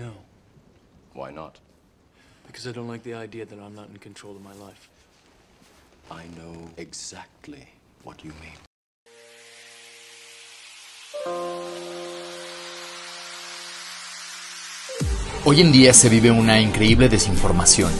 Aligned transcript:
No. 0.00 0.12
Why 1.12 1.30
not? 1.30 1.60
Because 2.46 2.66
I 2.66 2.72
don't 2.72 2.88
like 2.88 3.02
the 3.02 3.14
idea 3.14 3.44
that 3.44 3.58
I'm 3.58 3.74
not 3.74 3.88
in 3.90 3.98
control 3.98 4.34
of 4.34 4.42
my 4.42 4.54
life. 4.54 4.88
I 6.10 6.24
know 6.38 6.70
exactly 6.78 7.68
what 8.02 8.24
you 8.24 8.32
mean. 8.40 8.58
Hoy 15.44 15.60
en 15.60 15.70
día 15.70 15.92
se 15.92 16.08
vive 16.08 16.30
una 16.30 16.60
increíble 16.60 17.10
desinformación. 17.10 17.92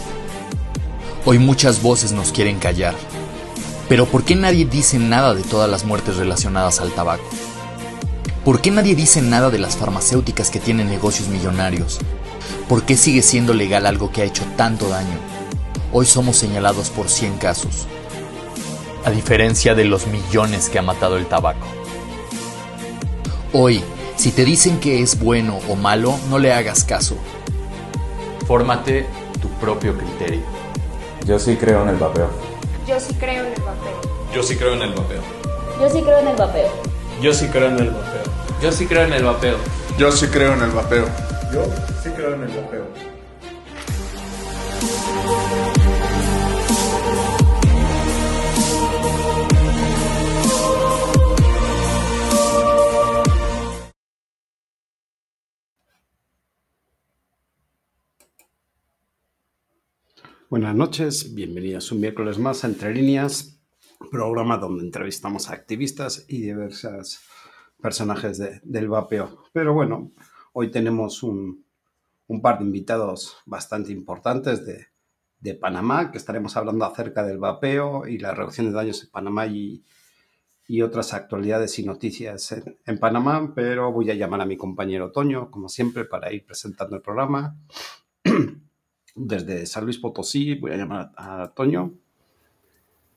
Hoy 1.26 1.38
muchas 1.38 1.82
voces 1.82 2.12
nos 2.12 2.32
quieren 2.32 2.58
callar. 2.58 2.94
Pero 3.90 4.06
¿por 4.06 4.24
qué 4.24 4.36
nadie 4.36 4.64
dice 4.64 4.98
nada 4.98 5.34
de 5.34 5.42
todas 5.42 5.68
las 5.68 5.84
muertes 5.84 6.16
relacionadas 6.16 6.80
al 6.80 6.92
tabaco? 6.92 7.28
¿Por 8.50 8.60
qué 8.60 8.72
nadie 8.72 8.96
dice 8.96 9.22
nada 9.22 9.48
de 9.48 9.60
las 9.60 9.76
farmacéuticas 9.76 10.50
que 10.50 10.58
tienen 10.58 10.88
negocios 10.88 11.28
millonarios? 11.28 12.00
¿Por 12.68 12.82
qué 12.82 12.96
sigue 12.96 13.22
siendo 13.22 13.54
legal 13.54 13.86
algo 13.86 14.10
que 14.10 14.22
ha 14.22 14.24
hecho 14.24 14.42
tanto 14.56 14.88
daño? 14.88 15.16
Hoy 15.92 16.04
somos 16.04 16.34
señalados 16.38 16.90
por 16.90 17.08
100 17.08 17.38
casos, 17.38 17.86
a 19.04 19.10
diferencia 19.12 19.76
de 19.76 19.84
los 19.84 20.08
millones 20.08 20.68
que 20.68 20.80
ha 20.80 20.82
matado 20.82 21.16
el 21.16 21.26
tabaco. 21.26 21.64
Hoy, 23.52 23.84
si 24.16 24.32
te 24.32 24.44
dicen 24.44 24.80
que 24.80 25.00
es 25.00 25.20
bueno 25.20 25.60
o 25.68 25.76
malo, 25.76 26.18
no 26.28 26.40
le 26.40 26.52
hagas 26.52 26.82
caso. 26.82 27.14
Fórmate 28.48 29.06
tu 29.40 29.48
propio 29.64 29.96
criterio. 29.96 30.42
Yo 31.24 31.38
sí 31.38 31.54
creo 31.54 31.84
en 31.84 31.90
el 31.90 31.96
vapeo. 31.98 32.30
Yo 32.84 32.98
sí 32.98 33.14
creo 33.14 33.46
en 33.46 33.52
el 33.52 33.62
vapeo. 33.62 34.00
Yo 34.34 34.42
sí 34.42 34.56
creo 34.56 34.74
en 34.74 34.82
el 34.82 34.92
vapeo. 34.92 35.22
Yo 35.80 35.88
sí 35.88 36.02
creo 36.02 36.18
en 36.18 36.26
el 36.26 36.36
vapeo. 36.36 36.90
Yo 37.22 37.32
sí 37.32 37.46
creo 37.46 37.68
en 37.68 37.78
el 37.78 37.90
vapeo. 37.90 38.19
Yo 38.62 38.70
sí 38.70 38.86
creo 38.86 39.04
en 39.06 39.14
el 39.14 39.24
vapeo. 39.24 39.56
Yo 39.98 40.12
sí 40.12 40.26
creo 40.26 40.52
en 40.52 40.60
el 40.60 40.70
vapeo. 40.70 41.06
Yo 41.50 41.64
sí 42.02 42.10
creo 42.10 42.34
en 42.34 42.42
el 42.42 42.48
vapeo. 42.48 42.86
Buenas 60.50 60.74
noches, 60.74 61.34
bienvenidos 61.34 61.92
un 61.92 62.00
miércoles 62.00 62.38
más 62.38 62.64
a 62.64 62.66
Entre 62.66 62.92
Líneas, 62.92 63.58
programa 64.10 64.58
donde 64.58 64.84
entrevistamos 64.84 65.48
a 65.48 65.54
activistas 65.54 66.26
y 66.28 66.42
diversos 66.42 67.20
personajes 67.80 68.38
de- 68.38 68.60
del 68.62 68.88
vapeo. 68.88 69.44
Pero 69.52 69.74
bueno, 69.74 70.12
hoy 70.52 70.70
tenemos 70.70 71.22
un, 71.22 71.64
un 72.28 72.42
par 72.42 72.58
de 72.58 72.64
invitados 72.64 73.36
bastante 73.46 73.92
importantes 73.92 74.64
de, 74.66 74.86
de 75.40 75.54
Panamá, 75.54 76.10
que 76.10 76.18
estaremos 76.18 76.56
hablando 76.56 76.84
acerca 76.84 77.22
del 77.24 77.38
vapeo 77.38 78.06
y 78.06 78.18
la 78.18 78.32
reducción 78.34 78.66
de 78.66 78.72
daños 78.72 79.02
en 79.02 79.10
Panamá 79.10 79.46
y, 79.46 79.84
y 80.68 80.82
otras 80.82 81.14
actualidades 81.14 81.78
y 81.78 81.84
noticias 81.84 82.52
en, 82.86 82.98
Panamá, 82.98 83.52
pero 83.54 83.90
voy 83.92 84.10
a 84.10 84.14
llamar 84.14 84.40
a 84.42 84.46
mi 84.46 84.56
compañero 84.56 85.10
Toño, 85.10 85.50
como 85.50 85.68
siempre, 85.68 86.04
para 86.04 86.32
ir 86.32 86.46
presentando 86.46 86.94
el 86.96 87.02
programa. 87.02 87.56
Desde 89.16 89.66
San 89.66 89.84
Luis 89.84 89.98
Potosí 89.98 90.54
voy 90.54 90.70
a 90.72 90.76
llamar 90.76 91.10
a, 91.16 91.42
a 91.42 91.54
Toño. 91.54 91.94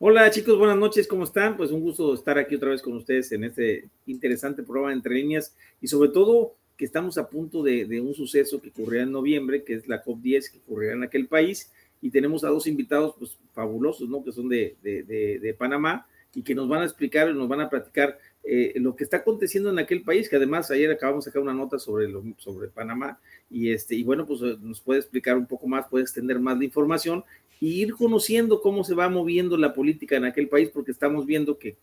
Hola 0.05 0.29
chicos, 0.29 0.57
buenas 0.57 0.75
noches, 0.75 1.07
¿cómo 1.07 1.23
están? 1.23 1.55
Pues 1.55 1.71
un 1.71 1.79
gusto 1.79 2.13
estar 2.13 2.37
aquí 2.37 2.55
otra 2.55 2.71
vez 2.71 2.81
con 2.81 2.91
ustedes 2.91 3.31
en 3.31 3.45
este 3.45 3.87
interesante 4.05 4.61
programa 4.61 4.89
de 4.89 4.95
Entre 4.95 5.15
Líneas 5.15 5.55
y 5.79 5.87
sobre 5.87 6.09
todo 6.09 6.57
que 6.75 6.83
estamos 6.83 7.17
a 7.17 7.29
punto 7.29 7.63
de, 7.63 8.01
un 8.01 8.13
suceso 8.13 8.61
que 8.61 8.67
ocurrirá 8.67 9.03
en 9.03 9.13
noviembre, 9.13 9.63
que 9.63 9.75
es 9.75 9.87
la 9.87 10.03
COP10 10.03 10.51
que 10.51 10.57
ocurrirá 10.57 10.91
en 10.91 11.03
aquel 11.03 11.27
país 11.29 11.71
y 12.01 12.09
tenemos 12.09 12.43
a 12.43 12.49
dos 12.49 12.67
invitados 12.67 13.15
pues 13.17 13.39
fabulosos, 13.53 14.09
¿no? 14.09 14.25
Que 14.25 14.33
son 14.33 14.49
de, 14.49 15.55
Panamá 15.57 16.05
y 16.35 16.43
que 16.43 16.53
nos 16.53 16.67
van 16.67 16.81
a 16.81 16.85
explicar, 16.85 17.33
nos 17.33 17.47
van 17.47 17.61
a 17.61 17.69
platicar 17.69 18.19
eh, 18.43 18.73
lo 18.75 18.97
que 18.97 19.05
está 19.05 19.17
aconteciendo 19.17 19.69
en 19.69 19.79
aquel 19.79 20.01
país, 20.01 20.27
que 20.27 20.35
además 20.35 20.69
ayer 20.69 20.91
acabamos 20.91 21.23
de 21.23 21.31
sacar 21.31 21.41
una 21.41 21.53
nota 21.53 21.79
sobre, 21.79 22.11
sobre 22.39 22.67
Panamá 22.67 23.21
y, 23.49 23.71
este, 23.71 23.95
y 23.95 24.03
bueno, 24.03 24.25
pues 24.25 24.41
nos 24.41 24.81
puede 24.81 24.99
explicar 24.99 25.37
un 25.37 25.45
poco 25.45 25.65
más, 25.65 25.87
puede 25.87 26.03
extender 26.03 26.41
más 26.41 26.57
la 26.57 26.65
información 26.65 27.23
y 27.59 27.81
ir 27.81 27.93
conociendo 27.93 28.61
cómo 28.61 28.83
se 28.83 28.95
va 28.95 29.09
moviendo 29.09 29.57
la 29.57 29.73
política 29.73 30.17
en 30.17 30.25
aquel 30.25 30.49
país, 30.49 30.69
porque 30.69 30.91
estamos 30.91 31.25
viendo 31.25 31.57
que, 31.57 31.77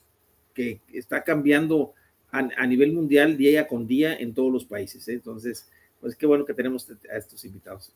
que 0.55 0.81
está 0.93 1.23
cambiando 1.23 1.95
a, 2.33 2.49
a, 2.57 2.67
nivel 2.67 2.93
mundial 2.93 3.37
día 3.37 3.67
con 3.67 3.87
día 3.87 4.15
en 4.15 4.35
todos 4.35 4.53
los 4.53 4.65
países. 4.65 5.07
¿eh? 5.09 5.15
Entonces, 5.15 5.71
pues 6.01 6.17
qué 6.17 6.27
bueno 6.27 6.45
que 6.45 6.55
tenemos 6.55 6.89
a 7.13 7.17
estos 7.17 7.45
invitados. 7.45 7.93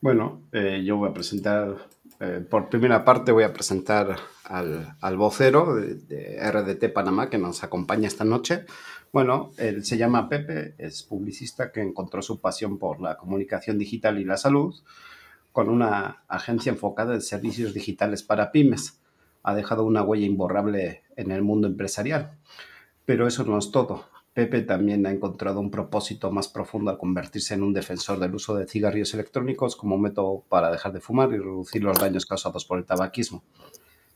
Bueno, 0.00 0.42
eh, 0.50 0.82
yo 0.84 0.96
voy 0.96 1.10
a 1.10 1.14
presentar, 1.14 1.76
eh, 2.18 2.44
por 2.48 2.68
primera 2.68 3.04
parte 3.04 3.30
voy 3.30 3.44
a 3.44 3.52
presentar 3.52 4.16
al, 4.44 4.96
al 5.00 5.16
vocero 5.16 5.76
de, 5.76 5.94
de, 5.94 6.50
RDT 6.50 6.92
Panamá 6.92 7.30
que 7.30 7.38
nos 7.38 7.62
acompaña 7.62 8.08
esta 8.08 8.24
noche. 8.24 8.64
Bueno, 9.12 9.52
él 9.58 9.84
se 9.84 9.98
llama 9.98 10.28
Pepe, 10.28 10.74
es 10.78 11.04
publicista 11.04 11.70
que 11.70 11.82
encontró 11.82 12.20
su 12.20 12.40
pasión 12.40 12.78
por 12.78 13.00
la 13.00 13.16
comunicación 13.16 13.78
digital 13.78 14.18
y 14.18 14.24
la 14.24 14.36
salud 14.38 14.74
con 15.52 15.68
una 15.68 16.24
agencia 16.28 16.70
enfocada 16.70 17.14
en 17.14 17.20
servicios 17.20 17.74
digitales 17.74 18.22
para 18.22 18.50
pymes. 18.50 19.00
Ha 19.42 19.54
dejado 19.54 19.84
una 19.84 20.02
huella 20.02 20.26
imborrable 20.26 21.02
en 21.16 21.30
el 21.30 21.42
mundo 21.42 21.68
empresarial. 21.68 22.38
Pero 23.04 23.26
eso 23.26 23.44
no 23.44 23.58
es 23.58 23.70
todo. 23.70 24.06
Pepe 24.34 24.62
también 24.62 25.04
ha 25.06 25.10
encontrado 25.10 25.60
un 25.60 25.70
propósito 25.70 26.30
más 26.30 26.48
profundo 26.48 26.90
al 26.90 26.96
convertirse 26.96 27.52
en 27.52 27.62
un 27.62 27.74
defensor 27.74 28.18
del 28.18 28.34
uso 28.34 28.54
de 28.54 28.66
cigarrillos 28.66 29.12
electrónicos 29.12 29.76
como 29.76 29.98
método 29.98 30.44
para 30.48 30.70
dejar 30.70 30.92
de 30.92 31.00
fumar 31.00 31.30
y 31.32 31.36
reducir 31.36 31.84
los 31.84 31.98
daños 31.98 32.24
causados 32.24 32.64
por 32.64 32.78
el 32.78 32.86
tabaquismo. 32.86 33.44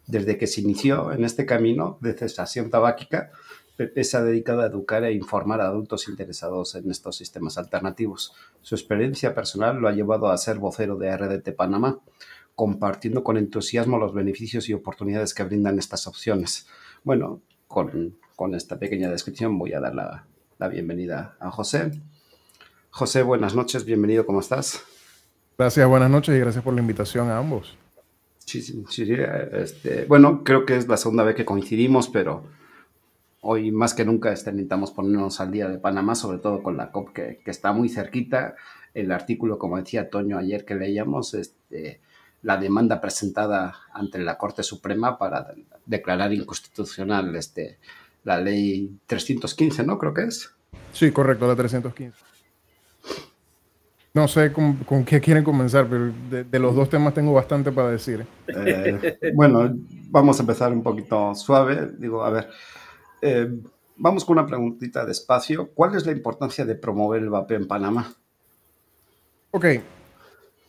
Desde 0.06 0.38
que 0.38 0.46
se 0.46 0.62
inició 0.62 1.12
en 1.12 1.24
este 1.24 1.44
camino 1.44 1.98
de 2.00 2.14
cesación 2.14 2.70
tabáquica, 2.70 3.30
Pepe 3.76 4.04
se 4.04 4.16
ha 4.16 4.22
dedicado 4.22 4.62
a 4.62 4.66
educar 4.66 5.04
e 5.04 5.12
informar 5.12 5.60
a 5.60 5.66
adultos 5.66 6.08
interesados 6.08 6.74
en 6.74 6.90
estos 6.90 7.16
sistemas 7.16 7.58
alternativos. 7.58 8.32
Su 8.62 8.74
experiencia 8.74 9.34
personal 9.34 9.76
lo 9.76 9.88
ha 9.88 9.92
llevado 9.92 10.28
a 10.28 10.38
ser 10.38 10.58
vocero 10.58 10.96
de 10.96 11.14
RDT 11.14 11.54
Panamá, 11.54 12.00
compartiendo 12.54 13.22
con 13.22 13.36
entusiasmo 13.36 13.98
los 13.98 14.14
beneficios 14.14 14.68
y 14.68 14.72
oportunidades 14.72 15.34
que 15.34 15.44
brindan 15.44 15.78
estas 15.78 16.06
opciones. 16.06 16.66
Bueno, 17.04 17.42
con, 17.68 18.16
con 18.34 18.54
esta 18.54 18.78
pequeña 18.78 19.10
descripción 19.10 19.58
voy 19.58 19.74
a 19.74 19.80
dar 19.80 19.94
la, 19.94 20.26
la, 20.58 20.68
bienvenida 20.68 21.36
a 21.38 21.50
José. 21.50 21.90
José, 22.88 23.22
buenas 23.22 23.54
noches, 23.54 23.84
bienvenido, 23.84 24.24
¿cómo 24.24 24.40
estás? 24.40 24.82
Gracias, 25.58 25.86
buenas 25.86 26.10
noches 26.10 26.34
y 26.34 26.38
gracias 26.38 26.64
por 26.64 26.72
la 26.72 26.80
invitación 26.80 27.28
a 27.28 27.36
ambos. 27.36 27.76
Sí, 28.38 28.62
sí, 28.62 28.84
sí 28.88 29.06
este, 29.52 30.06
bueno, 30.06 30.44
creo 30.44 30.64
que 30.64 30.76
es 30.76 30.88
la 30.88 30.96
segunda 30.96 31.24
vez 31.24 31.34
que 31.34 31.44
coincidimos, 31.44 32.08
pero 32.08 32.44
hoy 33.46 33.70
más 33.70 33.94
que 33.94 34.04
nunca 34.04 34.32
este, 34.32 34.50
necesitamos 34.50 34.90
ponernos 34.90 35.40
al 35.40 35.52
día 35.52 35.68
de 35.68 35.78
Panamá, 35.78 36.14
sobre 36.14 36.38
todo 36.38 36.62
con 36.62 36.76
la 36.76 36.90
COP 36.90 37.12
que, 37.12 37.40
que, 37.44 37.50
está 37.50 37.72
muy 37.72 37.88
cerquita. 37.88 38.56
El 38.92 39.12
artículo, 39.12 39.58
como 39.58 39.78
decía 39.78 40.10
Toño 40.10 40.38
ayer 40.38 40.64
que 40.64 40.74
leíamos, 40.74 41.34
este, 41.34 42.00
la 42.42 42.56
demanda 42.56 43.00
presentada 43.00 43.74
ante 43.92 44.18
la 44.18 44.36
Corte 44.36 44.62
Suprema 44.62 45.18
para 45.18 45.54
declarar 45.84 46.32
inconstitucional 46.32 47.34
este, 47.36 47.78
la 48.24 48.40
ley 48.40 48.98
315, 49.06 49.84
¿no? 49.84 49.98
Creo 49.98 50.12
que 50.12 50.22
es. 50.24 50.50
Sí, 50.92 51.12
correcto, 51.12 51.46
la 51.46 51.54
315. 51.54 52.18
No 54.14 54.28
sé 54.28 54.50
con, 54.50 54.76
con 54.78 55.04
qué 55.04 55.20
quieren 55.20 55.44
comenzar, 55.44 55.86
pero 55.88 56.10
de, 56.30 56.44
de, 56.44 56.58
los 56.58 56.74
dos 56.74 56.88
temas 56.88 57.12
tengo 57.12 57.34
bastante 57.34 57.70
para 57.70 57.90
decir. 57.90 58.26
Eh, 58.48 59.18
bueno, 59.34 59.76
vamos 60.08 60.38
a 60.38 60.42
empezar 60.42 60.72
un 60.72 60.82
poquito 60.82 61.34
suave. 61.34 61.90
Digo, 61.98 62.24
a 62.24 62.30
ver, 62.30 62.48
eh, 63.26 63.48
vamos 63.96 64.24
con 64.24 64.38
una 64.38 64.46
preguntita 64.46 65.04
despacio. 65.04 65.70
¿Cuál 65.74 65.96
es 65.96 66.06
la 66.06 66.12
importancia 66.12 66.64
de 66.64 66.74
promover 66.74 67.22
el 67.22 67.30
vapeo 67.30 67.58
en 67.58 67.66
Panamá? 67.66 68.14
Ok. 69.50 69.66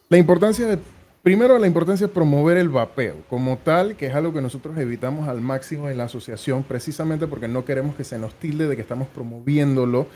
La 0.10 0.18
importancia 0.18 0.66
de, 0.66 0.80
primero 1.22 1.60
la 1.60 1.68
importancia 1.68 2.08
de 2.08 2.14
promover 2.14 2.58
el 2.58 2.70
vapeo 2.70 3.18
como 3.30 3.58
tal, 3.58 3.96
que 3.96 4.08
es 4.08 4.16
algo 4.16 4.34
que 4.34 4.42
nosotros 4.42 4.78
evitamos 4.78 5.28
al 5.28 5.42
máximo 5.42 5.90
en 5.90 5.98
la 5.98 6.06
asociación, 6.06 6.64
precisamente 6.64 7.28
porque 7.28 7.48
no 7.48 7.66
queremos 7.66 7.96
que 7.96 8.04
se 8.04 8.18
nos 8.18 8.34
tilde 8.36 8.68
de 8.68 8.76
que 8.76 8.82
estamos 8.82 9.08
promoviéndolo 9.10 10.08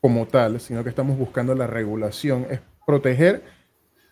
como 0.00 0.26
tal, 0.26 0.60
sino 0.60 0.82
que 0.82 0.90
estamos 0.90 1.18
buscando 1.18 1.54
la 1.54 1.66
regulación, 1.66 2.46
es 2.50 2.60
proteger 2.86 3.42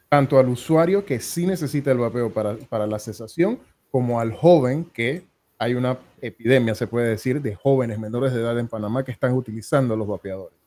tanto 0.08 0.38
al 0.38 0.49
usuario 0.49 1.05
que 1.05 1.20
sí 1.20 1.46
necesita 1.46 1.90
el 1.90 1.99
vapeo 1.99 2.32
para, 2.32 2.56
para 2.69 2.87
la 2.87 2.99
cesación, 2.99 3.58
como 3.90 4.20
al 4.20 4.32
joven 4.32 4.85
que 4.85 5.26
hay 5.58 5.75
una 5.75 5.99
epidemia, 6.20 6.75
se 6.75 6.87
puede 6.87 7.08
decir, 7.08 7.41
de 7.41 7.55
jóvenes 7.55 7.99
menores 7.99 8.32
de 8.32 8.41
edad 8.41 8.58
en 8.58 8.69
Panamá 8.69 9.05
que 9.05 9.12
están 9.12 9.32
utilizando 9.32 9.97
los 9.97 10.06
vapeadores. 10.06 10.58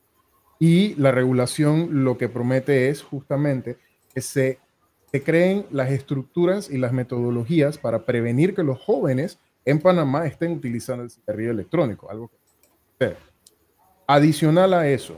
Y 0.60 0.96
la 0.96 1.12
regulación 1.12 2.04
lo 2.04 2.18
que 2.18 2.28
promete 2.28 2.90
es 2.90 3.02
justamente 3.02 3.78
que 4.14 4.22
se, 4.22 4.60
se 5.12 5.24
creen 5.24 5.66
las 5.72 5.92
estructuras 5.92 6.70
y 6.70 6.78
las 6.78 6.92
metodologías 6.92 7.78
para 7.78 8.06
prevenir 8.06 8.56
que 8.56 8.64
los 8.64 8.80
jóvenes 8.80 9.40
en 9.66 9.80
Panamá 9.80 10.26
estén 10.26 10.52
utilizando 10.52 11.04
el 11.04 11.12
cigarrillo 11.12 11.52
electrónico, 11.52 12.10
algo 12.10 12.30
que 13.00 13.16
Adicional 14.08 14.74
a 14.74 14.88
eso, 14.88 15.16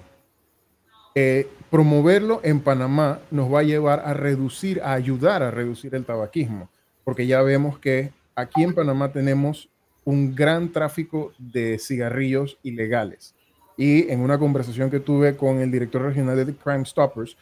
eh, 1.15 1.47
promoverlo 1.69 2.41
en 2.44 2.59
Panamá 2.59 3.19
nos 3.31 3.51
va 3.51 3.59
a 3.59 3.63
llevar 3.63 4.01
a 4.01 4.13
reducir, 4.13 4.81
a 4.83 4.91
ayudar 4.91 5.44
a 5.44 5.50
reducir 5.50 5.95
el 5.95 6.03
tabaquismo, 6.03 6.69
porque 7.06 7.25
ya 7.25 7.41
vemos 7.41 7.79
que 7.79 8.12
aquí 8.35 8.63
en 8.63 8.73
Panamá 8.73 9.11
tenemos 9.11 9.69
un 10.03 10.35
gran 10.35 10.71
tráfico 10.71 11.33
de 11.37 11.77
cigarrillos 11.79 12.57
ilegales. 12.63 13.35
Y 13.77 14.09
en 14.11 14.21
una 14.21 14.37
conversación 14.37 14.89
que 14.89 14.99
tuve 14.99 15.35
con 15.35 15.59
el 15.59 15.71
director 15.71 16.01
regional 16.01 16.45
de 16.45 16.53
Crime 16.55 16.85
Stoppers, 16.85 17.37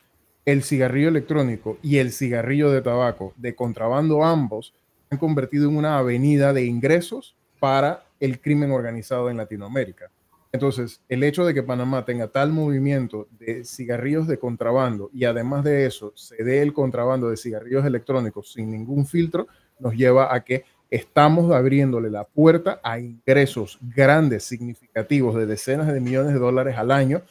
el 0.46 0.64
cigarrillo 0.64 1.10
electrónico 1.10 1.78
y 1.82 1.98
el 1.98 2.12
cigarrillo 2.12 2.72
de 2.72 2.82
tabaco 2.82 3.34
de 3.38 3.56
contrabando 3.56 4.24
ambos 4.24 4.74
han 5.10 5.18
convertido 5.18 5.70
en 5.70 5.78
una 5.78 5.98
avenida 5.98 6.54
de 6.54 6.66
ingresos 6.66 7.36
para 7.60 8.06
el 8.20 8.40
crimen 8.40 8.72
organizado 8.72 9.30
en 9.30 9.38
Latinoamérica. 9.38 10.10
Entonces, 10.52 11.02
el 11.10 11.24
hecho 11.24 11.46
de 11.46 11.54
que 11.54 11.62
Panamá 11.62 12.06
tenga 12.06 12.28
tal 12.28 12.52
movimiento 12.52 13.28
de 13.38 13.64
cigarrillos 13.64 14.28
de 14.28 14.40
contrabando 14.40 15.12
y 15.14 15.26
además 15.26 15.64
de 15.64 15.86
eso 15.86 16.12
se 16.16 16.44
dé 16.44 16.62
el 16.62 16.74
contrabando 16.74 17.30
de 17.30 17.38
cigarrillos 17.38 17.86
electrónicos 17.86 18.54
sin 18.54 18.72
ningún 18.72 19.06
filtro, 19.06 19.48
nos 19.80 19.94
lleva 19.94 20.34
a 20.34 20.44
que 20.44 20.66
estamos 20.90 21.52
abriéndole 21.52 22.10
la 22.10 22.24
puerta 22.24 22.80
a 22.84 23.00
ingresos 23.00 23.78
grandes, 23.82 24.44
significativos 24.44 25.36
de 25.36 25.46
decenas 25.46 25.92
de 25.92 26.00
millones 26.00 26.34
de 26.34 26.40
dólares 26.40 26.76
al 26.78 26.92
año 26.92 27.22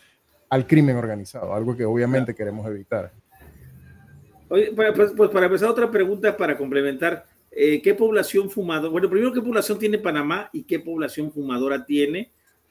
al 0.50 0.66
crimen 0.66 0.96
organizado, 0.96 1.54
algo 1.54 1.76
que 1.76 1.84
obviamente 1.84 2.34
queremos 2.34 2.66
evitar. 2.66 3.12
Pues, 4.48 4.70
pues, 5.14 5.30
para 5.30 5.46
empezar, 5.46 5.68
otra 5.68 5.90
pregunta 5.90 6.34
para 6.36 6.56
complementar. 6.56 7.26
Eh, 7.50 7.82
¿Qué 7.82 7.94
población 7.94 8.50
fumadora? 8.50 8.90
Bueno, 8.90 9.10
primero, 9.10 9.32
¿qué 9.32 9.42
población 9.42 9.78
tiene 9.78 9.98
Panamá 9.98 10.48
y 10.52 10.62
qué 10.62 10.78
población 10.78 11.30
fumadora 11.30 11.84
tiene? 11.84 12.30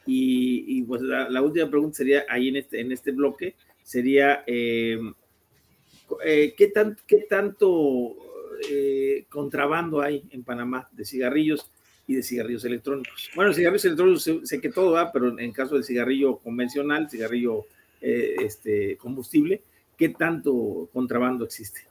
Y, 0.09 0.81
pues 0.83 1.01
la, 1.01 1.41
última 1.41 1.69
pregunta 1.69 1.97
sería 1.97 2.23
ahí 2.29 2.47
en 2.47 2.55
este, 2.55 2.79
en 2.79 2.93
este 2.93 3.11
bloque, 3.11 3.55
sería, 3.83 4.43
eh, 4.47 4.97
eh, 6.23 6.53
¿qué, 6.57 6.67
tan, 6.67 6.95
¿qué 7.05 7.25
tanto 7.29 8.15
contrabando 9.29 10.01
hay 10.01 10.23
en 10.31 10.43
Panamá 10.43 10.87
de 10.91 11.05
cigarrillos 11.05 11.69
y 12.07 12.15
de 12.15 12.23
cigarrillos 12.23 12.63
electrónicos. 12.63 13.29
Bueno, 13.35 13.53
cigarrillos 13.53 13.85
electrónicos 13.85 14.31
sé, 14.43 14.61
que 14.61 14.69
todo 14.69 14.93
va, 14.93 15.11
pero 15.11 15.37
en 15.37 15.51
caso 15.51 15.75
del 15.75 15.83
cigarrillo 15.83 16.37
convencional, 16.37 17.09
cigarrillo 17.09 17.65
eh, 18.01 18.35
este, 18.43 18.97
combustible, 18.97 19.61
¿qué 19.97 20.09
tanto 20.09 20.89
contrabando 20.93 21.43
existe? 21.43 21.81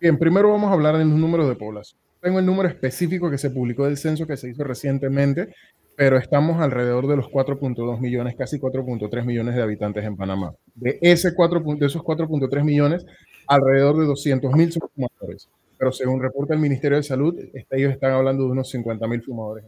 Bien, 0.00 0.16
primero 0.18 0.50
vamos 0.50 0.70
a 0.70 0.74
hablar 0.74 0.96
de 0.96 1.04
los 1.04 1.14
números 1.14 1.48
de 1.48 1.56
población. 1.56 1.98
Tengo 2.20 2.38
el 2.38 2.46
número 2.46 2.68
específico 2.68 3.30
que 3.30 3.36
se 3.36 3.50
publicó 3.50 3.84
del 3.84 3.98
censo 3.98 4.26
que 4.26 4.36
se 4.36 4.48
hizo 4.48 4.64
recientemente, 4.64 5.54
pero 5.96 6.16
estamos 6.16 6.60
alrededor 6.60 7.06
de 7.06 7.16
los 7.16 7.26
4.2 7.26 8.00
millones, 8.00 8.34
casi 8.36 8.58
4.3 8.58 9.24
millones 9.24 9.56
de 9.56 9.62
habitantes 9.62 10.04
en 10.04 10.16
Panamá. 10.16 10.54
De, 10.74 10.98
ese 11.02 11.34
4, 11.34 11.62
de 11.76 11.86
esos 11.86 12.02
4.3 12.02 12.64
millones, 12.64 13.04
alrededor 13.46 13.98
de 13.98 14.06
200 14.06 14.52
mil 14.54 14.72
son 14.72 14.88
fumadores 14.94 15.48
pero 15.84 15.92
según 15.92 16.22
reporta 16.22 16.54
el 16.54 16.60
Ministerio 16.60 16.96
de 16.96 17.02
Salud, 17.02 17.38
este, 17.52 17.76
ellos 17.76 17.92
están 17.92 18.12
hablando 18.12 18.44
de 18.44 18.52
unos 18.52 18.70
50 18.70 19.06
mil 19.06 19.20
fumadores. 19.20 19.66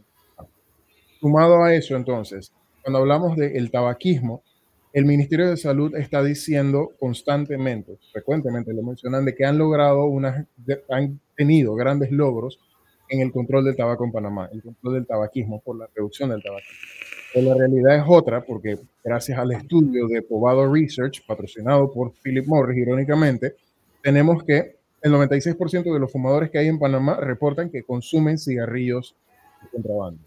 Sumado 1.19 1.63
a 1.63 1.75
eso, 1.75 1.95
entonces, 1.95 2.51
cuando 2.81 2.97
hablamos 2.97 3.37
del 3.37 3.69
tabaquismo, 3.69 4.41
el 4.93 5.05
Ministerio 5.05 5.47
de 5.47 5.57
Salud 5.57 5.95
está 5.95 6.23
diciendo 6.23 6.89
constantemente, 6.99 7.99
frecuentemente 8.11 8.73
lo 8.73 8.81
mencionan, 8.81 9.25
de 9.25 9.35
que 9.35 9.45
han 9.45 9.59
logrado 9.59 10.05
unas, 10.05 10.47
han 10.89 11.19
tenido 11.35 11.75
grandes 11.75 12.11
logros 12.11 12.57
en 13.09 13.21
el 13.21 13.31
control 13.31 13.65
del 13.65 13.75
tabaco 13.75 14.03
en 14.03 14.11
Panamá, 14.11 14.49
el 14.51 14.63
control 14.63 14.95
del 14.95 15.05
tabaquismo 15.05 15.61
por 15.61 15.77
la 15.77 15.87
reducción 15.93 16.31
del 16.31 16.41
tabaquismo. 16.41 16.79
Pero 17.31 17.49
la 17.49 17.57
realidad 17.59 17.95
es 17.95 18.03
otra, 18.07 18.41
porque 18.43 18.79
gracias 19.03 19.37
al 19.37 19.51
estudio 19.51 20.07
de 20.07 20.23
Povado 20.23 20.73
Research, 20.73 21.23
patrocinado 21.27 21.93
por 21.93 22.11
Philip 22.23 22.47
Morris, 22.47 22.79
irónicamente, 22.79 23.53
tenemos 24.01 24.43
que 24.43 24.76
el 25.01 25.11
96% 25.11 25.93
de 25.93 25.99
los 25.99 26.11
fumadores 26.11 26.49
que 26.49 26.57
hay 26.57 26.67
en 26.67 26.79
Panamá 26.79 27.15
reportan 27.15 27.69
que 27.69 27.83
consumen 27.83 28.37
cigarrillos 28.37 29.15
de 29.61 29.69
contrabando. 29.69 30.19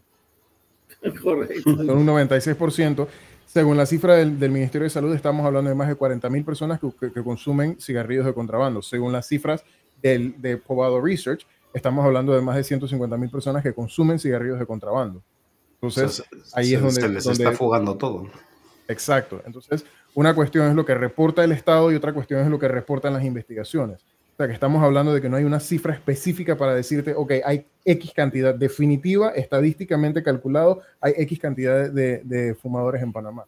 Correcto. 1.23 1.75
Son 1.75 1.89
un 1.89 2.07
96%. 2.07 3.07
Según 3.45 3.75
la 3.75 3.85
cifra 3.85 4.15
del, 4.15 4.31
Ministerio 4.49 4.83
de 4.83 4.89
Salud, 4.89 5.13
estamos 5.13 5.45
hablando 5.45 5.69
de 5.69 5.75
más 5.75 5.89
de 5.89 5.95
40 5.95 6.29
mil 6.29 6.45
personas 6.45 6.79
que, 6.79 7.21
consumen 7.21 7.77
cigarrillos 7.81 8.25
de 8.25 8.33
contrabando. 8.33 8.81
Según 8.81 9.11
las 9.11 9.27
cifras 9.27 9.65
del, 10.01 10.41
de 10.41 10.55
Povado 10.55 11.01
Research, 11.01 11.45
estamos 11.73 12.05
hablando 12.05 12.33
de 12.33 12.41
más 12.41 12.55
de 12.55 12.63
150 12.63 13.17
mil 13.17 13.29
personas 13.29 13.61
que 13.61 13.73
consumen 13.73 14.19
cigarrillos 14.19 14.57
de 14.57 14.65
contrabando. 14.65 15.21
Entonces, 15.73 16.23
ahí 16.53 16.73
es 16.75 16.81
donde... 16.81 17.01
Se 17.01 17.09
les 17.09 17.25
está 17.25 17.51
fugando 17.51 17.97
todo. 17.97 18.29
Exacto. 18.87 19.41
Entonces, 19.45 19.85
una 20.13 20.33
cuestión 20.33 20.69
es 20.69 20.75
lo 20.75 20.85
que 20.85 20.95
reporta 20.95 21.43
el 21.43 21.51
Estado 21.51 21.91
y 21.91 21.95
otra 21.95 22.13
cuestión 22.13 22.39
es 22.39 22.47
lo 22.47 22.57
que 22.57 22.69
reportan 22.69 23.13
las 23.13 23.25
investigaciones 23.25 24.05
que 24.47 24.53
estamos 24.53 24.83
hablando 24.83 25.13
de 25.13 25.21
que 25.21 25.29
no 25.29 25.37
hay 25.37 25.43
una 25.43 25.59
cifra 25.59 25.93
específica 25.93 26.57
para 26.57 26.73
decirte, 26.73 27.13
ok, 27.15 27.33
hay 27.43 27.65
X 27.85 28.11
cantidad 28.13 28.53
definitiva, 28.53 29.31
estadísticamente 29.31 30.23
calculado, 30.23 30.81
hay 30.99 31.13
X 31.17 31.39
cantidad 31.39 31.89
de, 31.89 32.55
fumadores 32.61 33.01
en 33.01 33.11
Panamá. 33.11 33.45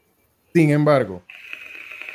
Sin 0.53 0.69
embargo, 0.69 1.21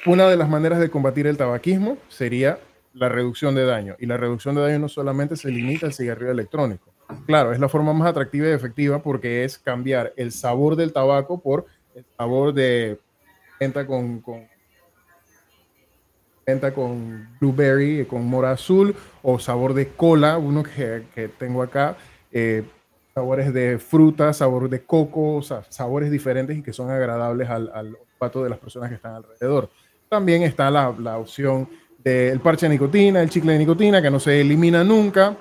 una 0.06 0.28
de 0.28 0.36
las 0.36 0.48
maneras 0.48 0.80
de 0.80 0.90
combatir 0.90 1.26
el 1.26 1.36
tabaquismo 1.36 1.98
sería 2.08 2.58
la 2.94 3.08
reducción 3.08 3.54
de 3.54 3.64
daño. 3.64 3.96
Y 3.98 4.06
la 4.06 4.16
reducción 4.16 4.54
de 4.54 4.62
daño 4.62 4.78
no 4.78 4.88
solamente 4.88 5.36
se 5.36 5.50
limita 5.50 5.86
al 5.86 5.92
cigarrillo 5.92 6.30
electrónico. 6.30 6.92
Claro, 7.26 7.52
es 7.52 7.58
la 7.58 7.68
forma 7.68 7.92
más 7.92 8.08
atractiva 8.08 8.48
y 8.48 8.52
efectiva 8.52 9.02
porque 9.02 9.44
es 9.44 9.58
cambiar 9.58 10.12
el 10.16 10.32
sabor 10.32 10.76
del 10.76 10.92
tabaco 10.92 11.40
por 11.40 11.66
el 11.94 12.04
sabor 12.16 12.52
de 12.52 12.98
venta 13.58 13.86
con 13.86 14.22
blueberry, 17.40 18.06
con 18.06 18.26
mora 18.26 18.52
azul 18.52 18.94
o 19.22 19.38
sabor 19.38 19.74
de 19.74 19.88
cola, 19.88 20.38
uno 20.38 20.62
que, 20.62 21.04
que 21.14 21.28
tengo 21.28 21.62
acá, 21.62 21.96
eh, 22.32 22.64
sabores 23.14 23.52
de 23.52 23.78
fruta, 23.78 24.32
sabor 24.32 24.68
de 24.68 24.82
coco, 24.82 25.42
sabores 25.68 26.10
diferentes 26.10 26.56
y 26.56 26.62
que 26.62 26.72
son 26.72 26.90
agradables 26.90 27.48
al, 27.50 27.70
al 27.74 27.96
de 28.34 28.48
las 28.48 28.58
personas 28.58 28.88
que 28.88 28.96
están 28.96 29.14
alrededor. 29.14 29.70
También 30.08 30.42
está 30.42 30.70
la, 30.70 30.94
la 30.98 31.18
opción 31.18 31.68
del 32.02 32.40
parche 32.40 32.66
de 32.66 32.70
nicotina, 32.70 33.20
el 33.22 33.28
chicle 33.28 33.52
de 33.52 33.58
nicotina, 33.58 34.02
que 34.02 34.10
no 34.10 34.18
se 34.18 34.40
elimina 34.40 34.82
nunca. 34.82 35.36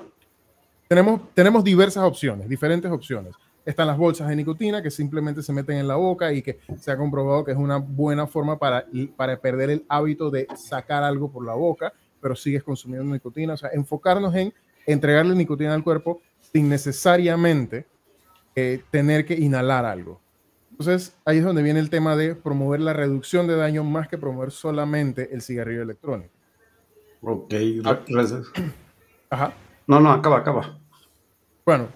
Tenemos, 0.88 1.22
tenemos 1.34 1.64
diversas 1.64 2.04
opciones, 2.04 2.48
diferentes 2.48 2.92
opciones. 2.92 3.34
Están 3.68 3.88
las 3.88 3.98
bolsas 3.98 4.30
de 4.30 4.36
nicotina 4.38 4.82
que 4.82 4.90
simplemente 4.90 5.44
se 5.44 5.52
meten 5.52 5.76
en 5.76 5.90
la 5.90 5.96
boca 5.96 6.32
y 6.32 6.42
que 6.42 6.62
se 6.80 6.90
ha 6.90 6.96
comprobado 6.96 7.44
que 7.44 7.52
es 7.52 7.58
una 7.58 7.76
buena 7.76 8.26
forma 8.26 8.58
para, 8.58 8.86
para 9.18 9.38
perder 9.38 9.70
el 9.70 9.86
hábito 9.90 10.30
de 10.30 10.48
sacar 10.56 11.04
algo 11.04 11.30
por 11.30 11.46
la 11.46 11.54
boca, 11.54 11.92
pero 12.22 12.34
sigues 12.34 12.64
consumiendo 12.64 13.12
nicotina. 13.12 13.56
O 13.56 13.58
sea, 13.58 13.70
enfocarnos 13.74 14.34
en 14.36 14.54
entregarle 14.86 15.36
nicotina 15.36 15.74
al 15.74 15.84
cuerpo 15.84 16.22
sin 16.54 16.70
necesariamente 16.70 17.86
eh, 18.56 18.82
tener 18.90 19.26
que 19.26 19.34
inhalar 19.34 19.84
algo. 19.84 20.22
Entonces, 20.72 21.14
ahí 21.26 21.40
es 21.40 21.44
donde 21.44 21.62
viene 21.62 21.82
el 21.82 21.90
tema 21.90 22.16
de 22.16 22.36
promover 22.36 22.80
la 22.80 22.94
reducción 22.94 23.48
de 23.48 23.58
daño 23.58 23.84
más 23.84 24.08
que 24.08 24.18
promover 24.18 24.52
solamente 24.52 25.34
el 25.34 25.42
cigarrillo 25.42 25.82
electrónico. 25.82 26.32
Ok, 27.22 27.54
Ajá. 29.30 29.54
No, 29.88 30.00
no, 30.00 30.10
acaba, 30.14 30.38
acaba. 30.38 30.80
Bueno, 31.66 31.90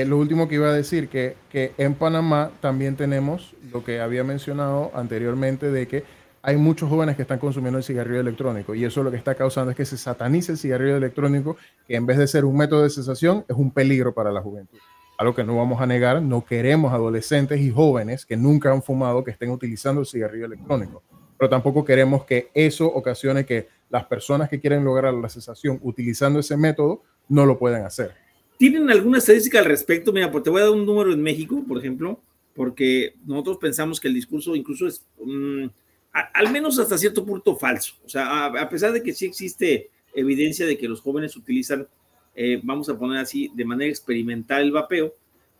eh, 0.00 0.04
lo 0.04 0.18
último 0.18 0.48
que 0.48 0.54
iba 0.56 0.68
a 0.68 0.72
decir, 0.72 1.08
que, 1.08 1.36
que 1.50 1.72
en 1.76 1.94
Panamá 1.94 2.50
también 2.60 2.96
tenemos 2.96 3.54
lo 3.72 3.84
que 3.84 4.00
había 4.00 4.24
mencionado 4.24 4.90
anteriormente 4.94 5.70
de 5.70 5.88
que 5.88 6.04
hay 6.42 6.56
muchos 6.56 6.88
jóvenes 6.88 7.14
que 7.14 7.22
están 7.22 7.38
consumiendo 7.38 7.78
el 7.78 7.84
cigarrillo 7.84 8.20
electrónico 8.20 8.74
y 8.74 8.84
eso 8.84 9.02
lo 9.02 9.10
que 9.10 9.16
está 9.16 9.34
causando 9.34 9.70
es 9.70 9.76
que 9.76 9.84
se 9.84 9.96
satanice 9.96 10.52
el 10.52 10.58
cigarrillo 10.58 10.96
electrónico, 10.96 11.56
que 11.86 11.94
en 11.94 12.04
vez 12.04 12.18
de 12.18 12.26
ser 12.26 12.44
un 12.44 12.56
método 12.56 12.82
de 12.82 12.90
cesación 12.90 13.44
es 13.48 13.56
un 13.56 13.70
peligro 13.70 14.12
para 14.12 14.32
la 14.32 14.40
juventud. 14.40 14.78
Algo 15.18 15.34
que 15.34 15.44
no 15.44 15.56
vamos 15.56 15.80
a 15.80 15.86
negar, 15.86 16.20
no 16.20 16.44
queremos 16.44 16.92
adolescentes 16.92 17.60
y 17.60 17.70
jóvenes 17.70 18.26
que 18.26 18.36
nunca 18.36 18.72
han 18.72 18.82
fumado 18.82 19.22
que 19.22 19.30
estén 19.30 19.50
utilizando 19.50 20.00
el 20.00 20.06
cigarrillo 20.06 20.46
electrónico, 20.46 21.02
pero 21.38 21.48
tampoco 21.48 21.84
queremos 21.84 22.24
que 22.24 22.50
eso 22.54 22.86
ocasione 22.86 23.46
que 23.46 23.68
las 23.88 24.04
personas 24.06 24.48
que 24.48 24.58
quieren 24.58 24.84
lograr 24.84 25.14
la 25.14 25.28
cesación 25.28 25.78
utilizando 25.82 26.40
ese 26.40 26.56
método 26.56 27.02
no 27.28 27.46
lo 27.46 27.58
puedan 27.58 27.84
hacer. 27.84 28.21
¿Tienen 28.62 28.88
alguna 28.90 29.18
estadística 29.18 29.58
al 29.58 29.64
respecto? 29.64 30.12
Mira, 30.12 30.30
pues 30.30 30.44
te 30.44 30.50
voy 30.50 30.60
a 30.60 30.66
dar 30.66 30.72
un 30.72 30.86
número 30.86 31.12
en 31.12 31.20
México, 31.20 31.64
por 31.66 31.78
ejemplo, 31.78 32.22
porque 32.54 33.16
nosotros 33.26 33.56
pensamos 33.56 33.98
que 33.98 34.06
el 34.06 34.14
discurso 34.14 34.54
incluso 34.54 34.86
es 34.86 35.04
mm, 35.20 35.64
al 36.12 36.52
menos 36.52 36.78
hasta 36.78 36.96
cierto 36.96 37.26
punto 37.26 37.56
falso. 37.56 37.96
O 38.04 38.08
sea, 38.08 38.46
a, 38.46 38.68
pesar 38.68 38.92
de 38.92 39.02
que 39.02 39.14
sí 39.14 39.26
existe 39.26 39.90
evidencia 40.14 40.64
de 40.64 40.78
que 40.78 40.86
los 40.86 41.00
jóvenes 41.00 41.36
utilizan, 41.36 41.88
eh, 42.36 42.60
vamos 42.62 42.88
a 42.88 42.96
poner 42.96 43.18
así, 43.18 43.50
de 43.52 43.64
manera 43.64 43.90
experimental 43.90 44.62
el 44.62 44.70
vapeo, 44.70 45.12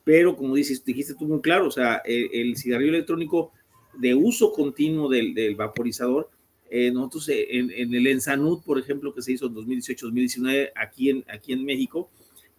pero 0.05 0.37
como 0.37 0.55
dices, 0.55 0.85
dijiste 0.85 1.17
tú 1.17 1.25
muy 1.25 1.41
claro, 1.41 1.67
o 1.67 1.73
sea, 1.73 2.03
el, 2.05 2.57
cigarrillo 2.57 2.93
electrónico 2.93 3.51
de 3.99 4.15
uso 4.15 4.53
continuo 4.53 5.09
del, 5.09 5.57
vaporizador, 5.57 6.31
eh, 6.71 6.93
nosotros 6.93 7.31
eh, 7.31 7.49
en, 7.51 7.95
el 7.97 8.07
Ensanud, 8.07 8.63
por 8.63 8.79
ejemplo, 8.79 9.13
que 9.13 9.23
se 9.23 9.33
hizo 9.33 9.47
en 9.47 9.55
2018-2019 9.57 10.71
aquí 10.77 11.11
en, 11.11 11.25
aquí 11.29 11.53
en 11.53 11.65
México, 11.65 12.09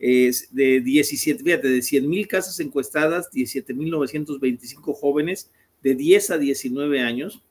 es 0.06 0.54
de 0.54 0.82
17, 0.82 1.42
fíjate, 1.42 1.70
de 1.70 1.82
100 1.82 2.10
mil 2.10 2.28
casas 2.28 2.60
encuestadas, 2.60 3.32
17 3.32 3.74
mil 3.74 3.90
925 3.90 4.94
jóvenes 4.94 5.50
de 5.82 5.96
10 5.96 6.32
a 6.32 6.38
19 6.38 7.00
años, 7.00 7.42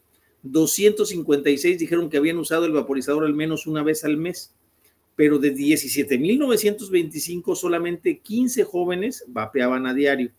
256 0.42 1.78
dijeron 1.78 2.10
que 2.10 2.18
habían 2.18 2.36
usado 2.36 2.66
el 2.66 2.72
vaporizador 2.72 3.24
al 3.24 3.32
menos 3.32 3.66
una 3.66 3.82
vez 3.82 4.04
al 4.04 4.18
mes, 4.18 4.52
pero 5.16 5.38
de 5.38 5.54
17.925 5.54 7.56
solamente 7.56 8.18
15 8.18 8.64
jóvenes 8.64 9.24
vapeaban 9.28 9.86
a 9.86 9.94
diario. 9.94 10.30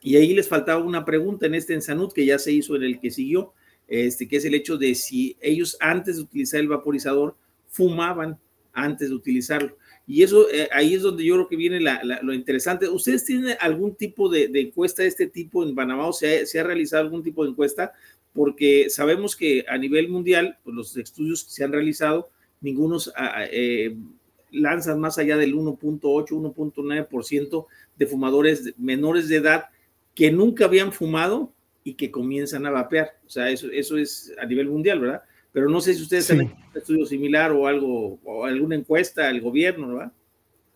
Y 0.00 0.16
ahí 0.16 0.34
les 0.34 0.48
faltaba 0.48 0.82
una 0.82 1.04
pregunta 1.04 1.46
en 1.46 1.54
este 1.54 1.74
en 1.74 1.82
Sanud 1.82 2.12
que 2.12 2.26
ya 2.26 2.40
se 2.40 2.50
hizo 2.50 2.74
en 2.74 2.82
el 2.82 2.98
que 2.98 3.12
siguió, 3.12 3.52
este, 3.86 4.26
que 4.26 4.38
es 4.38 4.44
el 4.44 4.56
hecho 4.56 4.76
de 4.76 4.96
si 4.96 5.36
ellos 5.40 5.76
antes 5.78 6.16
de 6.16 6.22
utilizar 6.22 6.58
el 6.58 6.66
vaporizador 6.66 7.36
fumaban 7.68 8.36
antes 8.72 9.10
de 9.10 9.14
utilizarlo. 9.14 9.76
Y 10.10 10.22
eso 10.22 10.48
eh, 10.50 10.70
ahí 10.72 10.94
es 10.94 11.02
donde 11.02 11.22
yo 11.22 11.34
creo 11.34 11.48
que 11.48 11.56
viene 11.56 11.80
lo 12.22 12.32
interesante. 12.32 12.88
¿Ustedes 12.88 13.26
tienen 13.26 13.58
algún 13.60 13.94
tipo 13.94 14.30
de, 14.30 14.50
encuesta 14.54 15.02
de 15.02 15.08
este 15.08 15.26
tipo 15.26 15.62
en 15.62 15.74
Panamá 15.74 16.06
o 16.06 16.14
se 16.14 16.58
ha, 16.58 16.62
realizado 16.62 17.02
algún 17.02 17.22
tipo 17.22 17.44
de 17.44 17.50
encuesta? 17.50 17.92
Porque 18.32 18.88
sabemos 18.88 19.36
que 19.36 19.66
a 19.68 19.76
nivel 19.76 20.08
mundial, 20.08 20.56
pues 20.64 20.74
los 20.74 20.96
estudios 20.96 21.44
que 21.44 21.50
se 21.50 21.62
han 21.62 21.72
realizado, 21.72 22.30
ningunos 22.62 23.12
ah, 23.16 23.32
ah, 23.34 23.44
eh, 23.52 23.98
lanzan 24.50 24.98
más 24.98 25.18
allá 25.18 25.36
del 25.36 25.54
1.8, 25.54 26.00
1.9% 26.00 27.66
de 27.98 28.06
fumadores 28.06 28.74
menores 28.78 29.28
de 29.28 29.36
edad 29.36 29.66
que 30.14 30.32
nunca 30.32 30.64
habían 30.64 30.90
fumado 30.90 31.52
y 31.84 31.94
que 31.94 32.10
comienzan 32.10 32.64
a 32.64 32.70
vapear. 32.70 33.18
O 33.26 33.30
sea, 33.30 33.50
eso, 33.50 33.70
eso 33.70 33.98
es 33.98 34.32
a 34.40 34.46
nivel 34.46 34.70
mundial, 34.70 35.00
¿verdad? 35.00 35.22
Pero 35.52 35.68
no 35.68 35.80
sé 35.80 35.94
si 35.94 36.02
ustedes 36.02 36.30
han 36.30 36.40
hecho 36.42 36.54
un 36.54 36.78
estudio 36.78 37.06
similar 37.06 37.52
o 37.52 37.66
algo, 37.66 38.18
o 38.24 38.44
alguna 38.44 38.76
encuesta 38.76 39.28
al 39.28 39.40
gobierno, 39.40 39.94
¿verdad? 39.94 40.12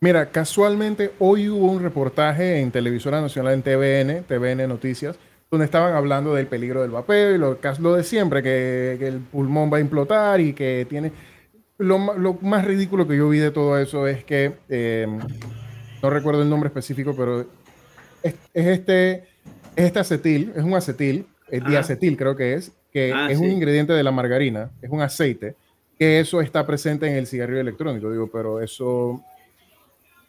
Mira, 0.00 0.30
casualmente 0.30 1.12
hoy 1.20 1.48
hubo 1.48 1.70
un 1.70 1.80
reportaje 1.80 2.58
en 2.58 2.72
Televisora 2.72 3.20
Nacional, 3.20 3.54
en 3.54 3.62
TVN, 3.62 4.24
TVN 4.24 4.68
Noticias, 4.68 5.16
donde 5.48 5.66
estaban 5.66 5.94
hablando 5.94 6.34
del 6.34 6.48
peligro 6.48 6.82
del 6.82 6.90
vapeo 6.90 7.34
y 7.34 7.38
lo, 7.38 7.58
lo 7.78 7.94
de 7.94 8.02
siempre, 8.02 8.42
que, 8.42 8.94
el 9.00 9.20
pulmón 9.20 9.72
va 9.72 9.76
a 9.76 9.80
implotar 9.80 10.40
y 10.40 10.54
que 10.54 10.86
tiene... 10.90 11.12
Lo, 11.78 11.98
más 11.98 12.64
ridículo 12.64 13.06
que 13.06 13.16
yo 13.16 13.28
vi 13.28 13.38
de 13.38 13.50
todo 13.50 13.78
eso 13.78 14.08
es 14.08 14.24
que, 14.24 14.54
eh, 14.68 15.06
no 16.02 16.10
recuerdo 16.10 16.42
el 16.42 16.50
nombre 16.50 16.68
específico, 16.68 17.14
pero 17.16 17.46
es, 18.22 18.34
este, 18.54 19.12
es 19.76 19.84
este 19.84 19.98
acetil, 20.00 20.52
es 20.56 20.64
un 20.64 20.74
acetil, 20.74 21.26
el 21.48 21.64
diacetil 21.64 22.16
creo 22.16 22.34
que 22.34 22.54
es, 22.54 22.72
que 22.92 23.12
ah, 23.12 23.30
es 23.30 23.38
un 23.38 23.50
ingrediente 23.50 23.92
de 23.92 24.02
la 24.02 24.10
margarina, 24.10 24.70
es 24.82 24.90
un 24.90 25.00
aceite, 25.00 25.56
que 25.98 26.20
eso 26.20 26.40
está 26.40 26.66
presente 26.66 27.06
en 27.06 27.14
el 27.14 27.26
cigarrillo 27.26 27.60
electrónico. 27.60 28.10
Digo, 28.10 28.28
pero 28.30 28.60
eso, 28.60 29.22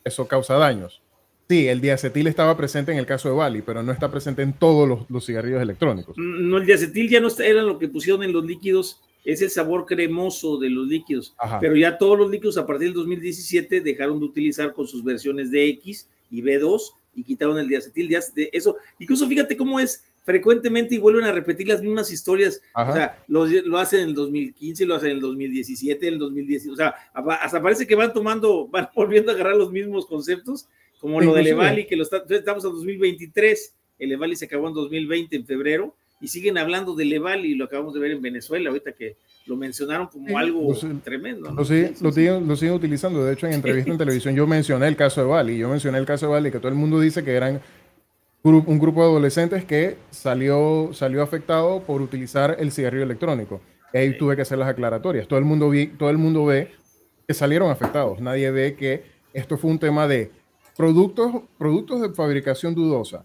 eso 0.03 0.27
causa 0.27 0.55
daños. 0.55 1.01
Sí, 1.49 1.67
el 1.67 1.81
diacetil 1.81 2.27
estaba 2.27 2.55
presente 2.55 2.91
en 2.91 2.97
el 2.97 3.05
caso 3.05 3.29
de 3.29 3.35
Bali, 3.35 3.61
pero 3.61 3.83
no 3.83 3.91
está 3.91 4.09
presente 4.09 4.41
en 4.41 4.53
todos 4.53 5.05
los, 5.09 5.25
cigarrillos 5.25 5.61
electrónicos. 5.61 6.17
Mm, 6.17 6.49
no, 6.49 6.57
el 6.57 6.65
diacetil 6.65 7.09
ya 7.09 7.19
no 7.19 7.27
era 7.39 7.61
lo 7.61 7.77
que 7.77 7.89
pusieron 7.89 8.23
en 8.23 8.31
los 8.31 8.45
líquidos, 8.45 9.01
es 9.25 9.41
el 9.41 9.49
sabor 9.49 9.85
cremoso 9.85 10.57
de 10.57 10.69
los 10.69 10.87
líquidos. 10.87 11.35
Pero 11.59 11.75
ya 11.75 11.97
todos 11.97 12.17
los 12.17 12.31
líquidos 12.31 12.57
a 12.57 12.65
partir 12.65 12.87
del 12.87 12.95
2017 12.95 13.81
dejaron 13.81 14.19
de 14.19 14.25
utilizar 14.25 14.73
con 14.73 14.87
sus 14.87 15.03
versiones 15.03 15.51
de 15.51 15.67
X 15.69 16.09
y 16.31 16.41
B2 16.41 16.79
y 17.15 17.23
quitaron 17.23 17.57
el 17.57 17.67
diacetil. 17.67 18.09
De 18.09 18.49
eso, 18.51 18.77
incluso 18.99 19.27
fíjate 19.27 19.55
cómo 19.55 19.79
es 19.79 20.03
frecuentemente 20.23 20.95
y 20.95 20.97
vuelven 20.97 21.25
a 21.25 21.31
repetir 21.31 21.67
las 21.67 21.81
mismas 21.81 22.11
historias. 22.11 22.61
O 22.75 22.93
sea, 22.93 23.23
lo, 23.27 23.45
lo, 23.45 23.77
hacen 23.77 24.01
en 24.01 24.09
el 24.09 24.15
2015, 24.15 24.85
lo 24.85 24.95
hacen 24.95 25.09
en 25.11 25.15
el 25.17 25.21
2017, 25.21 26.07
en 26.07 26.13
el 26.13 26.19
2010. 26.19 26.69
O 26.69 26.75
sea, 26.75 26.95
hasta 27.13 27.61
parece 27.61 27.85
que 27.85 27.95
van 27.95 28.13
tomando, 28.13 28.67
van 28.67 28.89
volviendo 28.95 29.31
a 29.31 29.35
agarrar 29.35 29.55
los 29.55 29.71
mismos 29.71 30.05
conceptos, 30.05 30.67
como 30.99 31.19
lo 31.19 31.33
del 31.33 31.47
Evali, 31.47 31.85
que 31.85 31.97
lo 31.97 32.03
estamos 32.03 32.63
en 32.63 32.71
2023. 32.71 33.75
El 33.99 34.11
Evali 34.13 34.35
se 34.35 34.45
acabó 34.45 34.69
en 34.69 34.73
2020, 34.73 35.35
en 35.35 35.45
febrero, 35.45 35.95
y 36.21 36.29
siguen 36.29 36.57
hablando 36.57 36.95
del 36.95 37.11
Evali, 37.11 37.51
y 37.51 37.55
lo 37.55 37.65
acabamos 37.65 37.93
de 37.93 37.99
ver 37.99 38.11
en 38.11 38.21
Venezuela, 38.21 38.69
ahorita 38.69 38.93
que 38.93 39.17
lo 39.45 39.57
mencionaron 39.57 40.07
como 40.07 40.37
algo 40.37 40.73
tremendo. 41.03 41.51
Lo, 41.51 41.65
siguen, 41.65 41.95
lo, 42.47 42.55
siguen, 42.55 42.73
utilizando. 42.73 43.25
De 43.25 43.33
hecho, 43.33 43.47
en 43.47 43.53
entrevista 43.53 43.91
en 43.91 43.97
televisión 43.99 44.33
yo 44.33 44.47
mencioné 44.47 44.87
el 44.87 44.95
caso 44.95 45.19
de 45.19 45.27
Bali. 45.27 45.57
Yo 45.57 45.67
mencioné 45.67 45.97
el 45.97 46.05
caso 46.05 46.27
de 46.27 46.31
Bali, 46.31 46.51
que 46.51 46.59
todo 46.59 46.69
el 46.69 46.75
mundo 46.75 47.01
dice 47.01 47.25
que 47.25 47.31
eran 47.31 47.61
un 48.43 48.79
grupo 48.79 49.01
de 49.01 49.09
adolescentes 49.09 49.63
que 49.63 49.97
salió, 50.11 50.89
salió 50.93 51.23
afectado 51.23 51.81
por 51.81 52.01
utilizar 52.01 52.57
el 52.59 52.71
cigarrillo 52.71 53.03
electrónico. 53.03 53.61
Y 53.93 53.97
ahí 53.97 54.17
tuve 54.17 54.35
que 54.35 54.41
hacer 54.41 54.57
las 54.57 54.67
aclaratorias. 54.67 55.27
Todo 55.27 55.39
el, 55.39 55.45
mundo 55.45 55.69
vi, 55.69 55.87
todo 55.87 56.09
el 56.09 56.17
mundo 56.17 56.45
ve 56.45 56.71
que 57.25 57.33
salieron 57.33 57.71
afectados. 57.71 58.19
Nadie 58.19 58.51
ve 58.51 58.75
que 58.75 59.03
esto 59.33 59.57
fue 59.57 59.71
un 59.71 59.79
tema 59.79 60.07
de 60.07 60.31
productos, 60.75 61.43
productos 61.57 62.01
de 62.01 62.09
fabricación 62.09 62.75
dudosa, 62.75 63.23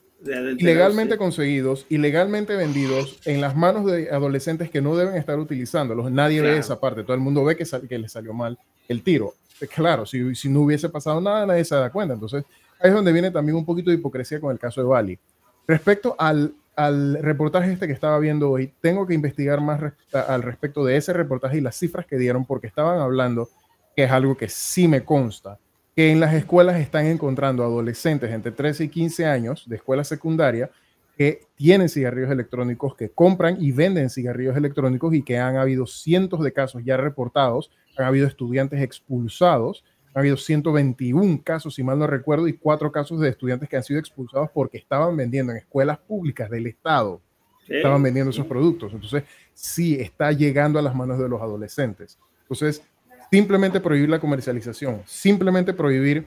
ilegalmente 0.58 1.16
conseguidos, 1.16 1.86
ilegalmente 1.88 2.54
vendidos 2.54 3.18
en 3.24 3.40
las 3.40 3.56
manos 3.56 3.86
de 3.86 4.10
adolescentes 4.10 4.70
que 4.70 4.80
no 4.80 4.96
deben 4.96 5.16
estar 5.16 5.38
utilizándolos. 5.38 6.12
Nadie 6.12 6.42
ve 6.42 6.58
esa 6.58 6.78
parte. 6.78 7.02
Todo 7.02 7.14
el 7.14 7.20
mundo 7.20 7.44
ve 7.44 7.56
que, 7.56 7.64
que 7.88 7.98
le 7.98 8.08
salió 8.08 8.32
mal 8.32 8.56
el 8.86 9.02
tiro. 9.02 9.34
Claro, 9.74 10.06
si, 10.06 10.34
si 10.36 10.48
no 10.48 10.60
hubiese 10.60 10.88
pasado 10.88 11.20
nada, 11.20 11.44
nadie 11.44 11.64
se 11.64 11.74
da 11.74 11.90
cuenta. 11.90 12.14
Entonces, 12.14 12.44
es 12.80 12.92
donde 12.92 13.12
viene 13.12 13.30
también 13.30 13.56
un 13.56 13.64
poquito 13.64 13.90
de 13.90 13.96
hipocresía 13.96 14.40
con 14.40 14.52
el 14.52 14.58
caso 14.58 14.80
de 14.80 14.86
Bali. 14.86 15.18
Respecto 15.66 16.14
al, 16.18 16.54
al 16.76 17.22
reportaje 17.22 17.72
este 17.72 17.86
que 17.86 17.92
estaba 17.92 18.18
viendo 18.18 18.50
hoy, 18.50 18.72
tengo 18.80 19.06
que 19.06 19.14
investigar 19.14 19.60
más 19.60 19.92
al 20.12 20.42
respecto 20.42 20.84
de 20.84 20.96
ese 20.96 21.12
reportaje 21.12 21.58
y 21.58 21.60
las 21.60 21.76
cifras 21.76 22.06
que 22.06 22.16
dieron, 22.16 22.44
porque 22.44 22.66
estaban 22.66 23.00
hablando, 23.00 23.48
que 23.94 24.04
es 24.04 24.10
algo 24.10 24.36
que 24.36 24.48
sí 24.48 24.88
me 24.88 25.04
consta, 25.04 25.58
que 25.94 26.12
en 26.12 26.20
las 26.20 26.32
escuelas 26.34 26.80
están 26.80 27.06
encontrando 27.06 27.64
adolescentes 27.64 28.30
entre 28.30 28.52
13 28.52 28.84
y 28.84 28.88
15 28.88 29.26
años 29.26 29.64
de 29.66 29.76
escuela 29.76 30.04
secundaria 30.04 30.70
que 31.18 31.40
tienen 31.56 31.88
cigarrillos 31.88 32.30
electrónicos, 32.30 32.94
que 32.94 33.10
compran 33.10 33.56
y 33.58 33.72
venden 33.72 34.08
cigarrillos 34.08 34.56
electrónicos 34.56 35.12
y 35.12 35.22
que 35.24 35.36
han 35.36 35.56
habido 35.56 35.84
cientos 35.84 36.44
de 36.44 36.52
casos 36.52 36.84
ya 36.84 36.96
reportados, 36.96 37.72
han 37.96 38.04
habido 38.04 38.28
estudiantes 38.28 38.80
expulsados 38.80 39.84
ha 40.18 40.20
habido 40.20 40.36
121 40.36 41.42
casos, 41.44 41.76
si 41.76 41.84
mal 41.84 41.96
no 41.96 42.06
recuerdo, 42.06 42.48
y 42.48 42.54
cuatro 42.54 42.90
casos 42.90 43.20
de 43.20 43.28
estudiantes 43.28 43.68
que 43.68 43.76
han 43.76 43.84
sido 43.84 44.00
expulsados 44.00 44.50
porque 44.52 44.76
estaban 44.76 45.16
vendiendo 45.16 45.52
en 45.52 45.58
escuelas 45.58 45.98
públicas 45.98 46.50
del 46.50 46.66
Estado, 46.66 47.20
estaban 47.68 48.02
vendiendo 48.02 48.30
esos 48.30 48.46
productos. 48.46 48.92
Entonces, 48.92 49.22
sí 49.54 49.94
está 50.00 50.32
llegando 50.32 50.78
a 50.78 50.82
las 50.82 50.94
manos 50.94 51.20
de 51.20 51.28
los 51.28 51.40
adolescentes. 51.40 52.18
Entonces, 52.42 52.82
simplemente 53.30 53.78
prohibir 53.78 54.08
la 54.08 54.18
comercialización, 54.18 55.02
simplemente 55.06 55.72
prohibir 55.72 56.26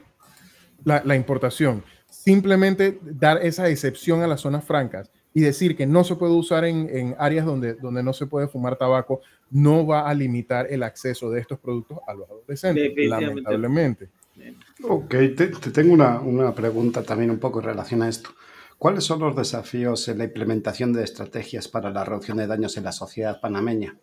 la, 0.84 1.02
la 1.04 1.14
importación, 1.14 1.84
simplemente 2.08 2.98
dar 3.02 3.44
esa 3.44 3.68
excepción 3.68 4.22
a 4.22 4.26
las 4.26 4.40
zonas 4.40 4.64
francas 4.64 5.10
y 5.34 5.40
decir 5.40 5.76
que 5.76 5.86
no 5.86 6.04
se 6.04 6.16
puede 6.16 6.32
usar 6.32 6.64
en, 6.64 6.88
en, 6.90 7.14
áreas 7.18 7.46
donde, 7.46 7.74
donde 7.74 8.02
no 8.02 8.12
se 8.12 8.26
puede 8.26 8.48
fumar 8.48 8.76
tabaco 8.76 9.20
no 9.50 9.86
va 9.86 10.08
a 10.08 10.14
limitar 10.14 10.66
el 10.70 10.82
acceso 10.82 11.30
de 11.30 11.40
estos 11.40 11.58
productos 11.58 11.98
a 12.06 12.14
los 12.14 12.28
adolescentes, 12.28 12.92
lamentablemente. 13.08 14.08
Ok, 14.82 15.10
te, 15.10 15.48
tengo 15.48 15.92
una, 15.92 16.20
una, 16.20 16.54
pregunta 16.54 17.02
también 17.02 17.30
un 17.30 17.38
poco 17.38 17.60
en 17.60 17.66
relación 17.66 18.02
a 18.02 18.08
esto. 18.08 18.30
¿Cuáles 18.78 19.04
son 19.04 19.20
los 19.20 19.36
desafíos 19.36 20.08
en 20.08 20.18
la 20.18 20.24
implementación 20.24 20.92
de 20.92 21.04
estrategias 21.04 21.68
para 21.68 21.90
la 21.90 22.04
reducción 22.04 22.38
de 22.38 22.46
daños 22.46 22.76
en 22.76 22.84
la 22.84 22.92
sociedad 22.92 23.40
panameña? 23.40 23.96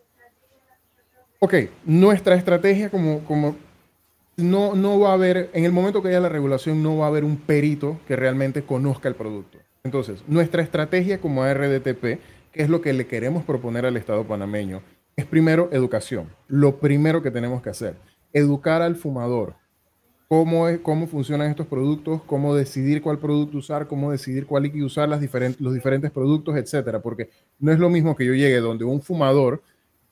Ok, 1.39 1.55
nuestra 1.85 2.35
estrategia 2.35 2.89
como, 2.89 3.23
como 3.25 3.55
no, 4.37 4.75
no 4.75 4.99
va 4.99 5.11
a 5.11 5.13
haber, 5.13 5.49
en 5.53 5.65
el 5.65 5.71
momento 5.71 6.01
que 6.01 6.09
haya 6.09 6.19
la 6.19 6.29
regulación, 6.29 6.81
no 6.83 6.97
va 6.97 7.05
a 7.05 7.09
haber 7.09 7.23
un 7.23 7.37
perito 7.37 7.99
que 8.07 8.15
realmente 8.15 8.63
conozca 8.63 9.09
el 9.09 9.15
producto. 9.15 9.57
Entonces, 9.83 10.23
nuestra 10.27 10.61
estrategia 10.61 11.19
como 11.19 11.45
RDTP, 11.45 12.19
que 12.51 12.61
es 12.61 12.69
lo 12.69 12.81
que 12.81 12.93
le 12.93 13.07
queremos 13.07 13.43
proponer 13.43 13.85
al 13.85 13.97
Estado 13.97 14.25
panameño, 14.25 14.81
es 15.15 15.25
primero 15.25 15.69
educación. 15.71 16.29
Lo 16.47 16.79
primero 16.79 17.21
que 17.21 17.31
tenemos 17.31 17.61
que 17.61 17.69
hacer, 17.69 17.95
educar 18.33 18.81
al 18.81 18.95
fumador. 18.95 19.55
Cómo, 20.27 20.67
es, 20.67 20.79
cómo 20.79 21.07
funcionan 21.07 21.49
estos 21.49 21.65
productos, 21.65 22.21
cómo 22.23 22.53
decidir 22.53 23.01
cuál 23.01 23.17
producto 23.17 23.57
usar, 23.57 23.87
cómo 23.87 24.11
decidir 24.11 24.45
cuál 24.45 24.71
usar, 24.83 25.09
los 25.09 25.19
diferentes 25.73 26.11
productos, 26.11 26.55
etcétera. 26.55 27.01
Porque 27.01 27.29
no 27.57 27.71
es 27.71 27.79
lo 27.79 27.89
mismo 27.89 28.15
que 28.15 28.25
yo 28.25 28.33
llegue 28.33 28.59
donde 28.59 28.85
un 28.85 29.01
fumador 29.01 29.63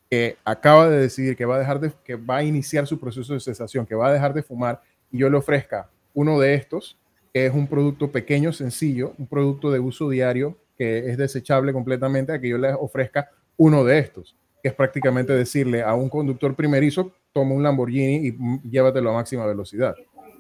que 0.10 0.38
acaba 0.44 0.90
de 0.90 1.00
decidir 1.00 1.36
que 1.36 1.46
va 1.46 1.58
a 1.58 1.60
dejar 1.60 1.80
de, 1.80 1.92
que 2.04 2.16
va 2.16 2.38
a 2.38 2.44
iniciar 2.44 2.88
su 2.88 3.00
proceso 3.00 3.34
de 3.34 3.40
cesación, 3.40 3.86
que 3.86 3.96
va 3.96 4.08
a 4.08 4.14
dejar 4.14 4.34
de 4.34 4.42
fumar, 4.42 4.82
y 5.12 5.20
yo 5.20 5.30
le 5.30 5.38
ofrezca 5.38 5.90
uno 6.14 6.40
de 6.40 6.56
estos, 6.56 6.98
que 7.38 7.46
es 7.46 7.54
un 7.54 7.68
producto 7.68 8.12
pequeño, 8.12 8.52
sencillo, 8.52 9.14
un 9.20 9.28
producto 9.28 9.70
de 9.70 9.80
uso 9.80 10.10
diario 10.10 10.58
que 10.76 11.12
es 11.12 11.20
desechable 11.20 11.72
completamente, 11.72 12.32
a 12.32 12.42
que 12.42 12.50
yo 12.50 12.58
le 12.58 12.74
ofrezca 12.74 13.30
uno 13.58 13.84
de 13.84 14.00
estos, 14.00 14.36
que 14.64 14.70
es 14.70 14.74
prácticamente 14.74 15.34
decirle 15.34 15.84
a 15.84 15.94
un 15.94 16.10
conductor 16.10 16.56
primerizo, 16.56 17.12
toma 17.32 17.54
un 17.54 17.62
Lamborghini 17.62 18.28
y 18.28 18.68
llévatelo 18.68 19.12
a 19.12 19.14
máxima 19.14 19.46
velocidad. 19.46 19.94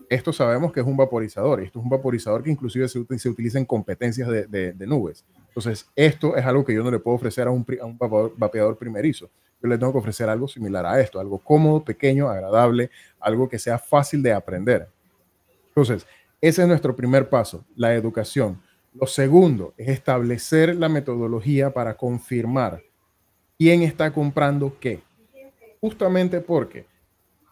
Esto 0.10 0.34
sabemos 0.34 0.74
que 0.74 0.80
es 0.80 0.88
un 0.88 0.98
vaporizador, 0.98 1.62
esto 1.62 1.77
es 1.77 1.84
un 1.84 1.89
vaporizador 1.92 2.42
que 2.42 2.50
inclusive 2.50 2.88
se, 2.88 2.98
utiliza 3.30 3.60
en 3.60 3.66
competencias 3.66 4.27
de, 4.27 4.74
nubes. 4.88 5.24
Entonces, 5.50 5.88
esto 5.96 6.36
es 6.36 6.44
algo 6.48 6.66
que 6.66 6.74
yo 6.74 6.84
no 6.84 6.89
le 6.89 6.98
puedo 6.98 7.18
ofrecer 7.18 7.48
a 7.48 7.51
un, 7.51 7.63
a 7.80 7.86
un 7.86 7.98
vapeador 8.38 8.75
primerizo. 8.75 9.30
Yo 9.62 9.70
le 9.70 9.77
tengo 9.77 9.92
que 9.92 10.00
ofrecer 10.00 10.27
algo 10.30 10.48
similar 10.48 10.84
a 10.84 11.00
esto, 11.00 11.20
algo 11.20 11.38
cómodo, 11.38 11.84
pequeño, 11.84 12.27
agradable, 12.27 12.89
algo 13.20 13.48
que 13.48 13.60
sea 13.60 13.77
fácil 13.77 14.24
de 14.24 14.34
aprender. 14.34 14.88
Entonces, 15.68 16.08
ese 16.41 16.62
es 16.62 16.67
nuestro 16.67 16.96
primer 16.96 17.29
paso, 17.29 17.65
la 17.75 17.94
educación. 17.96 18.62
Lo 18.94 19.08
segundo 19.08 19.74
es 19.77 19.89
establecer 19.89 20.75
la 20.75 20.89
metodología 20.89 21.74
para 21.74 21.96
confirmar 21.96 22.82
quién 23.58 23.82
está 23.82 24.12
comprando 24.12 24.77
qué. 24.79 25.01
Justamente 25.82 26.41
porque 26.41 26.86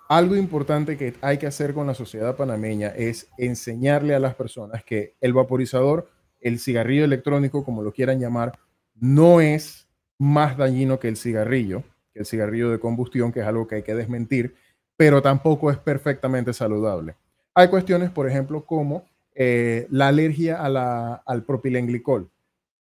algo 0.07 0.35
importante 0.35 0.97
que 0.97 1.15
hay 1.21 1.37
que 1.37 1.47
hacer 1.47 1.73
con 1.73 1.87
la 1.87 1.95
sociedad 1.95 2.35
panameña 2.35 2.89
es 2.89 3.27
enseñarle 3.37 4.13
a 4.13 4.19
las 4.19 4.35
personas 4.35 4.83
que 4.83 5.15
el 5.19 5.33
vaporizador, 5.33 6.09
el 6.41 6.59
cigarrillo 6.59 7.05
electrónico, 7.05 7.63
como 7.63 7.81
lo 7.81 7.91
quieran 7.91 8.19
llamar, 8.19 8.57
no 8.93 9.41
es 9.41 9.87
más 10.19 10.57
dañino 10.57 10.99
que 10.99 11.07
el 11.07 11.17
cigarrillo, 11.17 11.83
que 12.13 12.19
el 12.19 12.25
cigarrillo 12.25 12.69
de 12.69 12.79
combustión, 12.79 13.31
que 13.31 13.39
es 13.39 13.47
algo 13.47 13.67
que 13.67 13.75
hay 13.75 13.83
que 13.83 13.95
desmentir, 13.95 14.55
pero 14.95 15.21
tampoco 15.21 15.71
es 15.71 15.77
perfectamente 15.77 16.53
saludable. 16.53 17.15
Hay 17.57 17.69
cuestiones, 17.69 18.11
por 18.11 18.29
ejemplo, 18.29 18.65
como 18.65 19.05
eh, 19.33 19.87
la 19.89 20.09
alergia 20.09 20.61
al 20.61 21.43
propilenglicol, 21.43 22.29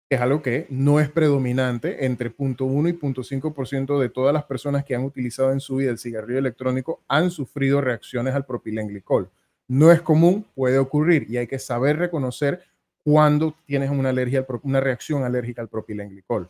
que 0.09 0.15
es 0.15 0.21
algo 0.21 0.41
que 0.41 0.67
no 0.69 0.99
es 0.99 1.09
predominante 1.09 2.05
entre 2.05 2.29
0.1 2.29 2.89
y 2.89 2.93
0.5% 2.93 3.97
de 3.97 4.09
todas 4.09 4.33
las 4.33 4.43
personas 4.43 4.83
que 4.83 4.93
han 4.93 5.05
utilizado 5.05 5.53
en 5.53 5.61
su 5.61 5.77
vida 5.77 5.91
el 5.91 5.97
cigarrillo 5.97 6.39
electrónico 6.39 7.01
han 7.07 7.31
sufrido 7.31 7.79
reacciones 7.79 8.35
al 8.35 8.45
propilenglicol. 8.45 9.29
No 9.69 9.93
es 9.93 10.01
común, 10.01 10.45
puede 10.53 10.77
ocurrir 10.77 11.25
y 11.29 11.37
hay 11.37 11.47
que 11.47 11.57
saber 11.57 11.97
reconocer 11.97 12.61
cuando 13.01 13.55
tienes 13.65 13.89
una 13.89 14.09
alergia, 14.09 14.45
una 14.63 14.81
reacción 14.81 15.23
alérgica 15.23 15.61
al 15.61 15.69
propilenglicol. 15.69 16.49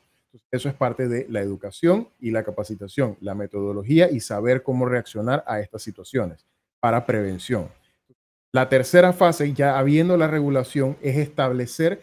eso 0.49 0.67
es 0.67 0.73
parte 0.73 1.07
de 1.07 1.27
la 1.29 1.41
educación 1.41 2.09
y 2.19 2.31
la 2.31 2.43
capacitación, 2.43 3.17
la 3.21 3.35
metodología 3.35 4.09
y 4.09 4.19
saber 4.19 4.63
cómo 4.63 4.87
reaccionar 4.87 5.43
a 5.45 5.59
estas 5.59 5.83
situaciones 5.83 6.43
para 6.79 7.05
prevención. 7.05 7.69
La 8.55 8.69
tercera 8.69 9.11
fase, 9.11 9.51
ya 9.51 9.77
habiendo 9.77 10.15
la 10.15 10.29
regulación, 10.29 10.95
es 11.01 11.17
establecer 11.17 11.99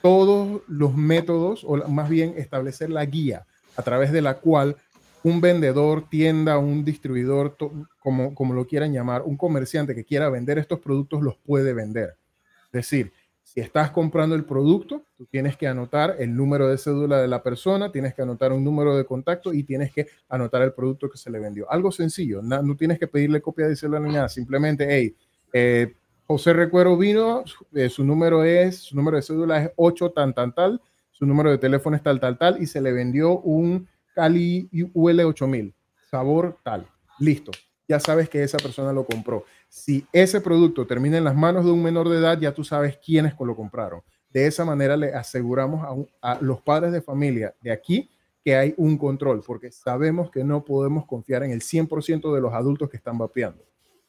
todos 0.00 0.62
los 0.66 0.96
métodos, 0.96 1.64
o 1.64 1.86
más 1.86 2.08
bien 2.08 2.32
establecer 2.38 2.88
la 2.88 3.04
guía 3.04 3.44
a 3.76 3.82
través 3.82 4.10
de 4.10 4.22
la 4.22 4.38
cual 4.38 4.78
un 5.22 5.42
vendedor, 5.42 6.08
tienda, 6.08 6.56
un 6.56 6.82
distribuidor, 6.82 7.58
como, 7.98 8.34
como 8.34 8.54
lo 8.54 8.66
quieran 8.66 8.94
llamar, 8.94 9.20
un 9.20 9.36
comerciante 9.36 9.94
que 9.94 10.06
quiera 10.06 10.30
vender 10.30 10.58
estos 10.58 10.80
productos, 10.80 11.20
los 11.20 11.36
puede 11.36 11.74
vender. 11.74 12.16
Es 12.68 12.72
decir, 12.72 13.12
si 13.42 13.60
estás 13.60 13.90
comprando 13.90 14.34
el 14.34 14.46
producto, 14.46 15.04
tú 15.18 15.26
tienes 15.26 15.58
que 15.58 15.68
anotar 15.68 16.16
el 16.18 16.34
número 16.34 16.68
de 16.68 16.78
cédula 16.78 17.20
de 17.20 17.28
la 17.28 17.42
persona, 17.42 17.92
tienes 17.92 18.14
que 18.14 18.22
anotar 18.22 18.50
un 18.52 18.64
número 18.64 18.96
de 18.96 19.04
contacto 19.04 19.52
y 19.52 19.62
tienes 19.62 19.92
que 19.92 20.06
anotar 20.30 20.62
el 20.62 20.72
producto 20.72 21.10
que 21.10 21.18
se 21.18 21.30
le 21.30 21.38
vendió. 21.38 21.70
Algo 21.70 21.92
sencillo, 21.92 22.40
no, 22.40 22.62
no 22.62 22.76
tienes 22.78 22.98
que 22.98 23.08
pedirle 23.08 23.42
copia 23.42 23.68
de 23.68 23.76
cédula 23.76 24.00
ni 24.00 24.10
nada, 24.10 24.30
simplemente, 24.30 24.86
hey, 24.88 25.14
eh, 25.52 25.94
José 26.26 26.52
Recuero 26.52 26.96
vino, 26.96 27.44
eh, 27.74 27.88
su 27.88 28.04
número 28.04 28.44
es, 28.44 28.78
su 28.78 28.96
número 28.96 29.16
de 29.16 29.22
cédula 29.22 29.62
es 29.62 29.70
8 29.76 30.10
tan 30.12 30.32
tan 30.34 30.54
tal, 30.54 30.80
su 31.10 31.26
número 31.26 31.50
de 31.50 31.58
teléfono 31.58 31.96
es 31.96 32.02
tal 32.02 32.20
tal 32.20 32.38
tal 32.38 32.62
y 32.62 32.66
se 32.66 32.80
le 32.80 32.92
vendió 32.92 33.38
un 33.40 33.86
Cali 34.14 34.68
UL8000, 34.72 35.74
sabor 36.10 36.58
tal. 36.62 36.86
Listo. 37.18 37.52
Ya 37.88 38.00
sabes 38.00 38.28
que 38.28 38.42
esa 38.42 38.58
persona 38.58 38.92
lo 38.92 39.04
compró. 39.04 39.44
Si 39.68 40.06
ese 40.12 40.40
producto 40.40 40.86
termina 40.86 41.18
en 41.18 41.24
las 41.24 41.34
manos 41.34 41.64
de 41.64 41.70
un 41.70 41.82
menor 41.82 42.08
de 42.08 42.18
edad, 42.18 42.38
ya 42.38 42.52
tú 42.52 42.64
sabes 42.64 42.98
quiénes 42.98 43.34
lo 43.38 43.56
compraron. 43.56 44.02
De 44.30 44.46
esa 44.46 44.64
manera 44.64 44.96
le 44.96 45.12
aseguramos 45.12 46.08
a, 46.20 46.32
a 46.32 46.38
los 46.40 46.60
padres 46.62 46.92
de 46.92 47.02
familia 47.02 47.54
de 47.60 47.72
aquí 47.72 48.10
que 48.44 48.56
hay 48.56 48.74
un 48.76 48.98
control, 48.98 49.42
porque 49.46 49.70
sabemos 49.70 50.30
que 50.30 50.42
no 50.42 50.64
podemos 50.64 51.06
confiar 51.06 51.42
en 51.44 51.52
el 51.52 51.60
100% 51.60 52.34
de 52.34 52.40
los 52.40 52.52
adultos 52.52 52.90
que 52.90 52.96
están 52.96 53.18
vapeando. 53.18 53.62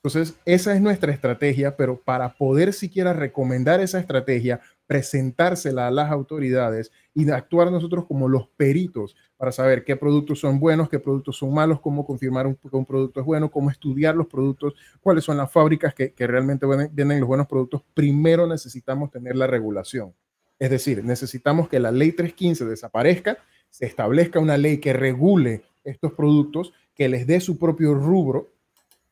Entonces, 0.05 0.37
esa 0.43 0.75
es 0.75 0.81
nuestra 0.81 1.13
estrategia, 1.13 1.77
pero 1.77 1.97
para 1.97 2.35
poder 2.35 2.73
siquiera 2.73 3.13
recomendar 3.13 3.79
esa 3.79 3.99
estrategia, 3.99 4.59
presentársela 4.85 5.87
a 5.87 5.91
las 5.91 6.11
autoridades 6.11 6.91
y 7.13 7.29
actuar 7.31 7.71
nosotros 7.71 8.05
como 8.05 8.27
los 8.27 8.49
peritos 8.57 9.15
para 9.37 9.53
saber 9.53 9.85
qué 9.85 9.95
productos 9.95 10.41
son 10.41 10.59
buenos, 10.59 10.89
qué 10.89 10.99
productos 10.99 11.37
son 11.37 11.53
malos, 11.53 11.79
cómo 11.79 12.05
confirmar 12.05 12.47
un, 12.47 12.55
que 12.55 12.75
un 12.75 12.85
producto 12.85 13.21
es 13.21 13.25
bueno, 13.25 13.49
cómo 13.49 13.71
estudiar 13.71 14.13
los 14.13 14.27
productos, 14.27 14.73
cuáles 14.99 15.23
son 15.23 15.37
las 15.37 15.49
fábricas 15.49 15.93
que, 15.93 16.11
que 16.11 16.27
realmente 16.27 16.65
venden 16.65 17.21
los 17.21 17.27
buenos 17.27 17.47
productos. 17.47 17.81
Primero 17.93 18.45
necesitamos 18.45 19.09
tener 19.09 19.37
la 19.37 19.47
regulación. 19.47 20.13
Es 20.59 20.69
decir, 20.69 21.01
necesitamos 21.05 21.69
que 21.69 21.79
la 21.79 21.93
ley 21.93 22.11
315 22.11 22.65
desaparezca, 22.65 23.37
se 23.69 23.85
establezca 23.85 24.41
una 24.41 24.57
ley 24.57 24.79
que 24.79 24.91
regule 24.91 25.63
estos 25.85 26.11
productos, 26.11 26.73
que 26.93 27.07
les 27.07 27.25
dé 27.25 27.39
su 27.39 27.57
propio 27.57 27.93
rubro 27.93 28.49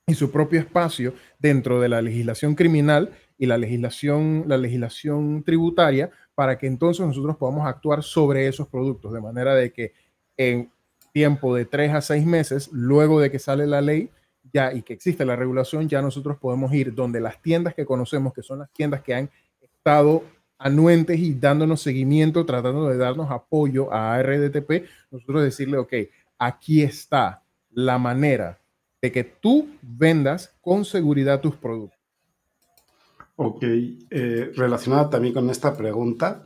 y 0.07 0.13
su 0.15 0.31
propio 0.31 0.59
espacio 0.59 1.13
dentro 1.39 1.79
de 1.79 1.89
la 1.89 2.01
legislación 2.01 2.55
criminal 2.55 3.11
y 3.37 3.45
la 3.45 3.57
legislación, 3.57 4.45
la 4.47 4.57
legislación 4.57 5.43
tributaria 5.43 6.11
para 6.35 6.57
que 6.57 6.67
entonces 6.67 7.05
nosotros 7.05 7.37
podamos 7.37 7.67
actuar 7.67 8.03
sobre 8.03 8.47
esos 8.47 8.67
productos, 8.67 9.13
de 9.13 9.21
manera 9.21 9.55
de 9.55 9.71
que 9.71 9.93
en 10.37 10.71
tiempo 11.13 11.55
de 11.55 11.65
tres 11.65 11.93
a 11.93 12.01
seis 12.01 12.25
meses, 12.25 12.69
luego 12.71 13.19
de 13.19 13.31
que 13.31 13.39
sale 13.39 13.67
la 13.67 13.81
ley 13.81 14.09
ya 14.53 14.73
y 14.73 14.81
que 14.81 14.93
existe 14.93 15.25
la 15.25 15.35
regulación, 15.35 15.87
ya 15.87 16.01
nosotros 16.01 16.37
podemos 16.37 16.73
ir 16.73 16.93
donde 16.93 17.19
las 17.19 17.41
tiendas 17.41 17.73
que 17.73 17.85
conocemos, 17.85 18.33
que 18.33 18.41
son 18.41 18.59
las 18.59 18.71
tiendas 18.71 19.01
que 19.01 19.13
han 19.13 19.29
estado 19.61 20.23
anuentes 20.57 21.19
y 21.19 21.33
dándonos 21.33 21.81
seguimiento, 21.81 22.45
tratando 22.45 22.87
de 22.87 22.97
darnos 22.97 23.31
apoyo 23.31 23.91
a 23.91 24.21
RDTP, 24.21 24.85
nosotros 25.09 25.43
decirle, 25.43 25.77
ok, 25.77 25.93
aquí 26.37 26.83
está 26.83 27.43
la 27.71 27.97
manera 27.97 28.60
de 29.01 29.11
que 29.11 29.23
tú 29.23 29.67
vendas 29.81 30.55
con 30.61 30.85
seguridad 30.85 31.41
tus 31.41 31.55
productos. 31.55 31.99
Ok, 33.35 33.63
eh, 33.63 34.51
relacionada 34.55 35.09
también 35.09 35.33
con 35.33 35.49
esta 35.49 35.75
pregunta, 35.75 36.45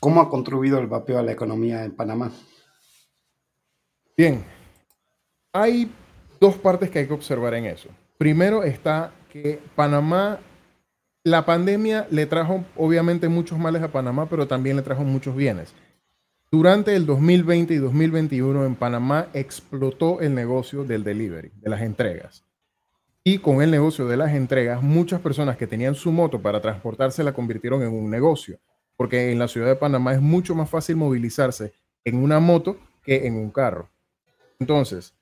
¿cómo 0.00 0.20
ha 0.20 0.28
contribuido 0.28 0.78
el 0.80 0.88
vapeo 0.88 1.18
a 1.18 1.22
la 1.22 1.32
economía 1.32 1.84
en 1.84 1.94
Panamá? 1.94 2.32
Bien, 4.16 4.44
hay 5.52 5.90
dos 6.40 6.56
partes 6.56 6.90
que 6.90 6.98
hay 6.98 7.06
que 7.06 7.12
observar 7.12 7.54
en 7.54 7.66
eso. 7.66 7.88
Primero 8.18 8.64
está 8.64 9.12
que 9.30 9.60
Panamá, 9.76 10.40
la 11.24 11.46
pandemia 11.46 12.06
le 12.10 12.26
trajo 12.26 12.64
obviamente 12.76 13.28
muchos 13.28 13.58
males 13.58 13.82
a 13.82 13.92
Panamá, 13.92 14.28
pero 14.28 14.48
también 14.48 14.76
le 14.76 14.82
trajo 14.82 15.04
muchos 15.04 15.36
bienes. 15.36 15.72
Durante 16.54 16.94
el 16.94 17.06
2020 17.06 17.72
y 17.72 17.78
2021 17.78 18.66
en 18.66 18.74
Panamá 18.74 19.28
explotó 19.32 20.20
el 20.20 20.34
negocio 20.34 20.84
del 20.84 21.02
delivery, 21.02 21.50
de 21.54 21.70
las 21.70 21.80
entregas. 21.80 22.44
Y 23.24 23.38
con 23.38 23.62
el 23.62 23.70
negocio 23.70 24.06
de 24.06 24.18
las 24.18 24.34
entregas, 24.34 24.82
muchas 24.82 25.22
personas 25.22 25.56
que 25.56 25.66
tenían 25.66 25.94
su 25.94 26.12
moto 26.12 26.42
para 26.42 26.60
transportarse 26.60 27.24
la 27.24 27.32
convirtieron 27.32 27.80
en 27.80 27.94
un 27.94 28.10
negocio, 28.10 28.58
porque 28.98 29.32
en 29.32 29.38
la 29.38 29.48
ciudad 29.48 29.68
de 29.68 29.76
Panamá 29.76 30.12
es 30.12 30.20
mucho 30.20 30.54
más 30.54 30.68
fácil 30.68 30.96
movilizarse 30.96 31.72
en 32.04 32.16
una 32.16 32.38
moto 32.38 32.76
que 33.02 33.26
en 33.26 33.36
un 33.36 33.50
carro. 33.50 33.88
Entonces, 34.60 35.14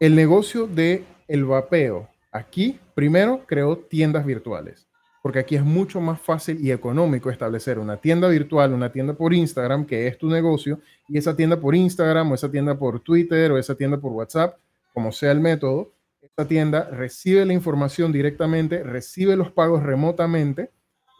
el 0.00 0.14
negocio 0.14 0.66
de 0.66 1.04
el 1.28 1.44
vapeo 1.44 2.08
aquí 2.30 2.80
primero 2.94 3.44
creó 3.46 3.76
tiendas 3.76 4.24
virtuales 4.24 4.88
porque 5.22 5.38
aquí 5.38 5.54
es 5.54 5.64
mucho 5.64 6.00
más 6.00 6.20
fácil 6.20 6.58
y 6.60 6.72
económico 6.72 7.30
establecer 7.30 7.78
una 7.78 7.96
tienda 7.96 8.28
virtual, 8.28 8.72
una 8.72 8.90
tienda 8.90 9.14
por 9.14 9.32
Instagram, 9.32 9.86
que 9.86 10.08
es 10.08 10.18
tu 10.18 10.28
negocio, 10.28 10.80
y 11.08 11.16
esa 11.16 11.36
tienda 11.36 11.58
por 11.60 11.76
Instagram 11.76 12.32
o 12.32 12.34
esa 12.34 12.50
tienda 12.50 12.76
por 12.76 12.98
Twitter 13.00 13.52
o 13.52 13.58
esa 13.58 13.76
tienda 13.76 13.98
por 13.98 14.12
WhatsApp, 14.12 14.58
como 14.92 15.12
sea 15.12 15.30
el 15.30 15.40
método, 15.40 15.92
esta 16.20 16.46
tienda 16.46 16.88
recibe 16.90 17.46
la 17.46 17.52
información 17.52 18.12
directamente, 18.12 18.82
recibe 18.82 19.36
los 19.36 19.52
pagos 19.52 19.82
remotamente 19.84 20.70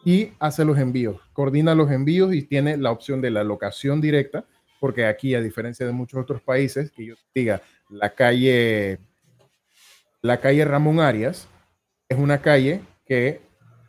y 0.03 0.31
hace 0.37 0.65
los 0.65 0.77
envíos, 0.77 1.21
coordina 1.31 1.73
los 1.73 1.89
envíos 1.89 2.33
y 2.33 2.41
tiene 2.41 2.75
la 2.75 2.91
opción 2.91 3.21
de 3.21 3.31
la 3.31 3.45
locación 3.45 4.01
directa, 4.01 4.43
porque 4.81 5.05
aquí, 5.05 5.33
a 5.33 5.39
diferencia 5.39 5.85
de 5.85 5.93
muchos 5.93 6.21
otros 6.21 6.41
países, 6.41 6.91
que 6.91 7.05
yo 7.05 7.15
diga, 7.33 7.61
la 7.89 8.13
calle, 8.13 8.99
la 10.21 10.41
calle 10.41 10.65
Ramón 10.65 10.99
Arias 10.99 11.47
es 12.09 12.17
una 12.17 12.41
calle 12.41 12.81
que 13.05 13.39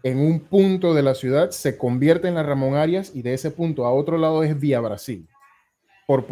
en 0.05 0.19
un 0.19 0.39
punto 0.39 0.93
de 0.93 1.03
la 1.03 1.15
ciudad 1.15 1.51
se 1.51 1.79
convierte 1.79 2.29
en 2.29 2.35
la 2.35 2.43
Ramón 2.43 2.75
Arias 2.75 3.11
y 3.15 3.23
de 3.23 3.33
ese 3.33 3.51
punto 3.51 3.87
a 3.87 3.93
otro 3.93 4.19
lado 4.19 4.43
es 4.45 4.61
Vía 4.61 4.79
Brasil, 4.81 5.27
por, 6.07 6.27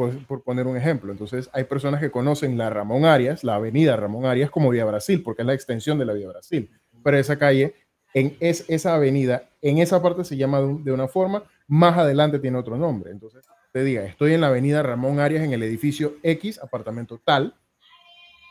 poner 0.45 0.67
un 0.67 0.77
ejemplo. 0.77 1.11
Entonces 1.11 1.49
hay 1.55 1.65
personas 1.65 1.99
que 1.99 2.11
conocen 2.11 2.59
la 2.59 2.69
Ramón 2.69 3.07
Arias, 3.07 3.43
la 3.43 3.55
avenida 3.55 3.97
Ramón 3.97 4.27
Arias 4.27 4.51
como 4.51 4.69
Vía 4.69 4.85
Brasil, 4.85 5.23
porque 5.23 5.41
es 5.41 5.47
la 5.47 5.55
extensión 5.55 5.99
de 5.99 6.05
la 6.05 6.13
Vía 6.13 6.29
Brasil. 6.29 6.71
Pero 7.03 7.17
esa 7.17 7.39
calle, 7.39 7.75
en 8.13 8.37
es, 8.41 8.67
esa 8.69 8.95
avenida, 8.95 9.49
en 9.63 9.79
esa 9.79 10.03
parte 10.03 10.25
se 10.25 10.37
llama 10.37 10.61
de, 10.61 10.93
una 10.93 11.09
forma, 11.09 11.43
más 11.67 11.97
adelante 11.97 12.39
tiene 12.39 12.59
otro 12.59 12.77
nombre. 12.77 13.11
Entonces 13.11 13.43
te 13.73 13.83
diga, 13.83 14.05
estoy 14.05 14.35
en 14.35 14.43
la 14.43 14.49
avenida 14.49 14.83
Ramón 14.83 15.19
Arias 15.19 15.45
en 15.45 15.55
el 15.55 15.63
edificio 15.63 16.17
X, 16.23 16.61
apartamento 16.63 17.19
tal, 17.25 17.55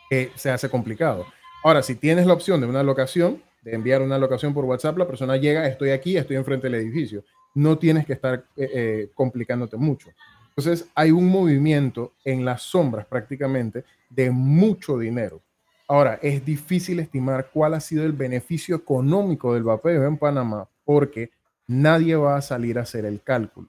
que 0.10 0.32
se 0.34 0.50
hace 0.50 0.68
complicado. 0.68 1.28
Ahora, 1.64 1.84
si 1.84 1.94
tienes 1.94 2.26
la 2.26 2.34
opción 2.34 2.60
de 2.60 2.66
una 2.66 2.82
locación, 2.82 3.40
de 3.62 3.74
enviar 3.74 4.02
una 4.02 4.17
locación 4.17 4.54
por 4.54 4.65
WhatsApp, 4.65 4.97
la 4.97 5.08
persona 5.08 5.38
llega, 5.38 5.67
estoy 5.67 5.91
aquí, 5.91 6.17
estoy 6.17 6.36
enfrente 6.36 6.67
del 6.67 6.82
edificio. 6.82 7.24
No 7.54 7.78
tienes 7.78 8.06
que 8.06 8.13
estar 8.13 8.45
eh, 8.56 8.69
eh, 8.74 9.12
complicándote 9.13 9.78
mucho. 9.78 10.10
Entonces 10.50 10.89
hay 10.95 11.12
un 11.12 11.28
movimiento 11.28 12.13
en 12.26 12.43
las 12.43 12.63
sombras 12.63 13.06
prácticamente 13.06 13.84
de 14.10 14.32
mucho 14.32 14.97
dinero. 14.97 15.41
Ahora, 15.88 16.19
es 16.21 16.43
difícil 16.45 17.00
estimar 17.00 17.50
cuál 17.54 17.74
ha 17.74 17.80
sido 17.80 18.06
el 18.06 18.13
beneficio 18.13 18.76
económico 18.76 19.54
del 19.54 19.63
vapeo 19.63 20.06
en 20.06 20.17
Panamá 20.17 20.67
porque 20.86 21.32
nadie 21.67 22.15
va 22.15 22.38
a 22.38 22.41
salir 22.41 22.78
a 22.78 22.84
hacer 22.84 23.06
el 23.06 23.21
cálculo. 23.21 23.67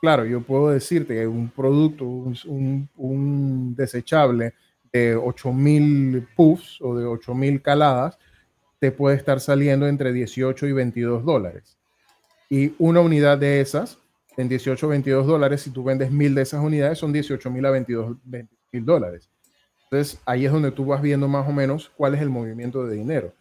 claro, 0.00 0.24
yo 0.24 0.40
puedo 0.42 0.70
decirte 0.70 1.14
que 1.14 1.26
un 1.26 1.48
producto, 1.48 2.04
un, 2.04 2.88
un 2.96 3.74
desechable 3.74 4.54
de 4.92 5.16
8000 5.16 6.28
puffs 6.36 6.78
o 6.80 6.96
de 6.96 7.04
8000 7.04 7.60
caladas, 7.60 8.18
te 8.78 8.92
puede 8.92 9.16
estar 9.16 9.40
saliendo 9.40 9.86
entre 9.88 10.12
18 10.12 10.66
y 10.66 10.72
22 10.72 11.24
dólares. 11.24 11.78
Y 12.48 12.74
una 12.78 13.00
unidad 13.00 13.38
de 13.38 13.60
esas, 13.60 13.98
en 14.36 14.48
18 14.48 14.86
o 14.86 14.90
22 14.90 15.26
dólares, 15.26 15.62
si 15.62 15.70
tú 15.70 15.82
vendes 15.82 16.10
mil 16.10 16.34
de 16.34 16.42
esas 16.42 16.62
unidades, 16.62 16.98
son 16.98 17.12
18 17.12 17.50
mil 17.50 17.64
a 17.66 17.70
22 17.70 18.16
mil 18.24 18.84
dólares. 18.84 19.30
Entonces, 19.84 20.20
ahí 20.26 20.46
es 20.46 20.52
donde 20.52 20.72
tú 20.72 20.84
vas 20.84 21.00
viendo 21.00 21.28
más 21.28 21.48
o 21.48 21.52
menos 21.52 21.90
cuál 21.96 22.14
es 22.14 22.20
el 22.20 22.28
movimiento 22.28 22.84
de 22.86 22.96
dinero. 22.96 23.32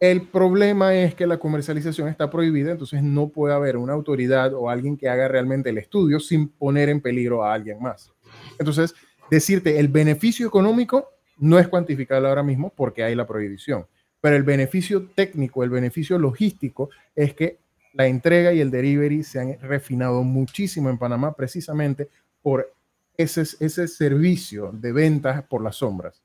El 0.00 0.22
problema 0.22 0.94
es 0.94 1.14
que 1.14 1.26
la 1.26 1.36
comercialización 1.36 2.08
está 2.08 2.30
prohibida, 2.30 2.72
entonces 2.72 3.02
no 3.02 3.28
puede 3.28 3.54
haber 3.54 3.76
una 3.76 3.92
autoridad 3.92 4.54
o 4.54 4.70
alguien 4.70 4.96
que 4.96 5.10
haga 5.10 5.28
realmente 5.28 5.68
el 5.68 5.76
estudio 5.76 6.18
sin 6.18 6.48
poner 6.48 6.88
en 6.88 7.02
peligro 7.02 7.44
a 7.44 7.52
alguien 7.52 7.82
más. 7.82 8.10
Entonces, 8.58 8.94
decirte 9.30 9.78
el 9.78 9.88
beneficio 9.88 10.46
económico 10.46 11.10
no 11.36 11.58
es 11.58 11.68
cuantificable 11.68 12.28
ahora 12.28 12.42
mismo 12.42 12.72
porque 12.74 13.04
hay 13.04 13.14
la 13.14 13.26
prohibición, 13.26 13.86
pero 14.20 14.36
el 14.36 14.42
beneficio 14.42 15.06
técnico, 15.14 15.64
el 15.64 15.70
beneficio 15.70 16.18
logístico 16.18 16.90
es 17.14 17.34
que 17.34 17.58
la 17.94 18.06
entrega 18.06 18.52
y 18.52 18.60
el 18.60 18.70
delivery 18.70 19.22
se 19.22 19.40
han 19.40 19.58
refinado 19.60 20.22
muchísimo 20.22 20.90
en 20.90 20.98
Panamá 20.98 21.32
precisamente 21.32 22.08
por 22.42 22.72
ese, 23.16 23.42
ese 23.42 23.88
servicio 23.88 24.70
de 24.72 24.92
ventas 24.92 25.42
por 25.44 25.62
las 25.62 25.76
sombras. 25.76 26.22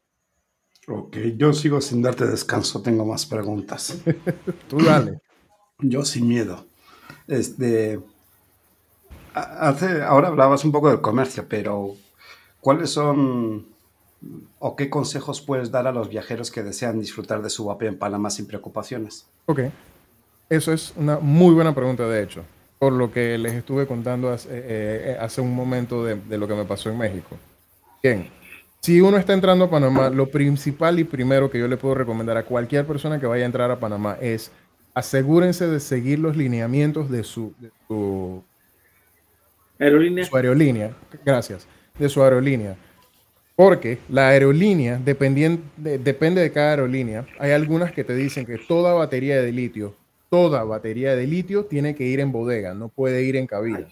Ok, 0.87 1.17
yo 1.35 1.51
sigo 1.51 1.81
sin 1.81 2.01
darte 2.01 2.27
descanso, 2.27 2.81
tengo 2.81 3.05
más 3.05 3.25
preguntas. 3.25 3.97
Tú 4.69 4.77
dale. 4.77 5.19
Yo 5.79 6.05
sin 6.05 6.27
miedo. 6.27 6.67
Este, 7.27 7.99
hace, 9.33 10.03
ahora 10.03 10.27
hablabas 10.27 10.63
un 10.63 10.71
poco 10.71 10.89
del 10.89 11.01
comercio, 11.01 11.45
pero 11.49 11.95
¿cuáles 12.59 12.91
son 12.91 13.74
o 14.59 14.75
qué 14.75 14.89
consejos 14.89 15.41
puedes 15.41 15.71
dar 15.71 15.87
a 15.87 15.91
los 15.91 16.09
viajeros 16.09 16.51
que 16.51 16.63
desean 16.63 16.99
disfrutar 16.99 17.41
de 17.41 17.49
su 17.49 17.65
vapeo 17.65 17.89
en 17.89 17.97
Panamá 17.97 18.29
sin 18.29 18.47
preocupaciones? 18.47 19.27
Ok, 19.45 19.61
eso 20.49 20.73
es 20.73 20.93
una 20.95 21.19
muy 21.19 21.53
buena 21.53 21.73
pregunta, 21.73 22.07
de 22.07 22.23
hecho, 22.23 22.43
por 22.79 22.93
lo 22.93 23.11
que 23.11 23.37
les 23.37 23.53
estuve 23.53 23.87
contando 23.87 24.29
hace, 24.29 24.49
eh, 24.51 25.17
eh, 25.19 25.41
un 25.41 25.55
momento 25.55 26.03
de, 26.03 26.15
de 26.15 26.37
lo 26.37 26.47
que 26.47 26.55
me 26.55 26.65
pasó 26.65 26.89
en 26.89 26.97
México. 26.97 27.37
Bien, 28.01 28.29
si 28.85 29.01
uno 29.01 29.17
está 29.17 29.33
entrando 29.33 29.65
a 29.65 29.69
Panamá, 29.71 30.11
lo 30.11 30.29
principal 30.29 30.99
y 30.99 31.03
primero 31.05 31.49
que 31.49 31.57
yo 31.57 31.67
le 31.67 31.75
puedo 31.75 31.95
recomendar 31.95 32.37
a 32.37 32.43
cualquier 32.43 32.85
persona 32.85 33.19
que 33.19 33.25
vaya 33.25 33.41
a 33.41 33.47
entrar 33.47 33.71
a 33.71 33.79
Panamá 33.79 34.15
es 34.21 34.51
asegúrense 34.93 35.67
de 35.67 35.79
seguir 35.79 36.19
los 36.19 36.37
lineamientos 36.37 37.09
de 37.09 37.23
su, 37.23 37.55
aerolínea. 39.79 40.25
Su 40.25 40.35
aerolínea. 40.35 40.95
Gracias. 41.25 41.67
De 41.97 42.07
su 42.09 42.21
aerolínea. 42.21 42.77
Porque 43.55 43.99
la 44.09 44.29
aerolínea, 44.29 44.99
depende 44.99 46.41
de 46.41 46.51
cada 46.51 46.71
aerolínea, 46.71 47.25
hay 47.39 47.51
algunas 47.51 47.93
que 47.93 48.03
te 48.03 48.13
dicen 48.13 48.45
que 48.45 48.57
toda 48.57 48.93
batería 48.93 49.41
de 49.41 49.51
litio, 49.53 49.95
toda 50.29 50.63
batería 50.65 51.15
de 51.15 51.25
litio 51.25 51.63
tiene 51.65 51.95
que 51.95 52.03
ir 52.03 52.19
en 52.19 52.33
bodega, 52.33 52.73
no 52.73 52.89
puede 52.89 53.23
ir 53.23 53.37
en 53.37 53.47
cabina. 53.47 53.87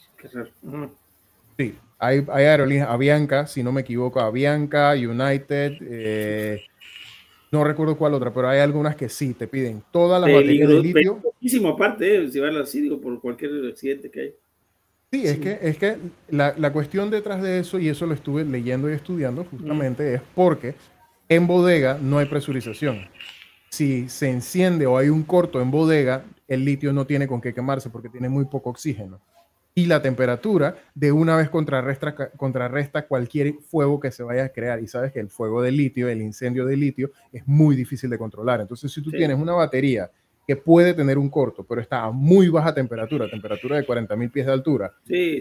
Sí, 1.57 1.75
hay, 1.97 2.25
aerolíneas, 2.27 2.89
Avianca, 2.89 3.47
si 3.47 3.63
no 3.63 3.71
me 3.71 3.81
equivoco, 3.81 4.19
Avianca, 4.19 4.91
United, 4.93 5.77
eh, 5.81 6.61
no 7.49 7.63
recuerdo 7.63 7.95
cuál 7.97 8.15
otra, 8.15 8.33
pero 8.33 8.49
hay 8.49 8.59
algunas 8.59 8.97
que 8.97 9.07
sí 9.07 9.33
te 9.33 9.47
piden 9.47 9.81
todas 9.91 10.19
las 10.19 10.29
baterías 10.29 10.67
de 10.67 10.79
litio. 10.81 11.21
Muchísimo 11.23 11.69
aparte, 11.69 12.25
eh, 12.25 12.29
si 12.29 12.41
así, 12.41 12.81
digo, 12.81 12.99
por 12.99 13.21
cualquier 13.21 13.51
accidente 13.69 14.11
que 14.11 14.19
hay. 14.19 14.33
Sí, 15.13 15.27
es 15.27 15.37
que, 15.37 15.59
es 15.61 15.77
que 15.77 15.97
la, 16.29 16.55
la, 16.57 16.73
cuestión 16.73 17.11
detrás 17.11 17.39
de 17.39 17.59
eso, 17.59 17.77
y 17.77 17.87
eso 17.87 18.07
lo 18.07 18.15
estuve 18.15 18.43
leyendo 18.43 18.89
y 18.89 18.93
estudiando 18.93 19.45
justamente, 19.45 20.15
es 20.15 20.21
porque 20.33 20.73
en 21.29 21.45
bodega 21.45 21.99
no 22.01 22.17
hay 22.17 22.25
presurización. 22.25 23.07
Si 23.69 24.09
se 24.09 24.31
enciende 24.31 24.87
o 24.87 24.97
hay 24.97 25.09
un 25.09 25.21
corto 25.21 25.61
en 25.61 25.69
bodega, 25.69 26.23
el 26.47 26.65
litio 26.65 26.91
no 26.93 27.05
tiene 27.05 27.27
con 27.27 27.41
qué 27.41 27.53
quemarse 27.53 27.91
porque 27.91 28.09
tiene 28.09 28.27
muy 28.27 28.45
poco 28.45 28.71
oxígeno 28.71 29.21
y 29.75 29.85
la 29.85 30.01
temperatura 30.01 30.75
de 30.93 31.11
una 31.11 31.35
vez 31.35 31.49
contrarresta, 31.49 32.15
contrarresta 32.37 33.07
cualquier 33.07 33.55
fuego 33.55 33.99
que 33.99 34.11
se 34.11 34.23
vaya 34.23 34.45
a 34.45 34.49
crear. 34.49 34.81
Y 34.81 34.87
sabes 34.87 35.11
que 35.11 35.19
el 35.19 35.29
fuego 35.29 35.61
de 35.61 35.71
litio, 35.71 36.09
el 36.09 36.21
incendio 36.21 36.65
de 36.65 36.77
litio, 36.77 37.11
es 37.31 37.47
muy 37.47 37.75
difícil 37.75 38.09
de 38.09 38.17
controlar. 38.17 38.61
Entonces, 38.61 38.91
si 38.91 39.01
tú 39.01 39.11
tienes 39.11 39.37
una 39.37 39.53
batería 39.53 40.11
que 40.45 40.55
puede 40.55 40.93
tener 40.93 41.17
un 41.17 41.29
corto, 41.29 41.63
pero 41.63 41.79
está 41.79 42.03
a 42.03 42.11
muy 42.11 42.49
baja 42.49 42.73
temperatura, 42.73 43.29
temperatura 43.29 43.77
de 43.77 43.87
40.000 43.87 44.31
pies 44.31 44.45
de 44.45 44.51
altura, 44.51 44.93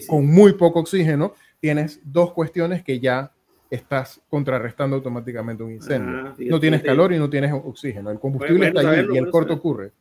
con 0.06 0.26
muy 0.26 0.52
poco 0.52 0.80
oxígeno, 0.80 1.34
tienes 1.60 2.00
dos 2.04 2.32
cuestiones 2.32 2.82
que 2.82 3.00
ya 3.00 3.32
estás 3.70 4.20
contrarrestando 4.28 4.96
automáticamente 4.96 5.62
un 5.62 5.72
incendio. 5.72 6.26
Ah, 6.26 6.34
no 6.38 6.60
tienes 6.60 6.82
calor 6.82 7.12
y 7.12 7.18
no 7.18 7.30
tienes 7.30 7.52
oxígeno. 7.52 8.10
El 8.10 8.20
combustible 8.20 8.68
está 8.68 8.90
ahí 8.90 9.06
y 9.12 9.16
el 9.16 9.30
corto 9.30 9.54
ocurre. 9.54 9.92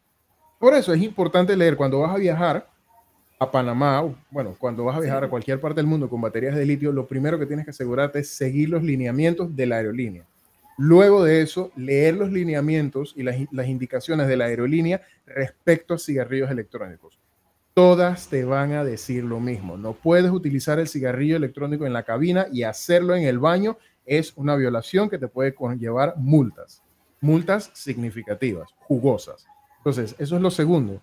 Por 0.60 0.74
eso 0.76 0.94
es 0.94 1.02
importante 1.02 1.56
leer 1.56 1.76
cuando 1.76 2.00
vas 2.00 2.14
a 2.14 2.18
viajar 2.18 2.68
a 3.40 3.50
Panamá, 3.50 4.04
bueno, 4.30 4.56
cuando 4.60 4.84
vas 4.84 4.98
a 4.98 5.00
viajar 5.00 5.24
a 5.24 5.30
cualquier 5.30 5.60
parte 5.60 5.78
del 5.78 5.88
mundo 5.88 6.08
con 6.08 6.22
baterías 6.22 6.56
de 6.56 6.64
litio, 6.64 6.92
lo 6.92 7.08
primero 7.08 7.40
que 7.40 7.48
tienes 7.48 7.66
que 7.66 7.72
asegurarte 7.72 8.20
es 8.20 8.30
seguir 8.30 8.70
los 8.70 8.84
lineamientos 8.84 9.56
de 9.56 9.66
la 9.66 9.78
aerolínea. 9.78 10.26
Luego 10.78 11.24
de 11.24 11.42
eso, 11.42 11.72
leer 11.76 12.16
los 12.16 12.32
lineamientos 12.32 13.14
y 13.16 13.24
las, 13.24 13.68
indicaciones 13.68 14.28
de 14.28 14.38
la 14.38 14.46
aerolínea 14.46 15.02
respecto 15.26 15.94
a 15.94 16.00
cigarrillos 16.00 16.50
electrónicos. 16.50 17.20
Todas 17.74 18.28
te 18.28 18.44
van 18.44 18.74
a 18.74 18.84
decir 18.84 19.24
lo 19.24 19.40
mismo. 19.40 19.78
No 19.78 19.94
puedes 19.94 20.32
utilizar 20.32 20.80
el 20.80 20.88
cigarrillo 20.88 21.38
electrónico 21.38 21.86
en 21.86 21.94
la 21.94 22.04
cabina 22.04 22.48
y 22.52 22.64
hacerlo 22.64 23.16
en 23.16 23.24
el 23.24 23.40
baño 23.40 23.78
es 24.06 24.34
una 24.36 24.56
violación 24.56 25.10
que 25.10 25.18
te 25.18 25.28
puede 25.28 25.54
conllevar 25.54 26.16
multas. 26.18 26.82
Multas 27.22 27.72
significativas, 27.74 28.70
jugosas. 28.80 29.46
Entonces, 29.78 30.16
eso 30.18 30.36
es 30.36 30.42
lo 30.42 30.52
segundo 30.52 31.02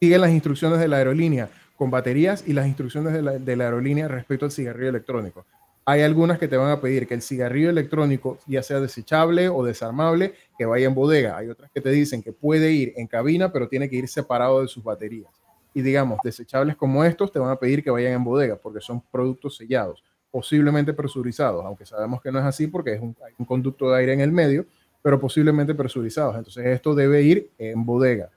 sigue 0.00 0.18
las 0.18 0.30
instrucciones 0.30 0.78
de 0.78 0.88
la 0.88 0.98
aerolínea 0.98 1.48
con 1.76 1.90
baterías 1.90 2.44
y 2.46 2.52
las 2.52 2.66
instrucciones 2.66 3.12
de 3.12 3.56
la, 3.56 3.64
aerolínea 3.64 4.08
respecto 4.08 4.46
al 4.46 4.52
cigarrillo 4.52 4.90
electrónico. 4.90 5.46
Hay 5.90 6.02
algunas 6.02 6.38
que 6.38 6.48
te 6.48 6.58
van 6.58 6.70
a 6.70 6.82
pedir 6.82 7.06
que 7.06 7.14
el 7.14 7.22
cigarrillo 7.22 7.70
electrónico, 7.70 8.36
ya 8.46 8.62
sea 8.62 8.78
desechable 8.78 9.48
o 9.48 9.64
desarmable, 9.64 10.34
que 10.58 10.66
vaya 10.66 10.86
en 10.86 10.94
bodega. 10.94 11.38
Hay 11.38 11.48
otras 11.48 11.70
que 11.70 11.80
te 11.80 11.88
dicen 11.88 12.22
que 12.22 12.30
puede 12.30 12.72
ir 12.72 12.92
en 12.96 13.06
cabina, 13.06 13.50
pero 13.50 13.70
tiene 13.70 13.88
que 13.88 13.96
ir 13.96 14.06
separado 14.06 14.60
de 14.60 14.68
sus 14.68 14.84
baterías. 14.84 15.32
Y 15.72 15.80
digamos, 15.80 16.18
desechables 16.22 16.76
como 16.76 17.04
estos 17.04 17.32
te 17.32 17.38
van 17.38 17.48
a 17.52 17.56
pedir 17.56 17.82
que 17.82 17.90
vayan 17.90 18.12
en 18.12 18.22
bodega 18.22 18.56
porque 18.56 18.82
son 18.82 19.00
productos 19.10 19.56
sellados, 19.56 20.04
posiblemente 20.30 20.92
presurizados, 20.92 21.64
aunque 21.64 21.86
sabemos 21.86 22.20
que 22.20 22.30
no 22.30 22.38
es 22.38 22.44
así 22.44 22.66
porque 22.66 22.92
es 22.92 23.00
un, 23.00 23.16
hay 23.24 23.32
un 23.38 23.46
conducto 23.46 23.90
de 23.90 23.98
aire 24.00 24.12
en 24.12 24.20
el 24.20 24.30
medio, 24.30 24.66
pero 25.00 25.18
posiblemente 25.18 25.74
presurizados. 25.74 26.36
Entonces 26.36 26.66
esto 26.66 26.94
debe 26.94 27.22
ir 27.22 27.50
en 27.56 27.86
bodega. 27.86 28.28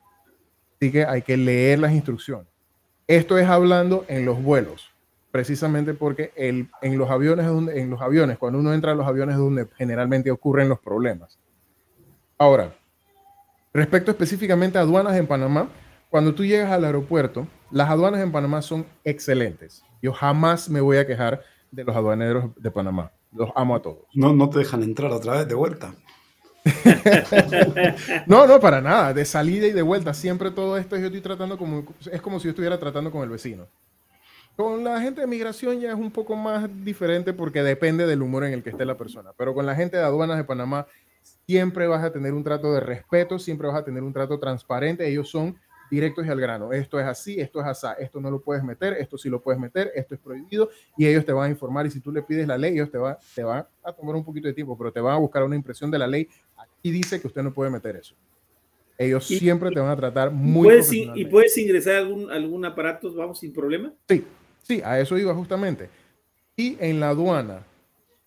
Así 0.78 0.90
que 0.90 1.04
hay 1.04 1.22
que 1.22 1.36
leer 1.36 1.80
las 1.80 1.92
instrucciones. 1.92 2.48
Esto 3.08 3.38
es 3.38 3.46
hablando 3.46 4.06
en 4.08 4.24
los 4.24 4.42
vuelos, 4.42 4.91
precisamente 5.32 5.94
porque 5.94 6.32
el, 6.36 6.70
en, 6.82 6.98
los 6.98 7.10
aviones 7.10 7.46
donde, 7.46 7.80
en 7.80 7.90
los 7.90 8.02
aviones, 8.02 8.38
cuando 8.38 8.60
uno 8.60 8.74
entra 8.74 8.92
a 8.92 8.96
los 8.96 9.08
aviones 9.08 9.36
es 9.36 9.40
donde 9.40 9.68
generalmente 9.78 10.30
ocurren 10.30 10.70
los 10.70 10.80
problemas. 10.80 11.40
Ahora, 12.38 12.74
respecto 13.74 14.12
específicamente 14.12 14.78
a 14.78 14.82
aduanas 14.82 15.16
en 15.16 15.28
Panamá, 15.28 15.70
cuando 16.10 16.36
tú 16.36 16.44
llegas 16.44 16.72
al 16.72 16.84
aeropuerto, 16.84 17.48
las 17.72 17.90
aduanas 17.90 18.22
en 18.22 18.32
Panamá 18.32 18.62
son 18.62 18.86
excelentes. 19.04 19.84
Yo 20.02 20.12
jamás 20.12 20.70
me 20.70 20.82
voy 20.82 20.98
a 20.98 21.08
quejar 21.08 21.42
de 21.72 21.84
los 21.84 21.96
aduaneros 21.96 22.52
de 22.58 22.70
Panamá. 22.70 23.12
Los 23.32 23.50
amo 23.56 23.76
a 23.76 23.82
todos. 23.82 24.00
No, 24.14 24.34
no 24.34 24.50
te 24.50 24.60
dejan 24.60 24.84
entrar 24.84 25.12
otra 25.12 25.38
vez 25.38 25.48
de 25.48 25.56
vuelta. 25.56 25.94
no, 28.28 28.46
no, 28.46 28.60
para 28.60 28.82
nada. 28.82 29.14
De 29.14 29.24
salida 29.24 29.68
y 29.68 29.72
de 29.72 29.82
vuelta. 29.82 30.14
Siempre 30.14 30.52
todo 30.52 30.78
esto 30.78 30.98
yo 30.98 31.06
estoy 31.06 31.22
tratando 31.22 31.58
como. 31.58 31.86
Es 32.12 32.22
como 32.22 32.40
si 32.40 32.46
yo 32.46 32.50
estuviera 32.50 32.78
tratando 32.78 33.10
con 33.10 33.24
el 33.24 33.30
vecino. 33.30 33.68
Con 34.62 34.84
la 34.84 35.02
gente 35.02 35.22
de 35.22 35.26
migración 35.26 35.80
ya 35.80 35.90
es 35.90 35.96
un 35.96 36.12
poco 36.12 36.36
más 36.36 36.70
diferente 36.86 37.34
porque 37.34 37.64
depende 37.64 38.06
del 38.06 38.22
humor 38.22 38.44
en 38.44 38.54
el 38.54 38.62
que 38.62 38.70
esté 38.70 38.86
la 38.86 38.96
persona. 38.96 39.32
Pero 39.36 39.56
con 39.56 39.66
la 39.66 39.74
gente 39.74 39.98
de 39.98 40.04
aduanas 40.04 40.38
de 40.38 40.44
Panamá 40.44 40.86
siempre 41.48 41.88
vas 41.88 42.04
a 42.04 42.14
tener 42.14 42.32
un 42.32 42.44
trato 42.44 42.72
de 42.72 42.80
respeto, 42.80 43.40
siempre 43.40 43.68
vas 43.68 43.78
a 43.78 43.84
tener 43.84 44.04
un 44.04 44.14
trato 44.14 44.38
transparente. 44.40 45.08
Ellos 45.10 45.32
son 45.32 45.58
directos 45.90 46.28
y 46.28 46.30
al 46.30 46.40
grano. 46.40 46.74
Esto 46.74 47.00
es 47.00 47.08
así, 47.08 47.40
esto 47.40 47.60
es 47.60 47.66
así, 47.66 47.88
esto 47.98 48.22
no 48.22 48.30
lo 48.30 48.40
puedes 48.40 48.64
meter, 48.64 48.94
esto 49.00 49.18
sí 49.18 49.30
lo 49.30 49.42
puedes 49.42 49.60
meter, 49.60 49.92
esto 49.96 50.14
es 50.14 50.22
prohibido 50.22 50.70
y 50.96 51.08
ellos 51.08 51.26
te 51.26 51.34
van 51.34 51.48
a 51.48 51.50
informar 51.50 51.88
y 51.88 51.90
si 51.90 52.00
tú 52.00 52.12
le 52.12 52.22
pides 52.22 52.46
la 52.46 52.56
ley, 52.56 52.74
ellos 52.74 52.92
te 52.92 53.00
van 53.00 53.18
te 53.34 53.44
va 53.44 53.68
a 53.84 53.92
tomar 53.92 54.14
un 54.14 54.24
poquito 54.24 54.48
de 54.48 54.54
tiempo, 54.54 54.78
pero 54.78 54.94
te 54.94 55.02
van 55.02 55.16
a 55.16 55.18
buscar 55.18 55.42
una 55.42 55.56
impresión 55.56 55.90
de 55.90 55.98
la 55.98 56.06
ley. 56.06 56.28
Aquí 56.56 56.92
dice 56.92 57.20
que 57.20 57.26
usted 57.26 57.42
no 57.42 57.52
puede 57.52 57.72
meter 57.72 57.96
eso. 57.96 58.14
Ellos 58.96 59.26
siempre 59.26 59.72
te 59.72 59.80
van 59.80 59.90
a 59.90 59.96
tratar 59.96 60.30
muy 60.30 60.66
¿puedes 60.66 60.94
¿Y 60.94 61.26
puedes 61.26 61.58
ingresar 61.58 61.96
algún, 61.96 62.30
algún 62.30 62.64
aparato, 62.64 63.12
vamos, 63.16 63.40
sin 63.40 63.52
problema? 63.52 63.92
Sí, 64.08 64.24
sí, 64.62 64.82
a 64.84 65.00
eso 65.00 65.18
iba 65.18 65.34
justamente. 65.34 65.90
Y 66.56 66.78
en 66.80 67.00
la 67.00 67.10
aduana 67.10 67.66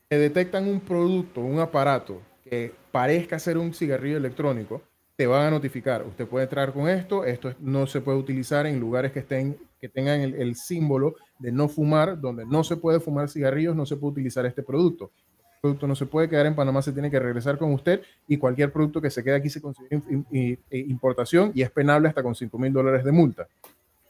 te 0.09 0.18
detectan 0.18 0.68
un 0.68 0.81
producto, 0.81 1.40
un 1.40 1.61
aparato 1.61 2.20
que 2.44 2.73
parezca 2.92 3.38
ser 3.38 3.59
un 3.59 3.73
cigarrillo 3.75 4.16
electrónico, 4.16 4.83
te 5.16 5.27
van 5.27 5.47
a 5.47 5.51
notificar. 5.51 6.05
Usted 6.05 6.27
puede 6.27 6.44
entrar 6.44 6.73
con 6.73 6.88
esto, 6.88 7.25
esto 7.25 7.55
no 7.61 7.87
se 7.87 8.01
puede 8.01 8.18
utilizar 8.18 8.66
en 8.66 8.81
lugares 8.81 9.12
que 9.12 9.20
estén 9.20 9.57
que 9.85 9.88
tengan 9.90 10.23
el, 10.23 10.57
símbolo 10.57 11.14
de 11.38 11.53
no 11.53 11.68
fumar, 11.68 12.18
donde 12.18 12.47
no 12.47 12.64
se 12.64 12.75
puede 12.75 13.01
fumar 13.01 13.29
cigarrillos, 13.29 13.77
no 13.77 13.85
se 13.85 13.97
puede 13.97 14.12
utilizar 14.12 14.47
este 14.47 14.62
producto. 14.62 15.11
El 15.57 15.61
producto 15.61 15.87
no 15.87 15.94
se 15.94 16.07
puede 16.07 16.27
quedar 16.27 16.47
en 16.47 16.55
Panamá, 16.55 16.81
se 16.81 16.90
tiene 16.90 17.11
que 17.11 17.18
regresar 17.18 17.59
con 17.59 17.70
usted 17.70 18.01
y 18.27 18.38
cualquier 18.38 18.73
producto 18.73 19.03
que 19.03 19.11
se 19.11 19.23
quede 19.23 19.35
aquí 19.35 19.51
se 19.51 19.61
considera 19.61 20.01
importación 20.70 21.53
y 21.55 21.61
es 21.61 21.70
penable 21.70 22.09
hasta 22.09 22.23
con 22.23 22.35
5 22.35 22.59
mil 22.59 22.73
dólares 22.73 23.05
de 23.05 23.12
multa. 23.12 23.47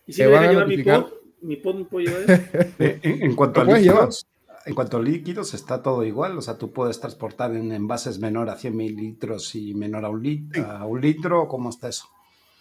¿Y 0.07 0.13
si 0.13 0.25
van 0.25 0.45
a 0.45 0.53
notificar? 0.53 1.01
mi 1.01 1.24
pod, 1.57 1.75
mi 1.75 1.85
pod 1.85 2.01
en, 2.79 3.35
cuanto 3.35 3.61
a 3.61 3.65
líquidos, 3.65 4.27
en 4.67 4.75
cuanto 4.75 4.97
a 4.97 5.03
líquidos, 5.03 5.55
está 5.55 5.83
todo 5.83 6.05
igual. 6.05 6.37
O 6.39 6.43
sea, 6.43 6.57
tú 6.59 6.73
puedes 6.73 7.01
transportar 7.01 7.55
en 7.55 7.73
envases 7.73 8.19
menor 8.19 8.49
a 8.51 8.57
100 8.57 8.77
mililitros 8.77 9.55
y 9.55 9.75
menor 9.75 10.05
a 10.05 10.09
un, 10.09 10.23
litro, 10.23 10.67
a 10.67 10.87
un 10.87 11.01
litro. 11.01 11.49
¿Cómo 11.49 11.71
está 11.71 11.89
eso? 11.89 12.09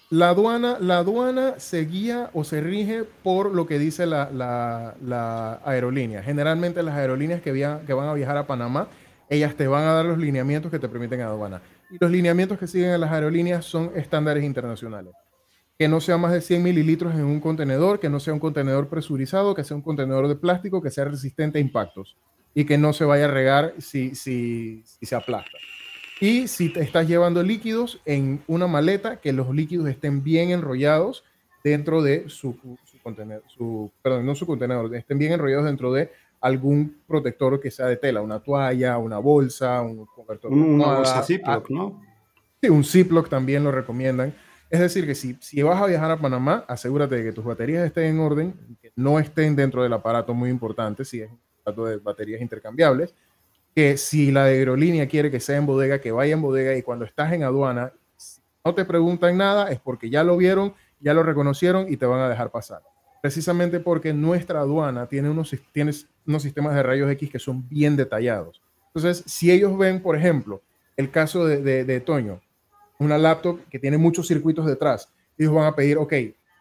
La 0.10 0.30
aduana, 0.30 0.78
la 0.80 1.00
aduana 1.00 1.56
se 1.58 1.86
guía 1.86 2.30
o 2.34 2.43
se 2.43 2.62
rige 2.62 3.04
por 3.24 3.56
lo 3.56 3.65
que 3.65 3.80
dice 3.80 4.06
la, 4.06 4.30
la, 4.32 5.62
aerolínea. 5.65 6.22
Generalmente 6.22 6.84
las 6.84 6.96
aerolíneas 6.96 7.41
que, 7.41 7.52
que 7.52 7.93
van 7.93 8.10
a 8.10 8.13
viajar 8.13 8.38
a 8.38 8.46
Panamá, 8.46 8.88
ellas 9.30 9.56
te 9.56 9.67
van 9.67 9.86
a 9.86 9.93
dar 9.93 10.06
los 10.06 10.19
lineamientos 10.19 10.72
que 10.72 10.80
te 10.80 10.89
permiten 10.89 11.22
aduana. 11.22 11.62
Y 11.89 11.98
los 12.00 12.12
lineamientos 12.12 12.60
que 12.60 12.67
siguen 12.67 12.91
en 12.91 13.02
las 13.02 13.12
aerolíneas 13.12 13.65
son 13.65 13.91
estándares 13.96 14.43
internacionales 14.43 15.13
que 15.78 15.88
no 15.88 16.00
sea 16.02 16.18
más 16.18 16.32
de 16.32 16.42
100 16.42 16.62
mililitros 16.62 17.14
en 17.16 17.26
un 17.26 17.40
contenedor, 17.40 18.00
que 18.00 18.10
no 18.10 18.20
sea 18.20 18.34
un 18.34 18.40
contenedor 18.40 18.90
presurizado, 18.90 19.56
que 19.56 19.64
sea 19.64 19.76
un 19.76 19.82
contenedor 19.82 20.28
de 20.28 20.36
plástico, 20.36 20.82
que 20.82 20.92
sea 20.92 21.06
resistente 21.06 21.58
a 21.58 21.62
impactos 21.62 22.16
y 22.54 22.66
que 22.66 22.78
no 22.78 22.94
se 22.94 23.06
vaya 23.06 23.26
a 23.26 23.32
regar 23.32 23.74
si, 23.80 24.14
si, 24.16 24.84
si 24.86 25.06
se 25.06 25.16
aplasta. 25.16 25.58
Y 26.22 26.48
si 26.48 26.72
te 26.72 26.82
estás 26.82 27.08
llevando 27.08 27.42
líquidos 27.42 28.00
en 28.06 28.44
una 28.48 28.68
maleta, 28.68 29.20
que 29.20 29.34
los 29.34 29.54
líquidos 29.54 29.88
estén 29.88 30.24
bien 30.24 30.52
enrollados 30.52 31.24
dentro 31.64 32.02
de 32.02 32.30
su, 32.30 32.58
contenedor, 33.02 33.44
su, 33.48 33.92
perdón, 34.02 34.26
no 34.26 34.36
su 34.36 34.46
contenedor, 34.46 34.94
estén 34.96 35.18
bien 35.18 35.34
enrollados 35.34 35.66
dentro 35.66 35.92
de 35.92 36.12
algún 36.40 37.02
protector 37.08 37.60
que 37.60 37.72
sea 37.72 37.88
de 37.88 37.98
tela, 37.98 38.22
una 38.22 38.40
toalla, 38.40 38.98
una 38.98 39.18
bolsa, 39.18 39.82
un 39.82 40.06
cobertor. 40.06 40.52
Una 40.52 40.98
bolsa 40.98 41.24
Ziploc, 41.24 41.70
¿no? 41.70 42.02
Sí, 42.62 42.70
un 42.70 42.84
Ziploc 42.84 43.30
también 43.30 43.64
lo 43.64 43.72
recomiendan 43.72 44.34
es 44.74 44.80
decir, 44.80 45.06
que 45.06 45.14
si, 45.14 45.38
si 45.40 45.62
vas 45.62 45.80
a 45.80 45.86
viajar 45.86 46.10
a 46.10 46.18
Panamá, 46.18 46.66
asegúrate 46.68 47.18
de 47.18 47.24
que 47.26 47.32
tus 47.32 47.46
baterías 47.46 47.86
estén 47.86 48.06
en 48.06 48.20
orden, 48.20 48.56
no 48.96 49.20
estén 49.20 49.56
dentro 49.56 49.84
del 49.84 49.94
aparato 49.94 50.34
muy 50.34 50.50
importante, 50.50 51.06
si 51.06 51.22
es 51.22 51.30
un 51.30 51.40
aparato 51.62 51.86
de 51.86 51.98
baterías 51.98 52.42
intercambiables, 52.42 53.14
que 53.76 53.98
si 53.98 54.32
la 54.32 54.46
aerolínea 54.46 55.08
quiere 55.08 55.30
que 55.30 55.40
sea 55.40 55.58
en 55.58 55.68
bodega, 55.68 56.02
que 56.02 56.12
vaya 56.12 56.34
en 56.34 56.42
bodega 56.42 56.76
y 56.76 56.82
cuando 56.82 57.06
estás 57.06 57.32
en 57.34 57.44
aduana, 57.44 57.94
no 58.66 58.74
te 58.74 58.84
preguntan 58.84 59.38
nada, 59.38 59.70
es 59.70 59.80
porque 59.80 60.10
ya 60.10 60.24
lo 60.24 60.38
vieron, 60.38 60.74
ya 61.00 61.14
lo 61.14 61.22
reconocieron 61.22 61.86
y 61.88 61.98
te 61.98 62.08
van 62.08 62.22
a 62.22 62.28
dejar 62.28 62.50
pasar. 62.50 62.82
Precisamente 63.22 63.80
porque 63.80 64.12
nuestra 64.12 64.62
aduana 64.62 65.06
tiene 65.06 65.30
unos, 65.30 65.56
tiene 65.72 65.92
unos 66.26 66.42
sistemas 66.42 66.74
de 66.74 66.82
rayos 66.82 67.12
X 67.12 67.30
que 67.30 67.38
son 67.38 67.70
bien 67.70 67.96
detallados. 67.96 68.60
Entonces, 68.88 69.24
si 69.32 69.52
ellos 69.52 69.78
ven, 69.78 70.02
por 70.02 70.16
ejemplo, 70.16 70.64
el 70.98 71.12
caso 71.12 71.46
de, 71.46 71.62
de, 71.62 71.86
de 71.86 72.00
Toño, 72.00 72.42
una 73.04 73.18
laptop 73.18 73.60
que 73.70 73.80
tiene 73.80 73.98
muchos 73.98 74.28
circuitos 74.28 74.66
detrás. 74.66 75.10
Ellos 75.38 75.54
van 75.54 75.66
a 75.66 75.76
pedir, 75.76 75.98
ok, 75.98 76.13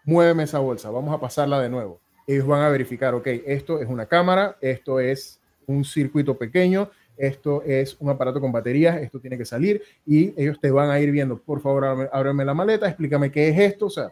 muéveme 0.04 0.44
esa 0.44 0.58
bolsa, 0.58 0.90
vamos 0.90 1.14
a 1.14 1.20
pasarla 1.20 1.60
de 1.60 1.68
nuevo. 1.68 2.00
Ellos 2.26 2.46
van 2.46 2.62
a 2.62 2.68
verificar, 2.68 3.14
ok, 3.14 3.26
esto 3.46 3.80
es 3.80 3.88
una 3.88 4.06
cámara, 4.06 4.56
esto 4.60 5.00
es 5.00 5.40
un 5.66 5.84
circuito 5.84 6.36
pequeño, 6.36 6.90
esto 7.16 7.62
es 7.62 7.96
un 8.00 8.10
aparato 8.10 8.40
con 8.40 8.52
baterías, 8.52 9.00
esto 9.00 9.20
tiene 9.20 9.38
que 9.38 9.44
salir 9.44 9.82
y 10.06 10.32
ellos 10.40 10.58
te 10.60 10.70
van 10.70 10.90
a 10.90 10.98
ir 11.00 11.10
viendo, 11.10 11.38
por 11.38 11.60
favor, 11.60 12.08
ábreme 12.12 12.44
la 12.44 12.54
maleta, 12.54 12.88
explícame 12.88 13.30
qué 13.30 13.48
es 13.48 13.58
esto, 13.58 13.86
o 13.86 13.90
sea, 13.90 14.10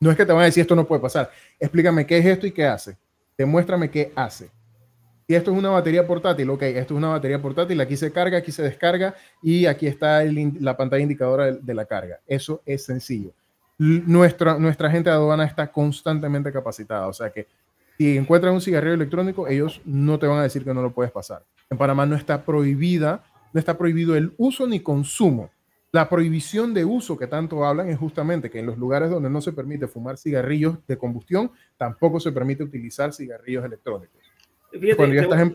no 0.00 0.10
es 0.10 0.16
que 0.16 0.24
te 0.24 0.32
van 0.32 0.42
a 0.42 0.44
decir 0.46 0.60
esto 0.60 0.76
no 0.76 0.86
puede 0.86 1.02
pasar, 1.02 1.30
explícame 1.58 2.06
qué 2.06 2.18
es 2.18 2.26
esto 2.26 2.46
y 2.46 2.52
qué 2.52 2.66
hace, 2.66 2.96
demuéstrame 3.36 3.90
qué 3.90 4.12
hace. 4.14 4.50
Y 5.30 5.34
esto 5.34 5.52
es 5.52 5.58
una 5.58 5.68
batería 5.68 6.06
portátil, 6.06 6.48
ok, 6.48 6.62
esto 6.62 6.94
es 6.94 6.98
una 6.98 7.08
batería 7.08 7.40
portátil, 7.40 7.78
aquí 7.82 7.98
se 7.98 8.10
carga, 8.10 8.38
aquí 8.38 8.50
se 8.50 8.62
descarga 8.62 9.14
y 9.42 9.66
aquí 9.66 9.86
está 9.86 10.24
la 10.24 10.74
pantalla 10.74 11.02
indicadora 11.02 11.52
de, 11.52 11.74
la 11.74 11.84
carga. 11.84 12.18
Eso 12.26 12.62
es 12.64 12.86
sencillo. 12.86 13.32
Nuestra, 13.76 14.58
nuestra 14.58 14.90
gente 14.90 15.10
de 15.10 15.16
aduana 15.16 15.44
está 15.44 15.70
constantemente 15.70 16.50
capacitada, 16.50 17.06
o 17.08 17.12
sea 17.12 17.30
que 17.30 17.46
si 17.98 18.16
encuentran 18.16 18.54
un 18.54 18.62
cigarrillo 18.62 18.94
electrónico, 18.94 19.46
ellos 19.46 19.82
no 19.84 20.18
te 20.18 20.26
van 20.26 20.38
a 20.38 20.44
decir 20.44 20.64
que 20.64 20.72
no 20.72 20.80
lo 20.80 20.94
puedes 20.94 21.12
pasar. 21.12 21.42
En 21.68 21.76
Panamá 21.76 22.06
no 22.06 22.16
está 22.16 22.42
prohibida, 22.42 23.22
no 23.52 23.60
está 23.60 23.76
prohibido 23.76 24.16
el 24.16 24.32
uso 24.38 24.66
ni 24.66 24.80
consumo. 24.80 25.50
La 25.92 26.08
prohibición 26.08 26.72
de 26.72 26.86
uso 26.86 27.18
que 27.18 27.26
tanto 27.26 27.66
hablan 27.66 27.90
es 27.90 27.98
justamente 27.98 28.48
que 28.48 28.60
en 28.60 28.66
los 28.66 28.78
lugares 28.78 29.10
donde 29.10 29.28
no 29.28 29.42
se 29.42 29.52
permite 29.52 29.88
fumar 29.88 30.16
cigarrillos 30.16 30.78
de 30.86 30.96
combustión, 30.96 31.50
tampoco 31.76 32.18
se 32.18 32.32
permite 32.32 32.62
utilizar 32.62 33.12
cigarrillos 33.12 33.64
electrónicos. 33.64 34.27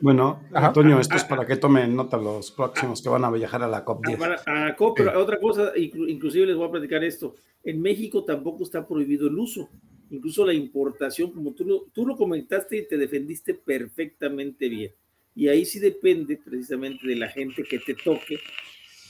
Bueno, 0.02 0.42
Antonio, 0.54 1.00
esto 1.00 1.16
es 1.16 1.24
para 1.24 1.46
que 1.46 1.56
tomen 1.56 1.96
nota 1.96 2.18
los 2.18 2.52
próximos 2.52 3.02
que 3.02 3.10
van 3.10 3.24
a 3.24 3.32
viajar 3.32 3.62
a 3.62 3.68
la 3.68 3.86
COP10. 3.86 4.42
A, 4.46 4.76
COP, 4.76 4.98
pero 4.98 5.20
otra 5.20 5.40
cosa, 5.40 5.72
inclusive 5.76 6.48
les 6.48 6.56
voy 6.56 6.68
a 6.68 6.72
platicar 6.72 7.04
esto. 7.04 7.36
En 7.64 7.82
México 7.82 8.24
tampoco 8.24 8.64
está 8.64 8.88
prohibido 8.88 9.28
el 9.28 9.38
uso, 9.38 9.70
incluso 10.10 10.46
la 10.46 10.54
importación, 10.54 11.32
como 11.32 11.54
tú 11.54 11.64
lo, 11.64 11.82
tú 11.94 12.08
lo 12.08 12.18
comentaste 12.18 12.78
y 12.78 12.88
te 12.88 12.98
defendiste 12.98 13.54
perfectamente 13.54 14.68
bien. 14.68 14.92
Y 15.36 15.48
ahí 15.48 15.66
sí 15.66 15.80
depende 15.80 16.40
precisamente 16.44 17.08
de 17.08 17.16
la 17.16 17.28
gente 17.28 17.64
que 17.64 17.80
te 17.80 17.94
toque 17.94 18.40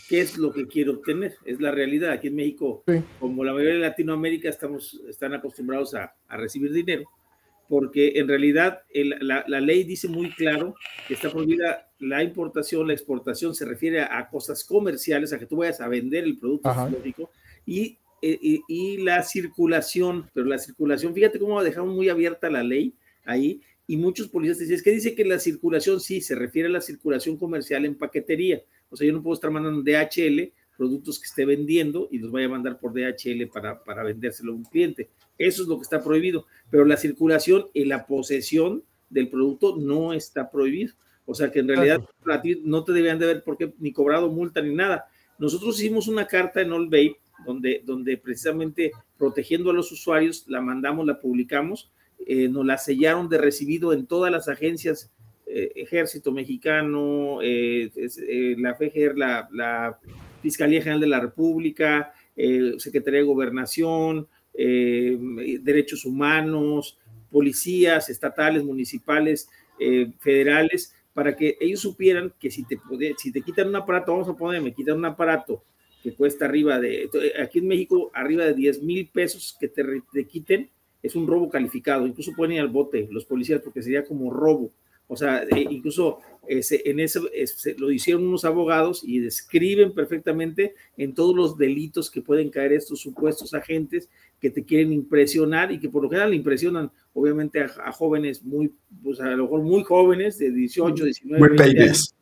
qué 0.09 0.21
es 0.21 0.37
lo 0.37 0.51
que 0.53 0.67
quiere 0.67 0.91
obtener. 0.91 1.35
Es 1.45 1.59
la 1.59 1.71
realidad. 1.71 2.11
Aquí 2.11 2.27
en 2.27 2.35
México, 2.35 2.83
como 3.19 3.43
la 3.43 3.53
mayoría 3.53 3.75
de 3.75 3.81
Latinoamérica, 3.81 4.49
estamos, 4.49 5.01
están 5.07 5.33
acostumbrados 5.33 5.95
a, 5.95 6.13
a 6.27 6.37
recibir 6.37 6.71
dinero 6.71 7.09
porque 7.73 8.19
en 8.19 8.27
realidad 8.27 8.83
la, 8.93 9.59
ley 9.59 9.83
dice 9.83 10.07
muy 10.07 10.29
claro 10.35 10.75
que 11.07 11.15
está 11.15 11.31
prohibida 11.31 11.89
la 11.97 12.21
importación, 12.21 12.85
la 12.85 12.93
exportación, 12.93 13.55
se 13.55 13.65
refiere 13.65 14.01
a, 14.01 14.29
cosas 14.29 14.63
comerciales, 14.63 15.33
a 15.33 15.39
que 15.39 15.47
tú 15.47 15.55
vayas 15.55 15.81
a 15.81 15.87
vender 15.87 16.23
el 16.23 16.37
producto 16.37 16.69
tecnológico 16.69 17.31
y, 17.65 17.97
y, 18.21 18.97
la 18.97 19.23
circulación, 19.23 20.29
pero 20.35 20.45
la 20.45 20.59
circulación, 20.59 21.15
fíjate 21.15 21.39
cómo 21.39 21.63
dejado 21.63 21.87
muy 21.87 22.09
abierta 22.09 22.47
la 22.47 22.61
ley 22.61 22.93
ahí 23.25 23.59
y 23.87 23.97
muchos 23.97 24.27
policías 24.27 24.59
dicen, 24.59 24.75
es 24.75 24.83
que 24.83 24.91
dice 24.91 25.15
que 25.15 25.25
la 25.25 25.39
circulación 25.39 25.99
sí, 25.99 26.21
se 26.21 26.35
refiere 26.35 26.69
a 26.69 26.73
la 26.73 26.81
circulación 26.81 27.37
comercial 27.37 27.85
en 27.85 27.97
paquetería, 27.97 28.61
o 28.91 28.95
sea, 28.95 29.07
yo 29.07 29.13
no 29.13 29.23
puedo 29.23 29.33
estar 29.33 29.49
mandando 29.49 29.81
DHL 29.81 30.53
productos 30.77 31.19
que 31.19 31.25
esté 31.25 31.45
vendiendo 31.45 32.07
y 32.11 32.19
los 32.19 32.31
vaya 32.31 32.47
a 32.47 32.49
mandar 32.49 32.79
por 32.79 32.93
DHL 32.93 33.47
para, 33.51 33.83
para 33.83 34.03
vendérselo 34.03 34.51
a 34.51 34.55
un 34.55 34.63
cliente. 34.63 35.09
Eso 35.37 35.63
es 35.63 35.67
lo 35.67 35.77
que 35.77 35.83
está 35.83 36.03
prohibido, 36.03 36.45
pero 36.69 36.85
la 36.85 36.97
circulación 36.97 37.67
y 37.73 37.85
la 37.85 38.05
posesión 38.05 38.83
del 39.09 39.29
producto 39.29 39.77
no 39.77 40.13
está 40.13 40.49
prohibido. 40.49 40.93
O 41.25 41.33
sea 41.33 41.51
que 41.51 41.59
en 41.59 41.69
realidad 41.69 42.03
a 42.25 42.41
ti 42.41 42.61
no 42.63 42.83
te 42.83 42.91
debían 42.91 43.19
de 43.19 43.27
ver 43.27 43.43
porque 43.43 43.73
ni 43.79 43.93
cobrado 43.93 44.29
multa 44.29 44.61
ni 44.61 44.73
nada. 44.73 45.05
Nosotros 45.37 45.79
hicimos 45.79 46.07
una 46.07 46.27
carta 46.27 46.61
en 46.61 46.73
All 46.73 46.89
Bay 46.89 47.15
donde, 47.45 47.81
donde 47.85 48.17
precisamente 48.17 48.91
protegiendo 49.17 49.71
a 49.71 49.73
los 49.73 49.91
usuarios 49.91 50.45
la 50.47 50.61
mandamos, 50.61 51.05
la 51.05 51.19
publicamos, 51.19 51.91
eh, 52.25 52.47
nos 52.47 52.65
la 52.65 52.77
sellaron 52.77 53.29
de 53.29 53.37
recibido 53.37 53.93
en 53.93 54.05
todas 54.05 54.31
las 54.31 54.47
agencias, 54.47 55.11
eh, 55.45 55.71
Ejército 55.75 56.31
Mexicano, 56.31 57.39
eh, 57.41 57.91
la 58.57 58.77
la, 59.15 59.49
la, 59.51 59.99
Fiscalía 60.43 60.81
General 60.81 61.01
de 61.01 61.07
la 61.07 61.19
República, 61.19 62.13
Secretaría 62.77 63.21
de 63.21 63.25
Gobernación, 63.25 64.27
eh, 64.53 65.17
derechos 65.61 66.05
humanos, 66.05 66.99
policías 67.31 68.09
estatales, 68.09 68.63
municipales, 68.63 69.49
eh, 69.79 70.11
federales, 70.19 70.93
para 71.13 71.35
que 71.35 71.57
ellos 71.59 71.79
supieran 71.79 72.33
que 72.39 72.51
si 72.51 72.63
te, 72.63 72.79
si 73.17 73.31
te 73.31 73.41
quitan 73.41 73.69
un 73.69 73.75
aparato, 73.77 74.11
vamos 74.11 74.29
a 74.29 74.37
poner, 74.37 74.61
me 74.61 74.73
quitan 74.73 74.97
un 74.97 75.05
aparato 75.05 75.63
que 76.03 76.13
cuesta 76.13 76.45
arriba 76.45 76.79
de, 76.79 77.09
aquí 77.41 77.59
en 77.59 77.67
México, 77.67 78.11
arriba 78.13 78.45
de 78.45 78.53
10 78.53 78.83
mil 78.83 79.07
pesos 79.07 79.55
que 79.59 79.69
te, 79.69 79.83
te, 80.11 80.27
quiten, 80.27 80.69
es 81.01 81.15
un 81.15 81.25
robo 81.25 81.49
calificado, 81.49 82.05
incluso 82.05 82.31
ir 82.49 82.59
al 82.59 82.67
bote 82.67 83.07
los 83.09 83.25
policías 83.25 83.61
porque 83.61 83.81
sería 83.81 84.05
como 84.05 84.31
robo. 84.31 84.71
O 85.07 85.15
sea, 85.15 85.43
eh, 85.43 85.67
incluso 85.69 86.19
ese, 86.47 86.81
en 86.85 86.99
ese 86.99 87.21
lo 87.77 87.91
hicieron 87.91 88.25
unos 88.25 88.45
abogados 88.45 89.01
y 89.03 89.19
describen 89.19 89.93
perfectamente 89.93 90.75
en 90.97 91.13
todos 91.13 91.35
los 91.35 91.57
delitos 91.57 92.09
que 92.09 92.21
pueden 92.21 92.49
caer 92.49 92.73
estos 92.73 92.99
supuestos 92.99 93.53
agentes 93.53 94.09
que 94.41 94.49
te 94.49 94.63
quieren 94.63 94.91
impresionar 94.91 95.71
y 95.71 95.79
que 95.79 95.89
por 95.89 96.03
lo 96.03 96.09
general 96.09 96.33
impresionan 96.33 96.91
obviamente 97.13 97.61
a, 97.61 97.91
jóvenes 97.91 98.43
muy, 98.43 98.73
pues 99.01 99.19
a 99.21 99.29
lo 99.29 99.43
mejor 99.43 99.61
muy 99.61 99.83
jóvenes, 99.83 100.37
de 100.37 100.51
18, 100.51 101.05
19, 101.05 101.39
muy 101.39 101.57
20 101.57 101.81
años, 101.81 102.13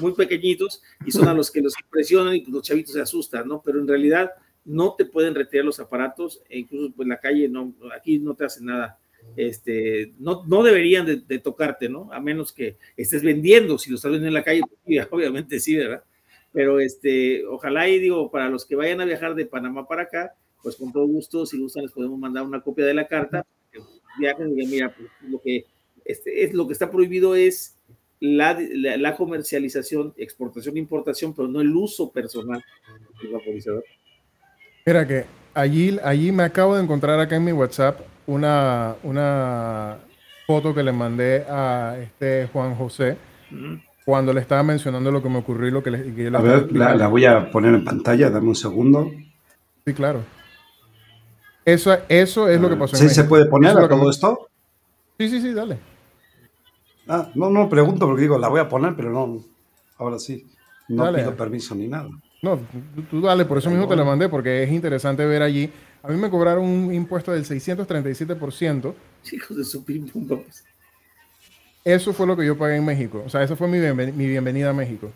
muy 0.00 0.12
pequeñitos, 0.12 0.82
y 1.04 1.12
son 1.12 1.28
a 1.28 1.34
los 1.34 1.50
que 1.50 1.60
los 1.60 1.74
impresionan 1.80 2.34
y 2.34 2.44
los 2.46 2.62
chavitos 2.62 2.94
se 2.94 3.00
asustan, 3.00 3.46
¿no? 3.46 3.62
Pero 3.64 3.80
en 3.80 3.86
realidad 3.86 4.30
no 4.64 4.94
te 4.96 5.04
pueden 5.04 5.34
retirar 5.34 5.64
los 5.64 5.80
aparatos, 5.80 6.42
e 6.48 6.58
incluso 6.58 6.92
pues, 6.94 7.06
la 7.06 7.18
calle, 7.18 7.48
no, 7.48 7.72
aquí 7.96 8.18
no 8.18 8.34
te 8.34 8.44
hacen 8.44 8.66
nada. 8.66 8.98
Este, 9.38 10.14
no, 10.18 10.42
no 10.48 10.64
deberían 10.64 11.06
de, 11.06 11.38
tocarte, 11.38 11.88
¿no? 11.88 12.12
A 12.12 12.18
menos 12.18 12.52
que 12.52 12.76
estés 12.96 13.22
vendiendo, 13.22 13.78
si 13.78 13.88
lo 13.88 13.94
estás 13.94 14.10
vendiendo 14.10 14.36
en 14.36 14.40
la 14.40 14.42
calle, 14.42 14.62
pues, 14.84 15.06
obviamente 15.12 15.60
sí, 15.60 15.76
¿verdad? 15.76 16.02
Pero 16.52 16.80
este, 16.80 17.46
ojalá 17.46 17.88
y 17.88 18.00
digo, 18.00 18.32
para 18.32 18.48
los 18.48 18.66
que 18.66 18.74
vayan 18.74 19.00
a 19.00 19.04
viajar 19.04 19.36
de 19.36 19.46
Panamá 19.46 19.86
para 19.86 20.02
acá, 20.02 20.34
pues 20.60 20.74
con 20.74 20.92
todo 20.92 21.06
gusto, 21.06 21.46
si 21.46 21.56
gustan, 21.56 21.84
les 21.84 21.92
podemos 21.92 22.18
mandar 22.18 22.42
una 22.42 22.62
copia 22.62 22.84
de 22.84 22.94
la 22.94 23.06
carta. 23.06 23.46
Viajen 24.18 24.58
y 24.58 24.66
mira, 24.66 24.92
pues, 24.92 25.08
lo 25.30 25.40
que 25.40 25.66
este, 26.04 26.42
es, 26.42 26.52
lo 26.52 26.66
que 26.66 26.72
está 26.72 26.90
prohibido 26.90 27.36
es 27.36 27.76
la, 28.18 28.58
la, 28.58 29.14
comercialización, 29.14 30.14
exportación, 30.16 30.76
importación, 30.76 31.32
pero 31.32 31.46
no 31.46 31.60
el 31.60 31.76
uso 31.76 32.10
personal 32.10 32.60
del 33.22 33.30
vaporizador. 33.30 33.84
Mira 34.84 35.06
que 35.06 35.26
allí, 35.58 35.98
allí 36.04 36.32
me 36.32 36.44
acabo 36.44 36.76
de 36.76 36.82
encontrar 36.82 37.18
acá 37.18 37.36
en 37.36 37.44
mi 37.44 37.52
WhatsApp 37.52 38.00
una, 38.26 38.94
una 39.02 39.98
foto 40.46 40.74
que 40.74 40.82
le 40.82 40.92
mandé 40.92 41.44
a 41.48 41.96
este 42.00 42.48
Juan 42.52 42.74
José 42.74 43.16
cuando 44.04 44.32
le 44.32 44.40
estaba 44.40 44.62
mencionando 44.62 45.10
lo 45.10 45.22
que 45.22 45.28
me 45.28 45.38
ocurrió 45.38 45.68
y 45.68 45.70
lo 45.72 45.82
que 45.82 45.90
le, 45.90 46.14
que 46.14 46.28
A 46.28 46.40
ver, 46.40 46.72
la, 46.72 46.94
la, 46.94 47.08
voy 47.08 47.24
a 47.24 47.50
poner 47.50 47.74
en 47.74 47.84
pantalla, 47.84 48.30
dame 48.30 48.48
un 48.48 48.54
segundo. 48.54 49.10
Sí, 49.84 49.92
claro. 49.94 50.20
Eso, 51.64 51.96
eso 52.08 52.48
es 52.48 52.60
lo 52.60 52.70
que 52.70 52.76
pasó. 52.76 52.96
¿Sí 52.96 53.08
se 53.08 53.24
puede 53.24 53.46
poner 53.46 53.76
a 53.76 53.88
todo 53.88 54.08
esto? 54.08 54.48
Sí, 55.18 55.28
sí, 55.28 55.40
sí, 55.40 55.52
dale. 55.52 55.78
Ah, 57.08 57.30
no, 57.34 57.50
no 57.50 57.68
pregunto 57.68 58.06
porque 58.06 58.22
digo, 58.22 58.38
la 58.38 58.48
voy 58.48 58.60
a 58.60 58.68
poner, 58.68 58.94
pero 58.94 59.10
no, 59.10 59.42
ahora 59.98 60.18
sí, 60.18 60.46
no 60.88 61.12
pido 61.12 61.34
permiso 61.34 61.74
ni 61.74 61.88
nada. 61.88 62.08
No, 62.40 62.60
tú, 63.10 63.20
dale, 63.20 63.44
por 63.44 63.58
eso 63.58 63.68
mismo 63.68 63.88
te 63.88 63.96
lo 63.96 64.04
mandé, 64.04 64.28
porque 64.28 64.62
es 64.62 64.70
interesante 64.70 65.24
ver 65.26 65.42
allí. 65.42 65.70
A 66.02 66.08
mí 66.08 66.16
me 66.16 66.30
cobraron 66.30 66.64
un 66.64 66.94
impuesto 66.94 67.32
del 67.32 67.44
637%. 67.44 68.94
Chicos 69.24 69.56
de 69.56 69.64
su 69.64 69.84
Eso 71.84 72.12
fue 72.12 72.26
lo 72.26 72.36
que 72.36 72.46
yo 72.46 72.56
pagué 72.56 72.76
en 72.76 72.84
México. 72.84 73.22
O 73.26 73.28
sea, 73.28 73.42
esa 73.42 73.56
fue 73.56 73.66
mi, 73.66 73.78
mi 74.12 74.26
bienvenida 74.28 74.70
a 74.70 74.72
México. 74.72 75.10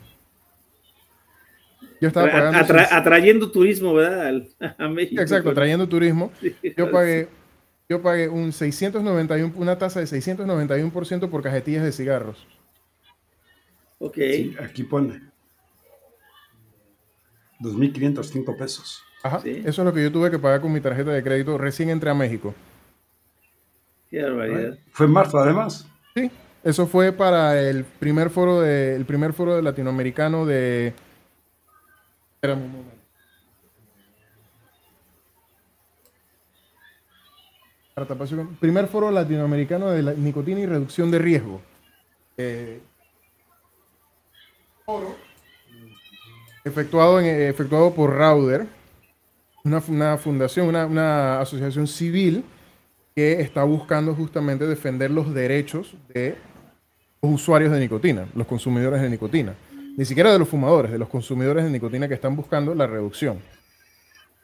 Yo 2.01 2.09
estaba 2.09 2.33
pagando. 2.33 2.59
atrayendo 2.91 3.51
turismo, 3.53 3.95
¿verdad? 3.95 4.43
A 4.79 4.89
México. 4.89 5.23
Exacto, 5.23 5.51
atrayendo 5.51 5.89
turismo. 5.89 6.33
yo 6.77 6.91
pagué 6.91 7.29
yo 7.89 8.01
pagué 8.01 8.29
un 8.29 8.53
691, 8.53 9.53
una 9.57 9.77
tasa 9.77 10.01
de 10.01 10.07
691% 10.07 11.29
por 11.29 11.43
cajetillas 11.43 11.85
de 11.85 11.93
cigarros. 11.93 12.47
Ok. 13.99 14.19
aquí 14.61 14.83
pone 14.85 15.32
2.505 17.63 18.57
pesos. 18.57 19.03
Ajá. 19.23 19.41
Eso 19.45 19.83
es 19.83 19.87
lo 19.87 19.93
que 19.93 20.03
yo 20.03 20.11
tuve 20.11 20.31
que 20.31 20.39
pagar 20.39 20.61
con 20.61 20.73
mi 20.73 20.81
tarjeta 20.81 21.13
de 21.13 21.23
crédito 21.23 21.57
recién 21.57 21.91
entré 21.91 22.11
a 22.11 22.15
México. 22.15 22.55
Qué 24.11 24.23
barbaridad. 24.23 24.79
Fue 24.91 25.07
en 25.07 25.13
marzo, 25.13 25.39
además. 25.39 25.87
Sí. 26.15 26.31
Eso 26.65 26.87
fue 26.87 27.13
para 27.13 27.61
el 27.61 27.85
primer 27.85 28.31
foro 28.31 28.61
de, 28.61 28.95
el 28.95 29.05
primer 29.05 29.33
foro 29.33 29.57
de 29.57 29.63
latinoamericano 29.63 30.45
de. 30.45 30.93
Espérame 32.35 32.63
un 32.63 32.73
momento. 32.73 33.03
Primer 38.59 38.87
foro 38.89 39.11
latinoamericano 39.11 39.91
de 39.91 40.03
la 40.03 40.15
nicotina 40.15 40.61
y 40.61 40.67
reducción 40.67 41.11
de 41.11 41.19
riesgo. 41.19 41.61
Eh, 42.37 42.81
efectuado, 46.65 47.21
en, 47.21 47.27
efectuado 47.27 47.95
por 47.95 48.15
Rauder, 48.15 48.67
una, 49.65 49.81
fundación, 50.19 50.67
una, 50.69 50.87
una, 50.87 51.41
asociación 51.41 51.87
civil 51.87 52.45
que 53.15 53.41
está 53.41 53.63
buscando 53.65 54.15
justamente 54.15 54.67
defender 54.67 55.11
los 55.11 55.33
derechos 55.35 55.95
de 56.09 56.37
los 57.21 57.33
usuarios 57.35 57.73
de 57.73 57.79
nicotina, 57.79 58.27
los 58.35 58.47
consumidores 58.47 59.01
de 59.01 59.11
nicotina. 59.11 59.55
Ni 59.97 60.05
siquiera 60.05 60.33
de 60.33 60.39
los 60.39 60.49
fumadores, 60.49 60.91
de 60.91 60.99
los 60.99 61.09
consumidores 61.09 61.65
de 61.65 61.71
nicotina 61.71 62.09
que 62.09 62.15
están 62.15 62.35
buscando 62.35 62.75
la 62.75 62.87
reducción. 62.87 63.39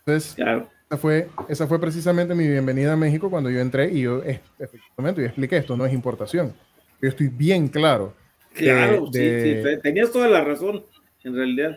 Entonces, 0.00 0.36
esa 0.38 0.98
fue, 0.98 1.28
esa 1.48 1.66
fue 1.66 1.80
precisamente 1.80 2.34
mi 2.34 2.46
bienvenida 2.46 2.92
a 2.92 2.96
México 2.96 3.30
cuando 3.30 3.50
yo 3.50 3.60
entré 3.60 3.90
y 3.90 4.02
yo 4.02 4.22
efectivamente 4.22 5.22
yo 5.22 5.26
expliqué 5.26 5.56
esto 5.56 5.76
no 5.76 5.86
es 5.86 5.92
importación. 5.92 6.54
Yo 7.00 7.08
estoy 7.08 7.28
bien 7.28 7.68
claro. 7.68 8.14
Claro, 8.54 9.06
sí, 9.12 9.56
tenías 9.82 10.10
toda 10.10 10.28
la 10.28 10.42
razón 10.42 10.84
en 11.24 11.34
realidad. 11.34 11.76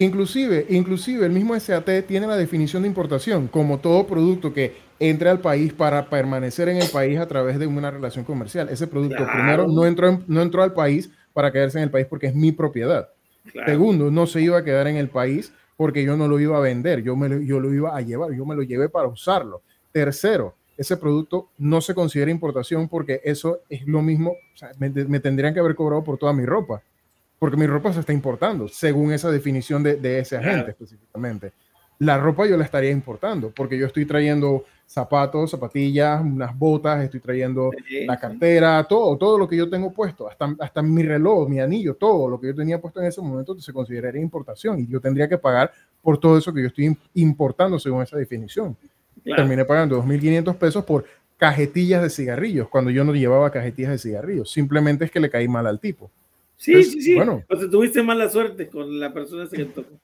Inclusive, 0.00 0.66
inclusive 0.70 1.26
el 1.26 1.32
mismo 1.32 1.58
SAT 1.58 2.06
tiene 2.08 2.26
la 2.26 2.36
definición 2.36 2.82
de 2.82 2.88
importación 2.88 3.48
como 3.48 3.80
todo 3.80 4.06
producto 4.06 4.52
que 4.52 4.74
entre 4.98 5.28
al 5.28 5.40
país 5.40 5.74
para 5.74 6.08
permanecer 6.08 6.70
en 6.70 6.78
el 6.78 6.88
país 6.88 7.18
a 7.18 7.28
través 7.28 7.58
de 7.58 7.66
una 7.66 7.90
relación 7.90 8.24
comercial. 8.24 8.70
Ese 8.70 8.86
producto 8.86 9.26
primero 9.30 9.68
no 9.68 9.84
entró, 9.84 10.18
no 10.26 10.40
entró 10.40 10.62
al 10.62 10.72
país 10.72 11.10
para 11.34 11.52
quedarse 11.52 11.76
en 11.76 11.84
el 11.84 11.90
país 11.90 12.06
porque 12.08 12.28
es 12.28 12.34
mi 12.34 12.50
propiedad. 12.50 13.10
Segundo, 13.66 14.10
no 14.10 14.26
se 14.26 14.40
iba 14.40 14.56
a 14.56 14.64
quedar 14.64 14.86
en 14.86 14.96
el 14.96 15.10
país 15.10 15.52
porque 15.76 16.02
yo 16.02 16.16
no 16.16 16.28
lo 16.28 16.40
iba 16.40 16.56
a 16.56 16.60
vender, 16.60 17.02
yo, 17.02 17.14
me, 17.14 17.44
yo 17.44 17.60
lo 17.60 17.72
iba 17.72 17.94
a 17.94 18.00
llevar, 18.00 18.32
yo 18.32 18.46
me 18.46 18.54
lo 18.54 18.62
llevé 18.62 18.88
para 18.88 19.08
usarlo. 19.08 19.62
Tercero, 19.92 20.54
ese 20.78 20.96
producto 20.96 21.50
no 21.58 21.82
se 21.82 21.94
considera 21.94 22.30
importación 22.30 22.88
porque 22.88 23.20
eso 23.22 23.60
es 23.68 23.86
lo 23.86 24.00
mismo, 24.00 24.30
o 24.30 24.56
sea, 24.56 24.70
me, 24.78 25.20
tendrían 25.20 25.52
que 25.52 25.60
haber 25.60 25.74
cobrado 25.74 26.02
por 26.02 26.16
toda 26.16 26.32
mi 26.32 26.46
ropa, 26.46 26.82
porque 27.40 27.56
mi 27.56 27.66
ropa 27.66 27.92
se 27.92 27.98
está 27.98 28.12
importando, 28.12 28.68
según 28.68 29.12
esa 29.12 29.32
definición 29.32 29.82
de, 29.82 29.96
de 29.96 30.20
ese 30.20 30.36
agente 30.36 30.70
específicamente 30.70 31.52
la 32.00 32.16
ropa 32.16 32.46
yo 32.46 32.56
la 32.56 32.64
estaría 32.64 32.90
importando, 32.90 33.52
porque 33.54 33.78
yo 33.78 33.86
estoy 33.86 34.06
trayendo 34.06 34.64
zapatos, 34.86 35.50
zapatillas, 35.50 36.20
unas 36.22 36.58
botas, 36.58 37.04
estoy 37.04 37.20
trayendo 37.20 37.70
la 38.06 38.18
cartera, 38.18 38.82
todo, 38.88 39.18
todo 39.18 39.38
lo 39.38 39.46
que 39.46 39.56
yo 39.56 39.68
tengo 39.68 39.92
puesto, 39.92 40.26
hasta, 40.28 40.56
hasta 40.60 40.80
mi 40.80 41.02
reloj, 41.02 41.46
mi 41.46 41.60
anillo, 41.60 41.94
todo 41.94 42.28
lo 42.28 42.40
que 42.40 42.48
yo 42.48 42.54
tenía 42.54 42.80
puesto 42.80 43.00
en 43.00 43.06
ese 43.06 43.20
momento 43.20 43.58
se 43.60 43.72
consideraría 43.72 44.20
importación 44.20 44.80
y 44.80 44.86
yo 44.86 44.98
tendría 44.98 45.28
que 45.28 45.36
pagar 45.36 45.72
por 46.00 46.18
todo 46.18 46.38
eso 46.38 46.54
que 46.54 46.62
yo 46.62 46.68
estoy 46.68 46.96
importando 47.14 47.78
según 47.78 48.02
esa 48.02 48.16
definición. 48.16 48.74
Terminé 49.22 49.66
pagando 49.66 50.02
2.500 50.02 50.56
pesos 50.56 50.84
por 50.86 51.04
cajetillas 51.36 52.02
de 52.02 52.08
cigarrillos, 52.08 52.68
cuando 52.70 52.90
yo 52.90 53.04
no 53.04 53.14
llevaba 53.14 53.50
cajetillas 53.50 53.92
de 53.92 53.98
cigarrillos, 53.98 54.50
simplemente 54.50 55.04
es 55.04 55.10
que 55.10 55.20
le 55.20 55.28
caí 55.28 55.48
mal 55.48 55.66
al 55.66 55.78
tipo. 55.78 56.10
Sí, 56.60 56.84
sí, 56.84 57.00
sí. 57.00 57.14
Bueno, 57.14 57.42
o 57.48 57.56
tuviste 57.70 58.02
mala 58.02 58.28
suerte 58.28 58.68
con 58.68 59.00
la 59.00 59.12
persona 59.12 59.48
que 59.50 59.64
tocó 59.64 59.98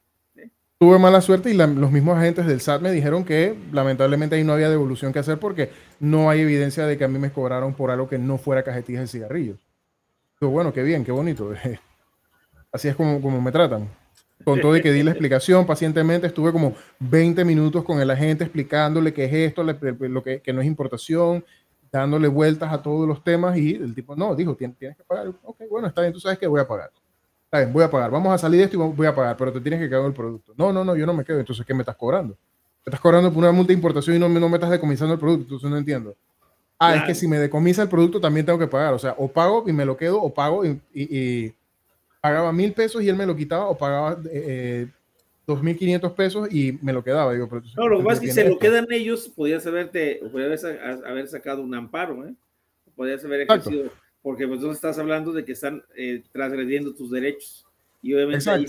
tuve 0.78 0.98
mala 0.98 1.22
suerte 1.22 1.50
y 1.50 1.54
los 1.54 1.90
mismos 1.90 2.18
agentes 2.18 2.46
del 2.46 2.60
SAT 2.60 2.82
me 2.82 2.92
dijeron 2.92 3.24
que 3.24 3.54
lamentablemente 3.72 4.36
ahí 4.36 4.44
no 4.44 4.52
había 4.52 4.68
devolución 4.68 5.12
que 5.12 5.18
hacer 5.18 5.38
porque 5.38 5.70
no 6.00 6.28
hay 6.28 6.40
evidencia 6.40 6.86
de 6.86 6.98
que 6.98 7.04
a 7.04 7.08
mí 7.08 7.18
me 7.18 7.30
cobraron 7.30 7.74
por 7.74 7.90
algo 7.90 8.08
que 8.08 8.18
no 8.18 8.36
fuera 8.36 8.62
cajetillas 8.62 9.02
de 9.02 9.06
cigarrillos. 9.06 9.58
Pero 10.38 10.50
bueno, 10.50 10.74
qué 10.74 10.82
bien, 10.82 11.04
qué 11.04 11.12
bonito. 11.12 11.50
Así 12.72 12.88
es 12.88 12.96
como, 12.96 13.22
como 13.22 13.40
me 13.40 13.52
tratan. 13.52 13.88
Con 14.44 14.60
todo 14.60 14.76
y 14.76 14.82
que 14.82 14.92
di 14.92 15.02
la 15.02 15.12
explicación 15.12 15.66
pacientemente, 15.66 16.26
estuve 16.26 16.52
como 16.52 16.74
20 17.00 17.42
minutos 17.44 17.82
con 17.82 18.00
el 18.00 18.10
agente 18.10 18.44
explicándole 18.44 19.14
qué 19.14 19.24
es 19.24 19.32
esto, 19.32 19.64
lo 19.64 20.22
que, 20.22 20.40
que 20.42 20.52
no 20.52 20.60
es 20.60 20.66
importación, 20.66 21.42
dándole 21.96 22.28
vueltas 22.28 22.72
a 22.72 22.82
todos 22.82 23.06
los 23.06 23.22
temas 23.22 23.56
y 23.56 23.74
el 23.74 23.94
tipo, 23.94 24.16
no, 24.16 24.34
dijo, 24.34 24.54
tienes, 24.54 24.76
que 24.78 25.04
pagar. 25.06 25.28
Ok, 25.44 25.62
bueno, 25.70 25.88
está 25.88 26.00
bien, 26.00 26.12
tú 26.12 26.20
sabes 26.20 26.38
que 26.38 26.46
voy 26.46 26.60
a 26.60 26.66
pagar 26.66 26.90
voy 27.64 27.84
a 27.84 27.90
pagar, 27.90 28.10
vamos 28.10 28.32
a 28.32 28.38
salir 28.38 28.58
de 28.58 28.64
esto 28.64 28.76
y 28.76 28.94
voy 28.94 29.06
a 29.06 29.14
pagar, 29.14 29.36
pero 29.36 29.52
te 29.52 29.60
tienes 29.60 29.80
que 29.80 29.88
quedar 29.88 30.04
el 30.04 30.12
producto. 30.12 30.52
No, 30.56 30.72
no, 30.72 30.84
no, 30.84 30.94
yo 30.96 31.06
no 31.06 31.14
me 31.14 31.24
quedo, 31.24 31.38
entonces 31.38 31.64
¿qué 31.64 31.72
me 31.72 31.80
estás 31.80 31.96
cobrando? 31.96 32.34
Me 32.84 32.90
estás 32.90 33.00
cobrando 33.00 33.32
por 33.32 33.42
una 33.42 33.52
multa 33.52 33.68
de 33.68 33.74
importación 33.74 34.16
y 34.16 34.18
no, 34.18 34.28
no 34.28 34.48
me 34.48 34.56
estás 34.56 34.70
decomisando 34.70 35.14
el 35.14 35.20
producto, 35.20 35.44
entonces 35.44 35.70
no 35.70 35.78
entiendo. 35.78 36.14
Ah, 36.78 36.94
es 36.94 37.04
que 37.04 37.14
si 37.14 37.26
me 37.26 37.38
decomisa 37.38 37.82
el 37.82 37.88
producto 37.88 38.20
también 38.20 38.44
tengo 38.44 38.58
que 38.58 38.66
pagar, 38.66 38.92
o 38.92 38.98
sea, 38.98 39.14
o 39.16 39.28
pago 39.28 39.64
y 39.66 39.72
me 39.72 39.86
lo 39.86 39.96
quedo, 39.96 40.20
o 40.20 40.32
pago 40.32 40.62
y, 40.64 41.54
pagaba 42.20 42.52
mil 42.52 42.72
pesos 42.72 43.02
y 43.02 43.08
él 43.08 43.16
me 43.16 43.24
lo 43.24 43.34
quitaba, 43.34 43.66
o 43.66 43.78
pagaba 43.78 44.18
eh, 44.30 44.88
dos 45.46 45.62
mil 45.62 45.76
quinientos 45.76 46.12
pesos 46.12 46.52
y 46.52 46.78
me 46.82 46.92
lo 46.92 47.04
quedaba. 47.04 47.32
Digo, 47.32 47.48
pero 47.48 47.62
no, 47.76 47.88
lo 47.88 47.98
que 47.98 48.04
pasa 48.04 48.22
es 48.22 48.28
que 48.28 48.32
se 48.32 48.48
lo 48.48 48.58
quedan 48.58 48.86
ellos, 48.90 49.28
podías 49.28 49.66
haberte, 49.66 50.20
podías 50.32 50.64
haber 50.64 51.28
sacado 51.28 51.62
un 51.62 51.74
amparo, 51.74 52.26
¿eh? 52.26 52.34
Podías 52.94 53.24
haber 53.24 53.42
ejercido 53.42 53.90
porque 54.26 54.48
pues 54.48 54.58
tú 54.58 54.68
estás 54.72 54.98
hablando 54.98 55.32
de 55.32 55.44
que 55.44 55.52
están 55.52 55.84
eh, 55.94 56.24
transgrediendo 56.32 56.92
tus 56.92 57.12
derechos. 57.12 57.64
Y 58.02 58.12
obviamente 58.12 58.50
ahí 58.50 58.66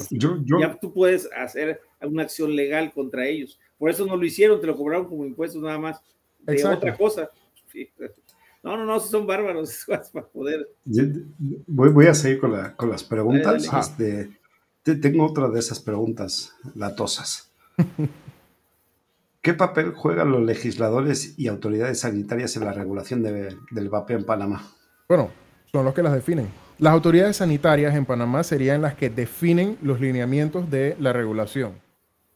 ya 0.61 0.77
tú 0.79 0.93
puedes 0.93 1.27
hacer 1.35 1.81
una 1.99 2.21
acción 2.21 2.55
legal 2.55 2.91
contra 2.93 3.25
ellos. 3.25 3.59
Por 3.79 3.89
eso 3.89 4.05
no 4.05 4.15
lo 4.15 4.23
hicieron, 4.23 4.61
te 4.61 4.67
lo 4.67 4.77
cobraron 4.77 5.07
como 5.07 5.25
impuestos 5.25 5.59
nada 5.59 5.79
más 5.79 5.99
de 6.41 6.63
otra 6.63 6.95
cosa. 6.95 7.31
No, 8.61 8.77
no, 8.77 8.85
no, 8.85 8.99
son 8.99 9.25
bárbaros 9.25 9.83
para 10.13 10.27
poder. 10.27 10.69
Voy, 11.65 11.89
voy 11.89 12.05
a 12.05 12.13
seguir 12.13 12.39
con, 12.39 12.51
la, 12.51 12.75
con 12.75 12.91
las 12.91 13.03
preguntas. 13.03 13.67
Este, 13.79 14.36
tengo 14.95 15.25
otra 15.25 15.49
de 15.49 15.59
esas 15.59 15.79
preguntas 15.79 16.53
latosas. 16.75 17.51
¿Qué 19.41 19.53
papel 19.53 19.93
juegan 19.93 20.31
los 20.31 20.43
legisladores 20.43 21.37
y 21.37 21.47
autoridades 21.47 22.01
sanitarias 22.01 22.55
en 22.57 22.65
la 22.65 22.73
regulación 22.73 23.23
del 23.23 23.89
vapeo 23.89 24.17
en 24.17 24.25
Panamá? 24.25 24.63
Bueno, 25.07 25.29
son 25.71 25.85
los 25.85 25.93
que 25.93 26.03
las 26.03 26.13
definen. 26.13 26.49
Las 26.79 26.93
autoridades 26.93 27.37
sanitarias 27.37 27.95
en 27.95 28.05
Panamá 28.05 28.43
serían 28.43 28.81
las 28.81 28.95
que 28.95 29.09
definen 29.09 29.77
los 29.81 30.01
lineamientos 30.01 30.69
de 30.69 30.95
la 30.99 31.13
regulación. 31.13 31.73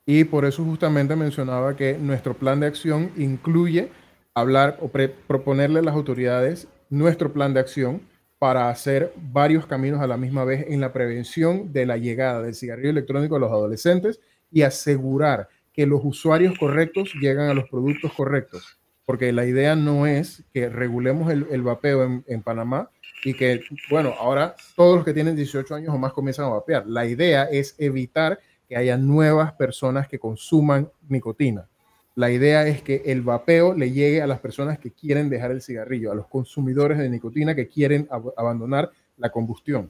Y 0.05 0.23
por 0.23 0.45
eso 0.45 0.63
justamente 0.63 1.15
mencionaba 1.15 1.75
que 1.75 1.97
nuestro 1.97 2.33
plan 2.33 2.59
de 2.59 2.67
acción 2.67 3.11
incluye 3.17 3.91
hablar 4.33 4.77
o 4.81 4.89
proponerle 5.27 5.79
a 5.79 5.83
las 5.83 5.95
autoridades 5.95 6.67
nuestro 6.89 7.33
plan 7.33 7.53
de 7.53 7.59
acción 7.59 8.01
para 8.41 8.71
hacer 8.71 9.13
varios 9.15 9.67
caminos 9.67 10.01
a 10.01 10.07
la 10.07 10.17
misma 10.17 10.43
vez 10.45 10.65
en 10.67 10.81
la 10.81 10.91
prevención 10.91 11.71
de 11.71 11.85
la 11.85 11.97
llegada 11.97 12.41
del 12.41 12.55
cigarrillo 12.55 12.89
electrónico 12.89 13.35
a 13.35 13.39
los 13.39 13.51
adolescentes 13.51 14.19
y 14.51 14.63
asegurar 14.63 15.47
que 15.71 15.85
los 15.85 16.01
usuarios 16.03 16.57
correctos 16.57 17.13
llegan 17.21 17.51
a 17.51 17.53
los 17.53 17.69
productos 17.69 18.11
correctos. 18.13 18.79
Porque 19.05 19.31
la 19.31 19.45
idea 19.45 19.75
no 19.75 20.07
es 20.07 20.43
que 20.55 20.69
regulemos 20.69 21.31
el, 21.31 21.61
vapeo 21.61 22.23
en 22.25 22.41
Panamá 22.41 22.89
y 23.23 23.35
que, 23.35 23.61
bueno, 23.91 24.15
ahora 24.19 24.55
todos 24.75 24.95
los 24.95 25.05
que 25.05 25.13
tienen 25.13 25.35
18 25.35 25.75
años 25.75 25.93
o 25.93 25.99
más 25.99 26.11
comienzan 26.11 26.45
a 26.45 26.49
vapear. 26.49 26.87
La 26.87 27.05
idea 27.05 27.43
es 27.43 27.75
evitar 27.77 28.39
que 28.67 28.75
haya 28.75 28.97
nuevas 28.97 29.53
personas 29.53 30.07
que 30.07 30.17
consuman 30.17 30.89
nicotina. 31.07 31.69
La 32.15 32.29
idea 32.29 32.67
es 32.67 32.81
que 32.81 33.03
el 33.05 33.21
vapeo 33.21 33.73
le 33.73 33.91
llegue 33.91 34.21
a 34.21 34.27
las 34.27 34.39
personas 34.39 34.79
que 34.79 34.91
quieren 34.91 35.29
dejar 35.29 35.51
el 35.51 35.61
cigarrillo, 35.61 36.11
a 36.11 36.15
los 36.15 36.27
consumidores 36.27 36.97
de 36.97 37.09
nicotina 37.09 37.55
que 37.55 37.67
quieren 37.67 38.07
ab 38.11 38.33
abandonar 38.35 38.91
la 39.17 39.31
combustión. 39.31 39.89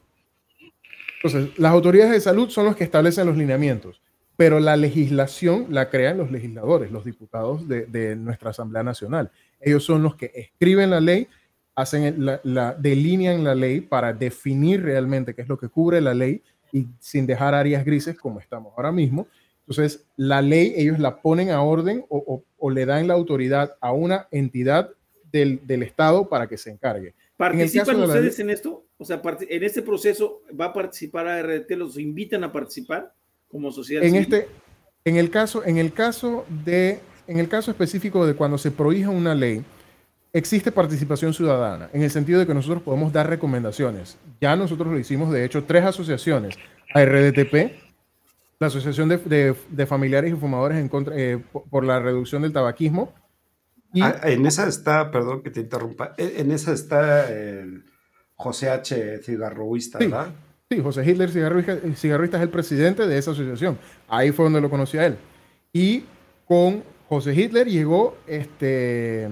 Entonces, 1.24 1.58
las 1.58 1.72
autoridades 1.72 2.12
de 2.12 2.20
salud 2.20 2.50
son 2.50 2.66
los 2.66 2.76
que 2.76 2.84
establecen 2.84 3.28
los 3.28 3.38
lineamientos, 3.38 4.02
pero 4.36 4.60
la 4.60 4.76
legislación 4.76 5.68
la 5.70 5.90
crean 5.90 6.18
los 6.18 6.32
legisladores, 6.32 6.92
los 6.92 7.06
diputados 7.06 7.68
de, 7.68 8.16
nuestra 8.16 8.50
Asamblea 8.50 8.84
Nacional. 8.84 9.32
Ellos 9.60 9.84
son 9.84 10.02
los 10.02 10.16
que 10.16 10.32
escriben 10.34 10.90
la 10.90 11.00
ley, 11.00 11.28
hacen 11.76 12.26
la, 12.44 12.74
delinean 12.74 13.44
la 13.44 13.54
ley 13.54 13.82
para 13.82 14.14
definir 14.14 14.84
realmente 14.84 15.36
qué 15.36 15.44
es 15.44 15.48
lo 15.48 15.60
que 15.60 15.70
cubre 15.70 16.02
la 16.02 16.14
ley 16.14 16.42
y 16.72 16.88
sin 17.00 17.28
dejar 17.28 17.54
áreas 17.54 17.86
grises 17.86 18.18
como 18.18 18.40
estamos 18.40 18.74
ahora 18.76 18.92
mismo. 18.92 19.28
Entonces, 19.72 20.04
la 20.18 20.42
ley 20.42 20.74
ellos 20.76 21.00
la 21.00 21.22
ponen 21.22 21.50
a 21.50 21.62
orden 21.62 22.04
o, 22.10 22.18
o, 22.18 22.44
o 22.58 22.70
le 22.70 22.86
dan 22.86 23.08
la 23.08 23.14
autoridad 23.14 23.78
a 23.80 23.94
una 23.94 24.28
entidad 24.30 24.90
del, 25.32 25.66
del, 25.66 25.84
Estado 25.84 26.28
para 26.28 26.48
que 26.48 26.58
se 26.58 26.72
encargue. 26.72 27.14
¿Participan 27.38 27.96
en 27.96 28.04
ustedes 28.04 28.38
ley, 28.38 28.44
en 28.44 28.50
esto? 28.50 28.86
O 28.98 29.06
sea, 29.06 29.22
en 29.48 29.64
este 29.64 29.82
proceso 29.82 30.42
va 30.60 30.66
a 30.66 30.74
participar 30.74 31.26
a 31.28 31.42
RDT, 31.42 31.72
los 31.72 31.98
invitan 31.98 32.44
a 32.44 32.52
participar 32.52 33.14
como 33.48 33.72
sociedad. 33.72 34.04
En 34.04 34.12
civil? 34.12 34.24
este, 34.24 34.50
en 35.06 35.16
el 35.16 35.30
caso, 35.30 35.64
en 35.66 35.78
el 35.78 35.94
caso 35.94 36.46
de, 36.66 37.00
en 37.28 37.40
el 37.40 37.48
caso 37.48 37.72
específico 37.72 38.28
de 38.28 38.34
cuando 38.34 38.58
se 38.58 38.72
prohíja 38.72 39.10
una 39.10 39.34
ley, 39.34 39.64
existe 40.34 40.74
participación 40.74 41.34
ciudadana, 41.34 41.90
en 41.94 42.04
el 42.04 42.12
sentido 42.12 42.42
de 42.42 42.46
que 42.46 42.54
nosotros 42.54 42.84
podemos 42.84 43.14
dar 43.14 43.30
recomendaciones. 43.30 44.18
Ya 44.42 44.54
nosotros 44.58 44.92
lo 44.92 45.00
hicimos, 45.00 45.32
de 45.32 45.46
hecho, 45.46 45.64
tres 45.64 45.86
asociaciones, 45.86 46.58
RDTP, 46.94 47.81
la 48.62 48.68
Asociación 48.68 49.10
de, 49.10 49.18
de, 49.18 49.56
de 49.72 49.86
Familiares 49.88 50.32
y 50.32 50.36
Fumadores 50.36 50.78
en 50.78 50.88
contra, 50.88 51.18
eh, 51.18 51.44
por, 51.72 51.84
la 51.84 52.00
reducción 52.00 52.44
del 52.44 52.54
tabaquismo. 52.54 53.12
Y, 53.92 54.04
ah, 54.04 54.22
en 54.26 54.46
esa 54.46 54.68
está, 54.68 55.10
perdón 55.10 55.42
que 55.42 55.50
te 55.50 55.62
interrumpa, 55.62 56.14
en 56.16 56.52
esa 56.52 56.72
está 56.72 57.28
el 57.28 57.84
José 58.36 58.70
H. 58.70 59.18
Cigarroísta, 59.24 59.98
sí, 59.98 60.06
¿verdad? 60.06 60.28
Sí, 60.70 60.80
José 60.80 61.04
Hitler 61.04 61.32
Cigarroísta, 61.32 61.76
Cigarroísta 61.96 62.38
es 62.38 62.44
el 62.44 62.50
presidente 62.50 63.08
de 63.08 63.18
esa 63.18 63.32
asociación. 63.32 63.80
Ahí 64.08 64.32
fue 64.32 64.46
donde 64.46 64.62
lo 64.62 64.70
conocí 64.70 65.00
a 65.00 65.08
él. 65.08 65.18
Y 65.74 66.06
con 66.46 66.84
José 67.10 67.34
Hitler 67.34 67.68
llegó 67.68 68.16
este, 68.28 69.28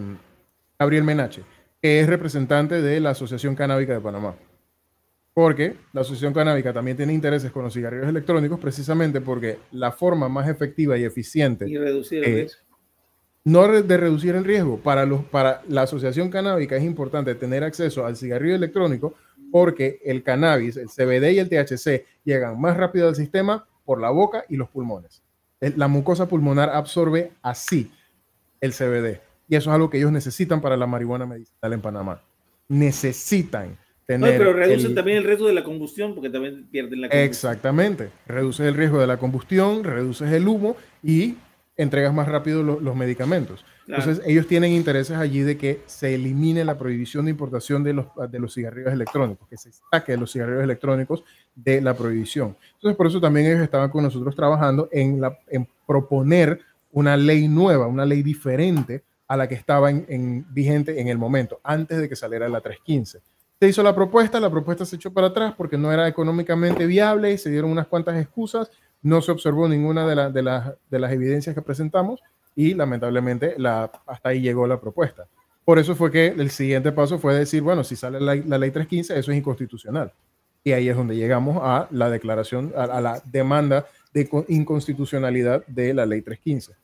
Gabriel 0.79 1.03
Menache, 1.03 1.43
que 1.79 1.99
es 1.99 2.07
representante 2.07 2.81
de 2.81 2.99
la 2.99 3.11
Asociación 3.11 3.53
Canábica 3.53 3.93
de 3.93 4.01
Panamá. 4.01 4.33
Porque 5.39 5.77
la 5.93 6.01
Asociación 6.01 6.33
Canábica 6.33 6.73
también 6.73 6.97
tiene 6.97 7.13
intereses 7.13 7.49
con 7.49 7.63
los 7.63 7.73
cigarrillos 7.73 8.09
electrónicos, 8.09 8.59
precisamente 8.59 9.21
porque 9.21 9.57
la 9.71 9.93
forma 9.93 10.27
más 10.27 10.49
efectiva 10.49 10.97
y 10.97 11.05
eficiente. 11.05 11.65
Y 11.65 11.77
reducir 11.77 12.25
el 12.25 12.29
eh, 12.29 12.35
riesgo. 12.35 12.61
No 13.45 13.65
de 13.69 13.97
reducir 13.97 14.35
el 14.35 14.43
riesgo. 14.43 14.79
Para, 14.79 15.05
los, 15.05 15.23
para 15.23 15.61
la 15.69 15.83
Asociación 15.83 16.29
Canábica 16.29 16.75
es 16.75 16.83
importante 16.83 17.35
tener 17.35 17.63
acceso 17.63 18.05
al 18.05 18.17
cigarrillo 18.17 18.53
electrónico 18.53 19.13
porque 19.49 20.01
el 20.03 20.23
cannabis, 20.23 20.75
el 20.75 20.89
CBD 20.89 21.31
y 21.31 21.39
el 21.39 21.47
THC 21.47 22.05
llegan 22.25 22.59
más 22.59 22.75
rápido 22.75 23.07
al 23.07 23.15
sistema 23.15 23.65
por 23.85 24.01
la 24.01 24.09
boca 24.09 24.43
y 24.49 24.57
los 24.57 24.67
pulmones. 24.67 25.23
La 25.61 25.87
mucosa 25.87 26.27
pulmonar 26.27 26.69
absorbe 26.69 27.31
así 27.41 27.89
el 28.59 28.73
CBD. 28.73 29.21
Y 29.47 29.55
eso 29.55 29.69
es 29.69 29.73
algo 29.73 29.89
que 29.89 29.99
ellos 29.99 30.11
necesitan 30.11 30.59
para 30.59 30.75
la 30.75 30.85
marihuana 30.85 31.25
medicinal 31.25 31.71
en 31.71 31.79
Panamá. 31.81 32.21
Necesitan 32.67 33.77
tener. 34.09 34.31
No, 34.31 34.37
pero 34.39 34.53
reducen 34.53 34.89
el... 34.89 34.95
también 34.95 35.17
el 35.19 35.23
riesgo 35.23 35.45
de 35.45 35.53
la 35.53 35.63
combustión, 35.63 36.15
porque 36.15 36.31
también 36.31 36.67
pierden 36.71 37.01
la 37.01 37.09
combustión. 37.09 37.29
Exactamente. 37.29 38.09
Reduces 38.25 38.65
el 38.65 38.73
riesgo 38.73 38.99
de 38.99 39.05
la 39.05 39.17
combustión, 39.17 39.83
reduces 39.83 40.31
el 40.31 40.47
humo 40.47 40.75
y 41.03 41.35
entregas 41.77 42.11
más 42.11 42.27
rápido 42.27 42.63
los, 42.63 42.81
los 42.81 42.95
medicamentos. 42.95 43.63
Claro. 43.85 44.01
Entonces, 44.01 44.25
ellos 44.27 44.47
tienen 44.47 44.71
intereses 44.71 45.15
allí 45.15 45.41
de 45.41 45.57
que 45.57 45.81
se 45.85 46.15
elimine 46.15 46.65
la 46.65 46.77
prohibición 46.77 47.25
de 47.25 47.31
importación 47.31 47.83
de 47.83 47.93
los, 47.93 48.07
de 48.29 48.39
los 48.39 48.53
cigarrillos 48.53 48.91
electrónicos, 48.91 49.47
que 49.47 49.57
se 49.57 49.69
saque 49.91 50.17
los 50.17 50.31
cigarrillos 50.31 50.63
electrónicos 50.63 51.23
de 51.55 51.79
la 51.79 51.95
prohibición. 51.95 52.57
Entonces, 52.73 52.97
por 52.97 53.05
eso 53.05 53.21
también 53.21 53.45
ellos 53.45 53.61
estaban 53.61 53.91
con 53.91 54.03
nosotros 54.03 54.35
trabajando 54.35 54.89
en, 54.91 55.21
la, 55.21 55.37
en 55.47 55.67
proponer 55.85 56.59
una 56.91 57.15
ley 57.15 57.47
nueva, 57.47 57.85
una 57.85 58.05
ley 58.05 58.23
diferente 58.23 59.03
a 59.27 59.37
la 59.37 59.47
que 59.47 59.55
estaba 59.55 59.91
en, 59.91 60.05
en, 60.09 60.45
vigente 60.51 60.99
en 60.99 61.07
el 61.07 61.19
momento, 61.19 61.59
antes 61.63 61.99
de 61.99 62.09
que 62.09 62.15
saliera 62.15 62.49
la 62.49 62.61
315. 62.61 63.19
Se 63.61 63.67
hizo 63.67 63.83
la 63.83 63.93
propuesta, 63.93 64.39
la 64.39 64.49
propuesta 64.49 64.85
se 64.85 64.95
echó 64.95 65.11
para 65.11 65.27
atrás 65.27 65.53
porque 65.57 65.77
no 65.77 65.91
era 65.91 66.07
económicamente 66.07 66.85
viable, 66.85 67.37
se 67.37 67.49
dieron 67.49 67.71
unas 67.71 67.87
cuantas 67.87 68.15
excusas, 68.17 68.71
no 69.01 69.21
se 69.21 69.33
observó 69.33 69.67
ninguna 69.67 70.07
de, 70.07 70.15
la, 70.15 70.29
de, 70.29 70.41
la, 70.41 70.75
de 70.89 70.99
las 70.99 71.11
evidencias 71.11 71.53
que 71.53 71.61
presentamos 71.61 72.21
y 72.55 72.73
lamentablemente 72.73 73.55
la, 73.57 73.91
hasta 74.05 74.29
ahí 74.29 74.39
llegó 74.39 74.65
la 74.65 74.79
propuesta. 74.79 75.27
Por 75.65 75.77
eso 75.77 75.93
fue 75.93 76.09
que 76.09 76.27
el 76.27 76.51
siguiente 76.51 76.93
paso 76.93 77.19
fue 77.19 77.35
decir, 77.35 77.61
bueno, 77.61 77.83
si 77.83 77.97
sale 77.97 78.21
la, 78.21 78.33
la 78.35 78.57
ley 78.57 78.71
315, 78.71 79.19
eso 79.19 79.31
es 79.31 79.37
inconstitucional. 79.37 80.13
Y 80.63 80.71
ahí 80.71 80.87
es 80.87 80.95
donde 80.95 81.17
llegamos 81.17 81.59
a 81.61 81.89
la 81.91 82.09
declaración, 82.09 82.71
a, 82.77 82.83
a 82.83 83.01
la 83.01 83.21
demanda 83.25 83.87
de 84.13 84.29
inconstitucionalidad 84.47 85.65
de 85.67 85.93
la 85.93 86.05
ley 86.05 86.21
315. 86.21 86.75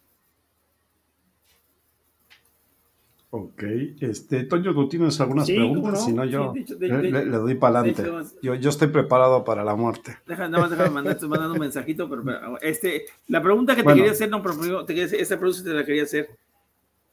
Ok, 3.37 3.63
este, 3.99 4.45
Toño, 4.45 4.73
¿tú 4.73 4.87
tienes 4.87 5.19
algunas 5.19 5.45
sí, 5.45 5.55
preguntas? 5.55 5.91
No? 5.91 5.99
Si 5.99 6.13
no, 6.13 6.23
yo 6.23 6.53
sí, 6.55 6.63
de 6.73 6.87
de, 6.87 7.11
le, 7.11 7.25
le, 7.25 7.37
doy 7.37 7.55
para 7.55 7.79
adelante. 7.79 8.01
Yo, 8.41 8.55
yo, 8.55 8.69
estoy 8.69 8.87
preparado 8.87 9.43
para 9.43 9.61
la 9.61 9.75
muerte. 9.75 10.17
Deja, 10.25 10.47
nada 10.47 10.63
más 10.63 10.71
déjame 10.71 10.91
mandar, 10.91 11.15
estoy 11.15 11.27
mandando 11.27 11.55
un 11.55 11.59
mensajito, 11.59 12.09
pero, 12.09 12.23
pero, 12.23 12.57
este, 12.61 13.07
la 13.27 13.41
pregunta 13.41 13.73
que 13.73 13.81
te 13.81 13.83
bueno. 13.83 13.97
quería 13.97 14.13
hacer, 14.13 14.29
no, 14.29 14.41
pero 14.41 14.85
te 14.85 14.93
quería 14.93 15.07
hacer, 15.07 15.19
esta 15.19 15.37
pregunta 15.37 15.63
te 15.65 15.73
la 15.73 15.83
quería 15.83 16.03
hacer. 16.03 16.29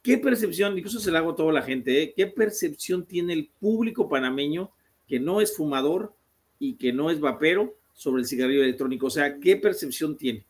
¿Qué 0.01 0.17
percepción, 0.17 0.79
incluso 0.79 1.01
se 1.01 1.11
la 1.11 1.19
hago 1.19 1.33
a 1.33 1.35
toda 1.35 1.53
la 1.53 1.63
gente, 1.63 2.01
¿eh? 2.01 2.15
qué 2.17 2.29
percepción 2.29 3.05
tiene 3.05 3.33
el 3.33 3.51
público 3.59 4.09
panameño 4.09 4.71
que 5.09 5.19
no 5.19 5.41
es 5.41 5.57
fumador 5.57 6.15
y 6.61 6.75
que 6.75 6.93
no 6.93 7.11
es 7.11 7.19
vapero 7.19 7.75
sobre 7.95 8.23
el 8.23 8.29
cigarrillo 8.29 8.63
electrónico? 8.63 9.09
O 9.09 9.11
sea, 9.11 9.41
¿qué 9.41 9.57
percepción 9.57 10.17
tiene? 10.17 10.47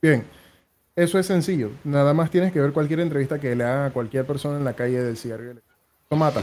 Bien, 0.00 0.24
eso 0.94 1.18
es 1.18 1.26
sencillo. 1.26 1.70
Nada 1.84 2.12
más 2.14 2.30
tienes 2.30 2.52
que 2.52 2.60
ver 2.60 2.72
cualquier 2.72 3.00
entrevista 3.00 3.38
que 3.38 3.54
le 3.54 3.64
hagan 3.64 3.86
a 3.86 3.92
cualquier 3.92 4.26
persona 4.26 4.58
en 4.58 4.64
la 4.64 4.74
calle 4.74 5.02
del 5.02 5.16
cigarrillo. 5.16 5.60
Eso 6.06 6.16
mata. 6.16 6.42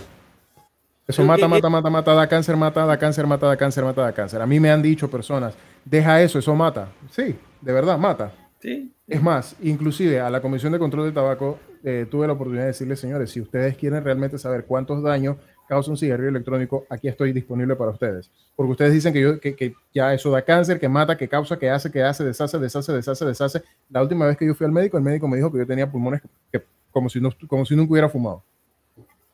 Eso 1.08 1.24
mata, 1.24 1.47
mata, 1.47 1.70
mata, 1.70 1.89
mata, 1.89 2.14
da 2.14 2.28
cáncer, 2.28 2.56
mata, 2.56 2.86
da 2.86 2.97
cáncer, 2.97 3.26
mata, 3.26 3.47
da 3.47 3.58
cáncer, 3.58 3.84
mata, 3.84 4.02
da 4.04 4.14
cáncer. 4.14 4.41
A 4.41 4.45
mí 4.45 4.60
me 4.60 4.70
han 4.70 4.82
dicho 4.82 5.10
personas, 5.10 5.56
deja 5.84 6.22
eso, 6.22 6.38
eso 6.38 6.54
mata. 6.54 6.89
Sí, 7.10 7.36
de 7.62 7.74
verdad, 7.74 7.97
mata. 7.97 8.32
Sí. 8.60 8.93
Es 9.08 9.22
más, 9.22 9.56
inclusive 9.62 10.20
a 10.20 10.30
la 10.30 10.39
Comisión 10.39 10.72
de 10.72 10.78
Control 10.78 11.06
del 11.06 11.14
Tabaco 11.14 11.58
eh, 11.84 12.06
tuve 12.10 12.28
la 12.28 12.34
oportunidad 12.34 12.64
de 12.64 12.68
decirles, 12.68 13.00
señores, 13.00 13.32
si 13.32 13.41
ustedes 13.41 13.76
quieren 13.76 14.04
realmente 14.04 14.38
saber 14.38 14.66
cuántos 14.66 15.02
daños 15.02 15.38
causa 15.70 15.91
un 15.91 15.97
cigarrillo 15.97 16.30
electrónico, 16.30 16.88
aquí 16.89 17.07
estoy 17.07 17.32
disponible 17.32 17.76
para 17.76 17.91
ustedes. 17.91 18.32
Porque 18.55 18.72
ustedes 18.72 18.91
dicen 18.91 19.13
que, 19.13 19.22
yo, 19.22 19.39
que, 19.39 19.55
que, 19.55 19.76
ya 19.93 20.11
eso 20.15 20.32
da 20.32 20.41
cáncer, 20.41 20.80
que 20.80 20.89
mata, 20.89 21.15
que 21.15 21.30
causa, 21.30 21.59
que 21.59 21.70
hace, 21.70 21.91
que 21.91 22.01
hace, 22.01 22.24
deshace, 22.24 22.57
deshace, 22.57 22.91
deshace, 22.91 23.24
deshace. 23.24 23.63
La 23.88 24.01
última 24.01 24.26
vez 24.26 24.36
que 24.36 24.47
yo 24.47 24.55
fui 24.55 24.65
al 24.65 24.72
médico, 24.72 24.97
el 24.97 25.03
médico 25.03 25.28
me 25.28 25.38
dijo 25.38 25.51
que 25.51 25.59
yo 25.59 25.67
tenía 25.67 25.89
pulmones 25.89 26.24
que, 26.51 26.63
como, 26.89 27.07
si 27.07 27.22
no, 27.22 27.30
como 27.47 27.65
si 27.65 27.76
nunca 27.76 27.91
hubiera 27.91 28.09
fumado. 28.09 28.43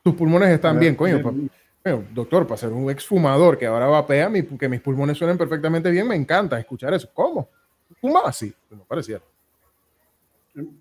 Tus 0.03 0.13
pulmones 0.13 0.49
están 0.49 0.77
bien, 0.77 0.93
coño. 0.93 1.23
Pa, 1.23 1.31
bueno, 1.86 2.03
doctor, 2.13 2.45
para 2.45 2.57
ser 2.57 2.73
un 2.73 2.91
exfumador 2.91 3.57
que 3.57 3.65
ahora 3.65 3.88
vapea, 3.88 4.27
mi, 4.27 4.43
que 4.43 4.67
mis 4.67 4.81
pulmones 4.81 5.17
suenen 5.17 5.38
perfectamente 5.38 5.89
bien, 5.89 6.05
me 6.05 6.15
encanta 6.15 6.59
escuchar 6.59 6.93
eso. 6.93 7.09
¿Cómo? 7.13 7.47
¿Fumaba 8.01 8.27
así? 8.27 8.53
No 8.69 8.83
parecía. 8.83 9.21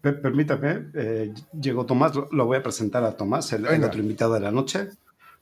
Permítame, 0.03 0.87
eh, 0.95 1.33
llegó 1.61 1.87
Tomás, 1.87 2.13
lo 2.33 2.47
voy 2.47 2.57
a 2.57 2.63
presentar 2.63 3.05
a 3.05 3.17
Tomás, 3.17 3.53
el, 3.53 3.67
el 3.67 3.85
otro 3.85 4.01
invitado 4.01 4.35
de 4.35 4.41
la 4.41 4.51
noche. 4.51 4.89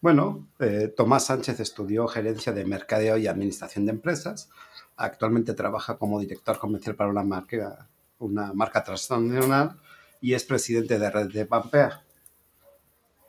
Bueno, 0.02 0.48
eh, 0.58 0.92
Tomás 0.94 1.26
Sánchez 1.26 1.60
estudió 1.60 2.08
gerencia 2.08 2.52
de 2.52 2.64
mercadeo 2.64 3.16
y 3.18 3.28
administración 3.28 3.86
de 3.86 3.92
empresas. 3.92 4.50
Actualmente 4.96 5.54
trabaja 5.54 5.96
como 5.96 6.18
director 6.18 6.58
comercial 6.58 6.96
para 6.96 7.08
una 7.08 7.22
marca, 7.22 7.88
una 8.18 8.52
marca 8.52 8.82
transnacional 8.82 9.78
y 10.20 10.34
es 10.34 10.42
presidente 10.42 10.98
de 10.98 11.08
Red 11.08 11.32
de 11.32 11.46
Pampea. 11.46 12.02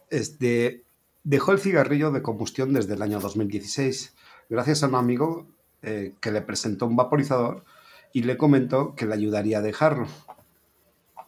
Este, 0.09 0.84
dejó 1.24 1.51
el 1.51 1.59
cigarrillo 1.59 2.09
de 2.09 2.24
combustión 2.24 2.74
desde 2.74 2.95
el 2.95 3.03
año 3.03 3.19
2016, 3.19 4.15
gracias 4.49 4.82
a 4.82 4.88
un 4.88 4.95
amigo 4.95 5.45
eh, 5.84 6.15
que 6.19 6.32
le 6.32 6.41
presentó 6.41 6.88
un 6.88 6.95
vaporizador 6.95 7.63
y 8.13 8.24
le 8.24 8.36
comentó 8.36 8.95
que 8.95 9.05
le 9.05 9.13
ayudaría 9.13 9.59
a 9.59 9.61
dejarlo. 9.61 10.07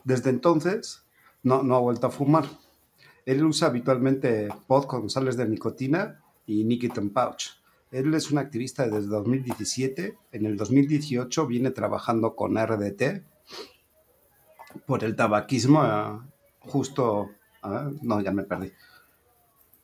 Desde 0.03 0.31
entonces 0.31 1.03
no, 1.43 1.61
no 1.61 1.75
ha 1.75 1.79
vuelto 1.79 2.07
a 2.07 2.11
fumar. 2.11 2.45
Él 3.25 3.43
usa 3.43 3.69
habitualmente 3.69 4.49
pod 4.67 4.85
con 4.85 5.09
sales 5.09 5.35
de 5.35 5.47
nicotina 5.47 6.21
y 6.45 6.63
Nicotine 6.63 7.09
Pouch. 7.09 7.59
Él 7.91 8.13
es 8.13 8.31
un 8.31 8.37
activista 8.37 8.87
desde 8.87 9.07
2017. 9.07 10.17
En 10.31 10.45
el 10.45 10.57
2018 10.57 11.47
viene 11.47 11.71
trabajando 11.71 12.35
con 12.35 12.55
RDT 12.55 13.23
por 14.85 15.03
el 15.03 15.15
tabaquismo, 15.15 15.81
uh, 15.81 16.21
justo... 16.59 17.31
Uh, 17.63 17.97
no, 18.01 18.21
ya 18.21 18.31
me 18.31 18.43
perdí. 18.43 18.71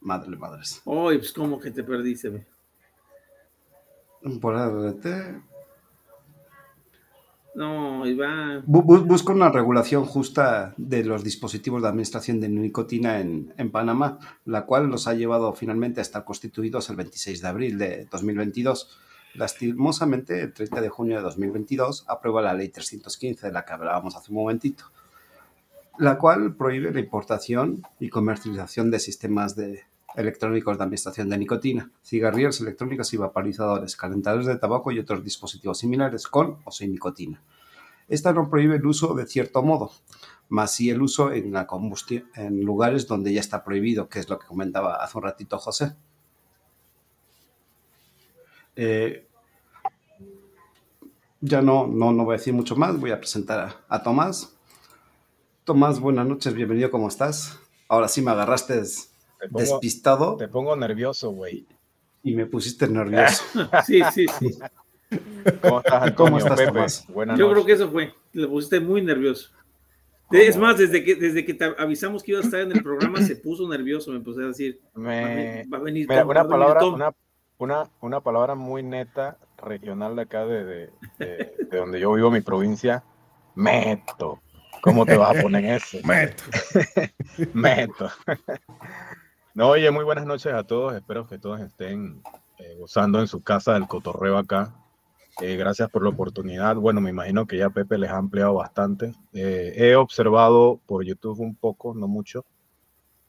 Madre, 0.01 0.35
madres. 0.35 0.81
Oye, 0.85 1.17
pues 1.19 1.31
como 1.31 1.59
que 1.59 1.71
te 1.71 1.83
perdiste. 1.83 2.45
Por 4.39 4.55
RDT. 4.55 5.50
No, 7.53 8.05
Iván. 8.07 8.63
Bu- 8.65 8.83
bu- 8.83 9.05
busca 9.05 9.33
una 9.33 9.49
regulación 9.49 10.05
justa 10.05 10.73
de 10.77 11.03
los 11.03 11.23
dispositivos 11.23 11.81
de 11.81 11.89
administración 11.89 12.39
de 12.39 12.47
nicotina 12.47 13.19
en, 13.19 13.53
en 13.57 13.71
Panamá, 13.71 14.19
la 14.45 14.65
cual 14.65 14.87
los 14.87 15.07
ha 15.07 15.13
llevado 15.13 15.51
finalmente 15.53 15.99
a 15.99 16.03
estar 16.03 16.23
constituidos 16.23 16.89
el 16.89 16.95
26 16.95 17.41
de 17.41 17.47
abril 17.47 17.77
de 17.77 18.07
2022. 18.09 18.97
Lastimosamente, 19.35 20.41
el 20.41 20.53
30 20.53 20.79
de 20.81 20.89
junio 20.89 21.17
de 21.17 21.23
2022 21.23 22.05
aprueba 22.07 22.41
la 22.41 22.53
ley 22.53 22.69
315 22.69 23.47
de 23.47 23.53
la 23.53 23.65
que 23.65 23.73
hablábamos 23.73 24.15
hace 24.15 24.31
un 24.31 24.37
momentito, 24.37 24.85
la 25.97 26.17
cual 26.17 26.55
prohíbe 26.55 26.93
la 26.93 26.99
importación 27.01 27.81
y 27.99 28.09
comercialización 28.09 28.91
de 28.91 28.99
sistemas 28.99 29.55
de 29.57 29.83
electrónicos 30.15 30.77
de 30.77 30.83
administración 30.83 31.29
de 31.29 31.37
nicotina, 31.37 31.91
cigarrillos 32.03 32.59
electrónicos 32.61 33.13
y 33.13 33.17
vaporizadores, 33.17 33.95
calentadores 33.95 34.47
de 34.47 34.57
tabaco 34.57 34.91
y 34.91 34.99
otros 34.99 35.23
dispositivos 35.23 35.79
similares 35.79 36.27
con 36.27 36.57
o 36.65 36.71
sin 36.71 36.91
nicotina. 36.91 37.41
Esta 38.07 38.33
no 38.33 38.49
prohíbe 38.49 38.75
el 38.75 38.85
uso 38.85 39.13
de 39.13 39.25
cierto 39.25 39.63
modo, 39.63 39.91
más 40.49 40.73
sí 40.73 40.89
el 40.89 41.01
uso 41.01 41.31
en 41.31 41.53
la 41.53 41.65
combustión 41.65 42.29
en 42.35 42.61
lugares 42.61 43.07
donde 43.07 43.33
ya 43.33 43.39
está 43.39 43.63
prohibido, 43.63 44.09
que 44.09 44.19
es 44.19 44.29
lo 44.29 44.37
que 44.37 44.47
comentaba 44.47 44.95
hace 44.95 45.17
un 45.17 45.23
ratito 45.23 45.57
José. 45.57 45.95
Eh, 48.75 49.27
ya 51.39 51.61
no, 51.61 51.87
no, 51.87 52.11
no 52.11 52.25
voy 52.25 52.35
a 52.35 52.37
decir 52.37 52.53
mucho 52.53 52.75
más, 52.75 52.99
voy 52.99 53.11
a 53.11 53.19
presentar 53.19 53.59
a, 53.59 53.95
a 53.95 54.03
Tomás. 54.03 54.57
Tomás, 55.63 55.99
buenas 55.99 56.27
noches, 56.27 56.53
bienvenido, 56.53 56.91
¿cómo 56.91 57.07
estás? 57.07 57.59
Ahora 57.87 58.07
sí 58.07 58.21
me 58.21 58.31
agarraste 58.31 58.81
Te 59.41 59.47
pongo- 59.49 59.59
despistado 59.59 60.37
Te 60.37 60.47
pongo 60.47 60.75
nervioso, 60.75 61.31
güey. 61.31 61.65
y 62.23 62.35
me 62.35 62.45
pusiste 62.45 62.87
nervioso. 62.87 63.43
Sí, 63.85 64.01
sí, 64.13 64.25
sí. 64.39 64.57
¿Cómo 65.61 65.79
estás, 65.79 66.03
Antonio? 66.03 66.15
¿Cómo 66.15 66.37
estás? 66.37 66.65
Tomás? 66.65 67.05
Buenas 67.09 67.37
Yo 67.39 67.51
creo 67.51 67.65
que 67.65 67.73
eso 67.73 67.89
fue. 67.91 68.13
Le 68.33 68.47
pusiste 68.47 68.79
muy 68.79 69.01
nervioso. 69.01 69.49
Es 70.31 70.55
más, 70.55 70.77
desde 70.77 71.03
que, 71.03 71.15
desde 71.15 71.43
que 71.43 71.53
te 71.53 71.65
avisamos 71.77 72.23
que 72.23 72.31
iba 72.31 72.39
a 72.39 72.43
estar 72.43 72.61
en 72.61 72.71
el 72.71 72.81
programa, 72.81 73.21
se 73.21 73.35
puso 73.35 73.67
nervioso. 73.67 74.11
Me 74.13 74.21
puse 74.21 74.41
a 74.43 74.47
decir, 74.47 74.79
Me- 74.93 75.65
va 75.67 75.79
a 75.79 75.81
venir 75.81 76.07
Mira, 76.07 76.23
una 76.23 76.33
va 76.33 76.39
a 76.39 76.43
venir 76.43 76.49
palabra, 76.51 76.79
Tom. 76.79 76.93
una, 76.93 77.11
una, 77.57 77.89
una 77.99 78.21
palabra 78.21 78.55
muy 78.55 78.81
neta, 78.83 79.37
regional 79.57 80.15
de 80.15 80.21
acá, 80.21 80.45
de, 80.45 80.63
de, 80.63 80.89
de- 81.19 81.53
de 81.69 81.77
donde 81.77 81.99
yo 81.99 82.13
vivo, 82.13 82.31
mi 82.31 82.39
provincia, 82.39 83.03
meto. 83.55 84.39
¿Cómo 84.81 85.05
te 85.05 85.17
vas 85.17 85.37
a 85.37 85.41
poner 85.41 85.65
en 85.65 85.71
eso? 85.71 85.97
Meto. 86.05 86.43
Meto. 87.53 88.09
No, 89.53 89.69
oye, 89.69 89.91
muy 89.91 90.03
buenas 90.05 90.25
noches 90.25 90.53
a 90.53 90.63
todos. 90.63 90.93
Espero 90.95 91.27
que 91.27 91.37
todos 91.37 91.59
estén 91.59 92.21
eh, 92.57 92.75
gozando 92.79 93.19
en 93.19 93.27
su 93.27 93.41
casa 93.43 93.73
del 93.73 93.87
cotorreo 93.87 94.37
acá. 94.37 94.73
Eh, 95.41 95.55
gracias 95.55 95.89
por 95.89 96.03
la 96.03 96.09
oportunidad. 96.09 96.75
Bueno, 96.75 97.01
me 97.01 97.09
imagino 97.09 97.45
que 97.45 97.57
ya 97.57 97.69
Pepe 97.69 97.97
les 97.97 98.09
ha 98.09 98.17
ampliado 98.17 98.53
bastante. 98.53 99.13
Eh, 99.33 99.73
he 99.75 99.95
observado 99.95 100.79
por 100.85 101.03
YouTube 101.03 101.39
un 101.39 101.55
poco, 101.55 101.93
no 101.93 102.07
mucho, 102.07 102.45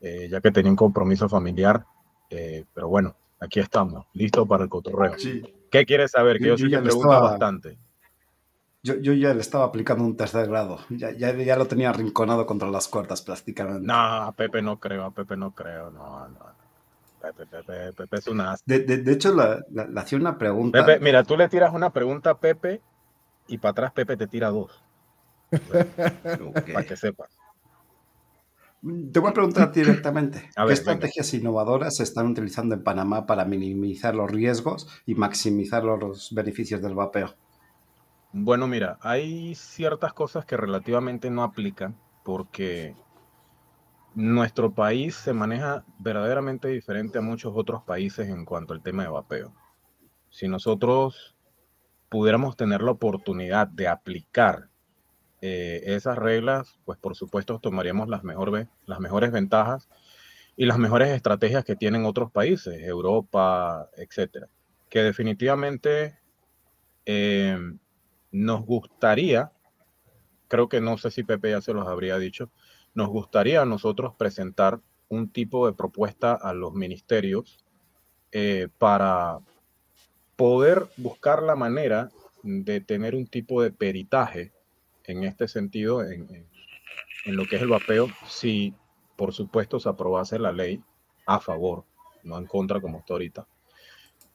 eh, 0.01 0.29
ya 0.31 0.41
que 0.41 0.51
tenía 0.51 0.71
un 0.71 0.77
compromiso 0.77 1.29
familiar. 1.29 1.85
Pero 2.29 2.89
bueno, 2.89 3.15
aquí 3.41 3.61
estamos, 3.61 4.07
listos 4.15 4.49
para 4.49 4.65
el 4.65 4.71
cotorreo. 4.71 5.19
Sí. 5.19 5.43
¿Qué 5.71 5.85
quieres 5.85 6.13
saber? 6.13 6.39
Que 6.39 6.47
Yo- 6.49 6.57
yo, 6.57 6.83
preguntas 6.83 6.95
estaba- 6.97 7.31
bastante. 7.31 7.79
Yo, 8.85 8.97
yo 8.97 9.13
ya 9.13 9.33
le 9.33 9.41
estaba 9.41 9.65
aplicando 9.65 10.03
un 10.03 10.17
tercer 10.17 10.49
grado, 10.49 10.81
ya, 10.91 11.13
ya, 11.13 11.33
ya 11.33 11.57
lo 11.57 11.67
tenía 11.67 11.91
arrinconado 11.91 12.47
contra 12.47 12.69
las 12.69 12.89
cuerdas 12.89 13.23
prácticamente. 13.23 13.87
No, 13.87 13.95
a 13.95 14.33
Pepe 14.33 14.61
no 14.61 14.81
creo, 14.81 15.05
a 15.05 15.11
Pepe 15.13 15.37
no 15.37 15.53
creo, 15.53 15.91
no, 15.93 16.29
no. 16.29 16.29
no. 16.29 16.53
Pepe, 17.21 17.47
Pepe, 17.47 17.93
Pepe 17.93 18.17
es 18.17 18.27
una 18.27 18.57
De, 18.67 18.81
de- 18.81 18.99
de 18.99 19.13
hecho, 19.13 19.33
la- 19.33 19.61
la- 19.71 19.87
le 19.87 20.01
hacía 20.01 20.19
una 20.19 20.37
pregunta. 20.37 20.85
Pepe, 20.85 20.99
mira, 20.99 21.23
tú 21.23 21.37
le 21.37 21.49
tiras 21.49 21.73
una 21.73 21.91
pregunta 21.91 22.31
a 22.31 22.39
Pepe 22.39 22.81
y 23.47 23.59
para 23.59 23.71
atrás 23.71 23.93
Pepe 23.93 24.17
te 24.17 24.27
tira 24.27 24.51
dos. 24.51 24.83
Para 26.73 26.85
que 26.85 26.97
sepas. 26.97 27.31
Te 29.13 29.21
voy 29.21 29.31
a 29.31 29.33
preguntar 29.35 29.69
a 29.69 29.71
ti 29.71 29.81
directamente. 29.81 30.39
A 30.57 30.63
¿Qué 30.63 30.69
ver, 30.71 30.73
estrategias 30.73 31.33
innovadoras 31.35 31.95
se 31.97 32.03
están 32.03 32.27
utilizando 32.27 32.75
en 32.75 32.83
Panamá 32.83 33.27
para 33.27 33.45
minimizar 33.45 34.17
los 34.17 34.29
riesgos 34.29 34.89
y 35.07 35.15
maximizar 35.15 35.85
los 35.85 36.35
beneficios 36.35 36.83
del 36.83 36.97
vapeo? 36.97 37.33
Bueno, 38.35 38.67
mira, 38.67 38.99
hay 39.03 39.55
ciertas 39.55 40.15
cosas 40.15 40.47
que 40.47 40.57
relativamente 40.57 41.29
no 41.29 41.43
aplican 41.43 42.01
porque 42.25 42.97
nuestro 44.15 44.73
país 44.73 45.15
se 45.17 45.35
maneja 45.35 45.85
verdaderamente 45.99 46.69
diferente 46.69 47.19
a 47.19 47.23
muchos 47.23 47.53
otros 47.55 47.83
países 47.83 48.31
en 48.31 48.47
cuanto 48.47 48.73
al 48.73 48.83
tema 48.83 49.03
de 49.03 49.11
vapeo. 49.11 49.55
Si 50.31 50.49
nosotros 50.49 51.37
pudiéramos 52.09 52.57
tener 52.57 52.81
la 52.81 52.93
oportunidad 52.93 53.69
de 53.69 53.89
aplicar 53.89 54.71
eh, 55.43 55.83
esas 55.85 56.17
reglas, 56.17 56.79
pues 56.87 56.99
por 56.99 57.17
supuesto 57.17 57.59
tomaríamos 57.59 58.09
las, 58.09 58.23
las 58.87 59.01
mejores 59.01 59.31
ventajas 59.31 59.91
y 60.57 60.65
las 60.65 60.79
mejores 60.79 61.11
estrategias 61.11 61.65
que 61.67 61.77
tienen 61.77 62.07
otros 62.07 62.31
países, 62.31 62.81
Europa, 62.81 63.91
etcétera. 63.95 64.49
Que 64.89 65.03
definitivamente 65.03 66.19
eh, 67.05 67.59
nos 68.33 68.65
gustaría, 68.65 69.53
creo 70.49 70.69
que 70.69 70.81
no 70.81 70.99
sé 70.99 71.11
si 71.11 71.23
Pepe 71.23 71.51
ya 71.51 71.61
se 71.61 71.75
los 71.75 71.87
habría 71.87 72.19
dicho, 72.19 72.51
nos 72.95 73.09
gustaría 73.09 73.63
a 73.63 73.67
nosotros 73.67 74.15
presentar 74.19 74.81
un 75.09 75.31
tipo 75.31 75.67
de 75.67 75.75
propuesta 75.75 76.35
a 76.35 76.55
los 76.55 76.73
ministerios 76.75 77.65
eh, 78.33 78.69
para 78.79 79.41
poder 80.37 80.89
buscar 80.97 81.43
la 81.43 81.55
manera 81.57 82.11
de 82.43 82.81
tener 82.81 83.15
un 83.15 83.27
tipo 83.27 83.63
de 83.63 83.71
peritaje 83.71 84.53
en 85.05 85.25
este 85.25 85.49
sentido, 85.49 86.03
en, 86.03 86.27
en- 86.35 86.47
lo 87.25 87.47
que 87.47 87.57
es 87.57 87.63
el 87.63 87.69
vapeo, 87.69 88.09
si 88.29 88.75
por 89.17 89.33
supuesto 89.33 89.79
se 89.79 89.89
aprobase 89.89 90.39
la 90.41 90.51
ley 90.51 90.83
a 91.27 91.39
favor, 91.39 91.85
no 92.25 92.37
en 92.39 92.47
contra 92.47 92.81
como 92.81 92.99
está 92.99 93.15
ahorita, 93.15 93.47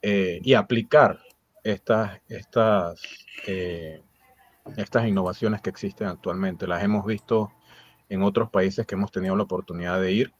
eh, 0.02 0.39
y 0.41 0.54
aplicar 0.54 1.20
estas, 1.64 2.22
estas, 2.28 3.01
eh, 3.45 4.01
estas 4.76 5.08
innovaciones 5.08 5.62
que 5.62 5.70
existen 5.70 6.08
actualmente. 6.08 6.68
Las 6.68 6.84
hemos 6.84 7.05
visto 7.05 7.51
en 8.10 8.24
otros 8.24 8.49
países 8.49 8.86
que 8.86 8.95
hemos 8.95 9.12
tenido 9.12 9.36
la 9.36 9.43
oportunidad 9.43 10.01
de 10.01 10.12
ir, 10.12 10.34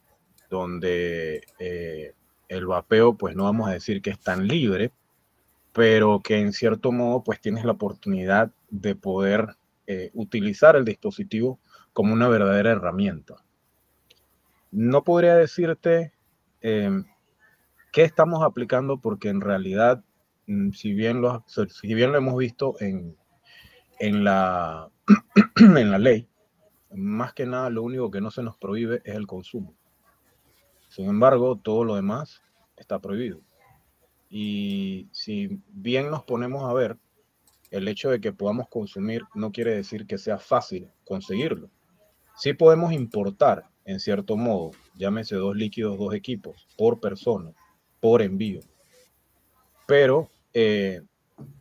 donde 0.50 1.44
eh, 1.60 2.14
el 2.48 2.66
vapeo, 2.66 3.16
pues 3.16 3.36
no 3.36 3.44
vamos 3.44 3.68
a 3.68 3.74
decir 3.74 4.02
que 4.02 4.10
es 4.10 4.20
tan 4.20 4.48
libre, 4.48 4.92
pero 5.74 6.22
que 6.22 6.40
en 6.40 6.54
cierto 6.54 6.92
modo, 6.92 7.24
pues 7.24 7.42
tienes 7.42 7.66
la 7.66 7.74
oportunidad 7.74 8.52
de 8.70 8.96
poder 8.96 9.58
eh, 9.86 10.12
utilizar 10.14 10.76
el 10.76 10.86
dispositivo 10.86 11.60
como 11.94 12.14
una 12.14 12.28
verdadera 12.28 12.72
herramienta. 12.72 13.36
No 14.72 15.04
podría 15.04 15.36
decirte 15.36 16.14
qué 16.62 18.04
estamos 18.04 18.44
aplicando 18.44 19.00
porque 19.00 19.30
en 19.30 19.42
realidad, 19.42 20.04
si 20.74 20.94
bien 20.94 21.22
lo, 21.22 21.44
si 21.48 21.94
bien 21.94 22.12
lo 22.12 22.18
hemos 22.18 22.38
visto 22.38 22.76
en, 22.80 23.18
en, 24.00 24.24
la, 24.24 24.90
en 25.56 25.92
la 25.92 26.00
ley, 26.00 26.28
más 26.94 27.34
que 27.34 27.46
nada 27.46 27.70
lo 27.70 27.84
único 27.84 28.10
que 28.10 28.22
no 28.22 28.32
se 28.32 28.44
nos 28.44 28.58
prohíbe 28.58 29.02
es 29.04 29.16
el 29.16 29.28
consumo. 29.28 29.76
Sin 30.90 31.10
embargo, 31.10 31.58
todo 31.58 31.84
lo 31.84 31.96
demás 31.96 32.42
está 32.78 33.00
prohibido. 33.00 33.42
Y 34.30 35.10
si 35.12 35.62
bien 35.68 36.10
nos 36.10 36.24
ponemos 36.24 36.70
a 36.70 36.74
ver, 36.74 36.98
el 37.72 37.88
hecho 37.88 38.10
de 38.10 38.22
que 38.22 38.32
podamos 38.32 38.70
consumir 38.70 39.24
no 39.36 39.52
quiere 39.52 39.76
decir 39.76 40.08
que 40.08 40.18
sea 40.18 40.38
fácil 40.38 40.90
conseguirlo. 41.04 41.70
Sí 42.38 42.54
podemos 42.54 42.94
importar, 42.94 43.66
en 43.84 44.00
cierto 44.00 44.38
modo, 44.38 44.72
llámese 44.96 45.36
dos 45.36 45.56
líquidos, 45.56 45.98
dos 45.98 46.14
equipos, 46.14 46.68
por 46.78 47.00
persona, 47.00 47.52
por 48.00 48.22
envío. 48.22 48.62
Pero 49.86 50.30
eh, 50.54 51.02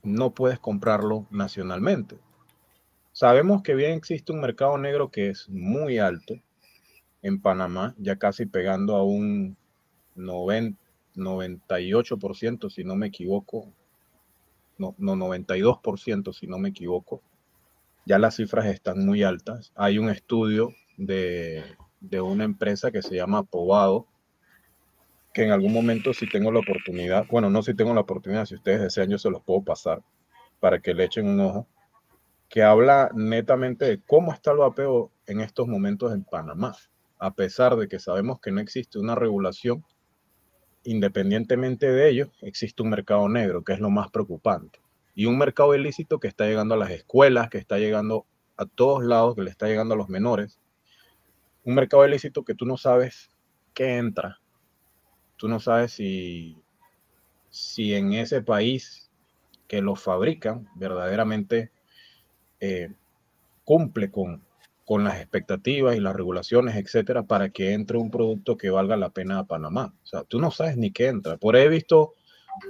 no 0.03 0.30
puedes 0.34 0.59
comprarlo 0.59 1.26
nacionalmente. 1.30 2.18
Sabemos 3.12 3.62
que 3.62 3.74
bien 3.74 3.93
existe 3.93 4.32
un 4.32 4.41
mercado 4.41 4.76
negro 4.78 5.11
que 5.11 5.30
es 5.30 5.49
muy 5.49 5.99
alto 5.99 6.34
en 7.22 7.41
Panamá, 7.41 7.95
ya 7.99 8.16
casi 8.16 8.47
pegando 8.47 8.97
a 8.97 9.05
un 9.05 9.57
90, 10.14 10.78
98%, 11.16 12.70
si 12.70 12.84
no 12.84 12.95
me 12.95 13.07
equivoco, 13.07 13.72
no, 14.78 14.95
no 14.99 15.16
92%, 15.16 16.32
si 16.32 16.47
no 16.47 16.59
me 16.59 16.68
equivoco. 16.68 17.22
Ya 18.05 18.18
las 18.18 18.37
cifras 18.37 18.66
están 18.66 19.05
muy 19.05 19.22
altas. 19.22 19.72
Hay 19.74 19.99
un 19.99 20.11
estudio 20.11 20.74
de, 20.97 21.64
de 22.01 22.20
una 22.20 22.45
empresa 22.45 22.91
que 22.93 23.03
se 23.03 23.16
llama 23.16 23.43
Pobado, 23.43 24.07
que 25.37 25.45
en 25.45 25.51
algún 25.51 25.70
momento 25.70 26.14
si 26.14 26.26
tengo 26.26 26.51
la 26.51 26.61
oportunidad, 26.61 27.26
bueno, 27.28 27.51
no 27.51 27.62
si 27.62 27.74
tengo 27.74 27.93
la 27.93 28.01
oportunidad, 28.01 28.47
si 28.47 28.55
ustedes 28.55 28.80
desean, 28.80 29.11
yo 29.11 29.18
se 29.18 29.28
los 29.28 29.43
puedo 29.43 29.61
pasar 29.61 30.03
para 30.61 30.80
que 30.80 30.95
le 30.95 31.05
echen 31.05 31.28
un 31.28 31.39
ojo, 31.41 31.68
que 32.49 32.62
habla 32.62 33.11
netamente 33.14 33.84
de 33.84 34.01
cómo 34.01 34.32
está 34.32 34.53
el 34.53 34.57
vapeo 34.57 35.12
en 35.26 35.43
estos 35.43 35.68
momentos 35.68 36.14
en 36.14 36.24
Panamá, 36.24 36.74
a 37.18 37.34
pesar 37.34 37.76
de 37.76 37.87
que 37.87 37.99
sabemos 37.99 38.41
que 38.41 38.51
no 38.51 38.62
existe 38.62 38.99
una 38.99 39.14
regulación 39.14 39.84
independientemente 40.84 41.93
de 41.93 42.09
ello, 42.09 42.32
existe 42.41 42.82
un 42.82 42.89
mercado 42.89 43.28
negro, 43.28 43.62
que 43.62 43.74
es 43.74 43.78
lo 43.78 43.91
más 43.91 44.11
preocupante. 44.11 44.80
Y 45.14 45.26
un 45.26 45.37
mercado 45.37 45.74
ilícito 45.74 46.18
que 46.18 46.28
está 46.28 46.47
llegando 46.47 46.76
a 46.76 46.78
las 46.78 46.93
escuelas, 46.93 47.51
que 47.51 47.59
está 47.59 47.76
llegando 47.76 48.24
a 48.57 48.64
todos 48.64 49.05
lados, 49.05 49.34
que 49.34 49.43
le 49.43 49.51
está 49.51 49.66
llegando 49.66 49.93
a 49.93 49.99
los 49.99 50.09
menores. 50.09 50.59
Un 51.62 51.74
mercado 51.74 52.07
ilícito 52.09 52.43
que 52.43 52.55
tú 52.55 52.64
no 52.64 52.78
sabes 52.78 53.30
qué 53.74 53.99
entra. 53.99 54.41
Tú 55.37 55.49
no 55.49 55.61
sabes 55.61 55.93
si, 55.93 56.57
si 57.51 57.95
en 57.95 58.12
ese 58.12 58.43
país 58.43 59.11
que 59.68 59.82
lo 59.82 59.97
fabrican 59.97 60.68
verdaderamente 60.76 61.70
eh, 62.61 62.93
cumple 63.64 64.11
con, 64.11 64.43
con 64.87 65.05
las 65.05 65.20
expectativas 65.20 65.97
y 65.97 66.01
las 66.01 66.14
regulaciones, 66.14 66.76
etcétera, 66.76 67.24
para 67.24 67.51
que 67.51 67.72
entre 67.72 67.99
un 67.99 68.11
producto 68.11 68.57
que 68.57 68.70
valga 68.70 68.97
la 68.97 69.11
pena 69.11 69.41
a 69.41 69.45
Panamá. 69.45 69.93
O 70.05 70.07
sea, 70.07 70.22
tú 70.22 70.41
no 70.41 70.51
sabes 70.51 70.76
ni 70.76 70.93
qué 70.93 71.09
entra. 71.09 71.37
Por 71.37 71.57
ahí 71.57 71.64
he 71.64 71.68
visto 71.68 72.14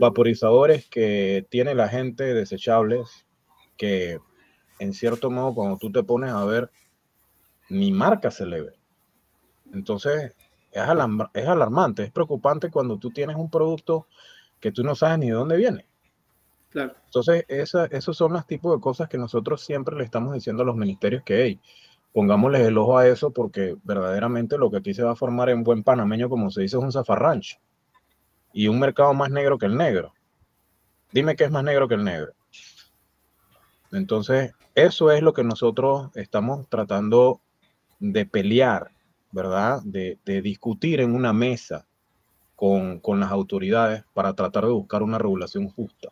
vaporizadores 0.01 0.89
que 0.89 1.47
tiene 1.51 1.75
la 1.75 1.89
gente 1.89 2.35
desechables 2.35 3.27
que, 3.77 4.19
en 4.79 4.95
cierto 4.95 5.31
modo, 5.31 5.55
cuando 5.55 5.77
tú 5.77 5.93
te 5.93 6.03
pones 6.03 6.31
a 6.31 6.45
ver, 6.45 6.71
ni 7.69 7.93
marca 7.93 8.31
se 8.31 8.47
le 8.47 8.63
ve. 8.63 8.73
Entonces, 9.75 10.35
es, 10.77 10.89
es 11.35 11.49
alarmante, 11.49 12.05
es 12.05 12.11
preocupante 12.11 12.71
cuando 12.71 12.99
tú 12.99 13.11
tienes 13.11 13.37
un 13.37 13.51
producto 13.51 14.07
que 14.61 14.73
tú 14.73 14.83
no 14.83 14.95
sabes 14.95 15.19
ni 15.19 15.27
de 15.27 15.33
dónde 15.33 15.57
viene. 15.57 15.87
Claro. 16.71 16.95
Entonces, 17.07 17.45
esa, 17.49 17.87
esos 17.87 18.17
son 18.17 18.33
los 18.33 18.47
tipos 18.47 18.75
de 18.75 18.81
cosas 18.81 19.09
que 19.09 19.19
nosotros 19.19 19.63
siempre 19.63 19.97
le 19.97 20.05
estamos 20.05 20.35
diciendo 20.35 20.63
a 20.63 20.67
los 20.67 20.77
ministerios 20.77 21.23
que, 21.23 21.43
hey, 21.43 21.61
pongámosles 22.13 22.67
el 22.67 22.79
ojo 22.79 22.99
a 22.99 23.07
eso 23.07 23.31
porque 23.31 23.77
verdaderamente 23.85 24.59
lo 24.59 24.71
que 24.71 24.79
aquí 24.79 24.95
se 24.95 25.03
va 25.03 25.13
a 25.13 25.17
formar 25.17 25.51
en 25.51 25.63
buen 25.63 25.83
panameño, 25.83 26.29
como 26.29 26.51
se 26.51 26.63
dice, 26.63 26.77
es 26.77 26.83
un 26.83 26.93
zafarrancho 26.93 27.59
y 28.53 28.69
un 28.69 28.81
mercado 28.81 29.13
más 29.13 29.31
negro 29.31 29.59
que 29.59 29.67
el 29.67 29.77
negro. 29.77 30.15
Dime 31.13 31.37
qué 31.37 31.45
es 31.45 31.51
más 31.51 31.63
negro 31.63 31.89
que 31.89 31.95
el 31.95 32.05
negro. 32.05 32.33
Entonces, 33.93 34.53
eso 34.75 35.11
es 35.11 35.23
lo 35.23 35.33
que 35.33 35.45
nosotros 35.45 36.11
estamos 36.15 36.67
tratando 36.69 37.41
de 37.99 38.27
pelear, 38.27 38.91
¿verdad? 39.37 39.83
De, 39.85 40.19
discutir 40.43 41.01
en 41.01 41.15
una 41.15 41.33
mesa 41.33 41.87
con, 42.57 43.01
las 43.21 43.31
autoridades 43.31 44.03
para 44.15 44.33
tratar 44.33 44.65
de 44.65 44.73
buscar 44.73 45.03
una 45.03 45.19
regulación 45.19 45.69
justa. 45.69 46.09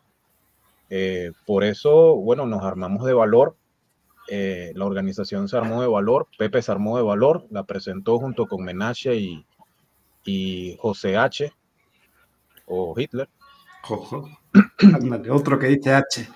Eh, 0.89 1.31
por 1.45 1.63
eso, 1.63 2.15
bueno, 2.15 2.45
nos 2.45 2.63
armamos 2.63 3.05
de 3.05 3.13
valor 3.13 3.55
eh, 4.27 4.71
la 4.75 4.85
organización 4.85 5.47
se 5.47 5.57
armó 5.57 5.81
de 5.81 5.87
valor, 5.87 6.27
Pepe 6.37 6.61
se 6.61 6.71
armó 6.71 6.97
de 6.97 7.03
valor, 7.03 7.45
la 7.51 7.63
presentó 7.63 8.17
junto 8.17 8.47
con 8.47 8.63
Menache 8.63 9.15
y, 9.15 9.45
y 10.25 10.77
José 10.79 11.15
H. 11.15 11.53
o 12.65 12.99
Hitler. 12.99 13.29
otro 15.31 15.59
que 15.59 15.67
dice 15.67 15.93
H. 15.93 16.27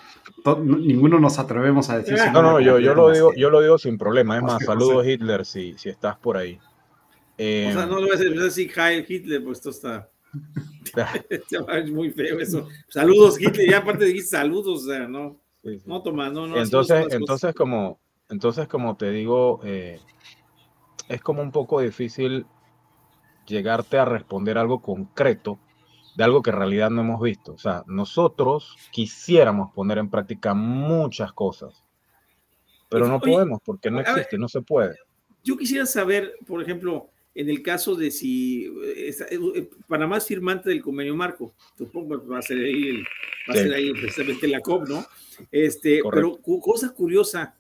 Ninguno 0.62 1.20
nos 1.20 1.40
atrevemos 1.40 1.90
a 1.90 1.98
decir. 1.98 2.18
No, 2.32 2.42
no, 2.44 2.60
yo, 2.60 2.80
yo, 2.80 2.94
lo 2.94 3.10
digo, 3.10 3.34
yo 3.34 3.50
lo 3.50 3.62
digo 3.62 3.78
sin 3.80 3.98
problema. 3.98 4.38
Es 4.38 4.44
más, 4.44 4.64
saludos 4.64 5.06
Hitler 5.06 5.46
si, 5.46 5.76
si 5.78 5.90
estás 5.90 6.18
por 6.18 6.38
ahí. 6.38 6.60
O 7.40 7.74
sea, 7.74 7.86
no 7.86 8.00
lo 8.00 8.08
voy 8.08 8.16
a 8.16 8.44
decir 8.44 8.72
Heil 8.76 9.06
Hitler, 9.08 9.44
pues 9.44 9.60
esto 9.60 9.70
está. 9.70 10.10
es 11.74 11.92
muy 11.92 12.12
feo 12.12 12.40
eso. 12.40 12.68
Saludos 12.88 13.40
Hitler, 13.40 13.70
ya 13.70 13.78
aparte 13.80 14.06
de 14.06 14.22
saludos, 14.22 14.84
o 14.84 14.88
sea, 14.88 15.08
¿no? 15.08 15.40
No, 15.86 16.02
Tomás, 16.02 16.32
no, 16.32 16.48
no. 16.48 16.58
Entonces, 16.58 17.08
entonces 17.12 17.54
como, 17.54 18.00
entonces, 18.30 18.68
como 18.68 18.96
te 18.96 19.12
digo, 19.12 19.60
eh, 19.64 20.00
es 21.08 21.22
como 21.22 21.42
un 21.42 21.52
poco 21.52 21.82
difícil 21.82 22.46
llegarte 23.46 23.98
a 23.98 24.06
responder 24.06 24.58
algo 24.58 24.82
concreto 24.82 25.60
de 26.16 26.24
algo 26.24 26.42
que 26.42 26.52
en 26.52 26.58
realidad 26.58 26.90
no 26.90 27.02
hemos 27.02 27.22
visto. 27.22 27.54
O 27.54 27.58
sea, 27.58 27.84
nosotros 27.88 28.76
quisiéramos 28.92 29.74
poner 29.74 29.98
en 29.98 30.10
práctica 30.10 30.54
muchas 30.54 31.34
cosas, 31.34 31.84
pero 32.90 33.08
no 33.08 33.20
podemos 33.20 33.60
porque 33.64 33.90
no 33.92 34.00
existe, 34.00 34.38
no 34.38 34.48
se 34.48 34.62
puede. 34.62 34.96
Yo 35.44 35.58
quisiera 35.58 35.86
saber, 35.86 36.36
por 36.46 36.62
ejemplo, 36.62 37.10
en 37.36 37.50
el 37.50 37.62
caso 37.62 37.96
de 37.96 38.12
si 38.12 38.66
eh, 38.84 39.16
eh, 39.32 39.70
Panamá 39.88 40.18
es 40.18 40.26
firmante 40.26 40.70
del 40.70 40.82
convenio 40.82 41.16
marco, 41.16 41.54
supongo 41.78 42.22
que 42.22 42.28
va 42.28 42.40
a 42.40 42.44
ser 42.44 42.58
ahí, 42.58 43.04
va 43.48 43.54
a 43.54 43.54
ser 43.54 43.74
ahí 43.74 43.92
precisamente 43.92 44.48
la 44.48 44.62
COP, 44.62 44.88
¿no? 44.88 45.06
Este, 45.52 46.02
pero 46.12 46.38
cosa 46.42 46.90
curiosa, 46.94 47.56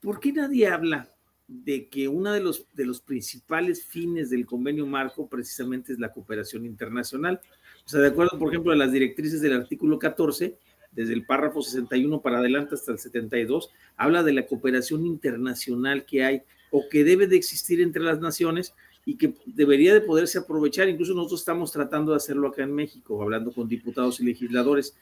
¿por 0.00 0.20
qué 0.20 0.32
nadie 0.32 0.68
habla 0.68 1.10
de 1.48 1.88
que 1.88 2.08
uno 2.08 2.32
de 2.32 2.40
los, 2.40 2.66
de 2.74 2.86
los 2.86 3.00
principales 3.00 3.84
fines 3.84 4.30
del 4.30 4.46
convenio 4.46 4.86
marco 4.86 5.28
precisamente 5.28 5.92
es 5.92 5.98
la 5.98 6.12
cooperación 6.12 6.64
internacional? 6.64 7.40
O 7.84 7.88
sea, 7.88 8.00
de 8.00 8.08
acuerdo, 8.08 8.38
por 8.38 8.50
ejemplo, 8.50 8.72
a 8.72 8.76
las 8.76 8.92
directrices 8.92 9.40
del 9.40 9.54
artículo 9.54 9.98
14, 9.98 10.58
desde 10.92 11.12
el 11.12 11.26
párrafo 11.26 11.62
61 11.62 12.20
para 12.20 12.38
adelante 12.38 12.74
hasta 12.74 12.92
el 12.92 12.98
72, 12.98 13.70
habla 13.96 14.22
de 14.22 14.32
la 14.32 14.46
cooperación 14.46 15.06
internacional 15.06 16.04
que 16.04 16.24
hay 16.24 16.42
o 16.70 16.88
que 16.88 17.04
debe 17.04 17.26
de 17.26 17.36
existir 17.36 17.80
entre 17.80 18.02
las 18.02 18.18
naciones 18.18 18.74
y 19.06 19.16
que 19.16 19.34
debería 19.46 19.94
de 19.94 20.02
poderse 20.02 20.38
aprovechar. 20.38 20.88
Incluso 20.88 21.14
nosotros 21.14 21.40
estamos 21.40 21.72
tratando 21.72 22.12
de 22.12 22.16
hacerlo 22.16 22.48
acá 22.48 22.64
en 22.64 22.74
México, 22.74 23.22
hablando 23.22 23.52
con 23.52 23.66
diputados 23.66 24.20
y 24.20 24.24
legisladores 24.24 24.94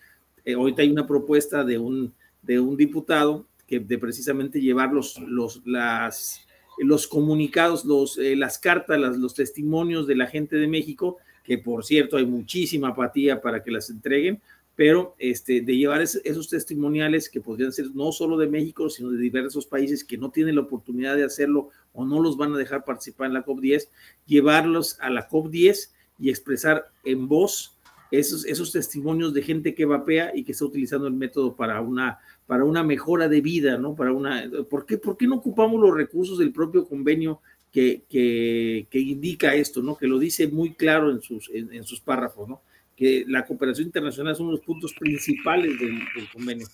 eh, 0.45 0.55
ahorita 0.55 0.83
hay 0.83 0.91
una 0.91 1.07
propuesta 1.07 1.65
de 1.65 1.79
un, 1.79 2.13
de 2.43 2.61
un 2.61 2.77
diputado 2.77 3.47
que 3.67 3.81
de 3.81 3.99
precisamente 3.99 4.61
llevar 4.61 4.93
los, 4.93 5.19
los, 5.21 5.63
las, 5.65 6.47
los 6.79 7.07
comunicados, 7.07 7.85
los, 7.85 8.19
eh, 8.19 8.37
las 8.37 8.59
cartas, 8.59 9.17
los 9.17 9.35
testimonios 9.35 10.07
de 10.07 10.17
la 10.17 10.27
gente 10.27 10.57
de 10.57 10.69
México, 10.69 11.17
que 11.43 11.59
por 11.59 11.85
cierto 11.85 12.17
hay 12.17 12.27
muchísima 12.27 12.89
apatía 12.89 13.41
para 13.41 13.63
que 13.63 13.71
las 13.71 13.89
entreguen, 13.89 14.41
pero 14.77 15.14
este, 15.18 15.61
de 15.61 15.77
llevar 15.77 16.03
esos 16.03 16.49
testimoniales 16.49 17.29
que 17.29 17.41
podrían 17.41 17.72
ser 17.72 17.87
no 17.95 18.11
solo 18.12 18.37
de 18.37 18.49
México, 18.49 18.91
sino 18.91 19.11
de 19.11 19.18
diversos 19.18 19.66
países 19.66 20.05
que 20.05 20.18
no 20.18 20.31
tienen 20.31 20.57
la 20.57 20.62
oportunidad 20.62 21.16
de 21.16 21.25
hacerlo 21.25 21.70
o 21.93 22.05
no 22.05 22.20
los 22.20 22.37
van 22.37 22.53
a 22.55 22.59
dejar 22.59 22.85
participar 22.85 23.29
en 23.29 23.35
la 23.35 23.45
COP10, 23.45 23.89
llevarlos 24.27 24.99
a 25.01 25.11
la 25.11 25.29
COP10 25.29 25.91
y 26.18 26.31
expresar 26.31 26.91
en 27.05 27.29
voz 27.29 27.77
esos, 28.11 28.45
esos 28.45 28.72
testimonios 28.72 29.33
de 29.35 29.43
gente 29.43 29.75
que 29.75 29.85
vapea 29.85 30.33
y 30.35 30.45
que 30.45 30.53
está 30.53 30.64
utilizando 30.64 31.07
el 31.07 31.14
método 31.14 31.55
para 31.57 31.81
una, 31.81 32.18
para 32.47 32.64
una 32.64 32.83
mejora 32.83 33.29
de 33.29 33.41
vida, 33.41 33.79
¿no? 33.79 33.95
Para 33.95 34.12
una, 34.12 34.49
¿por, 34.68 34.87
qué, 34.87 34.99
¿Por 34.99 35.16
qué 35.16 35.27
no 35.27 35.37
ocupamos 35.37 35.81
los 35.81 35.95
recursos 35.95 36.39
del 36.39 36.53
propio 36.53 36.87
convenio 36.87 37.41
que, 37.72 38.03
que, 38.09 38.87
que 38.91 38.99
indica 39.01 39.55
esto, 39.55 39.83
¿no? 39.83 39.97
Que 39.97 40.07
lo 40.07 40.18
dice 40.18 40.47
muy 40.47 40.75
claro 40.75 41.11
en 41.11 41.22
sus, 41.22 41.51
en, 41.53 41.85
sus 41.85 42.01
párrafos, 42.01 42.49
¿no? 42.49 42.62
Que 42.97 43.24
la 43.26 43.45
cooperación 43.45 43.86
internacional 43.86 44.32
es 44.32 44.40
uno 44.40 44.51
de 44.51 44.57
los 44.57 44.64
puntos 44.64 44.95
principales 44.95 45.78
del, 45.78 46.01
convenio. 46.32 46.66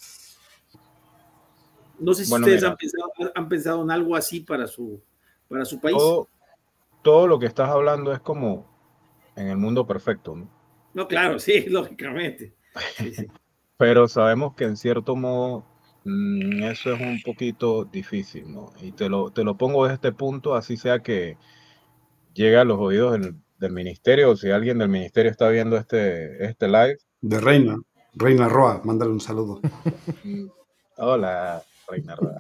No 1.98 2.14
sé 2.14 2.24
si 2.24 2.34
ustedes 2.34 2.62
han 2.64 2.76
pensado, 2.76 3.12
han 3.34 3.48
pensado, 3.48 3.82
en 3.82 3.90
algo 3.90 4.16
así 4.16 4.40
para 4.40 4.66
su, 4.66 5.02
para 5.48 5.64
su 5.64 5.80
país. 5.80 5.96
Todo, 5.96 6.28
todo 7.02 7.26
lo 7.26 7.38
que 7.38 7.46
estás 7.46 7.68
hablando 7.68 8.12
es 8.12 8.20
como 8.20 8.70
en 9.36 9.48
el 9.48 9.56
mundo 9.56 9.86
perfecto, 9.86 10.36
¿no? 10.36 10.48
No, 10.94 11.08
claro, 11.08 11.38
sí, 11.38 11.64
lógicamente. 11.68 12.54
Pero 13.76 14.08
sabemos 14.08 14.54
que 14.54 14.64
en 14.64 14.76
cierto 14.76 15.16
modo 15.16 15.64
mm, 16.04 16.64
eso 16.64 16.92
es 16.92 17.00
un 17.00 17.20
poquito 17.22 17.84
difícil, 17.84 18.52
¿no? 18.52 18.72
Y 18.80 18.92
te 18.92 19.08
lo, 19.08 19.30
te 19.30 19.44
lo 19.44 19.56
pongo 19.56 19.84
desde 19.84 19.94
este 19.94 20.12
punto, 20.12 20.54
así 20.54 20.76
sea 20.76 21.00
que 21.00 21.36
llegue 22.34 22.58
a 22.58 22.64
los 22.64 22.78
oídos 22.78 23.12
del, 23.12 23.36
ministerio, 23.68 24.30
o 24.30 24.36
si 24.36 24.50
alguien 24.50 24.78
del 24.78 24.88
ministerio 24.88 25.30
está 25.30 25.48
viendo 25.48 25.76
este, 25.76 26.42
este 26.44 26.66
live. 26.66 26.96
De 27.20 27.38
Reina, 27.38 27.76
Reina 28.14 28.48
Roa, 28.48 28.80
mándale 28.84 29.10
un 29.10 29.20
saludo. 29.20 29.60
Hola, 30.96 31.62
Reina 31.86 32.16
Roa. 32.16 32.38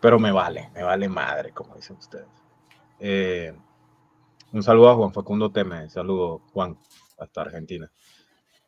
Pero 0.00 0.18
me 0.18 0.32
vale, 0.32 0.70
me 0.74 0.82
vale 0.82 1.08
madre, 1.08 1.52
como 1.52 1.74
dicen 1.74 1.96
ustedes. 1.96 2.26
Eh, 2.98 3.54
un 4.52 4.62
saludo 4.62 4.90
a 4.90 4.94
Juan 4.94 5.12
Facundo 5.12 5.52
Teme, 5.52 5.90
saludo 5.90 6.38
Juan 6.52 6.78
hasta 7.18 7.42
Argentina. 7.42 7.90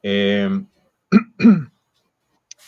Em, 0.03 0.69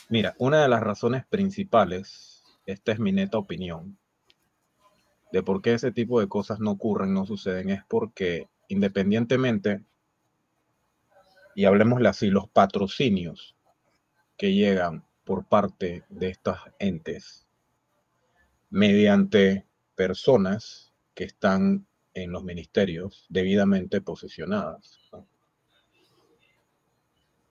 mira, 0.09 0.35
una 0.39 0.61
de 0.61 0.67
las 0.67 0.81
razones 0.81 1.25
principales, 1.27 2.43
esta 2.65 2.91
es 2.91 2.99
mi 2.99 3.11
neta 3.11 3.37
opinión, 3.37 3.97
de 5.31 5.43
por 5.43 5.61
qué 5.61 5.73
ese 5.73 5.91
tipo 5.91 6.19
de 6.19 6.27
cosas 6.27 6.59
no 6.59 6.71
ocurren, 6.71 7.13
no 7.13 7.25
suceden, 7.25 7.69
es 7.69 7.83
porque 7.87 8.49
independientemente, 8.71 9.83
y 11.55 11.65
hablemosle 11.65 12.09
así, 12.09 12.29
los 12.29 12.47
patrocinios 12.49 13.55
que 14.37 14.53
llegan 14.53 15.03
por 15.23 15.45
parte 15.45 16.03
de 16.09 16.29
estos 16.29 16.57
entes 16.79 17.47
mediante 18.69 19.65
personas 19.95 20.93
que 21.13 21.25
están 21.25 21.85
en 22.13 22.31
los 22.31 22.43
ministerios 22.43 23.25
debidamente 23.29 24.01
posicionadas 24.01 25.01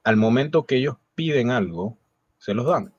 al 0.05 0.17
momento 0.17 0.67
que 0.67 0.77
ellos 0.77 0.97
piden 1.15 1.51
algo, 1.51 1.99
se 2.39 2.55
los 2.55 2.67
dan. 2.67 2.93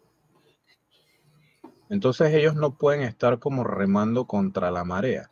Entonces 1.89 2.33
ellos 2.33 2.55
no 2.55 2.77
pueden 2.77 3.01
estar 3.01 3.39
como 3.39 3.63
remando 3.63 4.25
contra 4.25 4.71
la 4.71 4.83
marea. 4.83 5.30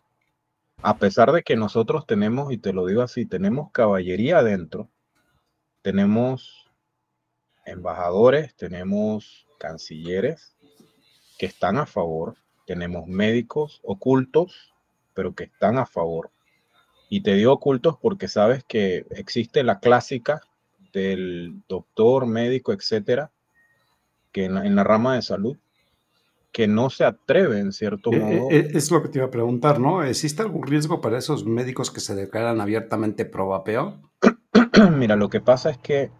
A 0.81 0.97
pesar 0.97 1.33
de 1.33 1.43
que 1.43 1.57
nosotros 1.57 2.05
tenemos, 2.05 2.53
y 2.53 2.57
te 2.57 2.71
lo 2.71 2.85
digo 2.85 3.01
así, 3.01 3.25
tenemos 3.25 3.69
caballería 3.73 4.37
adentro, 4.37 4.89
tenemos 5.81 6.71
embajadores, 7.65 8.55
tenemos 8.55 9.45
cancilleres 9.59 10.55
que 11.37 11.47
están 11.47 11.77
a 11.77 11.85
favor, 11.85 12.37
tenemos 12.65 13.07
médicos 13.07 13.81
ocultos, 13.83 14.73
pero 15.13 15.35
que 15.35 15.45
están 15.45 15.77
a 15.77 15.85
favor. 15.85 16.31
Y 17.09 17.23
te 17.23 17.33
digo 17.33 17.51
ocultos 17.51 17.97
porque 18.01 18.29
sabes 18.29 18.63
que 18.63 19.05
existe 19.11 19.63
la 19.63 19.79
clásica 19.79 20.41
del 20.93 21.61
doctor, 21.67 22.25
médico, 22.25 22.71
etcétera, 22.71 23.31
que 24.31 24.45
en 24.45 24.53
la, 24.53 24.65
en 24.65 24.75
la 24.75 24.85
rama 24.85 25.15
de 25.15 25.23
salud, 25.23 25.57
que 26.51 26.67
no 26.67 26.89
se 26.89 27.05
atreve 27.05 27.59
en 27.59 27.71
cierto 27.71 28.11
Eh, 28.11 28.19
modo. 28.19 28.49
eh, 28.51 28.71
Es 28.73 28.91
lo 28.91 29.01
que 29.01 29.09
te 29.09 29.19
iba 29.19 29.27
a 29.27 29.31
preguntar, 29.31 29.79
¿no? 29.79 30.03
¿Existe 30.03 30.41
algún 30.41 30.63
riesgo 30.63 30.99
para 31.01 31.17
esos 31.17 31.45
médicos 31.45 31.91
que 31.91 31.99
se 31.99 32.15
declaran 32.15 32.59
abiertamente 32.61 33.25
pro 33.25 33.47
vapeo? 33.47 34.01
Mira, 34.97 35.15
lo 35.15 35.29
que 35.29 35.41
pasa 35.41 35.69
es 35.69 35.77
que, 35.77 36.11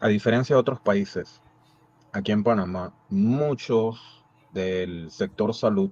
a 0.00 0.08
diferencia 0.08 0.54
de 0.54 0.60
otros 0.60 0.80
países, 0.80 1.40
aquí 2.12 2.32
en 2.32 2.44
Panamá, 2.44 2.94
muchos 3.08 4.24
del 4.52 5.10
sector 5.10 5.52
salud 5.54 5.90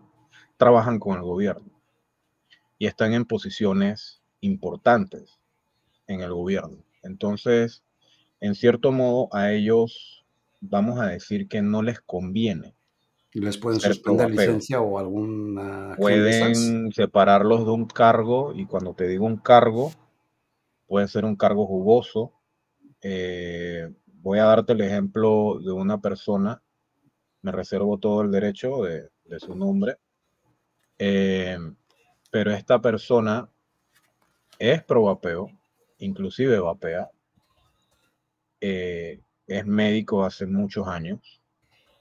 trabajan 0.56 0.98
con 0.98 1.16
el 1.16 1.22
gobierno 1.22 1.70
y 2.78 2.86
están 2.86 3.12
en 3.12 3.24
posiciones 3.24 4.22
importantes 4.40 5.38
en 6.06 6.20
el 6.20 6.32
gobierno. 6.32 6.78
Entonces, 7.02 7.82
en 8.40 8.54
cierto 8.54 8.92
modo, 8.92 9.28
a 9.34 9.52
ellos 9.52 10.24
vamos 10.60 11.00
a 11.00 11.06
decir 11.06 11.48
que 11.48 11.60
no 11.60 11.82
les 11.82 12.00
conviene. 12.00 12.74
¿Les 13.34 13.58
pueden 13.58 13.80
suspender 13.80 14.30
licencia 14.30 14.80
o 14.80 14.98
alguna? 14.98 15.94
Pueden 15.96 16.92
separarlos 16.92 17.66
de 17.66 17.72
un 17.72 17.86
cargo 17.86 18.52
y 18.54 18.64
cuando 18.64 18.94
te 18.94 19.08
digo 19.08 19.26
un 19.26 19.38
cargo, 19.38 19.92
puede 20.86 21.08
ser 21.08 21.24
un 21.24 21.34
cargo 21.34 21.66
jugoso. 21.66 22.32
Eh, 23.02 23.92
voy 24.06 24.38
a 24.38 24.44
darte 24.44 24.72
el 24.72 24.80
ejemplo 24.82 25.58
de 25.60 25.72
una 25.72 26.00
persona, 26.00 26.62
me 27.42 27.50
reservo 27.50 27.98
todo 27.98 28.22
el 28.22 28.30
derecho 28.30 28.82
de, 28.84 29.10
de 29.24 29.40
su 29.40 29.54
nombre, 29.56 29.96
eh, 30.98 31.58
pero 32.30 32.52
esta 32.52 32.80
persona 32.80 33.48
es 34.58 34.82
pro 34.84 35.02
vapeo, 35.02 35.50
inclusive 35.98 36.58
vapea, 36.58 37.10
eh, 38.60 39.20
es 39.46 39.66
médico 39.66 40.24
hace 40.24 40.46
muchos 40.46 40.86
años, 40.86 41.42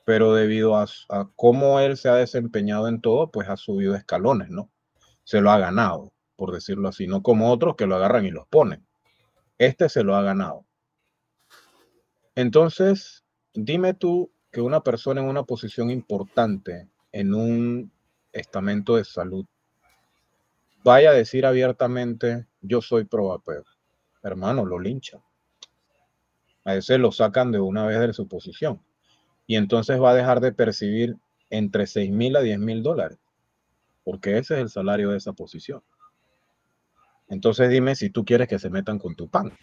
pero 0.06 0.34
debido 0.34 0.76
a, 0.76 0.88
cómo 1.36 1.80
él 1.80 1.98
se 1.98 2.10
ha 2.10 2.16
desempeñado 2.16 2.88
en 2.88 3.02
todo, 3.02 3.32
pues 3.32 3.50
ha 3.50 3.58
subido 3.58 3.96
escalones, 3.96 4.50
¿no? 4.50 4.70
Se 5.24 5.42
lo 5.42 5.52
ha 5.52 5.58
ganado, 5.58 6.12
por 6.36 6.52
decirlo 6.52 6.90
así, 6.90 7.08
no 7.08 7.24
como 7.24 7.52
otros 7.52 7.76
que 7.76 7.86
lo 7.86 7.96
agarran 7.96 8.26
y 8.26 8.32
los 8.32 8.48
ponen. 8.48 8.86
Este 9.58 9.88
se 9.88 10.04
lo 10.04 10.16
ha 10.16 10.22
ganado. 10.22 10.66
Entonces, 12.36 13.24
dime 13.54 13.94
tú 13.94 14.32
que 14.52 14.62
una 14.62 14.82
persona 14.82 15.22
en 15.22 15.28
una 15.28 15.44
posición 15.44 15.90
importante 15.90 16.90
en 17.12 17.34
un 17.34 17.92
estamento 18.32 18.96
de 18.96 19.06
salud 19.06 19.46
vaya 20.84 21.12
a 21.12 21.14
decir 21.14 21.46
abiertamente, 21.46 22.46
yo 22.62 22.82
soy 22.82 23.06
pro 23.06 23.30
vapeo. 23.30 23.64
Hermano, 24.22 24.66
lo 24.66 24.80
linchan. 24.80 25.22
A 26.66 26.76
ese 26.76 26.98
lo 26.98 27.12
sacan 27.12 27.52
de 27.52 27.60
una 27.60 27.86
vez 27.86 28.00
de 28.00 28.14
su 28.14 28.28
posición. 28.28 28.82
Y 29.54 29.56
entonces 29.56 30.02
va 30.02 30.10
a 30.10 30.16
dejar 30.16 30.40
de 30.42 30.52
percibir 30.52 31.16
entre 31.52 31.86
6 31.86 32.10
mil 32.10 32.36
a 32.36 32.42
10 32.42 32.58
mil 32.58 32.82
dólares. 32.82 33.20
Porque 34.04 34.40
ese 34.40 34.56
es 34.56 34.62
el 34.62 34.70
salario 34.70 35.12
de 35.12 35.18
esa 35.18 35.34
posición. 35.34 35.84
Entonces 37.30 37.70
dime 37.70 37.94
si 37.94 38.10
tú 38.10 38.26
quieres 38.26 38.48
que 38.48 38.58
se 38.58 38.72
metan 38.72 38.98
con 38.98 39.16
tu 39.16 39.28
pan. 39.28 39.54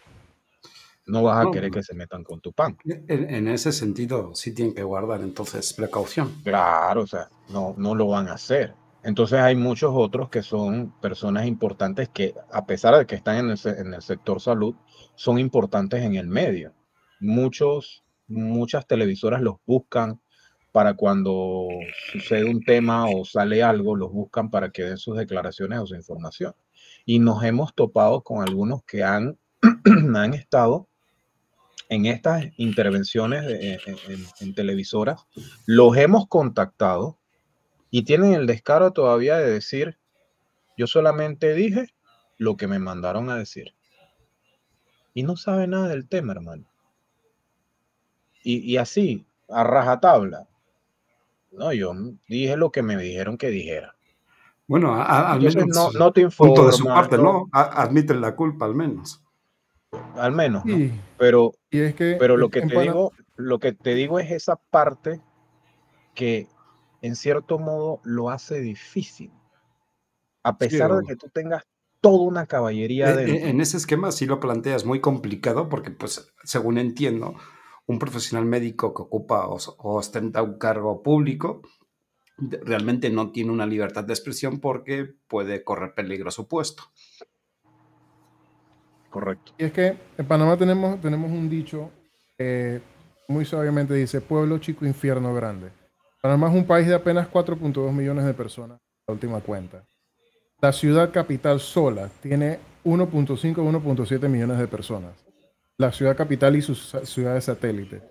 No 1.07 1.23
vas 1.23 1.39
a 1.39 1.43
No, 1.43 1.51
querer 1.51 1.71
que 1.71 1.83
se 1.83 1.93
metan 1.93 2.23
con 2.23 2.39
tu 2.39 2.53
pan. 2.53 2.77
En, 2.85 3.35
en 3.35 3.49
ese 3.49 3.73
sentido, 3.73 4.33
sí 4.33 4.55
tienen 4.55 4.73
que 4.73 4.83
guardar 4.83 5.19
entonces 5.19 5.73
precaución. 5.73 6.41
Claro, 6.41 7.01
o 7.01 7.07
sea, 7.07 7.27
no, 7.49 7.75
no 7.77 7.93
lo 7.93 8.07
van 8.07 8.29
a 8.29 8.35
hacer. 8.35 8.73
Entonces 9.03 9.39
hay 9.39 9.57
muchos 9.57 9.91
otros 9.93 10.29
que 10.29 10.41
son 10.41 10.93
personas 11.01 11.47
importantes 11.47 12.07
que, 12.07 12.33
a 12.49 12.65
pesar 12.65 12.97
de 12.97 13.05
que 13.05 13.15
están 13.15 13.35
en 13.35 13.49
el, 13.49 13.59
en 13.77 13.93
el 13.93 14.01
sector 14.01 14.39
salud, 14.39 14.73
son 15.15 15.37
importantes 15.37 16.01
en 16.01 16.15
el 16.15 16.27
medio. 16.27 16.71
Muchos, 17.19 18.05
muchas 18.31 18.87
televisoras 18.87 19.41
los 19.41 19.55
buscan 19.65 20.19
para 20.71 20.93
cuando 20.93 21.67
sucede 22.11 22.45
un 22.45 22.63
tema 22.63 23.05
o 23.09 23.25
sale 23.25 23.61
algo, 23.61 23.95
los 23.95 24.11
buscan 24.11 24.49
para 24.49 24.71
que 24.71 24.83
den 24.83 24.97
sus 24.97 25.17
declaraciones 25.17 25.79
o 25.79 25.85
su 25.87 25.95
información. 25.95 26.53
Y 27.05 27.19
nos 27.19 27.43
hemos 27.43 27.75
topado 27.75 28.21
con 28.21 28.41
algunos 28.41 28.83
que 28.83 29.03
han, 29.03 29.37
han 30.15 30.33
estado 30.33 30.87
en 31.89 32.05
estas 32.05 32.45
intervenciones 32.57 33.45
de- 33.45 33.73
en- 33.73 34.25
en- 34.39 34.55
televisoras, 34.55 35.25
los 35.65 35.97
hemos 35.97 36.27
contactado 36.27 37.17
y 37.89 38.03
tienen 38.03 38.33
el 38.33 38.47
descaro 38.47 38.91
todavía 38.93 39.37
de 39.37 39.51
decir, 39.51 39.97
yo 40.77 40.87
solamente 40.87 41.53
dije 41.53 41.87
lo 42.37 42.55
que 42.55 42.67
me 42.67 42.79
mandaron 42.79 43.29
a 43.29 43.35
decir. 43.35 43.73
Y 45.13 45.23
no 45.23 45.35
sabe 45.35 45.67
nada 45.67 45.89
del 45.89 46.07
tema, 46.07 46.31
hermano. 46.31 46.70
Y, 48.43 48.59
y 48.59 48.77
así, 48.77 49.25
a 49.49 49.63
rajatabla. 49.63 50.47
No, 51.51 51.73
yo 51.73 51.93
dije 52.27 52.55
lo 52.55 52.71
que 52.71 52.81
me 52.81 52.97
dijeron 52.97 53.37
que 53.37 53.49
dijera. 53.49 53.95
Bueno, 54.67 54.93
a- 54.95 55.03
a- 55.03 55.31
al 55.33 55.37
Entonces, 55.43 55.65
menos 55.67 55.93
no, 55.93 55.99
no 55.99 56.13
te 56.13 56.27
punto 56.29 56.65
de 56.65 56.73
su 56.73 56.85
parte, 56.85 57.17
no- 57.17 57.23
¿no? 57.23 57.45
A- 57.51 57.81
admiten 57.83 58.21
la 58.21 58.35
culpa 58.35 58.65
al 58.65 58.75
menos. 58.75 59.21
al 60.15 60.31
menos. 60.31 60.63
Pero, 61.17 61.51
Y 61.69 61.79
es 61.79 61.95
que 61.95 62.15
pero 62.17 62.37
lo 62.37 62.45
en- 62.45 62.51
que 62.51 62.59
en 62.59 62.67
te 62.69 62.79
digo, 62.79 63.11
lo 63.35 63.59
que 63.59 63.73
te 63.73 63.93
digo 63.93 64.19
es 64.19 64.31
esa 64.31 64.55
parte 64.55 65.19
que 66.15 66.47
en 67.01 67.15
cierto 67.15 67.59
modo 67.59 67.99
lo 68.03 68.29
hace 68.29 68.61
difícil. 68.61 69.31
A 70.43 70.57
pesar 70.57 70.91
de 70.95 71.05
que 71.05 71.15
tú 71.15 71.27
tengas 71.29 71.63
toda 71.99 72.23
una 72.23 72.45
caballería 72.47 73.15
dentro. 73.15 73.35
eh, 73.35 73.49
En 73.49 73.61
ese 73.61 73.77
esquema 73.77 74.11
sí 74.11 74.25
lo 74.25 74.39
planteas 74.39 74.85
muy 74.85 75.01
complicado 75.01 75.67
porque, 75.69 75.91
pues, 75.91 76.31
según 76.43 76.77
entiendo, 76.77 77.35
un 77.91 77.99
profesional 77.99 78.45
médico 78.45 78.93
que 78.93 79.03
ocupa 79.03 79.47
o, 79.47 79.55
o 79.55 79.95
ostenta 79.95 80.41
un 80.41 80.57
cargo 80.57 81.01
público 81.03 81.61
realmente 82.37 83.09
no 83.09 83.31
tiene 83.31 83.51
una 83.51 83.65
libertad 83.65 84.03
de 84.03 84.13
expresión 84.13 84.59
porque 84.59 85.13
puede 85.27 85.63
correr 85.63 85.93
peligro 85.93 86.29
a 86.29 86.31
su 86.31 86.47
puesto. 86.47 86.83
Correcto. 89.09 89.53
Y 89.57 89.65
es 89.65 89.73
que 89.73 89.97
en 90.17 90.25
Panamá 90.25 90.57
tenemos, 90.57 90.99
tenemos 91.01 91.29
un 91.31 91.49
dicho 91.49 91.91
que 92.37 92.81
muy 93.27 93.45
suavemente 93.45 93.93
dice, 93.93 94.21
pueblo 94.21 94.57
chico, 94.57 94.85
infierno 94.85 95.33
grande. 95.33 95.69
Panamá 96.21 96.49
es 96.49 96.55
un 96.55 96.65
país 96.65 96.87
de 96.87 96.95
apenas 96.95 97.29
4.2 97.29 97.91
millones 97.91 98.25
de 98.25 98.33
personas, 98.33 98.79
la 99.07 99.13
última 99.13 99.41
cuenta. 99.41 99.83
La 100.61 100.71
ciudad 100.71 101.11
capital 101.11 101.59
sola 101.59 102.09
tiene 102.21 102.59
1.5 102.85 103.57
o 103.57 103.71
1.7 103.71 104.29
millones 104.29 104.59
de 104.59 104.67
personas. 104.67 105.30
La 105.81 105.91
ciudad 105.91 106.15
capital 106.15 106.55
y 106.55 106.61
sus 106.61 106.95
ciudades 107.05 107.45
satélites. 107.45 108.03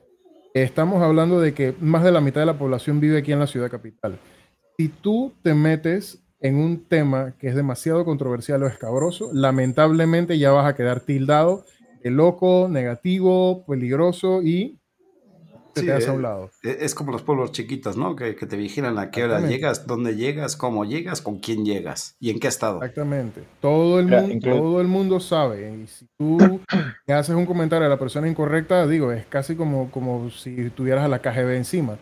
Estamos 0.54 1.00
hablando 1.04 1.40
de 1.40 1.54
que 1.54 1.72
más 1.78 2.02
de 2.02 2.10
la 2.10 2.20
mitad 2.20 2.40
de 2.40 2.46
la 2.46 2.58
población 2.58 2.98
vive 2.98 3.18
aquí 3.18 3.30
en 3.30 3.38
la 3.38 3.46
ciudad 3.46 3.70
capital. 3.70 4.18
Si 4.76 4.88
tú 4.88 5.34
te 5.44 5.54
metes 5.54 6.20
en 6.40 6.56
un 6.56 6.84
tema 6.88 7.36
que 7.38 7.46
es 7.46 7.54
demasiado 7.54 8.04
controversial 8.04 8.64
o 8.64 8.66
escabroso, 8.66 9.30
lamentablemente 9.32 10.36
ya 10.36 10.50
vas 10.50 10.66
a 10.66 10.74
quedar 10.74 10.98
tildado 10.98 11.64
de 12.02 12.10
loco, 12.10 12.66
negativo, 12.68 13.64
peligroso 13.68 14.42
y 14.42 14.79
te 15.72 15.82
Sí, 15.82 15.86
quedas 15.86 16.08
a 16.08 16.12
eh, 16.12 16.14
un 16.16 16.22
lado. 16.22 16.50
eh, 16.62 16.78
Es 16.80 16.94
como 16.94 17.12
los 17.12 17.22
pueblos 17.22 17.52
chiquitos, 17.52 17.96
¿no? 17.96 18.16
Que, 18.16 18.34
que 18.36 18.46
te 18.46 18.56
vigilan 18.56 18.98
a 18.98 19.10
qué 19.10 19.24
hora 19.24 19.40
llegas, 19.40 19.86
dónde 19.86 20.16
llegas, 20.16 20.56
cómo 20.56 20.84
llegas, 20.84 21.22
con 21.22 21.38
quién 21.38 21.64
llegas 21.64 22.16
y 22.20 22.30
en 22.30 22.40
qué 22.40 22.48
estado. 22.48 22.76
Exactamente. 22.78 23.42
Todo 23.60 23.98
el, 24.00 24.06
mundo, 24.06 24.50
todo 24.50 24.80
el 24.80 24.88
mundo 24.88 25.20
sabe. 25.20 25.72
Y 25.82 25.86
si 25.86 26.06
tú 26.18 26.60
le 27.06 27.14
haces 27.14 27.34
un 27.34 27.46
comentario 27.46 27.86
a 27.86 27.90
la 27.90 27.98
persona 27.98 28.28
incorrecta, 28.28 28.86
digo, 28.86 29.12
es 29.12 29.26
casi 29.26 29.54
como, 29.56 29.90
como 29.90 30.30
si 30.30 30.70
tuvieras 30.70 31.04
a 31.04 31.08
la 31.08 31.20
KGB 31.20 31.56
encima. 31.56 31.98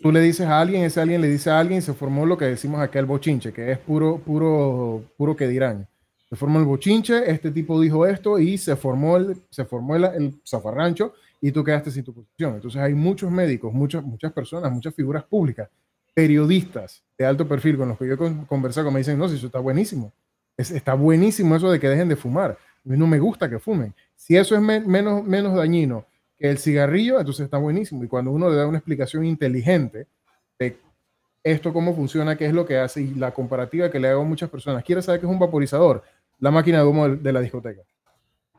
Tú 0.00 0.12
le 0.12 0.20
dices 0.20 0.46
a 0.46 0.60
alguien, 0.60 0.84
ese 0.84 1.00
alguien 1.00 1.20
le 1.20 1.28
dice 1.28 1.50
a 1.50 1.58
alguien 1.58 1.78
y 1.80 1.82
se 1.82 1.92
formó 1.92 2.24
lo 2.24 2.38
que 2.38 2.44
decimos 2.44 2.80
acá 2.80 3.00
el 3.00 3.06
bochinche, 3.06 3.52
que 3.52 3.72
es 3.72 3.78
puro, 3.78 4.18
puro, 4.18 5.02
puro 5.16 5.34
que 5.34 5.48
dirán. 5.48 5.88
Se 6.30 6.36
formó 6.36 6.60
el 6.60 6.66
bochinche, 6.66 7.28
este 7.30 7.50
tipo 7.50 7.80
dijo 7.80 8.06
esto 8.06 8.38
y 8.38 8.58
se 8.58 8.76
formó 8.76 9.16
el, 9.16 9.42
se 9.50 9.64
formó 9.64 9.96
el, 9.96 10.04
el 10.04 10.40
zafarrancho 10.46 11.14
y 11.40 11.52
tú 11.52 11.62
quedaste 11.64 11.90
sin 11.90 12.04
tu 12.04 12.12
posición. 12.14 12.54
Entonces 12.56 12.80
hay 12.80 12.94
muchos 12.94 13.30
médicos, 13.30 13.72
muchas, 13.72 14.02
muchas 14.04 14.32
personas, 14.32 14.72
muchas 14.72 14.94
figuras 14.94 15.24
públicas, 15.24 15.68
periodistas 16.14 17.04
de 17.16 17.24
alto 17.26 17.46
perfil 17.46 17.76
con 17.76 17.88
los 17.88 17.98
que 17.98 18.06
yo 18.06 18.14
he 18.14 18.16
con- 18.16 18.44
conversado 18.46 18.88
que 18.88 18.92
me 18.92 18.98
dicen, 19.00 19.16
no, 19.18 19.28
si 19.28 19.36
eso 19.36 19.46
está 19.46 19.60
buenísimo. 19.60 20.12
Es- 20.56 20.70
está 20.72 20.94
buenísimo 20.94 21.54
eso 21.54 21.70
de 21.70 21.78
que 21.78 21.88
dejen 21.88 22.08
de 22.08 22.16
fumar. 22.16 22.52
A 22.52 22.88
mí 22.88 22.96
no 22.96 23.06
me 23.06 23.18
gusta 23.20 23.48
que 23.48 23.58
fumen. 23.60 23.94
Si 24.16 24.36
eso 24.36 24.54
es 24.56 24.60
me- 24.60 24.80
menos, 24.80 25.22
menos 25.24 25.54
dañino 25.54 26.04
que 26.36 26.50
el 26.50 26.58
cigarrillo, 26.58 27.20
entonces 27.20 27.44
está 27.44 27.58
buenísimo. 27.58 28.02
Y 28.02 28.08
cuando 28.08 28.32
uno 28.32 28.50
le 28.50 28.56
da 28.56 28.66
una 28.66 28.78
explicación 28.78 29.24
inteligente 29.24 30.06
de 30.58 30.76
esto 31.44 31.72
cómo 31.72 31.94
funciona, 31.94 32.36
qué 32.36 32.46
es 32.46 32.52
lo 32.52 32.66
que 32.66 32.78
hace 32.78 33.00
y 33.02 33.14
la 33.14 33.30
comparativa 33.32 33.90
que 33.90 34.00
le 34.00 34.08
hago 34.08 34.22
a 34.22 34.24
muchas 34.24 34.50
personas, 34.50 34.82
quiere 34.82 35.02
saber 35.02 35.20
qué 35.20 35.26
es 35.26 35.32
un 35.32 35.38
vaporizador, 35.38 36.02
la 36.40 36.50
máquina 36.50 36.78
de 36.78 36.84
humo 36.84 37.08
de 37.08 37.32
la 37.32 37.40
discoteca. 37.40 37.82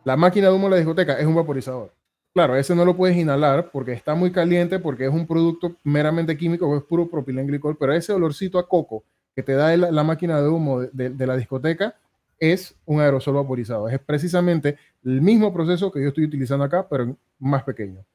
La 0.06 0.16
máquina 0.16 0.48
de 0.48 0.54
humo 0.54 0.68
de 0.68 0.72
la 0.72 0.78
discoteca 0.78 1.20
es 1.20 1.26
un 1.26 1.36
vaporizador. 1.36 1.94
Claro, 2.40 2.56
ese 2.56 2.74
no 2.74 2.86
lo 2.86 2.96
puedes 2.96 3.18
inhalar 3.18 3.70
porque 3.70 3.92
está 3.92 4.16
muy 4.16 4.32
caliente, 4.32 4.80
porque 4.80 5.04
es 5.04 5.12
un 5.12 5.28
producto 5.28 5.76
meramente 5.84 6.38
químico, 6.38 6.74
es 6.78 6.84
puro 6.84 7.10
propilenglicol, 7.10 7.76
pero 7.78 7.92
ese 7.92 8.14
olorcito 8.14 8.58
a 8.58 8.66
coco 8.66 9.04
que 9.36 9.44
te 9.44 9.52
da 9.52 9.76
la, 9.76 10.04
máquina 10.06 10.42
de 10.42 10.48
humo 10.48 10.80
de, 10.80 11.10
de, 11.10 11.28
la 11.28 11.36
discoteca 11.36 11.98
es 12.40 12.74
un 12.86 13.02
aerosol 13.02 13.34
vaporizado. 13.36 13.90
Es 13.90 14.00
precisamente 14.00 14.78
el 15.04 15.22
mismo 15.22 15.54
proceso 15.54 15.92
que 15.92 16.02
yo 16.02 16.08
estoy 16.08 16.24
utilizando 16.24 16.64
acá, 16.64 16.88
pero 16.90 17.14
más 17.40 17.64
pequeño. 17.64 18.06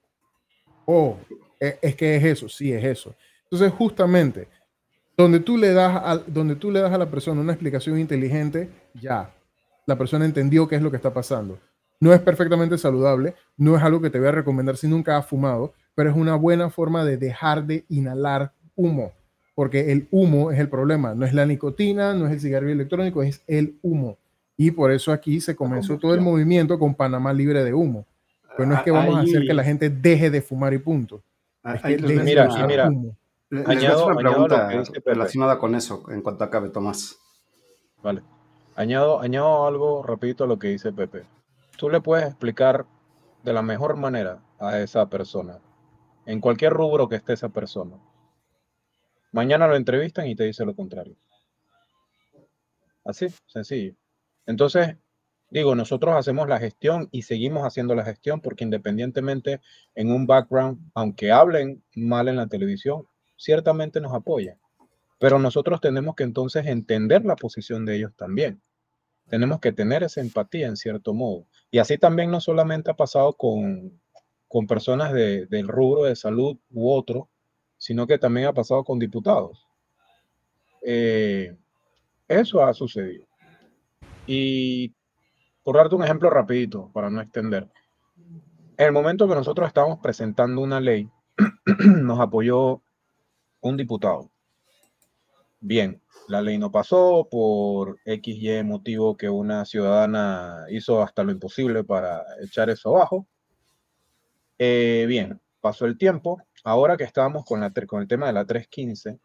Oh, 0.86 1.18
es 1.60 1.94
que 1.94 2.16
es 2.16 2.24
eso, 2.24 2.48
sí, 2.48 2.72
es 2.72 2.82
eso. 2.82 3.14
Entonces, 3.42 3.74
justamente, 3.74 4.48
donde 5.18 5.40
tú 5.40 5.58
le 5.58 5.74
das 5.74 6.00
a, 6.02 6.16
donde 6.16 6.56
tú 6.56 6.70
le 6.70 6.80
das 6.80 6.94
a 6.94 6.96
la 6.96 7.10
persona 7.10 7.42
una 7.42 7.52
explicación 7.52 7.98
inteligente, 7.98 8.70
ya, 8.94 9.34
la 9.84 9.98
persona 9.98 10.24
entendió 10.24 10.66
qué 10.66 10.76
es 10.76 10.82
lo 10.82 10.90
que 10.90 10.96
está 10.96 11.12
pasando. 11.12 11.58
No 12.04 12.12
es 12.12 12.20
perfectamente 12.20 12.76
saludable, 12.76 13.34
no 13.56 13.78
es 13.78 13.82
algo 13.82 14.02
que 14.02 14.10
te 14.10 14.18
voy 14.18 14.28
a 14.28 14.32
recomendar 14.32 14.76
si 14.76 14.86
nunca 14.86 15.16
has 15.16 15.24
fumado, 15.24 15.72
pero 15.94 16.10
es 16.10 16.16
una 16.16 16.34
buena 16.34 16.68
forma 16.68 17.02
de 17.02 17.16
dejar 17.16 17.64
de 17.64 17.86
inhalar 17.88 18.52
humo, 18.76 19.12
porque 19.54 19.90
el 19.90 20.06
humo 20.10 20.50
es 20.50 20.58
el 20.58 20.68
problema, 20.68 21.14
no 21.14 21.24
es 21.24 21.32
la 21.32 21.46
nicotina, 21.46 22.12
no 22.12 22.26
es 22.26 22.32
el 22.32 22.40
cigarrillo 22.40 22.74
electrónico, 22.74 23.22
es 23.22 23.42
el 23.46 23.78
humo. 23.80 24.18
Y 24.54 24.72
por 24.72 24.92
eso 24.92 25.12
aquí 25.12 25.40
se 25.40 25.56
comenzó 25.56 25.96
todo 25.96 26.12
el 26.12 26.20
movimiento 26.20 26.78
con 26.78 26.94
Panamá 26.94 27.32
libre 27.32 27.64
de 27.64 27.72
humo. 27.72 28.04
Pero 28.54 28.68
no 28.68 28.74
es 28.74 28.82
que 28.82 28.90
vamos 28.90 29.16
a 29.16 29.20
hacer 29.20 29.46
que 29.46 29.54
la 29.54 29.64
gente 29.64 29.88
deje 29.88 30.28
de 30.28 30.42
fumar 30.42 30.74
y 30.74 30.78
punto. 30.80 31.22
mira, 31.62 32.66
mira, 32.66 32.90
añado, 33.64 34.08
una 34.08 34.16
pregunta 34.16 34.70
relacionada 35.06 35.58
con 35.58 35.74
eso 35.74 36.04
en 36.10 36.20
cuanto 36.20 36.44
acabe, 36.44 36.68
Tomás. 36.68 37.16
Vale. 38.02 38.20
Añado, 38.76 39.22
añado 39.22 39.66
algo 39.66 40.02
rapidito 40.02 40.44
a 40.44 40.46
lo 40.46 40.58
que 40.58 40.68
dice 40.68 40.92
Pepe. 40.92 41.22
Tú 41.76 41.90
le 41.90 42.00
puedes 42.00 42.26
explicar 42.26 42.86
de 43.42 43.52
la 43.52 43.62
mejor 43.62 43.96
manera 43.96 44.42
a 44.58 44.78
esa 44.78 45.08
persona, 45.10 45.60
en 46.24 46.40
cualquier 46.40 46.72
rubro 46.72 47.08
que 47.08 47.16
esté 47.16 47.32
esa 47.32 47.48
persona. 47.48 47.98
Mañana 49.32 49.66
lo 49.66 49.74
entrevistan 49.74 50.28
y 50.28 50.36
te 50.36 50.44
dice 50.44 50.64
lo 50.64 50.76
contrario. 50.76 51.16
Así, 53.04 53.26
sencillo. 53.46 53.94
Entonces, 54.46 54.96
digo, 55.50 55.74
nosotros 55.74 56.14
hacemos 56.14 56.48
la 56.48 56.58
gestión 56.58 57.08
y 57.10 57.22
seguimos 57.22 57.64
haciendo 57.64 57.94
la 57.94 58.04
gestión 58.04 58.40
porque 58.40 58.64
independientemente 58.64 59.60
en 59.94 60.12
un 60.12 60.26
background, 60.26 60.78
aunque 60.94 61.32
hablen 61.32 61.82
mal 61.94 62.28
en 62.28 62.36
la 62.36 62.46
televisión, 62.46 63.08
ciertamente 63.36 64.00
nos 64.00 64.14
apoyan. 64.14 64.58
Pero 65.18 65.38
nosotros 65.38 65.80
tenemos 65.80 66.14
que 66.14 66.22
entonces 66.22 66.66
entender 66.66 67.24
la 67.24 67.36
posición 67.36 67.84
de 67.84 67.96
ellos 67.96 68.12
también. 68.16 68.62
Tenemos 69.28 69.60
que 69.60 69.72
tener 69.72 70.02
esa 70.02 70.20
empatía 70.20 70.66
en 70.66 70.76
cierto 70.76 71.14
modo. 71.14 71.46
Y 71.70 71.78
así 71.78 71.98
también 71.98 72.30
no 72.30 72.40
solamente 72.40 72.90
ha 72.90 72.94
pasado 72.94 73.32
con, 73.32 74.00
con 74.48 74.66
personas 74.66 75.12
de, 75.12 75.46
del 75.46 75.68
rubro 75.68 76.04
de 76.04 76.16
salud 76.16 76.58
u 76.70 76.90
otro, 76.90 77.28
sino 77.78 78.06
que 78.06 78.18
también 78.18 78.46
ha 78.46 78.52
pasado 78.52 78.84
con 78.84 78.98
diputados. 78.98 79.66
Eh, 80.82 81.56
eso 82.28 82.64
ha 82.64 82.72
sucedido. 82.74 83.26
Y 84.26 84.94
por 85.62 85.76
darte 85.76 85.94
un 85.94 86.04
ejemplo 86.04 86.30
rapidito, 86.30 86.90
para 86.92 87.10
no 87.10 87.20
extender, 87.20 87.68
en 88.76 88.86
el 88.86 88.92
momento 88.92 89.28
que 89.28 89.34
nosotros 89.34 89.66
estábamos 89.66 89.98
presentando 90.00 90.60
una 90.60 90.80
ley, 90.80 91.08
nos 92.02 92.20
apoyó 92.20 92.82
un 93.60 93.76
diputado. 93.76 94.30
Bien, 95.66 95.98
la 96.28 96.42
ley 96.42 96.58
no 96.58 96.70
pasó 96.70 97.26
por 97.30 97.98
X, 98.04 98.36
Y 98.38 98.62
motivo 98.64 99.16
que 99.16 99.30
una 99.30 99.64
ciudadana 99.64 100.66
hizo 100.68 101.02
hasta 101.02 101.24
lo 101.24 101.32
imposible 101.32 101.84
para 101.84 102.22
echar 102.42 102.68
eso 102.68 102.94
abajo. 102.94 103.26
Eh, 104.58 105.06
bien, 105.08 105.40
pasó 105.62 105.86
el 105.86 105.96
tiempo. 105.96 106.42
Ahora 106.64 106.98
que 106.98 107.04
estábamos 107.04 107.46
con, 107.46 107.60
la, 107.60 107.72
con 107.86 108.02
el 108.02 108.08
tema 108.08 108.26
de 108.26 108.34
la 108.34 108.44
315, 108.44 109.18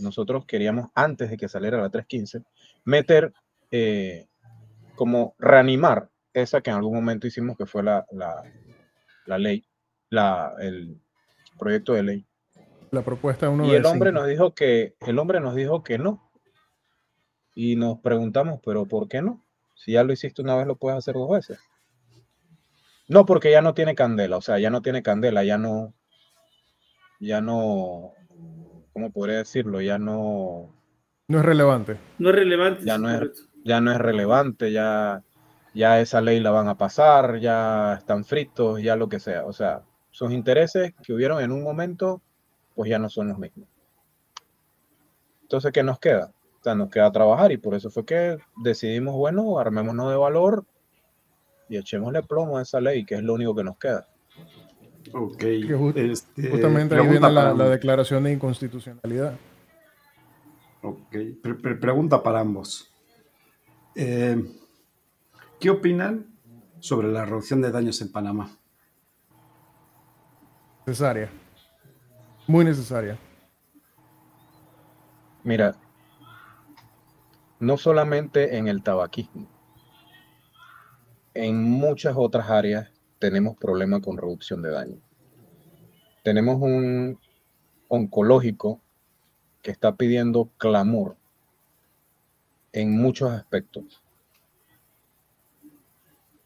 nosotros 0.00 0.44
queríamos, 0.44 0.90
antes 0.92 1.30
de 1.30 1.36
que 1.36 1.48
saliera 1.48 1.80
la 1.80 1.88
315, 1.88 2.42
meter 2.84 3.32
eh, 3.70 4.26
como 4.96 5.36
reanimar 5.38 6.10
esa 6.34 6.62
que 6.62 6.70
en 6.70 6.76
algún 6.78 6.96
momento 6.96 7.28
hicimos 7.28 7.56
que 7.56 7.66
fue 7.66 7.84
la, 7.84 8.04
la, 8.10 8.42
la 9.24 9.38
ley, 9.38 9.64
la, 10.08 10.52
el 10.58 11.00
proyecto 11.56 11.92
de 11.92 12.02
ley 12.02 12.26
la 12.90 13.02
propuesta 13.02 13.48
uno 13.48 13.66
Y 13.66 13.72
el 13.72 13.86
hombre 13.86 14.12
nos 14.12 14.26
dijo 14.26 14.54
que 14.54 14.96
el 15.06 15.18
hombre 15.18 15.40
nos 15.40 15.54
dijo 15.54 15.82
que 15.82 15.98
no. 15.98 16.30
Y 17.54 17.76
nos 17.76 17.98
preguntamos, 17.98 18.60
pero 18.64 18.86
¿por 18.86 19.08
qué 19.08 19.22
no? 19.22 19.44
Si 19.74 19.92
ya 19.92 20.04
lo 20.04 20.12
hiciste 20.12 20.42
una 20.42 20.56
vez, 20.56 20.66
lo 20.66 20.76
puedes 20.76 20.98
hacer 20.98 21.14
dos 21.14 21.30
veces. 21.30 21.58
No, 23.08 23.26
porque 23.26 23.50
ya 23.50 23.60
no 23.60 23.74
tiene 23.74 23.94
candela, 23.94 24.36
o 24.36 24.40
sea, 24.40 24.58
ya 24.58 24.70
no 24.70 24.82
tiene 24.82 25.02
candela, 25.02 25.42
ya 25.42 25.58
no, 25.58 25.94
ya 27.18 27.40
no, 27.40 28.12
¿cómo 28.92 29.10
podría 29.10 29.38
decirlo? 29.38 29.80
Ya 29.80 29.98
no. 29.98 30.72
No 31.26 31.38
es 31.38 31.44
relevante. 31.44 31.96
No 32.18 32.28
es 32.28 32.36
relevante. 32.36 32.84
Ya 32.84 32.98
no 32.98 33.10
es, 33.10 33.48
ya 33.64 33.80
no 33.80 33.90
es 33.90 33.98
relevante, 33.98 34.70
ya, 34.70 35.24
ya 35.74 36.00
esa 36.00 36.20
ley 36.20 36.38
la 36.38 36.52
van 36.52 36.68
a 36.68 36.78
pasar, 36.78 37.40
ya 37.40 37.94
están 37.94 38.24
fritos, 38.24 38.80
ya 38.80 38.94
lo 38.94 39.08
que 39.08 39.18
sea. 39.18 39.44
O 39.44 39.52
sea, 39.52 39.82
sus 40.10 40.30
intereses 40.32 40.94
que 41.02 41.12
hubieron 41.12 41.42
en 41.42 41.50
un 41.50 41.64
momento 41.64 42.22
pues 42.80 42.88
ya 42.88 42.98
no 42.98 43.10
son 43.10 43.28
los 43.28 43.38
mismos. 43.38 43.68
Entonces, 45.42 45.70
¿qué 45.70 45.82
nos 45.82 45.98
queda? 45.98 46.32
O 46.60 46.62
sea, 46.64 46.74
nos 46.74 46.88
queda 46.88 47.12
trabajar 47.12 47.52
y 47.52 47.58
por 47.58 47.74
eso 47.74 47.90
fue 47.90 48.06
que 48.06 48.38
decidimos, 48.64 49.14
bueno, 49.16 49.58
armémonos 49.58 50.08
de 50.10 50.16
valor 50.16 50.64
y 51.68 51.76
echémosle 51.76 52.22
plomo 52.22 52.56
a 52.56 52.62
esa 52.62 52.80
ley, 52.80 53.04
que 53.04 53.16
es 53.16 53.22
lo 53.22 53.34
único 53.34 53.54
que 53.54 53.64
nos 53.64 53.76
queda. 53.76 54.08
Ok. 55.12 55.42
Este, 55.94 56.48
justamente 56.48 56.96
ahí 56.96 57.06
viene 57.06 57.30
la, 57.30 57.52
declaración 57.68 58.24
de 58.24 58.32
inconstitucionalidad. 58.32 59.34
Ok. 60.80 61.16
pregunta 61.78 62.22
para 62.22 62.40
ambos. 62.40 62.90
Eh, 63.94 64.42
¿Qué 65.60 65.68
opinan 65.68 66.34
sobre 66.78 67.12
la 67.12 67.26
reducción 67.26 67.60
de 67.60 67.70
daños 67.70 68.00
en 68.00 68.10
Panamá? 68.10 68.48
Necesaria. 70.86 71.30
Muy 72.50 72.64
necesaria. 72.64 73.16
Mira, 75.44 75.76
no 77.60 77.76
solamente 77.76 78.56
en 78.56 78.66
el 78.66 78.82
tabaquismo, 78.82 79.46
en 81.32 81.62
muchas 81.62 82.14
otras 82.16 82.50
áreas 82.50 82.90
tenemos 83.20 83.56
problemas 83.56 84.00
con 84.00 84.16
reducción 84.16 84.62
de 84.62 84.70
daño. 84.70 85.00
Tenemos 86.24 86.60
un 86.60 87.20
oncológico 87.86 88.80
que 89.62 89.70
está 89.70 89.94
pidiendo 89.94 90.50
clamor 90.58 91.16
en 92.72 93.00
muchos 93.00 93.30
aspectos. 93.30 94.02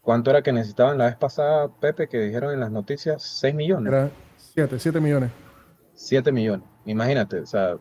¿Cuánto 0.03 0.29
era 0.29 0.43
que 0.43 0.53
necesitaban 0.53 0.99
la 0.99 1.07
vez 1.07 1.17
pasada, 1.17 1.69
Pepe, 1.81 2.11
que 2.11 2.21
dijeron 2.21 2.53
en 2.53 2.61
las 2.61 2.71
noticias? 2.71 3.23
6 3.23 3.55
millones. 3.55 3.91
Era 3.91 4.11
7, 4.37 4.79
7 4.79 5.01
millones. 5.01 5.44
7 5.95 6.33
millones, 6.33 6.67
imagínate, 6.85 7.41
o 7.41 7.47
sea, 7.47 7.77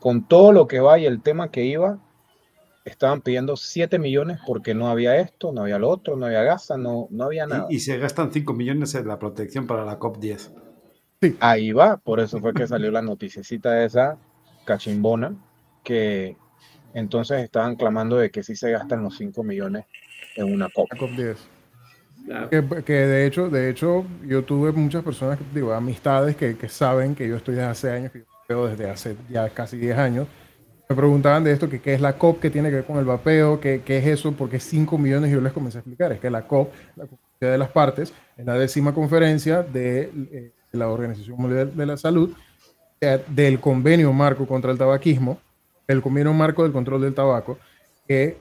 con 0.00 0.26
todo 0.26 0.52
lo 0.52 0.66
que 0.68 0.80
va 0.80 0.98
y 0.98 1.06
el 1.06 1.22
tema 1.22 1.50
que 1.50 1.64
iba, 1.64 1.98
estaban 2.84 3.20
pidiendo 3.20 3.56
7 3.56 3.98
millones 3.98 4.38
porque 4.46 4.74
no 4.74 4.88
había 4.88 5.16
esto, 5.16 5.52
no 5.52 5.62
había 5.62 5.78
lo 5.78 5.88
otro, 5.90 6.16
no 6.16 6.26
había 6.26 6.42
gasa, 6.42 6.76
no, 6.76 7.08
no 7.10 7.24
había 7.24 7.46
nada. 7.46 7.66
Y, 7.68 7.80
se 7.80 7.98
gastan 7.98 8.32
5 8.32 8.52
millones 8.54 8.94
en 8.94 9.08
la 9.08 9.18
protección 9.18 9.66
para 9.66 9.84
la 9.84 9.98
COP10. 9.98 10.52
Ahí 11.40 11.72
va, 11.72 11.96
por 11.96 12.20
eso 12.20 12.38
fue 12.38 12.54
que 12.54 12.66
salió 12.66 12.90
la 12.90 13.02
noticicita 13.02 13.84
esa 13.84 14.18
cachimbona, 14.64 15.34
que 15.82 16.36
entonces 16.94 17.42
estaban 17.42 17.74
clamando 17.76 18.16
de 18.16 18.30
que 18.30 18.42
sí 18.42 18.54
se 18.54 18.70
gastan 18.70 19.02
los 19.02 19.16
5 19.16 19.42
millones 19.42 19.86
en 20.36 20.52
una 20.52 20.68
COP. 20.68 20.88
COP10. 20.90 21.36
Que, 22.50 22.82
que, 22.84 22.92
de 22.92 23.26
hecho, 23.26 23.48
de 23.48 23.70
hecho, 23.70 24.04
yo 24.26 24.44
tuve 24.44 24.72
muchas 24.72 25.04
personas, 25.04 25.38
digo, 25.54 25.72
amistades 25.72 26.34
que, 26.36 26.56
que 26.56 26.68
saben 26.68 27.14
que 27.14 27.28
yo 27.28 27.36
estoy 27.36 27.54
desde 27.54 27.68
hace 27.68 27.90
años, 27.90 28.12
que 28.12 28.20
yo 28.20 28.26
veo 28.48 28.66
desde 28.68 28.90
hace 28.90 29.16
ya 29.30 29.48
casi 29.50 29.76
10 29.76 29.96
años. 29.96 30.26
Me 30.88 30.96
preguntaban 30.96 31.44
de 31.44 31.52
esto, 31.52 31.68
que 31.68 31.80
qué 31.80 31.94
es 31.94 32.00
la 32.00 32.18
COP, 32.18 32.40
qué 32.40 32.50
tiene 32.50 32.68
que 32.68 32.76
ver 32.76 32.84
con 32.84 32.98
el 32.98 33.04
vapeo, 33.04 33.60
qué, 33.60 33.82
qué 33.84 33.98
es 33.98 34.06
eso, 34.06 34.32
porque 34.32 34.58
5 34.58 34.98
millones, 34.98 35.30
y 35.30 35.34
yo 35.34 35.40
les 35.40 35.52
comencé 35.52 35.78
a 35.78 35.80
explicar, 35.80 36.12
es 36.12 36.20
que 36.20 36.30
la 36.30 36.46
COP, 36.46 36.72
la 36.96 37.06
Comunidad 37.06 37.52
de 37.52 37.58
las 37.58 37.70
Partes, 37.70 38.12
es 38.36 38.46
la 38.46 38.54
décima 38.54 38.92
conferencia 38.92 39.62
de, 39.62 40.10
eh, 40.32 40.52
de 40.72 40.78
la 40.78 40.88
Organización 40.88 41.36
Mundial 41.38 41.76
de 41.76 41.86
la 41.86 41.96
Salud, 41.96 42.34
eh, 43.00 43.22
del 43.28 43.60
convenio 43.60 44.12
marco 44.12 44.46
contra 44.46 44.72
el 44.72 44.78
tabaquismo, 44.78 45.38
el 45.86 46.00
convenio 46.00 46.32
marco 46.32 46.62
del 46.62 46.72
control 46.72 47.02
del 47.02 47.14
tabaco, 47.14 47.58
que 48.08 48.38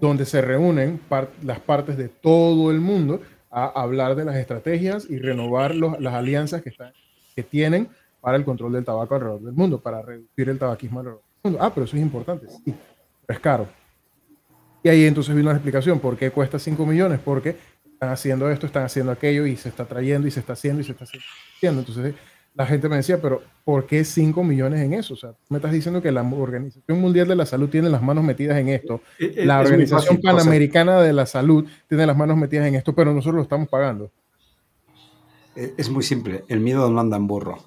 donde 0.00 0.24
se 0.24 0.40
reúnen 0.40 1.00
las 1.42 1.60
partes 1.60 1.96
de 1.96 2.08
todo 2.08 2.70
el 2.70 2.80
mundo 2.80 3.20
a 3.50 3.66
hablar 3.80 4.14
de 4.14 4.24
las 4.24 4.36
estrategias 4.36 5.08
y 5.08 5.18
renovar 5.18 5.74
las 5.74 6.14
alianzas 6.14 6.62
que, 6.62 6.70
están, 6.70 6.92
que 7.34 7.42
tienen 7.42 7.88
para 8.20 8.36
el 8.36 8.44
control 8.44 8.72
del 8.72 8.84
tabaco 8.84 9.14
alrededor 9.14 9.42
del 9.42 9.54
mundo, 9.54 9.80
para 9.80 10.02
reducir 10.02 10.48
el 10.48 10.58
tabaquismo 10.58 11.00
alrededor 11.00 11.22
del 11.22 11.52
mundo. 11.52 11.64
Ah, 11.64 11.72
pero 11.72 11.84
eso 11.84 11.96
es 11.96 12.02
importante, 12.02 12.48
sí, 12.48 12.74
pero 13.26 13.36
es 13.36 13.40
caro. 13.40 13.68
Y 14.82 14.88
ahí 14.88 15.04
entonces 15.04 15.34
vino 15.34 15.48
la 15.48 15.56
explicación, 15.56 15.98
¿por 15.98 16.16
qué 16.16 16.30
cuesta 16.30 16.58
5 16.58 16.86
millones? 16.86 17.20
Porque 17.24 17.56
están 17.84 18.10
haciendo 18.10 18.50
esto, 18.50 18.66
están 18.66 18.84
haciendo 18.84 19.12
aquello 19.12 19.46
y 19.46 19.56
se 19.56 19.68
está 19.68 19.84
trayendo 19.84 20.28
y 20.28 20.30
se 20.30 20.40
está 20.40 20.52
haciendo 20.52 20.80
y 20.80 20.84
se 20.84 20.92
está 20.92 21.04
haciendo. 21.04 21.80
Entonces 21.80 22.14
la 22.56 22.66
gente 22.66 22.88
me 22.88 22.96
decía, 22.96 23.20
pero 23.20 23.42
¿por 23.64 23.86
qué 23.86 24.02
5 24.02 24.42
millones 24.42 24.80
en 24.80 24.94
eso? 24.94 25.14
O 25.14 25.16
sea, 25.16 25.32
me 25.50 25.58
estás 25.58 25.72
diciendo 25.72 26.00
que 26.00 26.10
la 26.10 26.22
Organización 26.22 27.00
Mundial 27.00 27.28
de 27.28 27.36
la 27.36 27.44
Salud 27.44 27.68
tiene 27.68 27.90
las 27.90 28.02
manos 28.02 28.24
metidas 28.24 28.56
en 28.56 28.70
esto, 28.70 29.02
la 29.18 29.60
Organización 29.60 30.20
Panamericana 30.22 31.00
de 31.02 31.12
la 31.12 31.26
Salud 31.26 31.66
tiene 31.86 32.06
las 32.06 32.16
manos 32.16 32.38
metidas 32.38 32.66
en 32.66 32.74
esto, 32.74 32.94
pero 32.94 33.12
nosotros 33.12 33.36
lo 33.36 33.42
estamos 33.42 33.68
pagando. 33.68 34.10
Eh, 35.54 35.74
es 35.76 35.90
muy 35.90 36.02
simple, 36.02 36.44
el 36.48 36.60
miedo 36.60 36.90
no 36.90 36.98
anda 36.98 37.18
en 37.18 37.26
burro. 37.26 37.58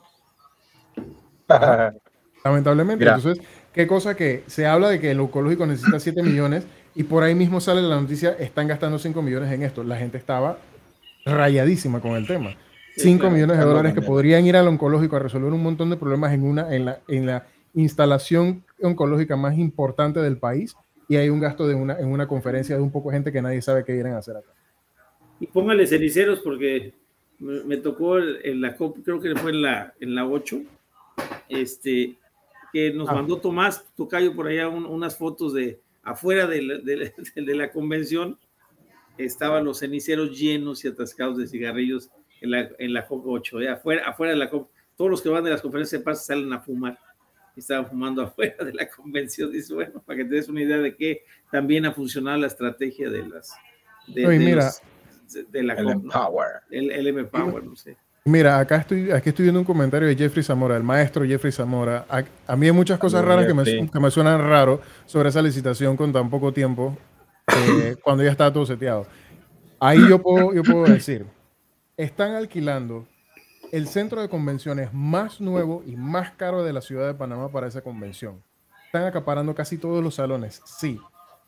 Lamentablemente. 2.43 3.05
Entonces, 3.05 3.39
qué 3.71 3.85
cosa 3.85 4.15
que 4.15 4.43
se 4.47 4.65
habla 4.65 4.89
de 4.89 4.99
que 4.99 5.11
el 5.11 5.19
oncológico 5.19 5.67
necesita 5.67 5.99
7 5.99 6.23
millones 6.23 6.65
y 6.95 7.03
por 7.03 7.21
ahí 7.23 7.35
mismo 7.35 7.61
sale 7.61 7.83
la 7.83 7.99
noticia, 8.01 8.31
están 8.39 8.67
gastando 8.67 8.97
5 8.97 9.21
millones 9.21 9.51
en 9.51 9.61
esto. 9.61 9.83
La 9.83 9.97
gente 9.97 10.17
estaba 10.17 10.57
rayadísima 11.25 11.99
con 11.99 12.11
el 12.13 12.25
tema. 12.25 12.55
5 13.01 13.29
millones 13.29 13.57
de 13.57 13.63
dólares 13.63 13.93
que 13.93 14.01
podrían 14.01 14.45
ir 14.45 14.55
al 14.55 14.67
oncológico 14.67 15.15
a 15.15 15.19
resolver 15.19 15.51
un 15.51 15.63
montón 15.63 15.89
de 15.89 15.97
problemas 15.97 16.33
en, 16.33 16.43
una, 16.43 16.73
en, 16.73 16.85
la, 16.85 16.99
en 17.07 17.25
la 17.25 17.47
instalación 17.73 18.63
oncológica 18.81 19.35
más 19.35 19.57
importante 19.57 20.19
del 20.19 20.37
país 20.37 20.75
y 21.07 21.15
hay 21.15 21.29
un 21.29 21.39
gasto 21.39 21.67
de 21.67 21.75
una, 21.75 21.99
en 21.99 22.07
una 22.07 22.27
conferencia 22.27 22.75
de 22.75 22.81
un 22.81 22.91
poco 22.91 23.09
de 23.09 23.17
gente 23.17 23.31
que 23.31 23.41
nadie 23.41 23.61
sabe 23.61 23.83
qué 23.83 23.95
irán 23.95 24.13
a 24.13 24.19
hacer 24.19 24.37
acá. 24.37 24.51
Y 25.39 25.47
póngale 25.47 25.87
ceniceros 25.87 26.39
porque 26.39 26.93
me, 27.39 27.77
tocó 27.77 28.19
en 28.19 28.61
la 28.61 28.75
creo 28.75 29.19
que 29.19 29.35
fue 29.35 29.51
en 29.51 29.61
la, 29.61 29.93
en 29.99 30.13
la 30.13 30.27
8, 30.27 30.61
este, 31.49 32.17
que 32.71 32.93
nos 32.93 33.09
ah. 33.09 33.13
mandó 33.13 33.37
Tomás 33.37 33.85
Tocayo 33.95 34.35
por 34.35 34.47
allá 34.47 34.69
unas 34.69 35.17
fotos 35.17 35.53
de 35.53 35.79
afuera 36.03 36.45
de 36.47 36.61
la, 36.61 36.77
de, 37.35 37.55
la, 37.55 37.71
convención, 37.71 38.37
estaban 39.17 39.65
los 39.65 39.79
ceniceros 39.79 40.37
llenos 40.37 40.83
y 40.85 40.89
atascados 40.89 41.37
de 41.37 41.47
cigarrillos 41.47 42.09
en 42.41 42.51
la, 42.51 42.69
en 42.77 42.93
la 42.93 43.05
COP 43.05 43.25
8, 43.27 43.61
eh, 43.61 43.69
afuera, 43.69 44.03
afuera 44.07 44.33
de 44.33 44.39
la 44.39 44.49
COP. 44.49 44.69
Todos 44.95 45.11
los 45.11 45.21
que 45.21 45.29
van 45.29 45.43
de 45.43 45.49
las 45.49 45.61
conferencias 45.61 45.99
de 45.99 46.05
paz 46.05 46.25
salen 46.25 46.51
a 46.53 46.59
fumar. 46.59 46.97
Y 47.55 47.59
estaban 47.59 47.87
fumando 47.87 48.21
afuera 48.23 48.63
de 48.63 48.73
la 48.73 48.87
convención. 48.89 49.51
Dice, 49.51 49.73
bueno, 49.73 50.01
para 50.05 50.17
que 50.17 50.25
te 50.25 50.35
des 50.35 50.49
una 50.49 50.61
idea 50.61 50.77
de 50.77 50.95
que 50.95 51.23
también 51.51 51.85
ha 51.85 51.93
funcionado 51.93 52.37
la 52.37 52.47
estrategia 52.47 53.09
de 53.09 53.27
las... 53.27 53.53
De, 54.07 54.27
mira, 54.27 54.71
de 55.49 55.63
la 55.63 55.73
el 55.73 56.01
Power. 56.01 56.47
El, 56.71 56.91
el 56.91 57.07
M-Power, 57.07 57.63
no 57.63 57.75
sé. 57.75 57.95
Mira, 58.25 58.59
acá 58.59 58.77
estoy, 58.77 59.11
aquí 59.11 59.29
estoy 59.29 59.43
viendo 59.43 59.59
un 59.59 59.65
comentario 59.65 60.07
de 60.07 60.15
Jeffrey 60.15 60.43
Zamora, 60.43 60.77
el 60.77 60.83
maestro 60.83 61.25
Jeffrey 61.25 61.51
Zamora. 61.51 62.05
A, 62.47 62.55
mí 62.55 62.67
hay 62.67 62.71
muchas 62.71 62.99
cosas 62.99 63.23
raras 63.23 63.47
que 63.47 63.53
me, 63.53 63.89
que 63.89 63.99
me, 63.99 64.11
suenan 64.11 64.39
raro 64.41 64.81
sobre 65.05 65.29
esa 65.29 65.41
licitación 65.41 65.95
con 65.95 66.11
tan 66.11 66.29
poco 66.29 66.51
tiempo, 66.51 66.97
eh, 67.47 67.95
cuando 68.03 68.23
ya 68.23 68.31
está 68.31 68.51
todo 68.51 68.65
seteado. 68.65 69.07
Ahí 69.79 70.07
yo 70.07 70.21
puedo, 70.21 70.53
yo 70.53 70.63
puedo 70.63 70.83
decir, 70.83 71.25
están 71.99 72.31
alquilando 72.31 73.05
el 73.73 73.85
centro 73.85 74.21
de 74.21 74.29
convenciones 74.29 74.93
más 74.93 75.41
nuevo 75.41 75.83
y 75.85 75.97
más 75.97 76.31
caro 76.31 76.63
de 76.63 76.71
la 76.71 76.79
ciudad 76.79 77.05
de 77.05 77.13
Panamá 77.13 77.51
para 77.51 77.67
esa 77.67 77.81
convención. 77.81 78.41
Están 78.85 79.03
acaparando 79.03 79.53
casi 79.53 79.77
todos 79.77 80.01
los 80.01 80.15
salones, 80.15 80.61
sí, 80.65 80.97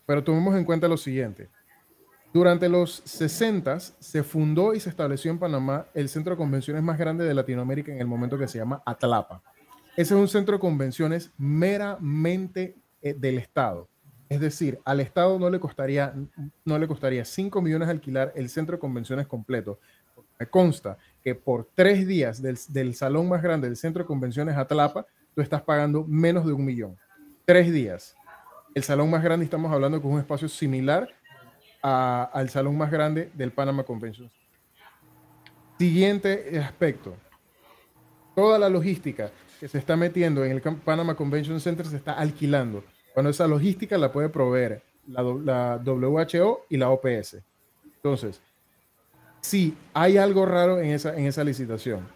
pero 0.05 0.21
tomemos 0.21 0.53
en 0.57 0.65
cuenta 0.65 0.89
lo 0.89 0.97
siguiente. 0.97 1.49
Durante 2.33 2.67
los 2.67 3.01
60 3.05 3.79
se 3.79 4.23
fundó 4.23 4.73
y 4.73 4.81
se 4.81 4.89
estableció 4.89 5.31
en 5.31 5.39
Panamá 5.39 5.85
el 5.93 6.09
centro 6.09 6.31
de 6.31 6.37
convenciones 6.37 6.83
más 6.83 6.97
grande 6.97 7.23
de 7.23 7.33
Latinoamérica 7.33 7.93
en 7.93 8.01
el 8.01 8.07
momento 8.07 8.37
que 8.37 8.49
se 8.49 8.57
llama 8.57 8.83
Atlapa. 8.85 9.41
Ese 9.95 10.15
es 10.15 10.19
un 10.19 10.27
centro 10.27 10.57
de 10.57 10.59
convenciones 10.59 11.31
meramente 11.37 12.75
eh, 13.01 13.13
del 13.13 13.37
Estado. 13.37 13.87
Es 14.31 14.39
decir, 14.39 14.79
al 14.85 15.01
Estado 15.01 15.37
no 15.39 15.49
le 15.49 15.59
costaría, 15.59 16.13
no 16.63 16.79
le 16.79 16.87
costaría 16.87 17.25
5 17.25 17.61
millones 17.61 17.89
alquilar 17.89 18.31
el 18.33 18.47
centro 18.47 18.77
de 18.77 18.79
convenciones 18.79 19.27
completo. 19.27 19.79
Me 20.41 20.47
consta 20.47 20.97
que 21.23 21.35
por 21.35 21.69
tres 21.75 22.07
días 22.07 22.41
del, 22.41 22.57
del 22.69 22.95
salón 22.95 23.29
más 23.29 23.43
grande 23.43 23.67
del 23.67 23.77
centro 23.77 24.01
de 24.01 24.07
convenciones 24.07 24.57
Atlapa, 24.57 25.05
tú 25.35 25.41
estás 25.43 25.61
pagando 25.61 26.03
menos 26.03 26.47
de 26.47 26.53
un 26.53 26.65
millón. 26.65 26.97
Tres 27.45 27.71
días. 27.71 28.15
El 28.73 28.81
salón 28.81 29.11
más 29.11 29.21
grande 29.21 29.45
estamos 29.45 29.71
hablando 29.71 30.01
con 30.01 30.13
un 30.13 30.19
espacio 30.19 30.49
similar 30.49 31.07
al 31.83 32.49
salón 32.49 32.75
más 32.75 32.89
grande 32.89 33.29
del 33.35 33.51
Panama 33.51 33.83
Convention. 33.83 34.31
Siguiente 35.77 36.59
aspecto. 36.59 37.13
Toda 38.35 38.57
la 38.57 38.67
logística 38.67 39.29
que 39.59 39.67
se 39.67 39.77
está 39.77 39.95
metiendo 39.95 40.43
en 40.43 40.53
el 40.53 40.61
Panama 40.61 41.13
Convention 41.13 41.61
Center 41.61 41.85
se 41.85 41.97
está 41.97 42.13
alquilando. 42.13 42.83
Cuando 43.13 43.29
esa 43.29 43.45
logística 43.47 43.95
la 43.95 44.11
puede 44.11 44.29
proveer 44.29 44.81
la, 45.05 45.21
la 45.21 45.81
WHO 45.85 46.65
y 46.67 46.77
la 46.77 46.89
OPS. 46.89 47.37
Entonces, 47.97 48.41
si 49.41 49.75
hay 49.93 50.17
algo 50.17 50.45
raro 50.45 50.79
en 50.79 50.91
esa, 50.91 51.17
en 51.17 51.25
esa 51.25 51.43
licitación. 51.43 52.07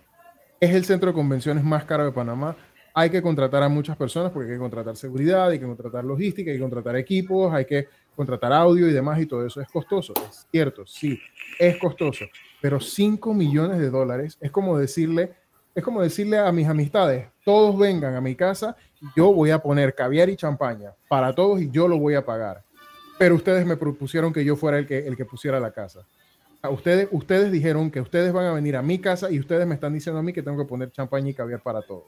Es 0.60 0.74
el 0.74 0.86
centro 0.86 1.10
de 1.10 1.14
convenciones 1.14 1.64
más 1.64 1.84
caro 1.84 2.06
de 2.06 2.12
Panamá. 2.12 2.56
Hay 2.94 3.10
que 3.10 3.22
contratar 3.22 3.62
a 3.62 3.68
muchas 3.68 3.98
personas 3.98 4.32
porque 4.32 4.52
hay 4.52 4.56
que 4.56 4.62
contratar 4.62 4.96
seguridad, 4.96 5.50
hay 5.50 5.60
que 5.60 5.66
contratar 5.66 6.06
logística, 6.06 6.50
hay 6.50 6.58
que 6.58 6.62
contratar 6.62 6.96
equipos, 6.96 7.54
hay 7.54 7.66
que 7.66 7.90
contratar 8.16 8.54
audio 8.54 8.88
y 8.88 8.94
demás 8.94 9.20
y 9.20 9.26
todo 9.26 9.46
eso 9.46 9.60
es 9.60 9.68
costoso. 9.68 10.14
Es 10.30 10.48
cierto, 10.50 10.86
sí, 10.86 11.20
es 11.60 11.78
costoso. 11.78 12.26
Pero 12.62 12.80
5 12.80 13.34
millones 13.34 13.80
de 13.80 13.90
dólares 13.90 14.38
es 14.40 14.50
como 14.50 14.78
decirle, 14.78 15.34
es 15.74 15.84
como 15.84 16.02
decirle 16.02 16.38
a 16.40 16.52
mis 16.54 16.68
amistades, 16.68 17.28
todos 17.44 17.78
vengan 17.78 18.16
a 18.16 18.22
mi 18.22 18.36
casa, 18.36 18.78
yo 19.16 19.34
voy 19.34 19.52
a 19.52 19.60
poner 19.60 19.94
caviar 19.94 20.30
y 20.30 20.38
champaña 20.38 20.94
para 21.10 21.36
todos 21.36 21.62
y 21.62 21.70
yo 21.70 21.90
lo 21.90 22.00
voy 22.00 22.16
a 22.16 22.26
pagar. 22.26 22.64
Pero 23.20 23.36
ustedes 23.36 23.66
me 23.66 23.76
propusieron 23.76 24.32
que 24.32 24.46
yo 24.46 24.56
fuera 24.56 24.78
el 24.78 24.88
que, 24.88 25.06
el 25.06 25.18
que 25.18 25.26
pusiera 25.26 25.60
la 25.60 25.72
casa. 25.72 26.06
Ustedes, 26.70 27.08
ustedes 27.12 27.52
dijeron 27.52 27.92
que 27.92 28.02
ustedes 28.02 28.32
van 28.34 28.46
a 28.46 28.54
venir 28.54 28.76
a 28.76 28.82
mi 28.82 29.00
casa 29.00 29.32
y 29.32 29.40
ustedes 29.40 29.66
me 29.68 29.76
están 29.76 29.94
diciendo 29.94 30.20
a 30.20 30.24
mí 30.24 30.34
que 30.34 30.44
tengo 30.44 30.58
que 30.58 30.66
poner 30.66 30.92
champaña 30.92 31.30
y 31.30 31.34
caviar 31.34 31.62
para 31.62 31.82
todos. 31.82 32.06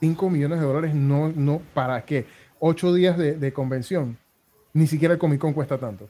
5 0.00 0.30
millones 0.30 0.60
de 0.60 0.66
dólares 0.66 0.94
no, 0.94 1.28
no, 1.28 1.62
¿para 1.74 2.04
qué? 2.04 2.26
ocho 2.64 2.94
días 2.94 3.18
de, 3.18 3.52
convención. 3.52 4.16
Ni 4.72 4.86
siquiera 4.86 5.14
el 5.14 5.20
Comic 5.20 5.40
Con 5.40 5.52
cuesta 5.52 5.78
tanto. 5.78 6.08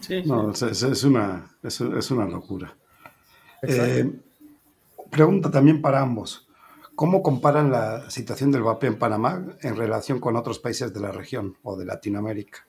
Sí, 0.00 0.22
no, 0.24 0.50
es, 0.50 1.04
una, 1.04 1.50
es, 1.62 2.10
una 2.10 2.26
locura. 2.26 2.76
Eh, 3.62 4.10
pregunta 5.10 5.50
también 5.50 5.80
para 5.80 6.00
ambos. 6.00 6.46
¿Cómo 6.94 7.22
comparan 7.22 7.70
la 7.70 8.10
situación 8.10 8.52
del 8.52 8.62
vapeo 8.62 8.92
en 8.92 8.98
Panamá 8.98 9.42
en 9.62 9.76
relación 9.76 10.20
con 10.20 10.36
otros 10.36 10.58
países 10.58 10.92
de 10.92 11.00
la 11.00 11.10
región 11.10 11.56
o 11.62 11.76
de 11.76 11.86
Latinoamérica? 11.86 12.66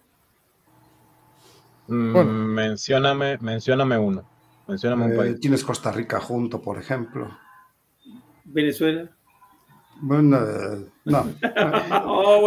Mm, 1.93 2.13
bueno. 2.13 2.31
mencióname, 2.31 3.37
mencióname 3.39 3.97
uno. 3.97 4.23
Mencióname 4.67 5.05
un 5.05 5.13
eh, 5.13 5.15
país. 5.15 5.39
Tienes 5.39 5.63
Costa 5.63 5.91
Rica 5.91 6.19
junto, 6.19 6.61
por 6.61 6.79
ejemplo. 6.79 7.29
Venezuela. 8.45 9.09
Bueno, 10.01 10.39
no. 11.05 11.25
Oh, 12.05 12.41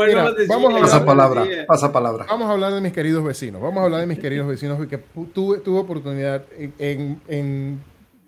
vamos 0.49 0.75
a 0.75 0.81
pasa 0.81 1.05
palabra, 1.05 1.45
pasa 1.67 1.93
palabra. 1.93 2.27
Vamos 2.29 2.49
a 2.49 2.53
hablar 2.53 2.73
de 2.73 2.81
mis 2.81 2.93
queridos 2.93 3.23
vecinos. 3.23 3.63
Vamos 3.63 3.81
a 3.81 3.85
hablar 3.85 4.01
de 4.01 4.07
mis 4.07 4.19
queridos 4.19 4.49
vecinos 4.49 4.79
porque 4.79 4.99
tuve, 5.33 5.59
tuve 5.59 5.79
oportunidad 5.79 6.45
en, 6.57 7.21
en, 7.29 7.81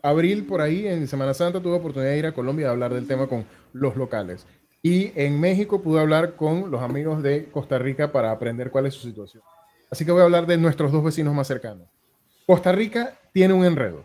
abril 0.02 0.46
por 0.46 0.60
ahí, 0.60 0.86
en 0.86 1.08
Semana 1.08 1.34
Santa, 1.34 1.60
tuve 1.60 1.74
oportunidad 1.74 2.12
de 2.12 2.18
ir 2.18 2.26
a 2.26 2.32
Colombia 2.32 2.68
a 2.68 2.70
hablar 2.70 2.94
del 2.94 3.06
tema 3.06 3.26
con 3.26 3.44
los 3.72 3.96
locales. 3.96 4.46
Y 4.82 5.12
en 5.16 5.40
México 5.40 5.82
pude 5.82 6.00
hablar 6.00 6.36
con 6.36 6.70
los 6.70 6.80
amigos 6.82 7.22
de 7.22 7.46
Costa 7.50 7.78
Rica 7.78 8.12
para 8.12 8.30
aprender 8.30 8.70
cuál 8.70 8.86
es 8.86 8.94
su 8.94 9.08
situación. 9.08 9.42
Así 9.90 10.04
que 10.04 10.12
voy 10.12 10.20
a 10.20 10.24
hablar 10.24 10.46
de 10.46 10.58
nuestros 10.58 10.92
dos 10.92 11.02
vecinos 11.02 11.34
más 11.34 11.46
cercanos. 11.46 11.88
Costa 12.46 12.72
Rica 12.72 13.18
tiene 13.32 13.54
un 13.54 13.64
enredo. 13.64 14.04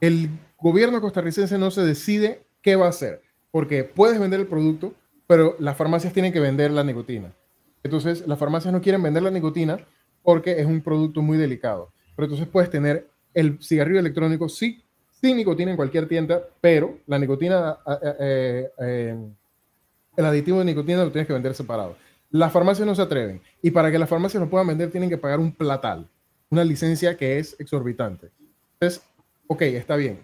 El 0.00 0.28
gobierno 0.58 1.00
costarricense 1.00 1.58
no 1.58 1.70
se 1.70 1.82
decide 1.82 2.46
qué 2.62 2.76
va 2.76 2.86
a 2.86 2.90
hacer 2.90 3.22
porque 3.50 3.84
puedes 3.84 4.18
vender 4.18 4.40
el 4.40 4.46
producto, 4.46 4.94
pero 5.26 5.54
las 5.60 5.76
farmacias 5.76 6.12
tienen 6.12 6.32
que 6.32 6.40
vender 6.40 6.72
la 6.72 6.82
nicotina. 6.82 7.32
Entonces, 7.84 8.26
las 8.26 8.38
farmacias 8.38 8.72
no 8.72 8.80
quieren 8.80 9.02
vender 9.02 9.22
la 9.22 9.30
nicotina 9.30 9.78
porque 10.24 10.58
es 10.58 10.66
un 10.66 10.80
producto 10.80 11.22
muy 11.22 11.38
delicado. 11.38 11.92
Pero 12.16 12.26
entonces 12.26 12.48
puedes 12.48 12.70
tener 12.70 13.08
el 13.32 13.62
cigarrillo 13.62 14.00
electrónico 14.00 14.48
sí, 14.48 14.82
sin 15.20 15.36
nicotina 15.36 15.70
en 15.70 15.76
cualquier 15.76 16.08
tienda, 16.08 16.42
pero 16.60 16.98
la 17.06 17.18
nicotina, 17.18 17.78
eh, 18.20 18.68
eh, 18.80 19.16
el 20.16 20.24
aditivo 20.24 20.58
de 20.58 20.64
nicotina 20.64 21.04
lo 21.04 21.12
tienes 21.12 21.26
que 21.26 21.32
vender 21.32 21.54
separado. 21.54 21.96
Las 22.34 22.50
farmacias 22.50 22.84
no 22.84 22.96
se 22.96 23.02
atreven. 23.02 23.40
Y 23.62 23.70
para 23.70 23.92
que 23.92 23.98
las 23.98 24.08
farmacias 24.08 24.42
lo 24.42 24.50
puedan 24.50 24.66
vender, 24.66 24.90
tienen 24.90 25.08
que 25.08 25.16
pagar 25.16 25.38
un 25.38 25.52
platal, 25.52 26.08
una 26.50 26.64
licencia 26.64 27.16
que 27.16 27.38
es 27.38 27.54
exorbitante. 27.60 28.32
Entonces, 28.72 29.04
ok, 29.46 29.62
está 29.62 29.94
bien. 29.94 30.18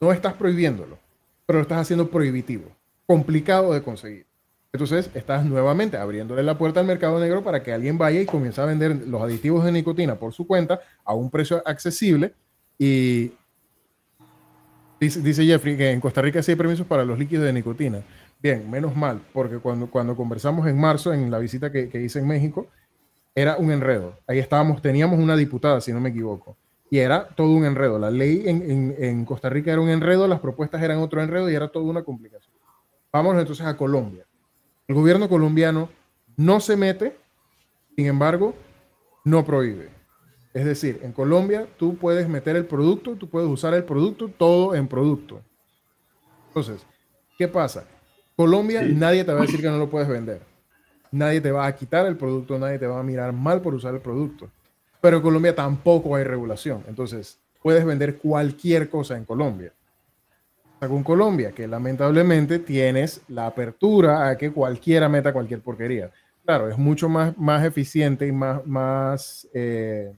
No 0.00 0.12
estás 0.12 0.34
prohibiéndolo, 0.34 0.96
pero 1.44 1.58
lo 1.58 1.64
estás 1.64 1.80
haciendo 1.80 2.08
prohibitivo 2.08 2.70
complicado 3.04 3.72
de 3.72 3.82
conseguir. 3.82 4.26
Entonces, 4.72 5.10
estás 5.12 5.44
nuevamente 5.44 5.96
abriéndole 5.96 6.44
la 6.44 6.56
puerta 6.56 6.78
al 6.78 6.86
mercado 6.86 7.18
negro 7.18 7.42
para 7.42 7.64
que 7.64 7.72
alguien 7.72 7.98
vaya 7.98 8.20
y 8.20 8.26
comience 8.26 8.60
a 8.60 8.64
vender 8.64 8.94
los 9.04 9.20
aditivos 9.20 9.64
de 9.64 9.72
nicotina 9.72 10.14
por 10.14 10.32
su 10.32 10.46
cuenta 10.46 10.78
a 11.04 11.14
un 11.14 11.32
precio 11.32 11.64
accesible. 11.66 12.32
Y 12.78 13.32
dice, 15.00 15.44
Jeffrey 15.44 15.76
que 15.76 15.90
en 15.90 16.00
Costa 16.00 16.22
Rica 16.22 16.44
sí 16.44 16.52
hay 16.52 16.56
permisos 16.56 16.86
para 16.86 17.04
los 17.04 17.18
líquidos 17.18 17.44
de 17.44 17.52
nicotina. 17.52 18.04
Bien, 18.46 18.70
menos 18.70 18.94
mal, 18.94 19.20
porque 19.32 19.58
cuando, 19.58 19.90
cuando 19.90 20.14
conversamos 20.14 20.68
en 20.68 20.78
marzo, 20.78 21.12
en 21.12 21.32
la 21.32 21.40
visita 21.40 21.72
que, 21.72 21.90
hice 22.00 22.20
en 22.20 22.28
México, 22.28 22.68
era 23.34 23.56
un 23.56 23.72
enredo. 23.72 24.20
Ahí 24.24 24.38
estábamos, 24.38 24.80
teníamos 24.80 25.18
una 25.18 25.34
diputada, 25.34 25.80
si 25.80 25.92
no 25.92 25.98
me 26.00 26.10
equivoco, 26.10 26.56
y 26.88 26.98
era 26.98 27.26
todo 27.26 27.50
un 27.50 27.64
enredo. 27.64 27.98
La 27.98 28.08
ley 28.08 28.44
en, 28.46 28.94
en 29.00 29.24
Costa 29.24 29.50
Rica 29.50 29.72
era 29.72 29.80
un 29.80 29.88
enredo, 29.88 30.28
las 30.28 30.38
propuestas 30.38 30.80
eran 30.80 30.98
otro 30.98 31.20
enredo 31.20 31.50
y 31.50 31.56
era 31.56 31.66
toda 31.66 31.86
una 31.86 32.04
complicación. 32.04 32.54
Vamos 33.12 33.36
entonces 33.36 33.66
a 33.66 33.76
Colombia. 33.76 34.24
El 34.86 34.94
gobierno 34.94 35.28
colombiano 35.28 35.88
no 36.36 36.60
se 36.60 36.76
mete, 36.76 37.16
sin 37.96 38.06
embargo, 38.06 38.54
no 39.24 39.44
prohíbe. 39.44 39.88
Es 40.54 40.64
decir, 40.64 41.00
en 41.02 41.10
Colombia 41.10 41.66
tú 41.78 41.96
puedes 41.96 42.28
meter 42.28 42.54
el 42.54 42.66
producto, 42.66 43.16
tú 43.16 43.28
puedes 43.28 43.48
usar 43.48 43.74
el 43.74 43.82
producto, 43.82 44.28
todo 44.28 44.76
en 44.76 44.86
producto. 44.86 45.40
Entonces, 46.50 46.86
¿qué 47.36 47.48
pasa? 47.48 47.88
Colombia, 48.36 48.82
nadie 48.82 49.24
te 49.24 49.32
va 49.32 49.40
a 49.40 49.42
decir 49.42 49.60
que 49.60 49.68
no 49.68 49.78
lo 49.78 49.88
puedes 49.88 50.08
vender. 50.08 50.40
Nadie 51.10 51.40
te 51.40 51.50
va 51.50 51.66
a 51.66 51.74
quitar 51.74 52.06
el 52.06 52.16
producto, 52.16 52.58
nadie 52.58 52.78
te 52.78 52.86
va 52.86 53.00
a 53.00 53.02
mirar 53.02 53.32
mal 53.32 53.62
por 53.62 53.74
usar 53.74 53.94
el 53.94 54.00
producto. 54.00 54.50
Pero 55.00 55.16
en 55.18 55.22
Colombia 55.22 55.54
tampoco 55.54 56.16
hay 56.16 56.24
regulación. 56.24 56.84
Entonces, 56.88 57.38
puedes 57.62 57.84
vender 57.84 58.18
cualquier 58.18 58.90
cosa 58.90 59.16
en 59.16 59.24
Colombia. 59.24 59.72
Con 60.78 61.02
Colombia, 61.02 61.52
que 61.52 61.66
lamentablemente 61.66 62.58
tienes 62.58 63.22
la 63.28 63.46
apertura 63.46 64.28
a 64.28 64.36
que 64.36 64.52
cualquiera 64.52 65.08
meta 65.08 65.32
cualquier 65.32 65.60
porquería. 65.60 66.10
Claro, 66.44 66.68
es 66.68 66.76
mucho 66.76 67.08
más, 67.08 67.36
más 67.38 67.64
eficiente 67.64 68.26
y 68.26 68.32
más, 68.32 68.64
más 68.66 69.48
eh, 69.54 70.12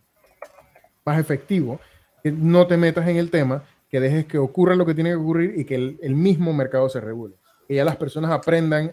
más 1.09 1.19
efectivo, 1.19 1.81
que 2.23 2.31
no 2.31 2.67
te 2.67 2.77
metas 2.77 3.09
en 3.09 3.17
el 3.17 3.31
tema, 3.31 3.65
que 3.91 4.01
dejes 4.01 4.27
que 4.27 4.39
ocurra 4.39 4.77
lo 4.77 4.85
que 4.85 4.95
tiene 4.95 5.11
que 5.11 5.17
ocurrir 5.17 5.55
y 5.57 5.65
que 5.65 5.75
el, 5.75 6.15
mismo 6.15 6.53
mercado 6.53 6.89
se 6.89 7.01
regule. 7.01 7.35
Que 7.69 7.77
ya 7.77 7.85
las 7.85 7.97
personas 7.97 8.33
aprendan 8.33 8.93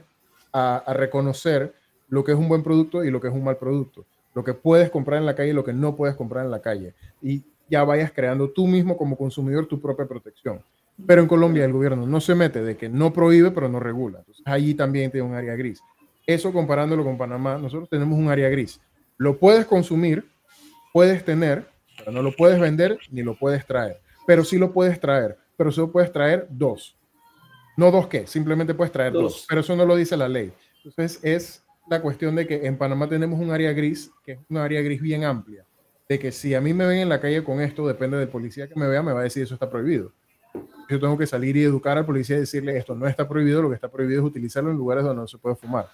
a, 0.53 0.93
reconocer 0.93 1.73
lo 2.07 2.23
que 2.23 2.33
es 2.33 2.37
un 2.37 2.47
buen 2.47 2.61
producto 2.61 3.03
y 3.03 3.09
lo 3.09 3.19
que 3.19 3.29
es 3.29 3.33
un 3.33 3.43
mal 3.43 3.57
producto. 3.57 4.05
Lo 4.33 4.43
que 4.43 4.53
puedes 4.53 4.89
comprar 4.89 5.19
en 5.19 5.25
la 5.25 5.35
calle 5.35 5.49
y 5.49 5.53
lo 5.53 5.63
que 5.63 5.73
no 5.73 5.95
puedes 5.95 6.15
comprar 6.15 6.45
en 6.45 6.51
la 6.51 6.61
calle. 6.61 6.93
Y 7.21 7.43
ya 7.69 7.83
vayas 7.83 8.11
creando 8.11 8.49
tú 8.49 8.67
mismo 8.67 8.97
como 8.97 9.17
consumidor 9.17 9.65
tu 9.65 9.81
propia 9.81 10.05
protección. 10.05 10.61
Pero 11.07 11.21
en 11.21 11.27
Colombia 11.27 11.65
el 11.65 11.73
gobierno 11.73 12.05
no 12.05 12.21
se 12.21 12.35
mete 12.35 12.61
de 12.61 12.77
que 12.77 12.87
no 12.89 13.11
prohíbe, 13.11 13.51
pero 13.51 13.67
no 13.67 13.79
regula. 13.79 14.19
Entonces 14.19 14.43
allí 14.45 14.75
también 14.75 15.11
tiene 15.11 15.27
un 15.27 15.33
área 15.33 15.55
gris. 15.55 15.81
Eso 16.25 16.51
comparándolo 16.53 17.03
con 17.03 17.17
Panamá, 17.17 17.57
nosotros 17.57 17.89
tenemos 17.89 18.17
un 18.17 18.29
área 18.29 18.49
gris. 18.49 18.79
Lo 19.17 19.37
puedes 19.37 19.65
consumir, 19.65 20.25
puedes 20.93 21.23
tener, 21.23 21.67
no 22.11 22.21
lo 22.21 22.35
puedes 22.35 22.59
vender 22.59 22.97
ni 23.11 23.23
lo 23.23 23.35
puedes 23.37 23.65
traer, 23.65 23.99
pero 24.25 24.43
sí 24.43 24.57
lo 24.57 24.71
puedes 24.71 24.99
traer, 24.99 25.37
pero 25.57 25.71
solo 25.71 25.91
puedes 25.91 26.11
traer 26.11 26.47
dos. 26.49 26.95
No 27.77 27.91
dos 27.91 28.07
qué, 28.07 28.27
simplemente 28.27 28.73
puedes 28.73 28.91
traer 28.91 29.13
dos. 29.13 29.45
pero 29.47 29.61
eso 29.61 29.75
no 29.75 29.85
lo 29.85 29.95
dice 29.95 30.15
la 30.15 30.29
ley. 30.29 30.53
Entonces 30.83 31.19
es 31.23 31.63
la 31.89 32.01
cuestión 32.01 32.35
de 32.35 32.47
que 32.47 32.65
en 32.65 32.77
Panamá 32.77 33.07
tenemos 33.07 33.39
un 33.39 33.51
área 33.51 33.73
gris, 33.73 34.11
que 34.23 34.33
es 34.33 34.39
una 34.49 34.63
área 34.63 34.81
gris 34.81 35.01
bien 35.01 35.23
amplia, 35.23 35.65
de 36.07 36.19
que 36.19 36.31
si 36.31 36.53
a 36.53 36.61
mí 36.61 36.73
me 36.73 36.85
ven 36.85 36.99
en 36.99 37.09
la 37.09 37.19
calle 37.19 37.43
con 37.43 37.61
esto, 37.61 37.87
depende 37.87 38.17
del 38.17 38.29
policía 38.29 38.67
que 38.67 38.79
me 38.79 38.87
vea, 38.87 39.03
me 39.03 39.11
va 39.11 39.21
a 39.21 39.23
decir 39.23 39.43
eso 39.43 39.53
está 39.53 39.69
prohibido. 39.69 40.11
Yo 40.89 40.99
tengo 40.99 41.17
que 41.17 41.27
salir 41.27 41.57
y 41.57 41.63
educar 41.63 41.97
al 41.97 42.05
policía 42.05 42.37
y 42.37 42.41
decirle 42.41 42.77
esto 42.77 42.95
no 42.95 43.07
está 43.07 43.27
prohibido, 43.27 43.61
lo 43.61 43.69
que 43.69 43.75
está 43.75 43.89
prohibido 43.89 44.21
es 44.21 44.27
utilizarlo 44.27 44.71
en 44.71 44.77
lugares 44.77 45.03
donde 45.03 45.21
no 45.21 45.27
se 45.27 45.37
puede 45.37 45.55
fumar. 45.55 45.89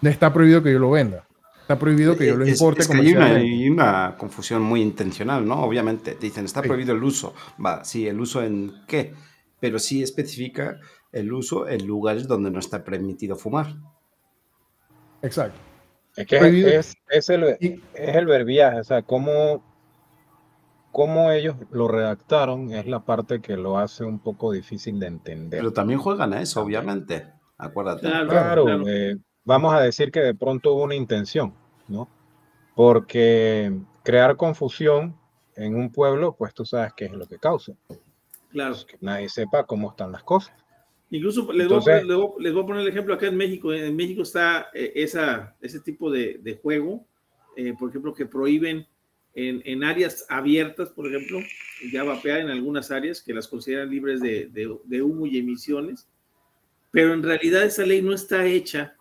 No 0.00 0.10
está 0.10 0.32
prohibido 0.32 0.62
que 0.62 0.72
yo 0.72 0.78
lo 0.78 0.90
venda. 0.90 1.24
Está 1.60 1.78
prohibido 1.78 2.16
que 2.16 2.26
yo 2.26 2.36
lo 2.36 2.48
importe. 2.48 2.80
Es, 2.80 2.90
hay, 2.90 3.12
una, 3.12 3.26
hay, 3.26 3.68
una, 3.68 4.14
confusión 4.16 4.62
muy 4.62 4.80
intencional, 4.80 5.46
¿no? 5.46 5.60
Obviamente, 5.62 6.16
dicen, 6.18 6.46
está 6.46 6.62
prohibido 6.62 6.94
el 6.94 7.02
uso. 7.02 7.34
Va, 7.62 7.84
sí, 7.84 8.08
¿el 8.08 8.18
uso 8.18 8.42
en 8.42 8.72
qué? 8.86 9.12
Pero 9.60 9.78
sí 9.78 10.02
especifica 10.02 10.78
el 11.12 11.32
uso 11.32 11.68
en 11.68 11.86
lugares 11.86 12.28
donde 12.28 12.50
no 12.50 12.58
está 12.58 12.84
permitido 12.84 13.36
fumar. 13.36 13.74
Exacto. 15.22 15.58
Es 16.16 16.26
que 16.26 16.76
es, 16.76 16.96
es, 17.10 17.30
el, 17.30 17.44
es 17.44 17.80
el 17.94 18.26
verbiaje, 18.26 18.80
o 18.80 18.84
sea, 18.84 19.02
cómo, 19.02 19.62
cómo 20.90 21.30
ellos 21.30 21.56
lo 21.70 21.86
redactaron 21.86 22.72
es 22.72 22.86
la 22.86 23.04
parte 23.04 23.40
que 23.40 23.56
lo 23.56 23.78
hace 23.78 24.04
un 24.04 24.18
poco 24.18 24.50
difícil 24.50 24.98
de 24.98 25.06
entender. 25.06 25.60
Pero 25.60 25.72
también 25.72 26.00
juegan 26.00 26.32
a 26.32 26.42
eso, 26.42 26.60
obviamente. 26.60 27.26
Acuérdate. 27.56 28.02
Claro, 28.02 28.28
claro. 28.64 28.88
Eh, 28.88 29.16
vamos 29.44 29.74
a 29.74 29.80
decir 29.80 30.10
que 30.10 30.20
de 30.20 30.34
pronto 30.34 30.74
hubo 30.74 30.84
una 30.84 30.94
intención, 30.94 31.54
¿no? 31.88 32.08
Porque 32.74 33.72
crear 34.02 34.36
confusión 34.36 35.16
en 35.54 35.74
un 35.74 35.90
pueblo, 35.90 36.34
pues 36.36 36.54
tú 36.54 36.64
sabes 36.64 36.92
qué 36.96 37.06
es 37.06 37.12
lo 37.12 37.26
que 37.26 37.38
causa. 37.38 37.72
Claro. 38.50 38.76
que 38.86 38.96
nadie 39.00 39.28
sepa 39.28 39.66
cómo 39.66 39.90
están 39.90 40.12
las 40.12 40.22
cosas. 40.22 40.52
Incluso 41.10 41.50
les, 41.52 41.68
voy, 41.68 41.82
a, 41.90 42.02
les, 42.02 42.52
voy, 42.52 42.62
a 42.62 42.66
poner 42.66 42.82
el 42.82 42.88
ejemplo 42.88 43.14
acá 43.14 43.26
en 43.26 43.36
México. 43.36 43.72
En 43.72 43.96
México 43.96 44.22
está 44.22 44.68
eh, 44.74 44.92
esa, 44.94 45.56
ese 45.60 45.80
tipo 45.80 46.10
de, 46.10 46.38
de 46.42 46.56
juego, 46.56 47.06
eh, 47.56 47.74
por 47.78 47.88
ejemplo, 47.88 48.12
que 48.12 48.26
prohíben 48.26 48.86
en, 49.34 49.62
en, 49.64 49.84
áreas 49.84 50.26
abiertas, 50.28 50.90
por 50.90 51.06
ejemplo, 51.06 51.38
ya 51.92 52.04
vapear 52.04 52.40
en 52.40 52.50
algunas 52.50 52.90
áreas 52.90 53.22
que 53.22 53.32
las 53.32 53.48
consideran 53.48 53.88
libres 53.88 54.20
de, 54.20 54.48
de, 54.48 54.76
de 54.84 55.02
humo 55.02 55.26
y 55.26 55.38
emisiones, 55.38 56.08
pero 56.90 57.14
en 57.14 57.22
realidad 57.22 57.64
esa 57.64 57.84
ley 57.84 58.02
no 58.02 58.14
está 58.14 58.44
hecha 58.44 58.96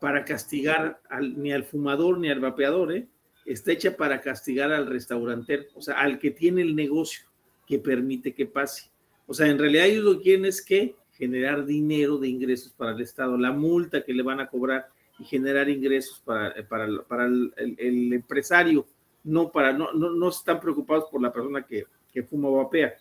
para 0.00 0.24
castigar 0.24 1.00
ni 1.36 1.52
al 1.52 1.64
fumador 1.64 2.18
ni 2.18 2.30
al 2.30 2.40
vapeador, 2.40 2.92
¿eh? 2.92 3.06
está 3.44 3.72
hecha 3.72 3.96
para 3.96 4.20
castigar 4.20 4.72
al 4.72 4.86
restaurantero, 4.86 5.64
o 5.74 5.82
sea, 5.82 6.00
al 6.00 6.18
que 6.18 6.30
tiene 6.30 6.62
el 6.62 6.74
negocio 6.74 7.29
que 7.70 7.78
permite 7.78 8.34
que 8.34 8.46
pase. 8.46 8.90
O 9.28 9.32
sea, 9.32 9.46
en 9.46 9.56
realidad 9.56 9.86
ellos 9.86 10.04
lo 10.04 10.16
que 10.16 10.24
quieren 10.24 10.44
es 10.44 10.60
que 10.60 10.96
generar 11.12 11.64
dinero 11.64 12.18
de 12.18 12.26
ingresos 12.26 12.72
para 12.72 12.90
el 12.90 13.00
Estado, 13.00 13.38
la 13.38 13.52
multa 13.52 14.02
que 14.02 14.12
le 14.12 14.24
van 14.24 14.40
a 14.40 14.48
cobrar 14.48 14.88
y 15.20 15.24
generar 15.24 15.68
ingresos 15.68 16.20
para, 16.24 16.52
para, 16.66 16.88
para 17.06 17.26
el, 17.26 18.12
empresario, 18.12 18.84
no, 19.22 19.52
para, 19.52 19.72
no, 19.72 19.92
no, 19.92 20.10
no, 20.10 20.28
están 20.30 20.58
preocupados 20.58 21.04
por 21.12 21.22
la 21.22 21.32
persona 21.32 21.64
que, 21.64 21.84
que 22.12 22.24
fuma 22.24 22.48
o 22.48 22.56
vapea. 22.56 22.96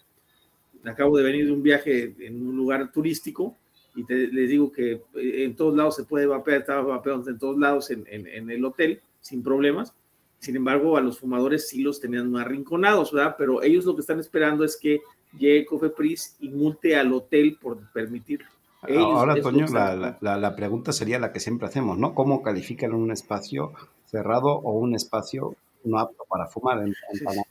Acabo 0.86 1.18
de 1.18 1.24
venir 1.24 1.48
de 1.48 1.52
un 1.52 1.64
viaje 1.64 2.14
en 2.20 2.46
un 2.46 2.56
lugar 2.56 2.92
turístico 2.92 3.58
y 3.96 4.04
les 4.14 4.50
digo 4.50 4.72
que 4.72 5.02
eh, 5.16 5.44
en 5.46 5.56
todos 5.56 5.76
lados 5.76 5.96
se 5.96 6.04
puede 6.04 6.28
vapear, 6.28 6.60
estaba 6.60 6.82
vapeando 6.82 7.32
en 7.32 7.40
todos 7.40 7.58
lados 7.58 7.90
en, 7.90 8.06
en, 8.08 8.52
el 8.52 8.64
hotel 8.64 9.02
sin 9.20 9.42
problemas. 9.42 9.96
Sin 10.40 10.56
embargo, 10.56 10.98
a 10.98 11.02
los 11.02 11.20
fumadores 11.20 11.68
sí 11.68 11.82
los 11.82 12.00
tenían 12.00 12.36
arrinconados, 12.36 13.12
¿verdad? 13.12 13.36
Pero 13.38 13.62
ellos 13.62 13.86
lo 13.86 13.96
que 13.96 14.02
están 14.02 14.20
esperando 14.20 14.64
es 14.64 14.78
que 14.78 15.02
llegue 15.38 15.66
Cofepris 15.66 16.38
y 16.40 16.50
multe 16.50 16.96
al 16.96 17.14
hotel 17.14 17.58
por 17.62 17.92
permitirlo. 17.92 18.48
Ahora, 18.82 19.40
Toño, 19.42 19.66
la, 19.68 20.18
la, 20.22 20.38
la, 20.38 20.56
pregunta 20.56 20.94
sería 20.94 21.20
la 21.20 21.34
que 21.34 21.42
siempre 21.42 21.68
hacemos, 21.68 21.98
¿no? 21.98 22.16
¿Cómo 22.16 22.42
califican 22.42 22.94
un 22.94 23.12
espacio 23.12 23.74
cerrado 24.06 24.48
o 24.48 24.80
un 24.80 24.96
espacio 24.96 25.56
no 25.84 26.00
apto 26.00 26.24
para 26.30 26.48
fumar 26.48 26.80
en, 26.80 26.88
en 26.88 27.44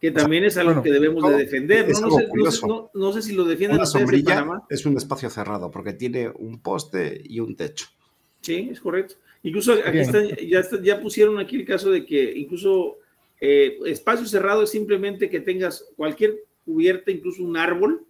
que 0.00 0.10
también 0.10 0.44
es 0.44 0.56
algo 0.56 0.82
que 0.82 0.90
debemos 0.90 1.22
de 1.28 1.36
defender. 1.36 1.86
¿no? 1.90 2.08
No, 2.08 2.50
sé, 2.50 2.66
no, 2.94 3.12
sé, 3.12 3.22
si 3.22 3.34
lo 3.34 3.44
defienden 3.44 3.78
Una 3.78 3.86
sombrilla 3.86 4.62
es 4.70 4.86
un 4.86 4.96
espacio 4.96 5.28
cerrado 5.28 5.70
porque 5.70 5.92
tiene 5.92 6.30
un 6.30 6.60
poste 6.60 7.20
y 7.22 7.38
un 7.40 7.54
techo. 7.54 7.86
Sí, 8.40 8.70
es 8.72 8.80
correcto. 8.80 9.16
Incluso 9.42 9.72
aquí 9.84 10.48
ya, 10.48 10.62
ya 10.82 11.00
pusieron 11.00 11.38
aquí 11.38 11.56
el 11.56 11.64
caso 11.64 11.90
de 11.90 12.04
que 12.04 12.32
incluso 12.36 12.98
eh, 13.40 13.78
espacio 13.86 14.26
cerrado 14.26 14.62
es 14.62 14.70
simplemente 14.70 15.30
que 15.30 15.40
tengas 15.40 15.86
cualquier 15.96 16.44
cubierta, 16.64 17.10
incluso 17.10 17.42
un 17.42 17.56
árbol, 17.56 18.04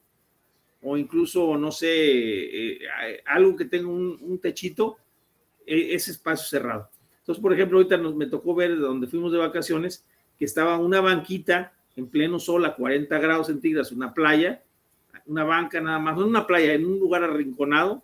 o 0.82 0.96
incluso, 0.96 1.56
no 1.56 1.70
sé, 1.70 1.88
eh, 1.92 2.78
algo 3.26 3.54
que 3.54 3.66
tenga 3.66 3.88
un, 3.88 4.38
techito, 4.40 4.96
e, 5.66 5.94
es 5.94 6.08
espacio 6.08 6.48
cerrado. 6.48 6.90
Entonces, 7.20 7.40
por 7.40 7.52
ejemplo, 7.52 7.78
ahorita 7.78 7.96
nos, 7.96 8.16
me 8.16 8.26
tocó 8.26 8.54
ver 8.54 8.76
donde 8.78 9.06
fuimos 9.06 9.30
de 9.30 9.38
vacaciones 9.38 10.04
que 10.38 10.46
estaba 10.46 10.78
una 10.78 11.00
banquita 11.00 11.74
en 11.96 12.08
pleno 12.08 12.40
sol 12.40 12.64
a 12.64 12.74
40 12.74 13.18
grados 13.18 13.46
centígrados, 13.48 13.92
una 13.92 14.14
playa, 14.14 14.62
una 15.26 15.44
banca 15.44 15.80
nada 15.80 15.98
más, 15.98 16.16
no 16.16 16.26
una 16.26 16.46
playa, 16.46 16.72
en 16.72 16.86
un 16.86 16.98
lugar 16.98 17.22
arrinconado 17.22 18.02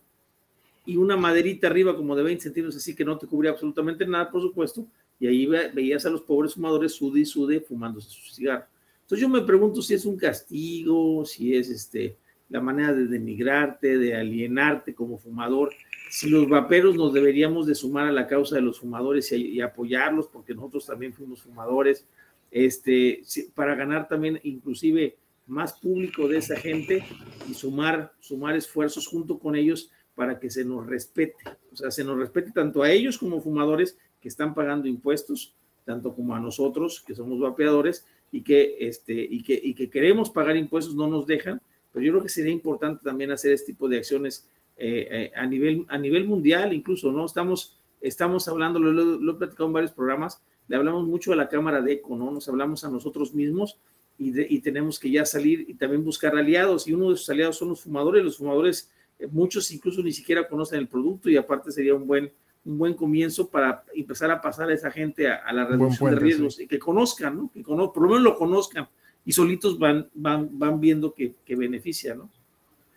y 0.87 0.97
una 0.97 1.17
maderita 1.17 1.67
arriba 1.67 1.97
como 1.97 2.17
de 2.17 2.23
20 2.23 2.43
centímetros, 2.43 2.77
así 2.77 2.95
que 2.95 3.05
no 3.05 3.19
te 3.19 3.27
cubría 3.27 3.51
absolutamente 3.51 4.07
nada, 4.07 4.31
por 4.31 4.41
supuesto, 4.41 4.87
y 5.19 5.27
ahí 5.27 5.47
veías 5.75 6.07
a 6.07 6.11
los 6.11 6.23
pobres 6.23 6.55
fumadores 6.55 6.93
sude 6.93 7.21
y 7.21 7.27
sude 7.27 7.61
fumándose 7.61 8.09
su 8.09 8.35
cigarro. 8.35 8.67
Entonces 9.03 9.21
yo 9.21 9.29
me 9.29 9.43
pregunto 9.43 9.83
si 9.83 9.95
es 9.95 10.05
un 10.05 10.17
castigo, 10.17 11.25
si 11.25 11.55
es 11.55 11.69
este, 11.69 12.17
la 12.49 12.61
manera 12.61 12.93
de 12.93 13.07
denigrarte, 13.07 13.99
de 13.99 14.15
alienarte 14.15 14.95
como 14.95 15.19
fumador, 15.19 15.73
si 16.11 16.29
los 16.29 16.49
vaperos 16.49 16.97
nos 16.97 17.13
deberíamos 17.13 17.67
de 17.67 17.75
sumar 17.75 18.07
a 18.07 18.13
la 18.13 18.27
causa 18.27 18.57
de 18.57 18.63
los 18.63 18.81
fumadores 18.81 19.31
y, 19.33 19.49
y 19.49 19.61
apoyarlos, 19.61 20.29
porque 20.29 20.55
nosotros 20.55 20.87
también 20.87 21.13
fuimos 21.13 21.43
fumadores, 21.43 22.07
este, 22.51 23.23
para 23.55 23.75
ganar 23.75 24.09
también 24.09 24.41
inclusive 24.43 25.17
más 25.47 25.75
público 25.75 26.29
de 26.29 26.39
esa 26.39 26.57
gente 26.57 27.05
y 27.49 27.55
sumar, 27.55 28.13
sumar 28.21 28.57
esfuerzos 28.57 29.07
junto 29.07 29.39
con 29.39 29.55
ellos 29.57 29.91
para 30.17 30.41
que 30.41 30.51
se 30.51 30.65
nos 30.65 30.85
respete, 30.87 31.37
o 31.73 31.77
sea, 31.77 31.93
se 31.93 32.03
nos 32.03 32.19
respete 32.19 32.51
tanto 32.51 32.83
a 32.83 32.91
ellos 32.91 33.19
como 33.19 33.41
fumadores 33.41 33.97
que 34.21 34.27
están 34.27 34.55
pagando 34.55 34.89
impuestos, 34.89 35.55
tanto 35.85 36.13
como 36.13 36.35
a 36.35 36.41
nosotros 36.41 37.05
que 37.07 37.15
somos 37.15 37.39
vapeadores 37.39 38.05
y 38.33 38.43
que, 38.43 38.77
este, 38.81 39.13
y 39.13 39.45
que, 39.45 39.61
y 39.63 39.75
que 39.75 39.89
queremos 39.89 40.31
pagar 40.31 40.57
impuestos, 40.57 40.97
no 40.97 41.07
nos 41.07 41.27
dejan, 41.27 41.61
pero 41.93 42.05
yo 42.05 42.13
creo 42.13 42.23
que 42.25 42.29
sería 42.29 42.53
importante 42.53 43.05
también 43.05 43.31
hacer 43.31 43.53
este 43.53 43.67
tipo 43.67 43.89
de 43.89 43.99
acciones 43.99 44.49
eh, 44.77 45.07
eh, 45.11 45.33
a, 45.37 45.47
nivel, 45.47 45.87
a 45.89 45.99
nivel 45.99 46.25
mundial, 46.25 46.73
incluso, 46.73 47.13
¿no? 47.13 47.27
Estamos 47.27 47.79
estamos 48.01 48.47
hablando, 48.49 48.79
lo, 48.79 48.93
lo, 48.93 49.05
lo 49.19 49.33
he 49.33 49.37
platicado 49.37 49.67
en 49.69 49.73
varios 49.73 49.93
programas, 49.93 50.43
le 50.69 50.77
hablamos 50.77 51.07
mucho 51.07 51.33
a 51.33 51.37
la 51.37 51.49
Cámara 51.49 51.81
de 51.81 51.95
ECO, 51.95 52.17
¿no? 52.17 52.31
Nos 52.31 52.49
hablamos 52.49 52.85
a 52.85 52.91
nosotros 52.91 53.35
mismos 53.35 53.79
y, 54.19 54.61
tenemos 54.61 54.99
que 54.99 55.11
ya 55.11 55.25
salir 55.25 55.67
y 55.69 55.75
también 55.75 56.05
buscar 56.05 56.37
aliados. 56.37 56.89
Y 56.89 56.95
uno 56.95 57.09
de 57.09 57.15
esos 57.15 57.29
aliados 57.29 57.57
son 57.57 57.69
los 57.71 57.83
fumadores. 57.83 58.25
Los 58.25 58.39
fumadores, 58.39 58.91
muchos 59.31 59.71
incluso 59.71 60.03
ni 60.03 60.13
siquiera 60.13 60.47
conocen 60.47 60.81
el 60.81 60.89
producto 60.89 61.31
y 61.31 61.37
aparte 61.37 61.71
sería 61.71 61.95
un 61.95 62.07
buen, 62.07 62.31
un 62.65 62.79
buen 62.79 62.95
comienzo 62.95 63.49
para 63.49 63.85
empezar 63.95 64.31
a 64.31 64.41
pasar 64.41 64.69
a 64.69 64.75
esa 64.75 64.91
gente 64.91 65.29
a, 65.29 65.37
a 65.37 65.53
la 65.53 65.65
reducción 65.65 65.99
puente, 65.99 66.21
de 66.21 66.25
riesgos 66.25 66.57
sí. 66.57 66.65
y 66.65 66.67
que 66.67 66.79
conozcan, 66.79 67.37
¿no? 67.37 67.51
Que 67.53 67.63
conozcan, 67.63 67.95
por 67.95 68.03
lo 68.03 68.09
menos 68.11 68.25
lo 68.25 68.37
conozcan 68.37 68.89
y 69.25 69.33
solitos 69.33 69.79
van, 69.79 70.09
van, 70.15 70.49
van 70.59 70.81
viendo 70.81 71.13
que, 71.13 71.35
que 71.45 71.57
beneficia, 71.57 72.15
¿no? 72.15 72.31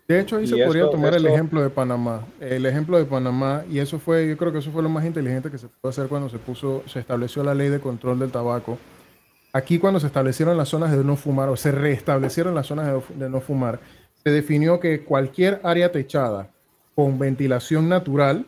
De 0.07 0.19
hecho, 0.19 0.37
ahí 0.37 0.47
se 0.47 0.57
podría 0.57 0.85
esto, 0.85 0.95
tomar 0.95 1.13
esto... 1.13 1.27
el 1.27 1.31
ejemplo 1.31 1.61
de 1.61 1.69
Panamá. 1.69 2.25
El 2.39 2.65
ejemplo 2.65 2.97
de 2.97 3.05
Panamá, 3.05 3.63
y 3.69 3.77
eso 3.77 3.99
fue, 3.99 4.27
yo 4.27 4.37
creo 4.37 4.51
que 4.51 4.57
eso 4.57 4.71
fue 4.71 4.81
lo 4.81 4.89
más 4.89 5.05
inteligente 5.05 5.51
que 5.51 5.59
se 5.59 5.67
pudo 5.67 5.89
hacer 5.89 6.07
cuando 6.07 6.29
se 6.29 6.39
puso, 6.39 6.83
se 6.87 6.99
estableció 6.99 7.43
la 7.43 7.53
ley 7.53 7.69
de 7.69 7.79
control 7.79 8.17
del 8.17 8.31
tabaco. 8.31 8.79
Aquí 9.53 9.77
cuando 9.77 9.99
se 9.99 10.07
establecieron 10.07 10.57
las 10.57 10.69
zonas 10.69 10.97
de 10.97 11.03
no 11.03 11.15
fumar, 11.15 11.49
o 11.49 11.55
se 11.55 11.71
restablecieron 11.71 12.55
las 12.55 12.65
zonas 12.65 12.87
de, 12.87 13.15
de 13.17 13.29
no 13.29 13.39
fumar, 13.39 13.79
se 14.23 14.29
definió 14.29 14.79
que 14.79 15.03
cualquier 15.03 15.59
área 15.63 15.91
techada 15.91 16.49
con 16.95 17.17
ventilación 17.17 17.87
natural 17.87 18.45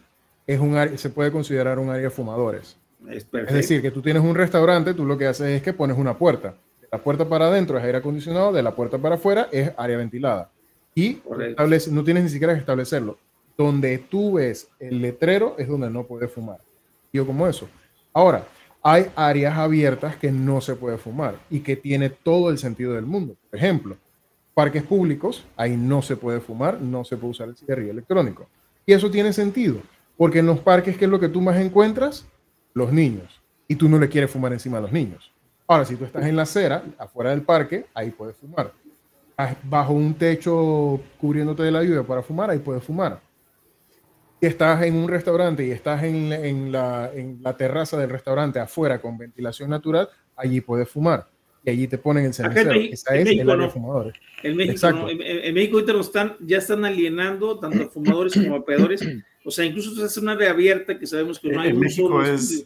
es 0.48 0.60
un 0.60 0.76
área, 0.76 0.98
se 0.98 1.10
puede 1.10 1.32
considerar 1.32 1.80
un 1.80 1.90
área 1.90 2.04
de 2.04 2.10
fumadores. 2.10 2.78
Es, 3.10 3.26
es, 3.32 3.54
decir, 3.54 3.82
que 3.82 3.92
tú 3.92 4.02
tienes 4.02 4.22
un 4.22 4.36
restaurante, 4.36 4.94
tú 4.94 5.06
lo 5.06 5.18
que 5.18 5.28
haces 5.28 5.48
es 5.48 5.62
que 5.62 5.74
pones 5.74 5.98
una 5.98 6.18
puerta. 6.18 6.56
De 6.82 6.88
la 6.92 6.98
puerta 6.98 7.28
para 7.28 7.48
adentro 7.48 7.78
es 7.78 7.84
aire 7.84 7.98
acondicionado, 7.98 8.52
de 8.52 8.62
la 8.62 8.76
puerta 8.76 8.98
para 8.98 9.16
afuera 9.16 9.48
es 9.52 9.72
área 9.78 9.98
ventilada 9.98 10.50
y 10.94 11.22
establece, 11.48 11.92
no 11.92 12.04
tienes 12.04 12.24
ni 12.24 12.30
siquiera 12.30 12.54
que 12.54 12.60
establecerlo. 12.60 13.18
Donde 13.58 13.98
tú 13.98 14.34
ves 14.34 14.70
el 14.80 15.02
letrero 15.02 15.56
es 15.58 15.68
donde 15.68 15.90
no 15.90 16.06
puedes 16.06 16.32
fumar. 16.32 16.60
Yo 17.14 17.26
como 17.26 17.48
eso. 17.48 17.68
Ahora, 18.14 18.46
hay 18.82 19.08
áreas 19.16 19.58
abiertas 19.58 20.16
que 20.16 20.32
no 20.32 20.62
se 20.62 20.76
puede 20.76 20.98
fumar 20.98 21.36
y 21.50 21.60
que 21.60 21.76
tiene 21.76 22.10
todo 22.10 22.50
el 22.50 22.58
sentido 22.58 22.94
del 22.94 23.06
mundo. 23.06 23.36
Por 23.50 23.60
ejemplo, 23.60 23.98
parques 24.54 24.84
públicos, 24.84 25.46
ahí 25.56 25.78
no 25.78 26.02
se 26.02 26.16
puede 26.16 26.40
fumar, 26.40 26.82
no 26.82 27.04
se 27.04 27.18
puede 27.18 27.32
usar 27.32 27.50
el 27.50 27.56
cigarrillo 27.56 27.92
electrónico. 27.92 28.48
Y 28.86 28.94
eso 28.94 29.10
tiene 29.10 29.34
sentido, 29.34 29.80
porque 30.18 30.40
en 30.40 30.46
los 30.46 30.60
parques, 30.60 30.98
¿qué 30.98 31.06
es 31.06 31.12
lo 31.12 31.20
que 31.20 31.30
tú 31.30 31.42
más 31.42 31.58
encuentras? 31.58 32.26
Los 32.74 32.92
niños. 32.92 33.42
Y 33.68 33.76
tú 33.76 33.88
no 33.88 33.98
le 33.98 34.10
quieres 34.10 34.32
fumar 34.32 34.54
encima 34.54 34.80
a 34.80 34.82
los 34.82 34.92
niños. 34.92 35.32
Ahora, 35.68 35.86
si 35.86 35.96
tú 35.96 36.04
estás 36.04 36.26
en 36.26 36.36
la 36.36 36.44
acera, 36.44 36.84
afuera 36.98 37.30
del 37.30 37.44
parque, 37.44 37.86
ahí 37.94 38.12
puedes 38.12 38.36
fumar 38.36 38.74
bajo 39.64 39.94
un 39.94 40.14
techo 40.14 41.00
cubriéndote 41.20 41.64
de 41.64 41.72
la 41.72 41.84
lluvia 41.84 42.04
para 42.04 42.22
fumar, 42.22 42.50
ahí 42.50 42.60
puedes 42.60 42.84
fumar. 42.84 43.20
Si 44.40 44.48
estás 44.48 44.82
en 44.84 44.96
un 44.96 45.08
restaurante 45.08 45.66
y 45.66 45.72
estás 45.72 46.04
en, 46.04 46.34
en, 46.34 46.72
la, 46.72 47.12
en, 47.14 47.40
la, 47.42 47.56
terraza 47.56 47.98
del 47.98 48.10
restaurante 48.10 48.60
afuera 48.60 49.00
con 49.00 49.18
ventilación 49.18 49.70
natural, 49.70 50.10
allí 50.36 50.62
puedes 50.62 50.90
fumar. 50.90 51.28
Y 51.64 51.70
allí 51.70 51.88
te 51.88 51.98
ponen 51.98 52.26
el 52.26 52.34
cenicero. 52.34 52.72
En, 52.72 52.94
Esa 52.94 53.14
en 53.14 53.20
es 53.20 53.26
México, 53.26 53.42
el 53.44 53.50
área 53.50 53.58
no. 53.58 53.64
de 53.64 53.70
fumadores. 53.70 54.14
En 54.44 54.56
México, 54.56 54.92
no. 54.92 55.10
en, 55.10 55.22
en, 55.22 55.54
México 55.54 55.80
están, 55.80 56.36
ya 56.40 56.58
están 56.58 56.86
alienando 56.86 57.60
tanto 57.60 57.84
a 57.84 57.90
fumadores 57.90 58.34
como 58.34 58.56
a 58.56 58.60
vapeadores. 58.60 59.08
O 59.44 59.52
sea, 59.52 59.66
incluso 59.66 60.06
es 60.06 60.18
un 60.18 60.30
área 60.30 60.52
abierta 60.52 60.98
que 60.98 61.08
sabemos 61.08 61.40
que 61.40 61.50
no 61.50 61.62
hay 61.62 61.70
en 61.70 61.80
México 61.80 62.24
es, 62.24 62.66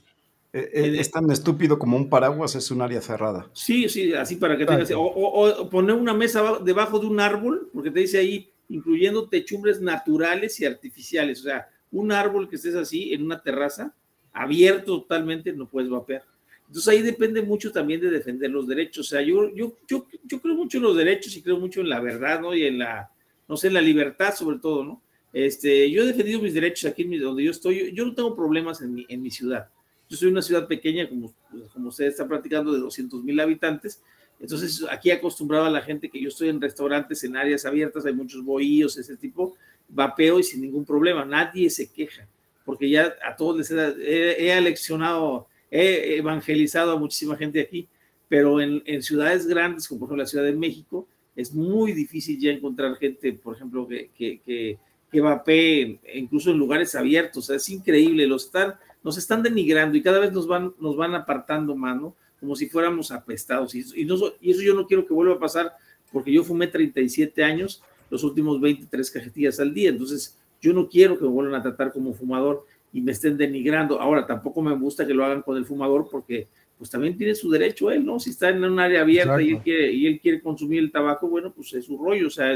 eh, 0.54 0.70
eh, 0.74 0.96
es 1.00 1.12
tan 1.12 1.30
estúpido 1.32 1.78
como 1.78 1.98
un 1.98 2.10
paraguas, 2.10 2.56
es 2.56 2.72
un 2.72 2.82
área 2.82 3.02
cerrada. 3.02 3.50
Sí, 3.52 3.90
sí, 3.90 4.14
así 4.14 4.38
para 4.38 4.58
que 4.58 4.66
tengas. 4.66 4.90
O, 4.92 5.02
o, 5.02 5.50
o, 5.50 5.70
poner 5.70 5.96
una 5.96 6.14
mesa 6.14 6.60
debajo 6.64 6.98
de 6.98 7.08
un 7.08 7.20
árbol, 7.20 7.70
porque 7.74 7.92
te 7.92 8.00
dice 8.00 8.20
ahí, 8.20 8.50
incluyendo 8.70 9.28
techumbres 9.28 9.82
naturales 9.82 10.58
y 10.62 10.66
artificiales. 10.66 11.42
O 11.42 11.44
sea, 11.44 11.68
un 11.92 12.12
árbol 12.12 12.50
que 12.50 12.56
estés 12.56 12.76
así 12.76 13.14
en 13.14 13.24
una 13.24 13.42
terraza, 13.42 13.94
abierto 14.32 15.02
totalmente, 15.02 15.52
no 15.52 15.68
puedes 15.68 15.90
vapear. 15.90 16.24
Entonces 16.68 16.88
ahí 16.88 17.02
depende 17.02 17.42
mucho 17.42 17.72
también 17.72 18.02
de 18.02 18.10
defender 18.10 18.50
los 18.50 18.68
derechos. 18.68 19.08
O 19.08 19.10
sea, 19.10 19.22
yo, 19.22 19.54
yo, 19.54 19.76
yo, 19.88 20.08
yo 20.24 20.42
creo 20.42 20.56
mucho 20.56 20.78
en 20.78 20.84
los 20.84 20.98
derechos 20.98 21.36
y 21.36 21.42
creo 21.42 21.60
mucho 21.60 21.82
en 21.82 21.90
la 21.90 22.00
verdad, 22.00 22.42
¿no? 22.42 22.56
Y 22.56 22.66
en 22.66 22.80
la, 22.80 23.10
no 23.48 23.56
sé, 23.56 23.68
en 23.68 23.76
la 23.76 23.82
libertad 23.82 24.34
sobre 24.34 24.60
todo, 24.60 24.84
¿no? 24.84 25.02
Este, 25.32 25.92
yo 25.92 26.04
he 26.04 26.08
defendido 26.08 26.42
mis 26.42 26.54
derechos 26.54 26.90
aquí 26.90 27.04
donde 27.18 27.44
yo 27.44 27.52
estoy. 27.52 27.92
Yo, 27.94 28.06
no 28.06 28.16
tengo 28.16 28.36
problemas 28.36 28.82
en 28.82 28.94
mi, 28.94 29.06
en 29.10 29.22
mi 29.22 29.30
ciudad. 29.30 29.70
Yo 30.08 30.18
soy 30.18 30.30
una 30.30 30.42
ciudad 30.42 30.68
pequeña, 30.68 31.10
como, 31.10 31.34
como 31.74 31.90
usted 31.90 32.06
está 32.06 32.28
platicando, 32.28 32.72
de 32.72 32.80
200 32.80 33.24
mil 33.24 33.40
habitantes. 33.40 34.02
Entonces, 34.40 34.86
aquí 34.90 35.12
acostumbrado 35.12 35.66
a 35.66 35.70
la 35.70 35.82
gente 35.82 36.10
que 36.10 36.22
yo 36.22 36.30
estoy 36.30 36.50
en 36.50 36.62
restaurantes, 36.62 37.24
en 37.24 37.36
áreas 37.36 37.66
abiertas, 37.66 38.06
hay 38.06 38.14
muchos 38.14 38.44
bohíos, 38.44 38.98
ese 38.98 39.18
tipo, 39.18 39.56
vapeo 39.88 40.40
y 40.40 40.44
sin 40.44 40.62
ningún 40.62 40.86
problema. 40.86 41.26
Nadie 41.26 41.70
se 41.70 41.92
queja, 41.92 42.28
porque 42.64 42.90
ya 42.90 43.16
a 43.26 43.36
todos 43.36 43.58
les 43.58 43.72
he, 43.72 43.76
he, 43.78 44.46
he 44.46 44.54
aleccionado, 44.54 45.48
he 45.76 46.18
evangelizado 46.18 46.94
a 46.94 47.00
muchísima 47.00 47.36
gente 47.36 47.60
aquí, 47.60 47.88
pero 48.30 48.62
en, 48.62 48.82
ciudades 49.02 49.46
grandes, 49.46 49.88
como 49.88 50.00
por 50.00 50.08
ejemplo 50.08 50.24
la 50.24 50.28
Ciudad 50.28 50.46
de 50.46 50.54
México, 50.54 51.08
es 51.36 51.54
muy 51.54 51.92
difícil 51.92 52.40
ya 52.40 52.52
encontrar 52.52 52.96
gente, 52.96 53.34
por 53.34 53.56
ejemplo, 53.56 53.88
que, 53.88 54.10
que, 54.18 54.40
que, 54.40 54.78
que 55.12 55.22
vapee, 55.22 56.00
incluso 56.14 56.52
en 56.52 56.58
lugares 56.58 56.96
abiertos. 56.96 57.50
Es 57.50 57.68
increíble, 57.70 58.26
los 58.26 58.46
están, 58.46 58.76
nos 59.04 59.18
están 59.18 59.44
denigrando 59.44 59.98
y 59.98 60.02
cada 60.02 60.20
vez 60.20 60.32
nos 60.32 60.48
van, 60.48 60.74
nos 60.80 60.96
van 60.96 61.14
apartando 61.14 61.76
más, 61.76 62.00
¿no? 62.00 62.16
Como 62.40 62.56
si 62.56 62.70
fuéramos 62.70 63.12
apestados. 63.12 63.76
Y, 63.76 64.06
no, 64.06 64.16
y 64.40 64.52
eso 64.52 64.62
yo 64.62 64.74
no 64.74 64.88
quiero 64.88 65.06
que 65.06 65.14
vuelva 65.14 65.36
a 65.36 65.40
pasar 65.40 65.74
porque 66.12 66.32
yo 66.32 66.44
fumé 66.44 66.68
37 66.68 67.44
años, 67.44 67.84
los 68.10 68.24
últimos 68.24 68.62
23 68.62 69.12
cajetillas 69.12 69.60
al 69.60 69.74
día. 69.74 69.90
Entonces, 69.90 70.38
yo 70.62 70.74
no 70.74 70.88
quiero 70.88 71.18
que 71.18 71.26
me 71.26 71.30
vuelvan 71.30 71.60
a 71.60 71.62
tratar 71.62 71.92
como 71.92 72.14
fumador 72.14 72.66
y 72.96 73.02
me 73.02 73.12
estén 73.12 73.36
denigrando. 73.36 74.00
Ahora, 74.00 74.26
tampoco 74.26 74.62
me 74.62 74.74
gusta 74.74 75.06
que 75.06 75.14
lo 75.14 75.26
hagan 75.26 75.42
con 75.42 75.58
el 75.58 75.66
fumador 75.66 76.08
porque 76.10 76.48
pues 76.78 76.90
también 76.90 77.18
tiene 77.18 77.36
su 77.36 77.52
derecho 77.52 77.92
él, 77.92 78.06
¿no? 78.06 78.22
Si 78.22 78.30
está 78.30 78.48
en 78.50 78.64
un 78.64 78.80
área 78.80 79.02
abierta 79.02 79.42
y 79.42 79.50
él, 79.50 79.60
quiere, 79.62 79.92
y 79.92 80.08
él 80.08 80.20
quiere 80.22 80.42
consumir 80.42 80.80
el 80.80 80.94
tabaco, 80.94 81.28
bueno, 81.28 81.52
pues 81.52 81.74
es 81.74 81.84
su 81.84 81.98
rollo. 81.98 82.28
O 82.28 82.30
sea, 82.30 82.56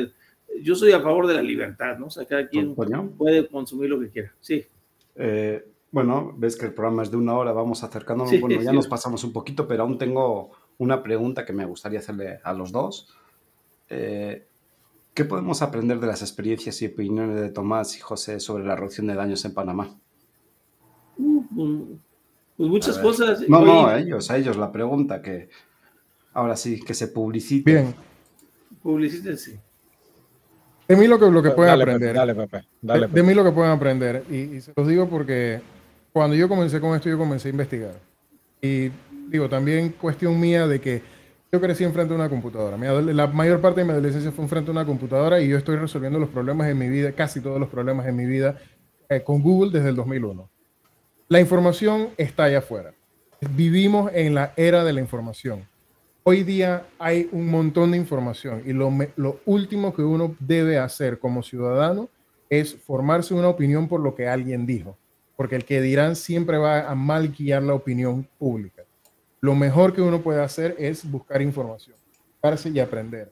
yo 0.62 0.76
soy 0.76 0.94
a 0.94 1.02
favor 1.02 1.28
de 1.28 1.34
la 1.34 1.42
libertad, 1.42 1.98
¿no? 1.98 2.06
O 2.06 2.10
sea, 2.10 2.24
cada 2.24 2.48
quien 2.48 2.74
puede 2.74 3.50
consumir 3.50 3.90
lo 3.90 4.00
que 4.00 4.10
quiera. 4.10 4.34
Sí. 4.40 4.66
Eh, 5.18 5.62
bueno, 5.92 6.34
ves 6.38 6.56
que 6.56 6.68
el 6.68 6.74
programa 6.74 7.04
es 7.04 7.12
de 7.12 7.18
una 7.18 7.38
hora, 7.38 7.52
vamos 7.52 7.84
acercándonos. 7.84 8.32
Sí, 8.32 8.40
bueno, 8.40 8.62
ya 8.62 8.70
sí. 8.70 8.76
nos 8.78 8.88
pasamos 8.88 9.26
un 9.26 9.34
poquito, 9.34 9.68
pero 9.68 9.84
aún 9.84 9.98
tengo 9.98 10.52
una 10.78 11.04
pregunta 11.04 11.46
que 11.46 11.52
me 11.52 11.66
gustaría 11.66 12.00
hacerle 12.00 12.40
a 12.42 12.54
los 12.54 12.72
dos. 12.72 13.14
Eh, 13.90 14.48
¿Qué 15.14 15.26
podemos 15.26 15.62
aprender 15.62 16.00
de 16.00 16.08
las 16.08 16.22
experiencias 16.22 16.82
y 16.82 16.86
opiniones 16.86 17.42
de 17.42 17.50
Tomás 17.50 17.98
y 17.98 18.00
José 18.00 18.40
sobre 18.40 18.64
la 18.64 18.78
reducción 18.78 19.08
de 19.08 19.16
daños 19.16 19.44
en 19.44 19.54
Panamá? 19.54 20.00
Pues 22.58 22.70
muchas 22.70 22.98
cosas. 22.98 23.42
No, 23.48 23.62
no, 23.62 23.88
a 23.88 24.00
ellos, 24.00 24.30
a 24.30 24.38
ellos 24.38 24.58
la 24.58 24.72
pregunta 24.72 25.22
que 25.22 25.50
ahora 26.34 26.56
sí, 26.56 26.80
que 26.82 26.94
se 26.94 27.08
publicite. 27.08 27.72
Bien. 27.72 27.96
Publicítense. 28.82 29.60
De 30.88 30.96
mí 30.96 31.08
lo 31.08 31.20
que, 31.20 31.30
lo 31.30 31.44
que 31.44 31.52
pueden 31.52 31.72
dale, 31.72 31.84
aprender. 31.84 32.10
Pepe, 32.10 32.18
dale, 32.20 32.36
Pepe, 32.36 32.68
dale, 32.82 33.02
Pepe. 33.02 33.14
De, 33.14 33.22
de, 33.22 33.28
mí 33.28 33.34
lo 33.34 33.44
que 33.44 33.52
pueden 33.52 33.72
aprender. 33.72 34.24
Y, 34.30 34.36
y, 34.36 34.62
se 34.62 34.74
los 34.76 34.88
digo 34.88 35.08
porque 35.08 35.62
cuando 36.12 36.36
yo 36.36 36.50
comencé 36.50 36.80
con 36.80 36.96
esto, 36.96 37.10
yo 37.10 37.18
comencé 37.18 37.50
a 37.50 37.52
investigar. 37.52 38.00
Y 38.62 38.90
digo, 39.28 39.48
también 39.48 39.90
cuestión 39.90 40.40
mía 40.40 40.68
de 40.68 40.82
que 40.82 41.02
yo 41.52 41.60
crecí 41.60 41.84
enfrente 41.84 42.10
de 42.10 42.20
una 42.20 42.30
computadora. 42.30 42.78
Mi 42.78 43.14
la 43.14 43.28
mayor 43.28 43.62
parte 43.62 43.82
de 43.82 43.86
mi 43.86 43.92
adolescencia 43.92 44.32
fue 44.32 44.44
enfrente 44.44 44.68
de 44.68 44.72
una 44.72 44.86
computadora 44.86 45.40
y 45.40 45.48
yo 45.48 45.58
estoy 45.58 45.78
resolviendo 45.78 46.20
los 46.20 46.30
problemas 46.30 46.68
en 46.70 46.78
mi 46.78 46.90
vida, 46.90 47.12
casi 47.12 47.42
todos 47.42 47.60
los 47.60 47.70
problemas 47.70 48.06
en 48.08 48.16
mi 48.16 48.26
vida, 48.26 48.58
eh, 49.08 49.24
con 49.24 49.42
Google 49.42 49.72
desde 49.72 49.90
el 49.90 49.96
2001. 49.96 50.50
La 51.32 51.40
información 51.40 52.10
está 52.18 52.46
allá 52.46 52.58
afuera. 52.58 52.96
Vivimos 53.52 54.10
en 54.16 54.34
la 54.34 54.52
era 54.58 54.84
de 54.84 54.94
la 54.94 55.00
información. 55.00 55.70
Hoy 56.24 56.42
día 56.42 56.88
hay 56.98 57.30
un 57.32 57.52
montón 57.52 57.92
de 57.92 57.98
información 57.98 58.64
y 58.66 58.74
lo, 58.74 58.92
último 59.46 59.94
que 59.94 60.02
uno 60.02 60.36
debe 60.40 60.80
hacer 60.80 61.20
como 61.20 61.44
ciudadano 61.44 62.10
es 62.50 62.76
formarse 62.76 63.36
una 63.36 63.48
opinión 63.48 63.88
por 63.88 64.00
lo 64.00 64.16
que 64.16 64.28
alguien 64.28 64.66
dijo, 64.66 64.98
porque 65.38 65.56
el 65.56 65.66
que 65.66 65.82
dirán 65.82 66.16
siempre 66.16 66.58
va 66.58 66.90
a 66.90 66.96
mal 66.96 67.32
guiar 67.32 67.62
la 67.62 67.76
opinión 67.76 68.28
pública. 68.40 68.82
Lo 69.40 69.54
mejor 69.54 69.94
que 69.94 70.02
uno 70.02 70.22
puede 70.22 70.42
hacer 70.42 70.76
es 70.80 71.08
buscar 71.08 71.44
información, 71.44 71.96
buscarse 72.32 72.70
y 72.72 72.80
aprender. 72.80 73.32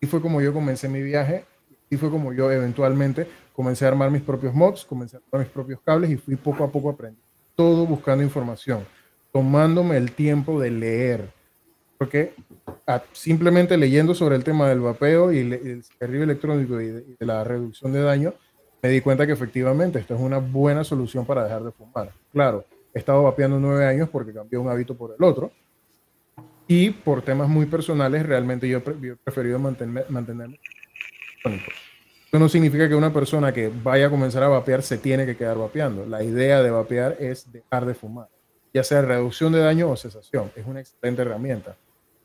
Y 0.00 0.06
fue 0.06 0.20
como 0.20 0.40
yo 0.40 0.52
comencé 0.52 0.88
mi 0.88 1.00
viaje 1.00 1.44
y 1.88 1.96
fue 1.96 2.10
como 2.10 2.32
yo 2.32 2.50
eventualmente 2.50 3.28
comencé 3.52 3.84
a 3.84 3.88
armar 3.88 4.10
mis 4.10 4.22
propios 4.22 4.52
mods, 4.52 4.84
comencé 4.84 5.16
a 5.16 5.20
armar 5.20 5.46
mis 5.46 5.54
propios 5.54 5.80
cables 5.82 6.10
y 6.10 6.16
fui 6.16 6.34
poco 6.34 6.64
a 6.64 6.72
poco 6.72 6.90
aprendiendo. 6.90 7.25
Todo 7.56 7.86
buscando 7.86 8.22
información, 8.22 8.86
tomándome 9.32 9.96
el 9.96 10.12
tiempo 10.12 10.60
de 10.60 10.70
leer, 10.70 11.30
porque 11.98 12.34
a, 12.86 13.02
simplemente 13.12 13.76
leyendo 13.76 14.14
sobre 14.14 14.36
el 14.36 14.44
tema 14.44 14.68
del 14.68 14.80
vapeo 14.80 15.32
y, 15.32 15.42
le, 15.42 15.56
el 15.56 15.82
cigarrillo 15.82 16.24
electrónico 16.24 16.80
y 16.80 16.88
de, 16.88 17.00
y 17.00 17.16
de, 17.18 17.26
la 17.26 17.42
reducción 17.42 17.92
de 17.92 18.02
daño, 18.02 18.34
me 18.82 18.90
di 18.90 19.00
cuenta 19.00 19.26
que 19.26 19.32
efectivamente 19.32 19.98
esto 19.98 20.14
es 20.14 20.20
una 20.20 20.38
buena 20.38 20.84
solución 20.84 21.24
para 21.24 21.44
dejar 21.44 21.64
de 21.64 21.72
fumar. 21.72 22.12
Claro, 22.32 22.64
he 22.94 22.98
estado 22.98 23.22
vapeando 23.22 23.58
nueve 23.58 23.86
años 23.86 24.08
porque 24.10 24.32
cambié 24.32 24.58
un 24.58 24.68
hábito 24.68 24.94
por 24.94 25.14
el 25.18 25.24
otro. 25.24 25.50
Y 26.68 26.90
por 26.90 27.22
temas 27.22 27.48
muy 27.48 27.66
personales, 27.66 28.26
realmente 28.26 28.68
yo, 28.68 28.78
he 28.78 29.16
preferido 29.16 29.58
mantener, 29.58 30.04
mantenerme 30.08 30.58
No 32.38 32.48
significa 32.48 32.88
que 32.88 32.94
una 32.94 33.12
persona 33.12 33.52
que 33.52 33.72
vaya 33.82 34.06
a 34.06 34.10
comenzar 34.10 34.42
a 34.42 34.48
vapear 34.48 34.82
se 34.82 34.98
tiene 34.98 35.26
que 35.26 35.36
quedar 35.36 35.58
vapeando. 35.58 36.06
La 36.06 36.22
idea 36.22 36.62
de 36.62 36.70
vapear 36.70 37.16
es 37.18 37.50
dejar 37.50 37.86
de 37.86 37.94
fumar, 37.94 38.28
ya 38.74 38.84
sea 38.84 39.02
reducción 39.02 39.52
de 39.52 39.60
daño 39.60 39.90
o 39.90 39.96
cesación. 39.96 40.50
Es 40.54 40.66
una 40.66 40.80
excelente 40.80 41.22
herramienta. 41.22 41.76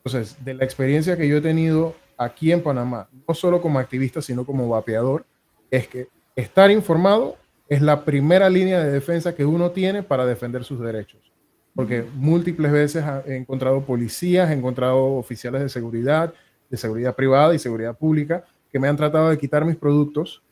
Entonces, 0.04 0.36
de 0.44 0.54
la 0.54 0.64
experiencia 0.64 1.16
que 1.16 1.28
yo 1.28 1.38
he 1.38 1.40
tenido 1.40 1.94
aquí 2.16 2.52
en 2.52 2.62
Panamá, 2.62 3.08
no 3.26 3.34
solo 3.34 3.62
como 3.62 3.78
activista, 3.78 4.20
sino 4.20 4.44
como 4.44 4.68
vapeador, 4.68 5.24
es 5.70 5.88
que 5.88 6.08
estar 6.36 6.70
informado 6.70 7.36
es 7.68 7.80
la 7.80 8.04
primera 8.04 8.50
línea 8.50 8.84
de 8.84 8.90
defensa 8.90 9.34
que 9.34 9.44
uno 9.44 9.70
tiene 9.70 10.02
para 10.02 10.26
defender 10.26 10.64
sus 10.64 10.80
derechos. 10.80 11.20
Porque 11.74 12.04
múltiples 12.14 12.70
veces 12.70 13.04
he 13.26 13.36
encontrado 13.36 13.80
policías, 13.82 14.50
he 14.50 14.54
encontrado 14.54 15.14
oficiales 15.14 15.62
de 15.62 15.70
seguridad, 15.70 16.34
de 16.68 16.76
seguridad 16.76 17.14
privada 17.14 17.54
y 17.54 17.58
seguridad 17.58 17.96
pública, 17.96 18.44
que 18.72 18.78
me 18.78 18.88
han 18.88 18.96
tratado 18.96 19.28
de 19.30 19.38
quitar 19.38 19.64
mis 19.64 19.76
productos 19.76 20.42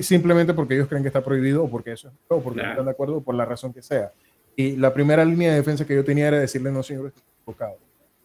simplemente 0.00 0.54
porque 0.54 0.74
ellos 0.74 0.88
creen 0.88 1.02
que 1.02 1.08
está 1.08 1.22
prohibido 1.22 1.64
o 1.64 1.70
porque 1.70 1.92
eso 1.92 2.08
es 2.08 2.14
o 2.28 2.40
porque 2.40 2.62
no 2.62 2.70
están 2.70 2.84
de 2.84 2.90
acuerdo 2.90 3.16
o 3.16 3.20
por 3.22 3.34
la 3.34 3.44
razón 3.44 3.72
que 3.72 3.82
sea. 3.82 4.12
Y 4.56 4.76
la 4.76 4.92
primera 4.92 5.24
línea 5.24 5.50
de 5.50 5.56
defensa 5.56 5.86
que 5.86 5.94
yo 5.94 6.04
tenía 6.04 6.28
era 6.28 6.38
decirle, 6.38 6.70
no, 6.70 6.82
señor, 6.82 7.06
está 7.06 7.20
equivocado, 7.20 7.78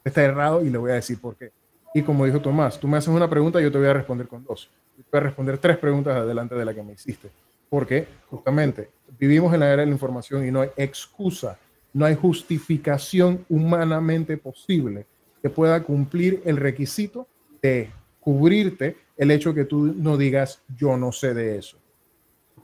está 0.03 0.23
errado 0.23 0.63
y 0.63 0.69
le 0.69 0.77
voy 0.77 0.91
a 0.91 0.95
decir 0.95 1.19
por 1.19 1.35
qué. 1.35 1.51
Y 1.93 2.01
como 2.01 2.25
dijo 2.25 2.41
Tomás, 2.41 2.79
tú 2.79 2.87
me 2.87 2.97
haces 2.97 3.09
una 3.09 3.29
pregunta, 3.29 3.61
yo 3.61 3.71
te 3.71 3.77
voy 3.77 3.87
a 3.87 3.93
responder 3.93 4.27
con 4.27 4.43
dos. 4.43 4.69
Yo 4.97 5.03
te 5.03 5.09
voy 5.11 5.19
a 5.19 5.23
responder 5.23 5.57
tres 5.59 5.77
preguntas 5.77 6.15
adelante 6.15 6.55
de 6.55 6.65
la 6.65 6.73
que 6.73 6.81
me 6.81 6.93
hiciste. 6.93 7.29
Porque 7.69 8.07
justamente 8.29 8.89
vivimos 9.19 9.53
en 9.53 9.59
la 9.59 9.71
era 9.71 9.81
de 9.81 9.87
la 9.87 9.91
información 9.91 10.45
y 10.45 10.51
no 10.51 10.61
hay 10.61 10.69
excusa, 10.75 11.57
no 11.93 12.05
hay 12.05 12.15
justificación 12.15 13.45
humanamente 13.47 14.37
posible 14.37 15.05
que 15.41 15.49
pueda 15.49 15.83
cumplir 15.83 16.41
el 16.45 16.57
requisito 16.57 17.27
de 17.61 17.91
cubrirte 18.19 18.97
el 19.17 19.31
hecho 19.31 19.53
que 19.53 19.65
tú 19.65 19.93
no 19.95 20.17
digas 20.17 20.61
yo 20.75 20.97
no 20.97 21.11
sé 21.11 21.33
de 21.33 21.57
eso. 21.57 21.77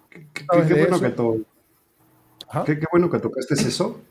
Qué, 0.09 0.45
bueno, 0.47 0.99
Que 0.99 1.09
tú, 1.11 1.45
qué, 2.65 2.80
bueno 2.91 3.09
que 3.09 3.19
tocaste 3.19 3.53
eso, 3.53 4.01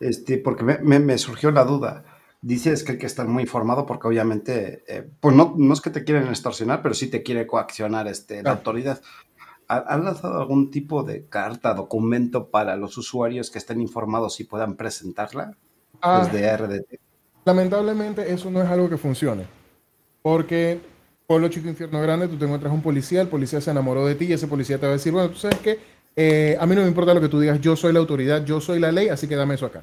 este, 0.00 0.38
porque 0.38 0.64
me, 0.64 0.98
me, 0.98 1.18
surgió 1.18 1.50
la 1.50 1.64
duda. 1.64 2.04
Dices 2.40 2.82
que 2.82 2.92
hay 2.92 2.98
que 2.98 3.06
estar 3.06 3.26
muy 3.26 3.42
informado 3.42 3.86
porque 3.86 4.08
obviamente, 4.08 4.84
eh, 4.86 5.08
pues 5.20 5.34
no, 5.34 5.54
no 5.56 5.72
es 5.72 5.80
que 5.80 5.90
te 5.90 6.04
quieren 6.04 6.28
extorsionar, 6.28 6.82
pero 6.82 6.94
sí 6.94 7.08
te 7.08 7.22
quiere 7.22 7.46
coaccionar 7.46 8.06
este, 8.08 8.42
la 8.42 8.52
autoridad. 8.52 9.00
¿Han 9.66 10.04
lanzado 10.04 10.40
algún 10.40 10.70
tipo 10.70 11.04
de 11.04 11.26
carta, 11.26 11.72
documento 11.72 12.50
para 12.50 12.76
los 12.76 12.98
usuarios 12.98 13.50
que 13.50 13.58
estén 13.58 13.80
informados 13.80 14.38
y 14.40 14.44
puedan 14.44 14.76
presentarla 14.76 15.56
ah, 16.02 16.22
desde 16.22 16.54
RDT? 16.54 17.00
Lamentablemente 17.46 18.30
eso 18.30 18.50
no 18.50 18.62
es 18.62 18.68
algo 18.68 18.90
que 18.90 18.98
funcione, 18.98 19.46
porque 20.20 20.80
Pueblo 21.26 21.48
Chico 21.48 21.68
Infierno 21.68 22.00
Grande, 22.02 22.28
tú 22.28 22.36
te 22.36 22.44
encuentras 22.44 22.72
un 22.72 22.82
policía, 22.82 23.22
el 23.22 23.28
policía 23.28 23.60
se 23.60 23.70
enamoró 23.70 24.06
de 24.06 24.14
ti 24.14 24.26
y 24.26 24.32
ese 24.34 24.46
policía 24.46 24.78
te 24.78 24.86
va 24.86 24.92
a 24.92 24.96
decir, 24.96 25.12
bueno, 25.12 25.30
tú 25.30 25.36
sabes 25.36 25.58
que 25.58 25.78
eh, 26.16 26.56
a 26.60 26.66
mí 26.66 26.74
no 26.74 26.82
me 26.82 26.88
importa 26.88 27.14
lo 27.14 27.20
que 27.20 27.28
tú 27.28 27.40
digas, 27.40 27.60
yo 27.60 27.76
soy 27.76 27.92
la 27.92 27.98
autoridad, 27.98 28.44
yo 28.44 28.60
soy 28.60 28.78
la 28.78 28.92
ley, 28.92 29.08
así 29.08 29.26
que 29.26 29.36
dame 29.36 29.54
eso 29.54 29.66
acá. 29.66 29.82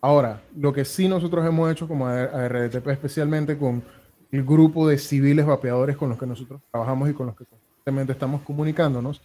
Ahora, 0.00 0.42
lo 0.56 0.72
que 0.72 0.84
sí 0.84 1.08
nosotros 1.08 1.44
hemos 1.46 1.70
hecho 1.70 1.88
como 1.88 2.08
RDTP, 2.08 2.86
especialmente 2.88 3.56
con 3.56 3.82
el 4.30 4.44
grupo 4.44 4.86
de 4.86 4.98
civiles 4.98 5.46
vapeadores 5.46 5.96
con 5.96 6.08
los 6.10 6.18
que 6.18 6.26
nosotros 6.26 6.60
trabajamos 6.70 7.08
y 7.08 7.14
con 7.14 7.26
los 7.26 7.36
que 7.36 7.44
constantemente 7.46 8.12
estamos 8.12 8.42
comunicándonos, 8.42 9.20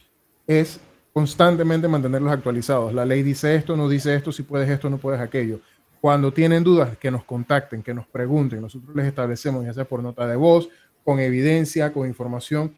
es 0.48 0.80
constantemente 1.12 1.88
mantenerlos 1.88 2.32
actualizados. 2.32 2.94
La 2.94 3.06
ley 3.06 3.22
dice 3.22 3.56
esto, 3.56 3.76
no 3.76 3.88
dice 3.90 4.16
esto, 4.16 4.32
si 4.32 4.44
puedes 4.44 4.70
esto, 4.70 4.90
no 4.90 4.98
puedes 4.98 5.20
aquello. 5.20 5.60
Cuando 6.02 6.34
tienen 6.34 6.64
dudas, 6.64 6.98
que 6.98 7.12
nos 7.12 7.24
contacten, 7.24 7.84
que 7.84 7.94
nos 7.94 8.08
pregunten. 8.08 8.62
Nosotros 8.62 8.96
les 8.96 9.06
establecemos, 9.06 9.64
ya 9.64 9.74
sea 9.74 9.86
por 9.86 10.02
nota 10.02 10.28
de 10.28 10.36
voz, 10.36 10.70
con 11.04 11.20
evidencia, 11.20 11.92
con 11.94 12.08
información. 12.08 12.76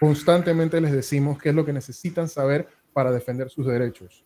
Constantemente 0.00 0.80
les 0.80 0.92
decimos 0.92 1.38
qué 1.40 1.50
es 1.50 1.54
lo 1.54 1.64
que 1.64 1.72
necesitan 1.72 2.28
saber 2.28 2.68
para 2.92 3.12
defender 3.12 3.50
sus 3.50 3.66
derechos. 3.66 4.24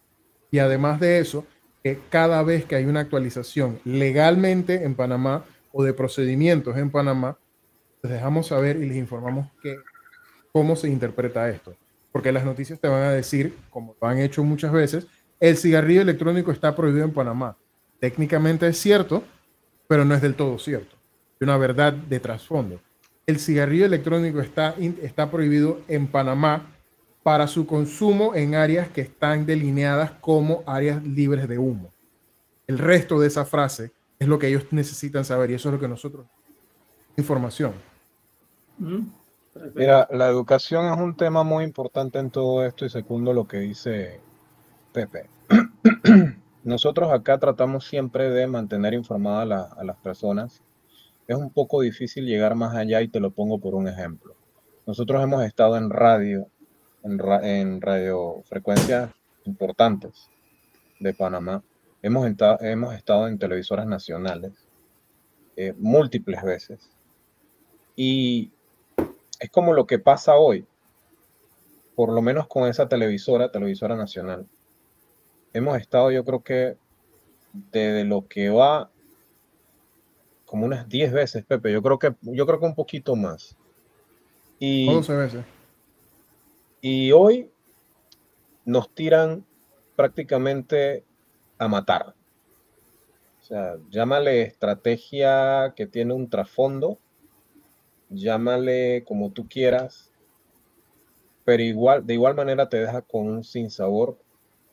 Y 0.51 0.59
además 0.59 1.01
de 1.01 1.19
eso, 1.19 1.47
que 1.83 2.01
cada 2.11 2.43
vez 2.43 2.65
que 2.65 2.77
hay 2.77 2.87
una 2.87 3.01
actualización 3.01 3.81
legalmente 3.85 4.85
en 4.85 4.95
Panamá 4.95 5.45
o 5.73 5.85
de 5.85 5.93
procedimientos 5.93 6.77
en 6.77 6.91
Panamá, 6.91 7.39
les 8.03 8.13
dejamos 8.13 8.49
saber 8.49 8.77
y 8.77 8.87
les 8.87 8.97
informamos 8.97 9.51
que, 9.63 9.77
cómo 10.53 10.77
se 10.77 10.89
interpreta 10.89 11.49
esto. 11.49 11.75
Porque 12.13 12.33
las 12.33 12.45
noticias 12.45 12.81
te 12.81 12.89
van 12.89 13.03
a 13.03 13.13
decir, 13.13 13.55
como 13.71 13.95
lo 14.01 14.09
han 14.09 14.19
hecho 14.19 14.43
muchas 14.43 14.73
veces, 14.73 15.07
el 15.41 15.57
cigarrillo 15.57 16.03
electrónico 16.03 16.51
está 16.51 16.75
prohibido 16.75 17.05
en 17.05 17.13
Panamá. 17.13 17.57
Técnicamente 18.01 18.67
es 18.67 18.79
cierto, 18.79 19.23
pero 19.87 20.05
no 20.05 20.15
es 20.15 20.23
del 20.23 20.35
todo 20.35 20.59
cierto. 20.59 20.97
Hay 21.41 21.45
una 21.45 21.57
verdad 21.59 21.93
de 21.93 22.19
trasfondo 22.19 22.81
el 23.29 23.39
cigarrillo 23.39 23.85
electrónico 23.85 24.41
está, 24.41 24.75
está 25.03 25.31
prohibido 25.31 25.83
en 25.87 26.07
Panamá 26.07 26.73
para 27.23 27.47
su 27.47 27.67
consumo 27.67 28.35
en 28.35 28.55
áreas 28.55 28.89
que 28.89 29.03
están 29.03 29.45
delineadas 29.45 30.13
como 30.13 30.63
áreas 30.65 31.05
libres 31.05 31.47
de 31.47 31.59
humo. 31.59 31.91
El 32.67 32.79
resto 32.79 33.21
de 33.21 33.27
esa 33.27 33.45
frase 33.45 33.93
es 34.19 34.27
lo 34.27 34.39
que 34.39 34.49
ellos 34.49 34.65
necesitan 34.71 35.27
saber 35.27 35.51
y 35.51 35.55
eso 35.55 35.69
es 35.69 35.75
lo 35.75 35.81
que 35.81 35.89
nosotros 35.89 36.25
información. 37.19 37.75
Mira, 39.75 40.09
la 40.11 40.29
educación 40.29 40.91
es 40.91 40.99
un 40.99 41.15
tema 41.15 41.43
muy 41.43 41.65
importante 41.65 42.19
en 42.19 42.31
todo 42.31 42.65
esto 42.65 42.87
y 42.87 42.89
segundo 42.89 43.35
lo 43.35 43.47
que 43.47 43.59
dice 43.59 44.21
Pepe. 44.93 45.29
Nosotros 46.65 47.13
acá 47.13 47.37
tratamos 47.39 47.85
siempre 47.87 48.31
de 48.31 48.47
mantener 48.47 48.95
informadas 48.95 49.71
a 49.77 49.85
las 49.85 49.97
personas 49.97 50.63
es 51.29 51.37
un 51.37 51.51
poco 51.51 51.83
difícil 51.83 52.25
llegar 52.25 52.55
más 52.55 52.75
allá 52.75 53.03
y 53.03 53.09
te 53.09 53.21
lo 53.21 53.31
pongo 53.31 53.61
por 53.61 53.75
un 53.75 53.87
ejemplo. 53.87 54.35
Nosotros 54.87 55.23
hemos 55.23 55.45
estado 55.45 55.77
en 55.77 55.91
radio, 55.91 56.49
en, 57.03 57.21
en 57.45 57.81
radiofrecuencias 57.83 59.11
importantes 59.45 60.31
de 60.99 61.13
Panamá. 61.13 61.63
Hemos, 62.01 62.27
hemos 62.61 62.95
estado 62.95 63.29
en 63.29 63.39
televisoras 63.39 63.87
nacionales 63.87 64.53
eh, 65.57 65.75
múltiples 65.77 66.43
veces. 66.43 66.91
Y 67.95 68.51
es 69.39 69.51
como 69.51 69.75
lo 69.75 69.87
que 69.87 69.99
pasa 69.99 70.37
hoy, 70.37 70.67
por 71.95 72.11
lo 72.11 72.23
menos 72.23 72.47
con 72.47 72.67
esa 72.69 72.89
televisora, 72.89 73.53
televisora 73.53 73.97
nacional. 73.97 74.47
Hemos 75.53 75.79
estado, 75.79 76.11
yo 76.11 76.25
creo 76.25 76.43
que 76.43 76.79
desde 77.53 78.05
lo 78.05 78.27
que 78.29 78.49
va 78.49 78.91
como 80.49 80.65
unas 80.65 80.89
10 80.89 81.13
veces, 81.13 81.45
Pepe. 81.45 81.71
Yo 81.71 81.83
creo 81.83 81.99
que, 81.99 82.15
yo 82.23 82.47
creo 82.47 82.59
que 82.59 82.65
un 82.65 82.75
poquito 82.75 83.15
más. 83.15 83.57
Y, 84.59 84.89
11 84.89 85.15
veces. 85.15 85.45
Y 86.81 87.13
hoy 87.13 87.51
nos 88.65 88.93
tiran 88.95 89.45
prácticamente 89.95 91.05
a 91.59 91.69
matar. 91.69 92.15
O 93.41 93.45
sea, 93.45 93.77
llámale 93.91 94.43
estrategia 94.43 95.75
que 95.77 95.87
tiene 95.87 96.15
un 96.15 96.31
trasfondo, 96.31 96.99
llámale 98.09 99.05
como 99.05 99.31
tú 99.31 99.49
quieras, 99.49 100.11
pero 101.45 101.63
igual, 101.63 102.07
de 102.07 102.15
igual 102.15 102.35
manera 102.35 102.71
te 102.71 102.79
deja 102.79 103.03
con 103.03 103.27
un 103.27 103.45
sinsabor 103.45 104.19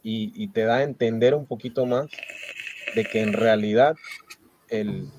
y, 0.01 0.31
y 0.41 0.47
te 0.49 0.63
da 0.63 0.77
a 0.77 0.83
entender 0.83 1.35
un 1.35 1.45
poquito 1.45 1.85
más 1.85 2.07
de 2.95 3.03
que 3.03 3.21
en 3.21 3.33
realidad 3.33 3.95
el, 4.69 5.09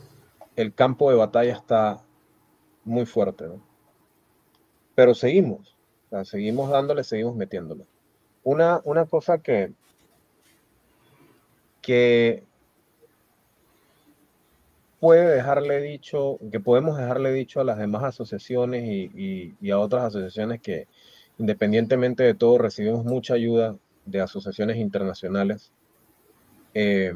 el 0.56 0.74
campo 0.74 1.10
de 1.10 1.16
batalla 1.16 1.52
está 1.52 2.02
muy 2.84 3.04
fuerte, 3.04 3.44
Pero 4.94 5.14
seguimos, 5.14 5.76
seguimos 6.24 6.70
dándole, 6.70 7.04
seguimos 7.04 7.36
metiéndole. 7.36 7.84
Una, 8.42 8.80
una 8.84 9.04
cosa 9.06 9.38
que, 9.38 9.72
que 11.82 12.44
puede 15.00 15.34
dejarle 15.34 15.80
dicho, 15.80 16.38
que 16.50 16.60
podemos 16.60 16.96
dejarle 16.96 17.32
dicho 17.32 17.60
a 17.60 17.64
las 17.64 17.78
demás 17.78 18.04
asociaciones 18.04 18.84
y, 18.84 19.70
a 19.70 19.78
otras 19.78 20.04
asociaciones 20.04 20.60
que 20.60 20.86
independientemente 21.38 22.22
de 22.22 22.34
todo 22.34 22.56
recibimos 22.56 23.04
mucha 23.04 23.34
ayuda 23.34 23.76
de 24.06 24.20
asociaciones 24.20 24.78
internacionales. 24.78 25.70
Eh, 26.72 27.12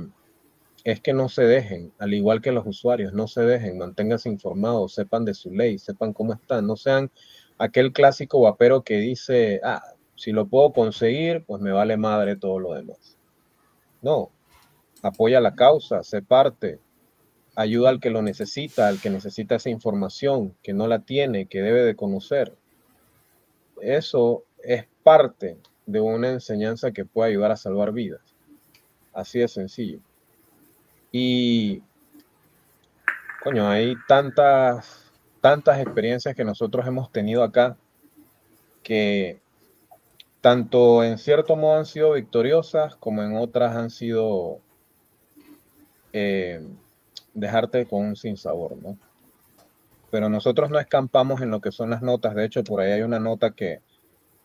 es 0.85 1.01
que 1.01 1.12
no 1.12 1.28
se 1.28 1.43
dejen, 1.43 1.93
al 1.98 2.15
igual 2.15 2.40
que 2.40 2.52
los 2.52 2.66
usuarios, 2.66 3.12
no 3.12 3.28
se 3.28 3.43
dejen, 3.43 3.78
manténganse 3.78 4.28
informados, 4.28 4.94
sepan 4.94 5.24
de 5.24 5.35
su 5.35 5.51
ley, 5.51 5.78
sepan 5.78 6.12
cómo 6.12 6.32
están, 6.32 6.66
no 6.66 6.77
sean 6.77 7.11
aquel 7.59 7.93
clásico 7.93 8.40
vapero 8.40 8.82
que 8.82 8.97
dice, 8.97 9.61
ah, 9.62 9.82
si 10.16 10.32
lo 10.32 10.47
puedo 10.47 10.73
conseguir, 10.73 11.44
pues 11.47 11.61
me 11.61 11.73
vale 11.73 11.97
madre 11.97 12.36
todo 12.36 12.59
lo 12.59 12.74
demás. 12.74 13.19
No, 14.02 14.31
apoya 15.02 15.40
la 15.40 15.55
causa, 15.55 16.02
se 16.02 16.23
parte, 16.23 16.78
ayuda 17.55 17.90
al 17.90 18.01
que 18.01 18.11
lo 18.11 18.23
necesita, 18.23 18.89
al 18.89 19.01
que 19.01 19.11
necesita 19.11 19.57
esa 19.57 19.70
información, 19.70 20.55
que 20.62 20.73
no 20.73 20.86
la 20.86 21.01
tiene, 21.01 21.47
que 21.47 21.61
debe 21.61 21.82
de 21.82 21.97
conocer. 21.97 22.55
Eso 23.82 24.44
es 24.62 24.86
parte 25.02 25.59
de 25.86 26.01
una 26.01 26.31
enseñanza 26.31 26.93
que 26.93 27.05
puede 27.05 27.31
ayudar 27.31 27.51
a 27.51 27.57
salvar 27.57 27.93
vidas. 27.93 28.23
Así 29.12 29.40
de 29.40 29.48
sencillo. 29.48 30.01
Y, 31.12 31.82
coño, 33.43 33.69
hay 33.69 33.95
tantas, 34.07 35.12
tantas 35.41 35.81
experiencias 35.81 36.35
que 36.35 36.45
nosotros 36.45 36.87
hemos 36.87 37.11
tenido 37.11 37.43
acá 37.43 37.77
que 38.82 39.41
tanto 40.41 41.05
en 41.05 41.19
cierto 41.19 41.57
modo 41.57 41.78
han 41.78 41.87
sido 41.87 42.12
victoriosas 42.12 42.97
como 42.97 43.23
en 43.23 43.37
otras 43.37 43.77
han 43.77 43.91
sido 43.91 44.61
eh, 46.12 46.66
dejarte 47.35 47.87
con 47.87 48.07
un 48.07 48.16
sinsabor, 48.16 48.77
¿no? 48.77 48.99
Pero 50.11 50.28
nosotros 50.28 50.70
no 50.70 50.78
escampamos 50.81 51.41
en 51.41 51.51
lo 51.51 51.61
que 51.61 51.70
son 51.70 51.91
las 51.91 52.03
notas. 52.03 52.35
De 52.35 52.45
hecho, 52.45 52.65
por 52.65 52.81
ahí 52.81 52.93
hay 52.93 53.03
una 53.03 53.20
nota 53.20 53.53
que, 53.53 53.81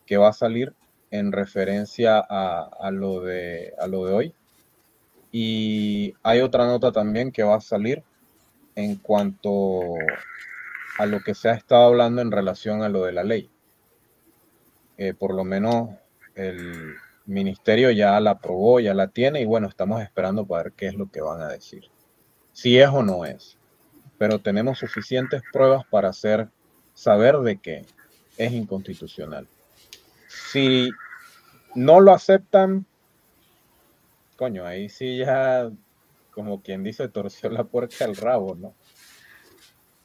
que 0.06 0.18
va 0.18 0.30
a 0.30 0.34
salir 0.34 0.74
en 1.10 1.32
referencia 1.32 2.20
a, 2.20 2.70
a, 2.80 2.92
lo 2.92 3.22
de, 3.22 3.74
a 3.80 3.88
lo 3.88 4.06
de 4.06 4.14
hoy. 4.14 4.36
Y 5.38 6.16
hay 6.24 6.40
otra 6.40 6.66
nota 6.66 6.94
también 6.94 7.30
que 7.30 7.44
va 7.44 7.58
a 7.58 7.60
salir 7.60 8.02
en 8.74 8.96
cuanto 8.96 9.82
a 10.98 11.06
lo 11.06 11.20
que 11.20 11.36
se 11.36 11.50
ha 11.50 11.56
estado 11.56 11.88
hablando 11.88 12.22
en 12.22 12.32
relación 12.32 12.84
a 12.84 12.88
lo 12.88 13.04
de 13.04 13.12
la 13.12 13.26
ley. 13.26 13.50
Eh, 14.98 15.14
por 15.14 15.34
lo 15.34 15.44
menos 15.44 15.90
el 16.36 16.96
ministerio 17.26 17.92
ya 17.92 18.18
la 18.22 18.32
aprobó, 18.32 18.80
ya 18.80 18.94
la 18.94 19.10
tiene 19.10 19.42
y 19.42 19.46
bueno, 19.46 19.68
estamos 19.68 20.02
esperando 20.02 20.46
para 20.46 20.64
ver 20.64 20.72
qué 20.72 20.88
es 20.88 20.96
lo 20.96 21.12
que 21.12 21.20
van 21.20 21.42
a 21.42 21.50
decir. 21.50 21.84
Si 22.54 22.80
es 22.80 22.88
o 22.88 23.04
no 23.04 23.26
es. 23.26 23.58
Pero 24.18 24.40
tenemos 24.40 24.80
suficientes 24.80 25.42
pruebas 25.52 25.86
para 25.92 26.08
hacer 26.08 26.48
saber 26.94 27.40
de 27.40 27.58
que 27.58 27.86
es 28.38 28.54
inconstitucional. 28.54 29.50
Si 30.30 30.92
no 31.74 32.00
lo 32.00 32.14
aceptan, 32.14 32.86
coño, 34.36 34.66
ahí 34.66 34.90
sí 34.90 35.18
ya, 35.18 35.72
como 36.32 36.62
quien 36.62 36.84
dice, 36.84 37.08
torció 37.08 37.50
la 37.50 37.64
puerta 37.64 38.06
al 38.06 38.16
rabo, 38.16 38.56
¿no? 38.56 38.74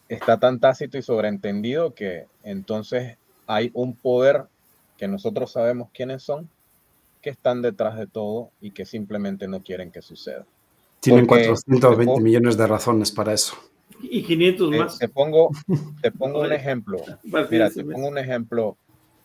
Está 0.08 0.38
tan 0.38 0.58
tácito 0.58 0.98
y 0.98 1.02
sobreentendido 1.02 1.94
que 1.94 2.26
entonces 2.42 3.16
hay 3.46 3.70
un 3.74 3.94
poder 3.94 4.44
que 4.96 5.08
nosotros 5.08 5.52
sabemos 5.52 5.88
quiénes 5.92 6.22
son, 6.22 6.48
que 7.22 7.30
están 7.30 7.62
detrás 7.62 7.96
de 7.96 8.06
todo 8.06 8.50
y 8.60 8.70
que 8.72 8.84
simplemente 8.84 9.46
no 9.46 9.62
quieren 9.62 9.90
que 9.90 10.02
suceda. 10.02 10.44
Tienen 11.00 11.26
420 11.26 12.20
millones 12.20 12.56
de 12.56 12.66
razones 12.66 13.10
para 13.10 13.32
eso. 13.32 13.56
Y 14.02 14.22
500 14.22 14.70
más. 14.70 14.98
Te, 14.98 15.08
pongo, 15.08 15.50
te 16.02 16.10
pongo 16.10 16.40
un 16.40 16.52
ejemplo. 16.52 16.98
Mira, 17.50 17.70
te 17.70 17.84
pongo 17.84 18.08
un 18.08 18.18
ejemplo 18.18 18.76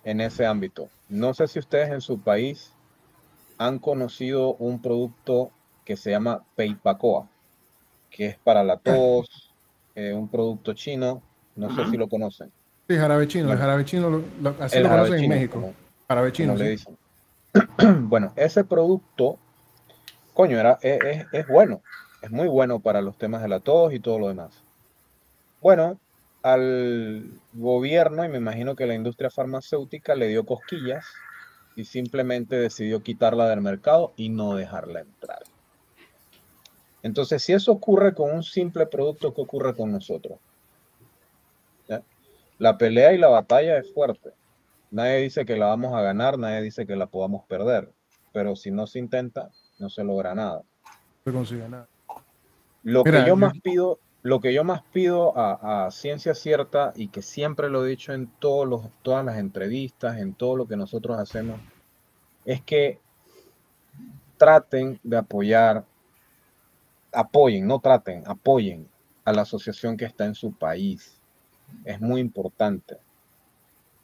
en 0.04 0.22
ese 0.22 0.46
ámbito. 0.46 0.90
No 1.10 1.34
sé 1.34 1.48
si 1.48 1.60
ustedes 1.60 1.90
en 1.90 2.02
su 2.02 2.20
país 2.20 2.72
han 3.58 3.80
conocido 3.80 4.56
un 4.56 4.82
producto 4.82 5.52
que 5.84 5.98
se 5.98 6.12
llama 6.12 6.44
Peipacoa, 6.56 7.28
que 8.10 8.28
es 8.28 8.38
para 8.38 8.64
la 8.64 8.78
tos, 8.78 9.54
eh, 9.96 10.14
un 10.14 10.28
producto 10.28 10.74
chino. 10.74 11.22
No 11.56 11.74
sé 11.74 11.90
si 11.90 11.98
lo 11.98 12.10
conocen. 12.10 12.52
Sí, 12.88 12.98
jarabe 12.98 13.28
chino. 13.28 13.52
el 13.52 13.58
jarabe 13.58 13.86
chino, 13.86 14.10
lo, 14.10 14.24
lo, 14.42 14.56
así 14.60 14.80
lo 14.80 14.90
conocen 14.90 15.24
en 15.24 15.30
México. 15.30 15.54
Como, 15.54 15.74
jarabe 16.08 16.32
chino. 16.32 16.58
Sí. 16.58 16.64
le 16.64 16.70
dicen. 16.72 16.98
bueno, 18.10 18.34
ese 18.36 18.66
producto, 18.66 19.38
coño, 20.34 20.60
era, 20.60 20.78
es, 20.82 21.00
es, 21.02 21.26
es 21.32 21.48
bueno. 21.48 21.82
Es 22.22 22.32
muy 22.32 22.48
bueno 22.48 22.80
para 22.80 23.02
los 23.02 23.18
temas 23.18 23.42
de 23.42 23.48
la 23.48 23.60
tos 23.60 23.94
y 23.94 24.00
todo 24.00 24.20
lo 24.20 24.28
demás. 24.28 24.52
Bueno, 25.62 25.98
al 26.44 27.40
gobierno, 27.54 28.26
y 28.26 28.30
me 28.30 28.38
imagino 28.38 28.76
que 28.76 28.86
la 28.86 28.96
industria 28.96 29.30
farmacéutica 29.30 30.14
le 30.14 30.28
dio 30.28 30.46
cosquillas 30.46 31.06
y 31.76 31.86
simplemente 31.86 32.56
decidió 32.56 33.04
quitarla 33.04 33.50
del 33.50 33.62
mercado 33.62 34.14
y 34.16 34.30
no 34.30 34.56
dejarla 34.56 35.02
entrar. 35.02 35.44
Entonces, 37.04 37.44
si 37.44 37.54
eso 37.54 37.72
ocurre 37.72 38.16
con 38.16 38.32
un 38.32 38.44
simple 38.44 38.88
producto, 38.88 39.34
¿qué 39.34 39.42
ocurre 39.42 39.76
con 39.76 39.92
nosotros? 39.92 40.40
¿Ya? 41.88 42.02
La 42.58 42.78
pelea 42.78 43.14
y 43.14 43.18
la 43.18 43.28
batalla 43.28 43.78
es 43.78 43.94
fuerte. 43.94 44.32
Nadie 44.90 45.18
dice 45.18 45.46
que 45.46 45.58
la 45.58 45.68
vamos 45.68 45.94
a 45.94 46.02
ganar, 46.02 46.40
nadie 46.40 46.62
dice 46.62 46.88
que 46.88 46.96
la 46.96 47.08
podamos 47.08 47.44
perder, 47.46 47.92
pero 48.32 48.56
si 48.56 48.72
no 48.72 48.88
se 48.88 49.00
intenta, 49.00 49.52
no 49.78 49.90
se 49.90 50.04
logra 50.04 50.34
nada. 50.34 50.64
No 50.84 51.24
se 51.26 51.32
consigue 51.32 51.70
nada. 51.70 51.88
Lo 52.84 53.04
Mira, 53.04 53.24
que 53.24 53.30
yo 53.30 53.36
más 53.36 53.54
pido, 53.62 54.00
lo 54.26 54.40
que 54.40 54.56
yo 54.56 54.64
más 54.64 54.82
pido 54.92 55.34
a, 55.38 55.92
ciencia 55.92 56.34
cierta 56.34 56.94
y 56.96 57.10
que 57.10 57.22
siempre 57.22 57.70
lo 57.70 57.86
he 57.86 57.90
dicho 57.90 58.12
en 58.12 58.28
todas 58.40 59.24
las 59.24 59.38
entrevistas, 59.38 60.18
en 60.18 60.34
todo 60.34 60.56
lo 60.56 60.68
que 60.68 60.76
nosotros 60.76 61.20
hacemos, 61.20 61.62
es 62.44 62.60
que 62.64 63.00
traten 64.38 65.00
de 65.04 65.18
apoyar, 65.18 65.86
apoyen, 67.14 67.68
no 67.68 67.78
traten, 67.78 68.24
apoyen 68.26 68.90
a 69.26 69.32
la 69.32 69.44
asociación 69.44 69.96
que 69.96 70.06
está 70.06 70.26
en 70.26 70.34
su 70.34 70.54
país. 70.56 71.22
Es 71.84 72.02
muy 72.02 72.20
importante, 72.20 72.98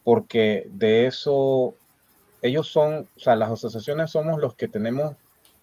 porque 0.04 0.70
de 0.72 1.08
eso, 1.08 1.74
ellos 2.44 2.68
son, 2.68 3.10
o 3.18 3.20
sea, 3.20 3.36
las 3.36 3.50
asociaciones 3.50 4.12
somos 4.12 4.40
los 4.40 4.54
que 4.54 4.68
tenemos, 4.68 5.16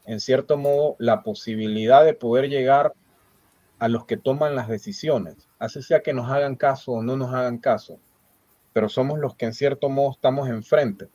en 0.04 0.18
cierto 0.18 0.56
modo, 0.56 0.96
la 0.98 1.22
posibilidad 1.22 2.04
de 2.04 2.14
poder 2.14 2.48
llegar 2.48 2.86
a 2.86 3.07
los 3.86 4.06
que 4.06 4.16
toman 4.16 4.56
las 4.56 4.66
decisiones, 4.66 5.48
así 5.60 5.82
sea 5.82 6.02
que 6.02 6.12
nos 6.12 6.28
hagan 6.28 6.56
caso 6.56 6.92
o 6.92 7.02
no 7.02 7.16
nos 7.16 7.32
hagan 7.32 7.58
caso, 7.58 8.00
pero 8.72 8.88
somos 8.88 9.20
los 9.20 9.36
que 9.36 9.46
en 9.46 9.54
cierto 9.54 9.88
modo 9.88 10.12
estamos 10.12 10.48
enfrente. 10.48 11.08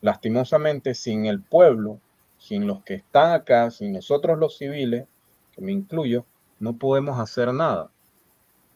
Lastimosamente, 0.00 0.94
sin 0.94 1.26
el 1.26 1.42
pueblo, 1.42 2.00
sin 2.38 2.66
los 2.66 2.82
que 2.84 2.94
están 2.94 3.32
acá, 3.32 3.70
sin 3.70 3.92
nosotros 3.92 4.38
los 4.38 4.56
civiles, 4.56 5.06
que 5.52 5.60
me 5.60 5.72
incluyo, 5.72 6.24
no 6.60 6.76
podemos 6.78 7.18
hacer 7.18 7.52
nada. 7.52 7.90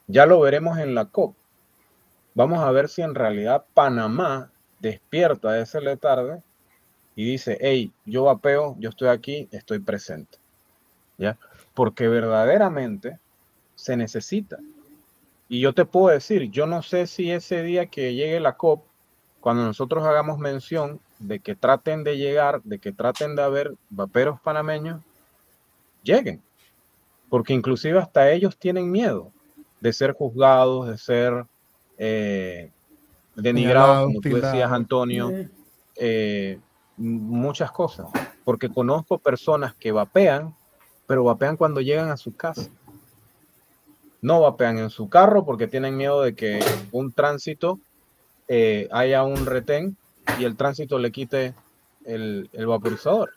Ya 0.07 0.27
lo 0.27 0.41
veremos 0.41 0.79
en 0.79 0.95
la 0.95 1.07
COP. 1.07 1.37
Vamos 2.35 2.59
a 2.59 2.71
ver 2.73 2.89
si 2.89 3.03
en 3.03 3.15
realidad 3.15 3.65
Panamá 3.75 4.51
despierta 4.81 5.53
de 5.53 5.63
ese 5.63 5.81
letarde 5.81 6.43
y 7.15 7.25
dice, 7.25 7.57
hey, 7.61 7.93
yo 8.05 8.25
vapeo, 8.25 8.77
yo 8.79 8.91
estoy 8.91 9.09
aquí, 9.09 9.49
estoy 9.53 9.79
presente. 9.79 10.39
¿Ya? 11.17 11.39
Porque 11.75 12.09
verdaderamente 12.09 13.19
se 13.75 13.97
necesita. 13.97 14.59
Y 15.49 15.61
yo 15.61 15.75
te 15.75 15.85
puedo 15.85 16.09
decir, 16.09 16.51
yo 16.51 16.67
no 16.67 16.83
sé 16.83 17.07
si 17.07 17.31
ese 17.31 17.63
día 17.63 17.87
que 17.87 18.15
llegue 18.15 18.41
la 18.41 18.57
COP, 18.57 18.85
cuando 19.41 19.65
nosotros 19.65 20.05
hagamos 20.05 20.39
mención 20.39 21.01
de 21.19 21.41
que 21.41 21.55
traten 21.55 22.03
de 22.03 22.17
llegar, 22.17 22.63
de 22.63 22.79
que 22.79 22.93
traten 22.93 23.37
de 23.37 23.43
haber 23.43 23.75
vaperos 23.91 24.41
panameños, 24.41 25.03
lleguen. 26.03 26.41
Porque 27.29 27.53
inclusive 27.53 27.99
hasta 27.99 28.31
ellos 28.31 28.57
tienen 28.57 28.91
miedo 28.91 29.33
de 29.81 29.93
ser 29.93 30.13
juzgados, 30.13 30.89
de 30.89 30.97
ser 30.97 31.45
eh, 31.99 32.71
denigrados, 33.35 34.07
como 34.07 34.21
tú 34.21 34.37
decías, 34.37 34.73
Antonio, 34.73 35.31
eh, 35.97 36.59
muchas 36.97 37.71
cosas. 37.71 38.07
Porque 38.45 38.71
conozco 38.71 39.19
personas 39.19 39.75
que 39.75 39.93
vapean 39.93 40.55
pero 41.07 41.25
vapean 41.25 41.57
cuando 41.57 41.81
llegan 41.81 42.11
a 42.11 42.17
su 42.17 42.35
casa. 42.37 42.71
No 44.21 44.41
vapean 44.41 44.79
en 44.79 44.91
su 44.91 45.09
carro 45.09 45.45
porque 45.45 45.69
tienen 45.69 45.97
miedo 45.97 46.23
de 46.23 46.35
que 46.35 46.65
un 46.93 47.13
tránsito 47.13 47.79
eh, 48.49 48.89
haya 48.91 49.23
un 49.23 49.47
retén 49.47 49.97
y 50.39 50.45
el 50.45 50.57
tránsito 50.57 50.99
le 50.99 51.13
quite 51.13 51.55
el, 52.05 52.49
el 52.53 52.67
vaporizador. 52.67 53.33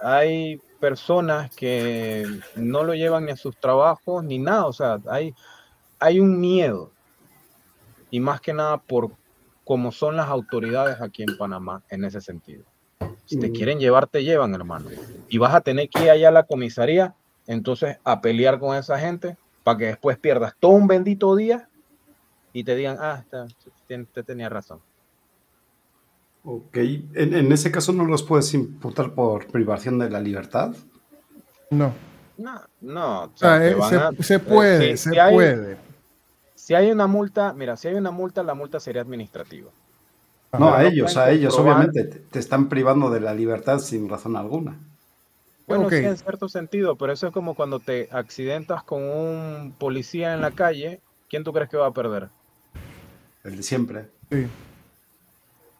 Hay 0.00 0.60
personas 0.80 1.54
que 1.54 2.24
no 2.56 2.84
lo 2.84 2.94
llevan 2.94 3.26
ni 3.26 3.32
a 3.32 3.36
sus 3.36 3.56
trabajos 3.56 4.24
ni 4.24 4.38
nada, 4.38 4.66
o 4.66 4.72
sea, 4.72 4.98
hay, 5.08 5.34
hay 5.98 6.20
un 6.20 6.40
miedo 6.40 6.92
y 8.10 8.20
más 8.20 8.40
que 8.40 8.52
nada 8.52 8.78
por 8.78 9.10
cómo 9.64 9.92
son 9.92 10.16
las 10.16 10.28
autoridades 10.28 11.00
aquí 11.00 11.24
en 11.24 11.36
Panamá 11.36 11.82
en 11.90 12.04
ese 12.04 12.20
sentido. 12.20 12.64
Si 13.24 13.38
te 13.38 13.52
quieren 13.52 13.78
llevar, 13.78 14.06
te 14.06 14.24
llevan, 14.24 14.54
hermano. 14.54 14.88
Y 15.28 15.38
vas 15.38 15.54
a 15.54 15.60
tener 15.60 15.88
que 15.88 16.02
ir 16.02 16.10
allá 16.10 16.28
a 16.28 16.32
la 16.32 16.42
comisaría, 16.44 17.14
entonces 17.46 17.98
a 18.04 18.20
pelear 18.20 18.58
con 18.58 18.76
esa 18.76 18.98
gente 18.98 19.36
para 19.64 19.78
que 19.78 19.84
después 19.86 20.18
pierdas 20.18 20.54
todo 20.58 20.72
un 20.72 20.86
bendito 20.86 21.36
día 21.36 21.68
y 22.52 22.64
te 22.64 22.74
digan, 22.74 22.96
ah, 23.00 23.24
te 23.86 24.22
tenía 24.22 24.48
razón. 24.48 24.80
Ok, 26.44 26.76
¿En, 26.76 27.34
en, 27.34 27.52
ese 27.52 27.70
caso 27.70 27.92
no 27.92 28.06
los 28.06 28.22
puedes 28.22 28.54
imputar 28.54 29.12
por 29.12 29.46
privación 29.48 29.98
de 29.98 30.08
la 30.08 30.20
libertad. 30.20 30.74
No. 31.70 31.92
No, 32.38 32.62
no. 32.80 33.24
O 33.24 33.32
sea, 33.34 33.66
eh, 33.66 33.76
se, 33.88 33.96
a, 33.96 34.10
se, 34.20 34.38
puede, 34.38 34.96
si, 34.96 35.04
se 35.04 35.10
si 35.10 35.18
hay, 35.18 35.34
puede. 35.34 35.76
Si 36.54 36.74
hay 36.74 36.90
una 36.90 37.06
multa, 37.06 37.52
mira, 37.52 37.76
si 37.76 37.88
hay 37.88 37.96
una 37.96 38.10
multa, 38.10 38.42
la 38.42 38.54
multa 38.54 38.80
sería 38.80 39.02
administrativa. 39.02 39.70
No, 40.52 40.72
a 40.74 40.84
ellos, 40.84 41.16
a 41.16 41.30
ellos, 41.30 41.58
obviamente, 41.58 42.04
te, 42.04 42.18
te, 42.20 42.38
están 42.38 42.68
privando 42.68 43.10
de 43.10 43.20
la 43.20 43.34
libertad 43.34 43.78
sin 43.78 44.08
razón 44.08 44.36
alguna. 44.36 44.78
Bueno, 45.66 45.84
okay. 45.84 46.00
sí, 46.00 46.06
en 46.06 46.16
cierto 46.16 46.48
sentido, 46.48 46.96
pero 46.96 47.12
eso 47.12 47.26
es 47.26 47.32
como 47.32 47.54
cuando 47.54 47.78
te 47.80 48.08
accidentas 48.10 48.82
con 48.84 49.02
un 49.02 49.74
policía 49.78 50.32
en 50.34 50.40
la 50.40 50.50
calle, 50.52 51.00
¿quién 51.28 51.44
tú 51.44 51.52
crees 51.52 51.68
que 51.68 51.76
va 51.76 51.86
a 51.86 51.92
perder? 51.92 52.30
El 53.44 53.56
de 53.56 53.62
siempre. 53.62 54.10
Sí. 54.30 54.46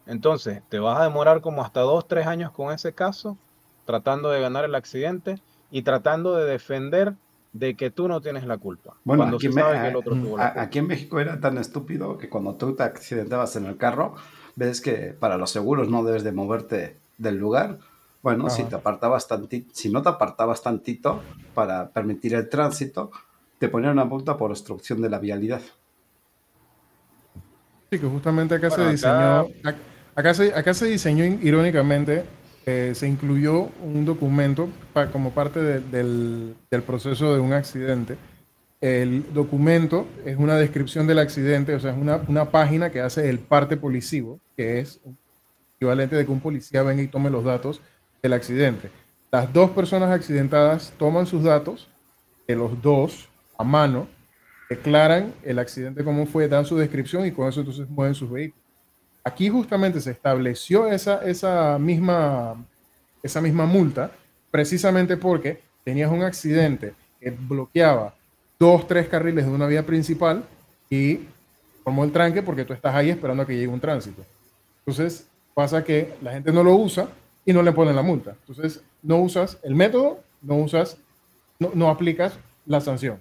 Entonces, 0.05 0.61
te 0.69 0.79
vas 0.79 0.99
a 0.99 1.03
demorar 1.03 1.39
como 1.41 1.61
hasta 1.63 1.81
dos, 1.81 2.07
tres 2.07 2.27
años 2.27 2.51
con 2.51 2.73
ese 2.73 2.93
caso, 2.93 3.37
tratando 3.85 4.29
de 4.29 4.41
ganar 4.41 4.65
el 4.65 4.75
accidente 4.75 5.35
y 5.71 5.83
tratando 5.83 6.35
de 6.35 6.45
defender 6.49 7.15
de 7.53 7.75
que 7.75 7.89
tú 7.91 8.07
no 8.07 8.21
tienes 8.21 8.45
la 8.45 8.57
culpa. 8.57 8.97
Bueno, 9.03 9.23
cuando 9.23 9.37
aquí, 9.37 9.47
se 9.47 9.51
me- 9.51 9.61
sabe 9.61 9.79
que 9.79 9.87
el 9.87 9.95
otro 9.95 10.15
tuvo 10.17 10.37
la 10.37 10.45
a- 10.45 10.47
culpa. 10.47 10.61
aquí 10.63 10.79
en 10.79 10.87
México 10.87 11.19
era 11.19 11.39
tan 11.39 11.57
estúpido 11.57 12.17
que 12.17 12.29
cuando 12.29 12.55
tú 12.55 12.75
te 12.75 12.83
accidentabas 12.83 13.55
en 13.55 13.65
el 13.65 13.77
carro, 13.77 14.15
ves 14.59 14.81
que 14.81 15.15
para 15.17 15.37
los 15.37 15.51
seguros 15.51 15.87
no 15.89 16.03
debes 16.03 16.23
de 16.23 16.33
moverte 16.33 16.97
del 17.17 17.37
lugar. 17.37 17.79
Bueno, 18.21 18.49
si 18.49 18.61
Ajá. 18.63 18.69
te 18.71 18.75
apartabas 18.75 19.27
tantito, 19.27 19.71
si 19.73 19.89
no 19.89 20.01
te 20.01 20.09
apartabas 20.09 20.61
tantito 20.61 21.21
para 21.53 21.89
permitir 21.91 22.33
el 22.35 22.49
tránsito, 22.49 23.09
te 23.57 23.69
ponían 23.69 23.93
una 23.93 24.03
multa 24.05 24.37
por 24.37 24.51
obstrucción 24.51 25.01
de 25.01 25.09
la 25.09 25.19
vialidad. 25.19 25.61
Sí, 27.91 27.97
que 27.99 28.05
justamente 28.07 28.55
acá 28.55 28.67
Bueno, 28.69 28.83
se 28.97 29.07
acá- 29.07 29.43
diseñó, 29.43 29.47
ac- 29.63 29.75
acá 30.15 30.33
se, 30.33 30.53
acá 30.53 30.73
se 30.73 30.85
diseñó 30.87 31.23
irónicamente, 31.25 32.25
eh, 32.65 32.91
se 32.93 33.07
incluyó 33.07 33.69
un 33.81 34.03
documento 34.05 34.67
pa- 34.93 35.09
como 35.09 35.31
parte 35.31 35.61
de- 35.61 35.79
del, 35.79 36.55
del 36.69 36.83
proceso 36.83 37.33
de 37.33 37.39
un 37.39 37.53
accidente. 37.53 38.17
El 38.81 39.33
documento 39.33 40.07
es 40.25 40.37
una 40.37 40.55
descripción 40.55 41.05
del 41.05 41.19
accidente, 41.19 41.75
o 41.75 41.79
sea, 41.79 41.91
es 41.91 41.97
una, 41.97 42.17
una 42.27 42.49
página 42.49 42.91
que 42.91 43.01
hace 43.01 43.29
el 43.29 43.39
parte 43.39 43.75
policivo, 43.75 44.39
que 44.55 44.79
es 44.79 45.01
equivalente 45.75 46.15
de 46.15 46.25
que 46.25 46.31
un 46.31 46.39
policía 46.39 46.83
venga 46.83 47.01
y 47.01 47.07
tome 47.07 47.29
los 47.29 47.43
datos 47.43 47.81
del 48.21 48.33
accidente. 48.33 48.89
Las 49.31 49.51
dos 49.51 49.71
personas 49.71 50.09
accidentadas 50.11 50.93
toman 50.97 51.25
sus 51.25 51.43
datos, 51.43 51.89
de 52.47 52.55
los 52.55 52.81
dos 52.81 53.29
a 53.57 53.63
mano, 53.63 54.07
declaran 54.69 55.33
el 55.43 55.59
accidente 55.59 56.03
cómo 56.03 56.25
fue, 56.25 56.47
dan 56.47 56.65
su 56.65 56.77
descripción 56.77 57.25
y 57.25 57.31
con 57.31 57.47
eso 57.47 57.59
entonces 57.59 57.87
mueven 57.89 58.15
sus 58.15 58.31
vehículos. 58.31 58.65
Aquí 59.23 59.49
justamente 59.49 59.99
se 59.99 60.11
estableció 60.11 60.87
esa, 60.87 61.23
esa, 61.23 61.77
misma, 61.77 62.65
esa 63.21 63.41
misma 63.41 63.65
multa 63.65 64.11
precisamente 64.49 65.17
porque 65.17 65.61
tenías 65.83 66.11
un 66.11 66.23
accidente 66.23 66.93
que 67.19 67.29
bloqueaba 67.29 68.15
dos, 68.59 68.85
tres 68.87 69.07
carriles 69.07 69.45
de 69.45 69.51
una 69.51 69.67
vía 69.67 69.85
principal 69.85 70.43
y 70.89 71.21
formó 71.83 72.03
el 72.03 72.11
tranque 72.11 72.43
porque 72.43 72.65
tú 72.65 72.73
estás 72.73 72.93
ahí 72.93 73.09
esperando 73.09 73.43
a 73.43 73.47
que 73.47 73.55
llegue 73.55 73.67
un 73.67 73.79
tránsito. 73.79 74.23
Entonces 74.79 75.27
pasa 75.53 75.83
que 75.83 76.13
la 76.21 76.33
gente 76.33 76.51
no 76.51 76.63
lo 76.63 76.75
usa 76.75 77.07
y 77.45 77.53
no 77.53 77.61
le 77.61 77.71
ponen 77.71 77.95
la 77.95 78.01
multa. 78.01 78.35
Entonces 78.45 78.83
no 79.01 79.17
usas 79.17 79.57
el 79.63 79.75
método, 79.75 80.19
no 80.41 80.55
usas, 80.55 80.97
no, 81.57 81.71
no 81.73 81.89
aplicas 81.89 82.37
la 82.65 82.81
sanción. 82.81 83.19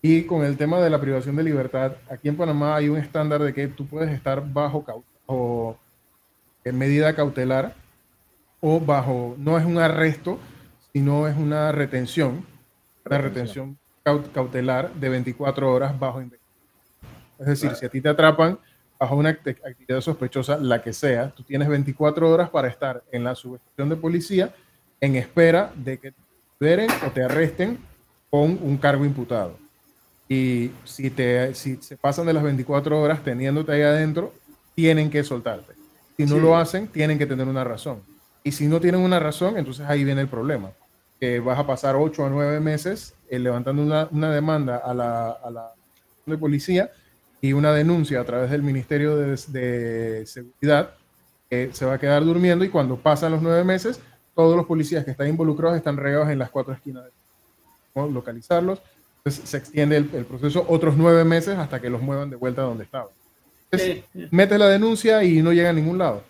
Y 0.00 0.22
con 0.22 0.44
el 0.44 0.56
tema 0.56 0.80
de 0.80 0.90
la 0.90 1.00
privación 1.00 1.34
de 1.34 1.42
libertad, 1.42 1.92
aquí 2.08 2.28
en 2.28 2.36
Panamá 2.36 2.76
hay 2.76 2.88
un 2.88 2.98
estándar 2.98 3.42
de 3.42 3.52
que 3.52 3.66
tú 3.66 3.86
puedes 3.86 4.10
estar 4.10 4.44
bajo 4.52 4.84
o 5.26 5.76
en 6.64 6.78
medida 6.78 7.14
cautelar 7.16 7.74
o 8.60 8.78
bajo, 8.78 9.34
no 9.38 9.58
es 9.58 9.64
un 9.64 9.78
arresto, 9.78 10.38
sino 10.92 11.26
es 11.26 11.36
una 11.36 11.72
retención, 11.72 12.44
una 13.04 13.18
retención 13.18 13.77
cautelar 14.32 14.92
de 14.94 15.08
24 15.08 15.72
horas 15.72 15.98
bajo 15.98 16.20
investigación. 16.20 16.48
Es 17.38 17.46
decir, 17.46 17.74
si 17.76 17.86
a 17.86 17.88
ti 17.88 18.00
te 18.00 18.08
atrapan 18.08 18.58
bajo 18.98 19.14
una 19.14 19.30
act- 19.30 19.60
actividad 19.64 20.00
sospechosa, 20.00 20.56
la 20.58 20.82
que 20.82 20.92
sea, 20.92 21.30
tú 21.30 21.42
tienes 21.44 21.68
24 21.68 22.28
horas 22.30 22.50
para 22.50 22.68
estar 22.68 23.02
en 23.12 23.22
la 23.24 23.34
subestación 23.34 23.88
de 23.88 23.96
policía 23.96 24.52
en 25.00 25.14
espera 25.16 25.72
de 25.76 25.98
que 25.98 26.10
te 26.10 26.16
liberen 26.60 26.90
o 27.06 27.10
te 27.12 27.22
arresten 27.22 27.78
con 28.30 28.58
un 28.62 28.76
cargo 28.76 29.04
imputado. 29.04 29.56
Y 30.28 30.72
si, 30.84 31.10
te, 31.10 31.54
si 31.54 31.76
se 31.76 31.96
pasan 31.96 32.26
de 32.26 32.32
las 32.32 32.42
24 32.42 33.00
horas 33.00 33.22
teniéndote 33.22 33.72
ahí 33.72 33.82
adentro, 33.82 34.34
tienen 34.74 35.08
que 35.10 35.22
soltarte. 35.24 35.72
Si 36.16 36.24
no 36.26 36.34
Sí. 36.34 36.40
lo 36.40 36.56
hacen, 36.56 36.88
tienen 36.88 37.16
que 37.18 37.26
tener 37.26 37.46
una 37.46 37.62
razón. 37.64 38.02
Y 38.42 38.52
si 38.52 38.66
no 38.66 38.80
tienen 38.80 39.00
una 39.00 39.18
razón, 39.20 39.56
entonces 39.56 39.86
ahí 39.88 40.02
viene 40.04 40.20
el 40.20 40.28
problema. 40.28 40.72
Que 41.20 41.40
vas 41.40 41.58
a 41.58 41.66
pasar 41.66 41.96
8 41.96 42.26
a 42.26 42.30
9 42.30 42.60
meses 42.60 43.14
eh, 43.28 43.38
levantando 43.38 43.82
una, 43.82 44.08
una 44.10 44.32
demanda 44.32 44.76
a 44.78 44.94
la, 44.94 45.30
a 45.30 45.50
la 45.50 45.72
de 46.26 46.38
policía 46.38 46.90
y 47.40 47.52
una 47.54 47.72
denuncia 47.72 48.20
a 48.20 48.24
través 48.24 48.50
del 48.50 48.62
Ministerio 48.62 49.16
de, 49.16 49.36
de 49.48 50.26
Seguridad 50.26 50.90
se 51.50 51.86
va 51.86 51.94
a 51.94 51.98
quedar 51.98 52.22
durmiendo 52.24 52.62
y 52.64 52.68
cuando 52.68 52.96
pasan 52.98 53.32
los 53.32 53.40
nueve 53.40 53.64
meses, 53.64 54.00
todos 54.34 54.54
los 54.56 54.66
policías 54.66 55.04
que 55.04 55.12
están 55.12 55.28
involucrados 55.28 55.76
están 55.78 55.96
regados 55.96 56.28
en 56.28 56.38
las 56.38 56.50
cuatro 56.50 56.74
esquinas. 56.74 57.04
de- 57.04 57.10
¿no? 57.94 58.06
Localizarlos. 58.06 58.80
Entonces 59.24 59.48
se 59.48 59.56
extiende 59.56 59.96
el, 59.96 60.10
el 60.14 60.24
proceso 60.26 60.64
otros 60.68 60.96
nueve 60.96 61.24
meses 61.24 61.56
hasta 61.58 61.80
que 61.80 61.88
los 61.90 62.02
muevan 62.02 62.28
de 62.30 62.36
vuelta 62.36 62.60
a 62.62 62.64
donde 62.66 62.84
estaban. 62.84 63.08
Entonces, 63.70 64.04
metes 64.30 64.58
la 64.58 64.68
denuncia 64.68 65.24
y 65.24 65.40
no 65.42 65.52
llega 65.52 65.70
a 65.70 65.72
ningún 65.72 65.96
lado. 65.98 66.22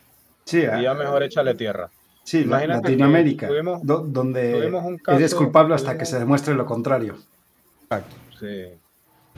Sí, 0.44 0.62
ya 0.62 0.94
mejor 0.94 1.22
échale 1.24 1.54
tierra. 1.54 1.90
Sí, 2.28 2.42
Imagínate 2.42 2.82
Latinoamérica, 2.90 3.48
tuvimos- 3.48 3.80
do- 3.82 4.00
donde 4.06 4.52
tuvimos 4.52 4.84
un 4.84 5.00
eres 5.16 5.32
caso- 5.32 5.38
culpable 5.38 5.74
hasta 5.74 5.96
que 5.96 6.04
se 6.04 6.18
demuestre 6.18 6.54
lo 6.54 6.66
contrario. 6.66 7.16
Exacto. 7.84 8.16
Sí. 8.38 8.64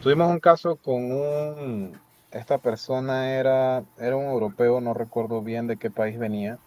Tuvimos 0.02 0.28
un 0.28 0.40
caso 0.40 0.74
con 0.74 1.12
un... 1.12 2.00
Esta 2.32 2.58
persona 2.58 3.34
era, 3.38 3.84
era 3.96 4.16
un 4.16 4.24
europeo, 4.24 4.80
no 4.80 4.92
recuerdo 4.92 5.40
bien 5.40 5.68
de 5.68 5.76
qué 5.76 5.88
país 5.88 6.18
venía. 6.18 6.58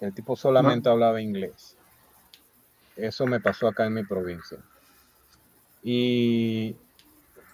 El 0.00 0.14
tipo 0.14 0.36
solamente 0.36 0.88
hablaba 0.88 1.20
inglés. 1.20 1.76
Eso 2.94 3.26
me 3.26 3.40
pasó 3.40 3.66
acá 3.66 3.86
en 3.86 3.94
mi 3.94 4.04
provincia. 4.04 4.58
Y 5.82 6.76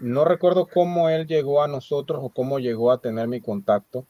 no 0.00 0.26
recuerdo 0.26 0.66
cómo 0.66 1.08
él 1.08 1.26
llegó 1.26 1.62
a 1.62 1.68
nosotros 1.68 2.20
o 2.22 2.28
cómo 2.28 2.58
llegó 2.58 2.92
a 2.92 2.98
tener 2.98 3.26
mi 3.26 3.40
contacto, 3.40 4.04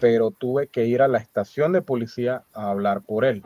pero 0.00 0.30
tuve 0.30 0.68
que 0.68 0.86
ir 0.86 1.02
a 1.02 1.08
la 1.08 1.18
estación 1.18 1.72
de 1.72 1.82
policía 1.82 2.44
a 2.52 2.70
hablar 2.70 3.02
por 3.02 3.24
él. 3.24 3.42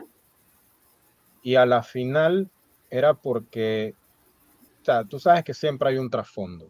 Y 1.43 1.55
a 1.55 1.65
la 1.65 1.83
final 1.83 2.49
era 2.89 3.13
porque, 3.13 3.95
o 4.81 4.85
sea, 4.85 5.05
tú 5.05 5.19
sabes 5.19 5.43
que 5.43 5.53
siempre 5.53 5.89
hay 5.89 5.97
un 5.97 6.09
trasfondo. 6.09 6.69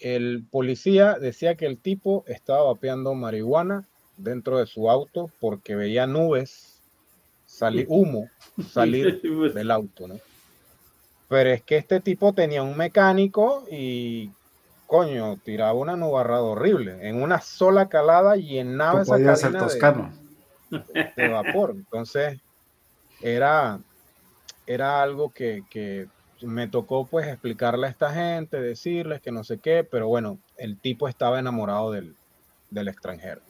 El 0.00 0.44
policía 0.50 1.14
decía 1.14 1.54
que 1.54 1.66
el 1.66 1.78
tipo 1.78 2.24
estaba 2.26 2.64
vapeando 2.64 3.14
marihuana 3.14 3.86
dentro 4.16 4.58
de 4.58 4.66
su 4.66 4.90
auto 4.90 5.30
porque 5.40 5.74
veía 5.74 6.06
nubes, 6.06 6.80
salir 7.46 7.86
humo, 7.88 8.28
salir 8.70 9.20
del 9.20 9.70
auto, 9.70 10.06
¿no? 10.06 10.20
Pero 11.28 11.50
es 11.50 11.62
que 11.62 11.78
este 11.78 12.00
tipo 12.00 12.32
tenía 12.34 12.62
un 12.62 12.76
mecánico 12.76 13.64
y, 13.70 14.30
coño, 14.86 15.36
tiraba 15.44 15.72
una 15.74 15.96
nubarrada 15.96 16.42
horrible. 16.42 17.08
En 17.08 17.22
una 17.22 17.40
sola 17.40 17.88
calada 17.88 18.36
llenaba 18.36 19.02
esa 19.02 19.22
cabina 19.22 19.58
de- 19.58 19.58
toscano. 19.58 20.12
de 21.16 21.28
vapor. 21.28 21.72
Entonces, 21.72 22.40
era, 23.20 23.80
era 24.66 25.02
algo 25.02 25.30
que, 25.30 25.62
que 25.70 26.08
me 26.42 26.68
tocó 26.68 27.06
pues 27.06 27.26
explicarle 27.26 27.86
a 27.86 27.90
esta 27.90 28.12
gente, 28.12 28.60
decirles 28.60 29.20
que 29.20 29.32
no 29.32 29.44
sé 29.44 29.58
qué, 29.58 29.84
pero 29.84 30.08
bueno, 30.08 30.38
el 30.56 30.78
tipo 30.78 31.08
estaba 31.08 31.38
enamorado 31.38 31.90
del, 31.90 32.16
del 32.70 32.88
extranjero. 32.88 33.40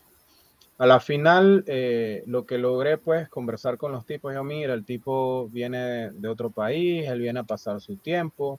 A 0.76 0.86
la 0.86 0.98
final, 0.98 1.64
eh, 1.68 2.24
lo 2.26 2.46
que 2.46 2.58
logré 2.58 2.98
pues 2.98 3.28
conversar 3.28 3.78
con 3.78 3.92
los 3.92 4.04
tipos, 4.06 4.34
yo 4.34 4.42
mira, 4.42 4.74
el 4.74 4.84
tipo 4.84 5.48
viene 5.48 6.10
de 6.10 6.28
otro 6.28 6.50
país, 6.50 7.06
él 7.08 7.20
viene 7.20 7.40
a 7.40 7.44
pasar 7.44 7.80
su 7.80 7.96
tiempo, 7.96 8.58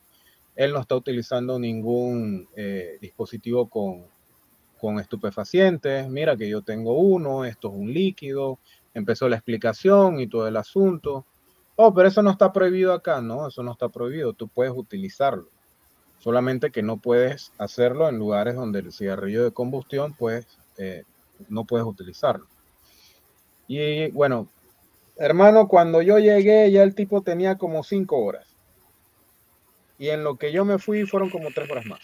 él 0.56 0.74
no 0.74 0.80
está 0.80 0.96
utilizando 0.96 1.60
ningún 1.60 2.48
eh, 2.56 2.98
dispositivo 3.02 3.70
con, 3.70 4.06
con 4.80 5.00
estupefacientes, 5.00 6.10
mira 6.10 6.38
que 6.38 6.50
yo 6.50 6.62
tengo 6.62 6.98
uno, 6.98 7.46
esto 7.46 7.70
es 7.70 7.76
un 7.76 7.94
líquido, 7.94 8.60
empezó 8.94 9.28
la 9.28 9.36
explicación 9.36 10.20
y 10.20 10.28
todo 10.28 10.48
el 10.48 10.58
asunto. 10.58 11.26
Oh, 11.76 11.94
pero 11.94 12.08
eso 12.08 12.22
no 12.22 12.32
está 12.32 12.54
prohibido 12.54 12.94
acá, 12.94 13.22
no, 13.22 13.48
eso 13.48 13.62
no 13.62 13.74
está 13.74 13.90
prohibido, 13.90 14.34
tú 14.34 14.48
puedes 14.48 14.74
utilizarlo. 14.74 15.50
Solamente 16.20 16.72
que 16.72 16.82
no 16.82 16.98
puedes 16.98 17.52
hacerlo 17.58 18.08
en 18.08 18.18
lugares 18.18 18.56
donde 18.56 18.80
el 18.80 18.94
cigarrillo 18.94 19.44
de 19.44 19.52
combustión, 19.52 20.14
pues, 20.18 20.48
eh, 20.78 21.04
no 21.50 21.66
puedes 21.66 21.86
utilizarlo. 21.86 22.48
Y 23.68 24.10
bueno, 24.12 24.48
hermano, 25.18 25.68
cuando 25.68 26.02
yo 26.02 26.18
llegué, 26.18 26.72
ya 26.72 26.84
el 26.84 26.96
tipo 26.96 27.22
tenía 27.22 27.58
como 27.58 27.84
cinco 27.84 28.18
horas. 28.24 28.55
Y 29.98 30.10
en 30.10 30.24
lo 30.24 30.36
que 30.36 30.52
yo 30.52 30.66
me 30.66 30.80
fui 30.80 31.06
fueron 31.06 31.30
como 31.30 31.52
tres 31.52 31.70
horas 31.70 31.86
más. 31.86 32.02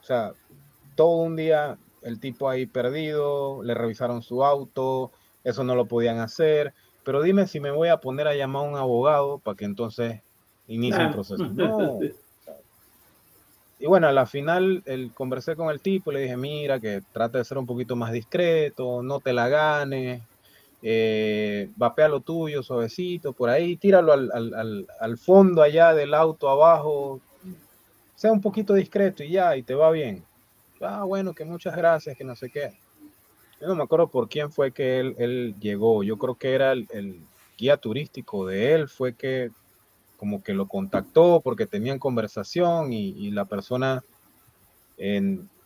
O 0.00 0.04
sea, 0.04 0.32
todo 0.96 1.22
un 1.22 1.36
día 1.36 1.78
el 2.02 2.20
tipo 2.20 2.48
ahí 2.48 2.66
perdido, 2.66 3.62
le 3.62 3.74
revisaron 3.74 4.22
su 4.22 4.44
auto, 4.44 5.10
eso 5.42 5.64
no 5.64 5.74
lo 5.74 5.86
podían 5.86 6.18
hacer. 6.18 6.74
Pero 7.04 7.22
dime 7.22 7.46
si 7.46 7.60
me 7.60 7.70
voy 7.70 7.88
a 7.88 7.98
poner 7.98 8.28
a 8.28 8.34
llamar 8.34 8.64
a 8.64 8.68
un 8.68 8.76
abogado 8.76 9.38
para 9.38 9.56
que 9.56 9.64
entonces 9.64 10.20
inicie 10.68 11.02
el 11.02 11.10
proceso. 11.10 11.44
No. 11.54 11.98
Y 13.80 13.86
bueno, 13.86 14.06
a 14.06 14.12
la 14.12 14.24
final 14.24 14.82
el, 14.86 15.12
conversé 15.12 15.56
con 15.56 15.68
el 15.68 15.80
tipo, 15.80 16.12
le 16.12 16.20
dije, 16.20 16.36
mira, 16.36 16.80
que 16.80 17.02
trate 17.12 17.38
de 17.38 17.44
ser 17.44 17.58
un 17.58 17.66
poquito 17.66 17.96
más 17.96 18.12
discreto, 18.12 19.02
no 19.02 19.20
te 19.20 19.32
la 19.32 19.48
ganes, 19.48 20.22
eh, 20.86 21.70
vapea 21.76 22.08
lo 22.08 22.20
tuyo 22.20 22.62
suavecito, 22.62 23.32
por 23.32 23.48
ahí, 23.48 23.76
tíralo 23.76 24.12
al, 24.12 24.30
al, 24.32 24.86
al, 25.00 25.18
fondo 25.18 25.62
allá 25.62 25.94
del 25.94 26.12
auto 26.12 26.50
abajo, 26.50 27.20
sea 28.14 28.30
un 28.30 28.42
poquito 28.42 28.74
discreto 28.74 29.24
y 29.24 29.30
ya, 29.30 29.56
y 29.56 29.62
te 29.62 29.74
va 29.74 29.90
bien. 29.90 30.22
Ah, 30.82 31.04
bueno, 31.04 31.32
que 31.32 31.46
muchas 31.46 31.74
gracias, 31.74 32.16
que 32.16 32.24
no 32.24 32.36
sé 32.36 32.50
qué. 32.50 32.76
Yo 33.60 33.68
no 33.68 33.74
me 33.74 33.82
acuerdo 33.82 34.08
por 34.08 34.28
quién 34.28 34.52
fue 34.52 34.72
que 34.72 35.00
él, 35.00 35.14
él 35.18 35.54
llegó. 35.58 36.02
Yo 36.02 36.18
creo 36.18 36.34
que 36.34 36.52
era 36.52 36.72
el, 36.72 36.86
el, 36.92 37.20
guía 37.56 37.76
turístico 37.78 38.46
de 38.46 38.74
él, 38.74 38.88
fue 38.88 39.14
que 39.14 39.50
como 40.16 40.42
que 40.42 40.54
lo 40.54 40.66
contactó 40.66 41.40
porque 41.42 41.66
tenían 41.66 41.98
conversación 41.98 42.92
y, 42.92 43.30
la 43.30 43.44
persona 43.44 44.02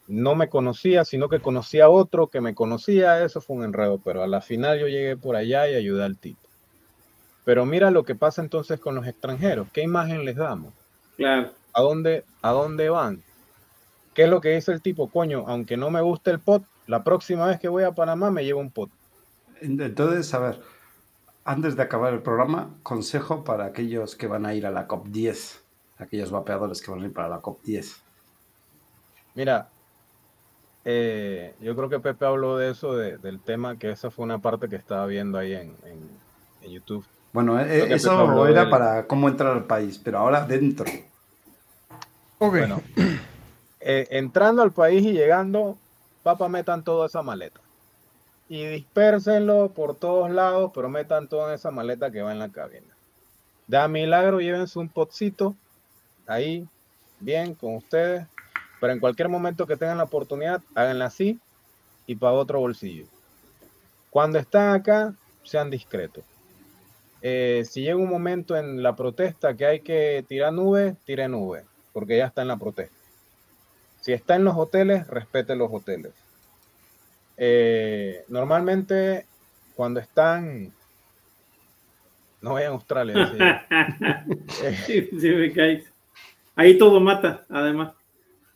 no 0.09 0.35
me 0.35 0.49
conocía, 0.49 1.05
sino 1.05 1.29
que 1.29 1.41
conocía 1.41 1.85
a 1.85 1.91
otro 1.91 2.29
que 2.29 2.41
me 2.41 2.55
conocía, 2.55 3.23
eso 3.23 3.41
fue 3.41 3.57
un 3.57 3.65
enredo, 3.65 4.01
pero 4.03 4.23
a 4.23 4.27
la 4.27 4.41
final 4.41 4.81
yo 4.81 4.89
llegué 4.89 5.17
por 5.17 5.37
allá 5.37 5.69
y 5.69 5.75
ayudé 5.75 6.03
al 6.03 6.17
tipo. 6.17 6.41
Pero 7.45 7.67
mira 7.67 7.91
lo 7.91 8.05
que 8.05 8.15
pasa 8.15 8.43
entonces 8.43 8.81
con 8.81 8.95
los 8.95 9.07
extranjeros, 9.07 9.69
¿qué 9.73 9.83
imagen 9.83 10.25
les 10.25 10.37
damos? 10.37 10.73
Claro. 11.17 11.53
¿A 11.75 11.83
dónde, 11.83 12.25
a 12.43 12.51
dónde 12.51 12.89
van? 12.89 13.23
¿Qué 14.15 14.25
es 14.25 14.31
lo 14.31 14.41
que 14.41 14.55
dice 14.55 14.73
el 14.73 14.83
tipo? 14.83 15.09
Coño, 15.09 15.45
aunque 15.47 15.77
no 15.77 15.91
me 15.91 16.01
guste 16.01 16.31
el 16.31 16.41
pot, 16.41 16.65
la 16.87 17.05
próxima 17.05 17.47
vez 17.47 17.61
que 17.61 17.69
voy 17.69 17.85
a 17.85 17.93
Panamá 17.93 18.31
me 18.31 18.45
llevo 18.45 18.61
un 18.61 18.71
pot. 18.71 18.91
Entonces, 19.61 20.33
a 20.33 20.39
ver, 20.39 20.61
antes 21.45 21.77
de 21.77 21.83
acabar 21.83 22.15
el 22.15 22.23
programa, 22.23 22.75
consejo 22.83 23.45
para 23.45 23.67
aquellos 23.67 24.17
que 24.17 24.27
van 24.27 24.47
a 24.47 24.55
ir 24.55 24.67
a 24.67 24.71
la 24.71 24.89
COP10, 24.89 25.61
aquellos 25.99 26.31
vapeadores 26.31 26.81
que 26.81 26.91
van 26.91 27.03
a 27.03 27.07
ir 27.07 27.13
para 27.13 27.29
la 27.29 27.43
COP10. 27.43 27.97
Mira, 29.35 29.69
eh, 30.85 31.55
yo 31.61 31.77
creo 31.77 31.89
que 31.89 32.01
Pepe 32.01 32.25
habló 32.25 32.57
de 32.57 32.71
eso, 32.71 32.97
del 32.97 33.41
tema, 33.41 33.79
que 33.79 33.91
esa 33.91 34.11
fue 34.11 34.25
una 34.25 34.39
parte 34.39 34.69
que 34.69 34.77
estaba 34.77 35.07
viendo 35.07 35.39
ahí 35.39 35.55
en, 35.55 35.75
YouTube. 36.69 37.05
Bueno, 37.33 37.59
eh, 37.61 37.95
eso 37.95 38.47
era 38.47 38.69
para 38.69 39.07
cómo 39.07 39.29
entrar 39.29 39.53
al 39.53 39.65
país, 39.65 39.99
pero 40.03 40.19
ahora 40.19 40.45
dentro. 40.45 40.85
Bueno, 42.39 42.83
eh, 43.81 44.07
entrando 44.11 44.63
al 44.63 44.73
país 44.73 45.03
y 45.05 45.13
llegando, 45.13 45.79
papá, 46.23 46.49
metan 46.49 46.85
toda 46.85 47.07
esa 47.07 47.23
maleta. 47.23 47.61
Y 48.51 48.67
dispersenlo 48.67 49.71
por 49.71 49.95
todos 49.95 50.31
lados, 50.31 50.73
pero 50.75 50.89
metan 50.89 51.29
todo 51.29 51.49
en 51.49 51.55
esa 51.55 51.71
maleta 51.71 52.11
que 52.11 52.23
va 52.23 52.33
en 52.33 52.39
la 52.39 52.51
cabina. 52.51 52.95
Da 53.67 53.89
milagro, 53.89 54.41
llévense 54.41 54.79
un 54.79 54.89
potcito 54.89 55.55
ahí, 56.27 56.67
bien, 57.21 57.55
con 57.55 57.77
ustedes 57.77 58.27
pero 58.81 58.93
en 58.93 59.01
cualquier 59.01 59.29
momento 59.29 59.67
que 59.67 59.77
tengan 59.77 59.99
la 59.99 60.05
oportunidad, 60.05 60.63
háganla 60.75 61.07
así 61.07 61.39
y 62.07 62.17
para 62.17 62.33
otro 62.33 62.61
bolsillo. 62.61 63.07
Cuando 64.11 64.39
están 64.39 64.75
acá, 64.75 65.15
sean 65.43 65.71
discretos. 65.71 66.25
Eh, 67.21 67.65
si 67.69 67.83
llega 67.83 67.97
un 67.97 68.09
momento 68.09 68.57
en 68.57 68.83
la 68.83 68.95
protesta 68.95 69.57
que 69.57 69.67
hay 69.67 69.81
que 69.81 70.25
tirar 70.29 70.53
nube, 70.53 70.97
tire 71.05 71.29
nube, 71.29 71.65
porque 71.93 72.17
ya 72.17 72.27
está 72.27 72.43
en 72.43 72.49
la 72.49 72.57
protesta. 72.57 72.97
Si 74.01 74.13
está 74.13 74.37
en 74.37 74.45
los 74.45 74.57
hoteles, 74.57 75.07
respete 75.09 75.57
los 75.57 75.69
hoteles. 75.73 76.13
Eh, 77.37 78.25
normalmente, 78.29 79.27
cuando 79.75 80.01
están. 80.01 80.73
No 82.41 82.55
vayan 82.55 82.73
a 82.73 82.75
Australia. 82.75 83.65
sí, 84.87 85.09
me 85.13 85.85
Ahí 86.55 86.79
todo 86.79 87.01
mata, 87.01 87.45
además. 87.49 87.98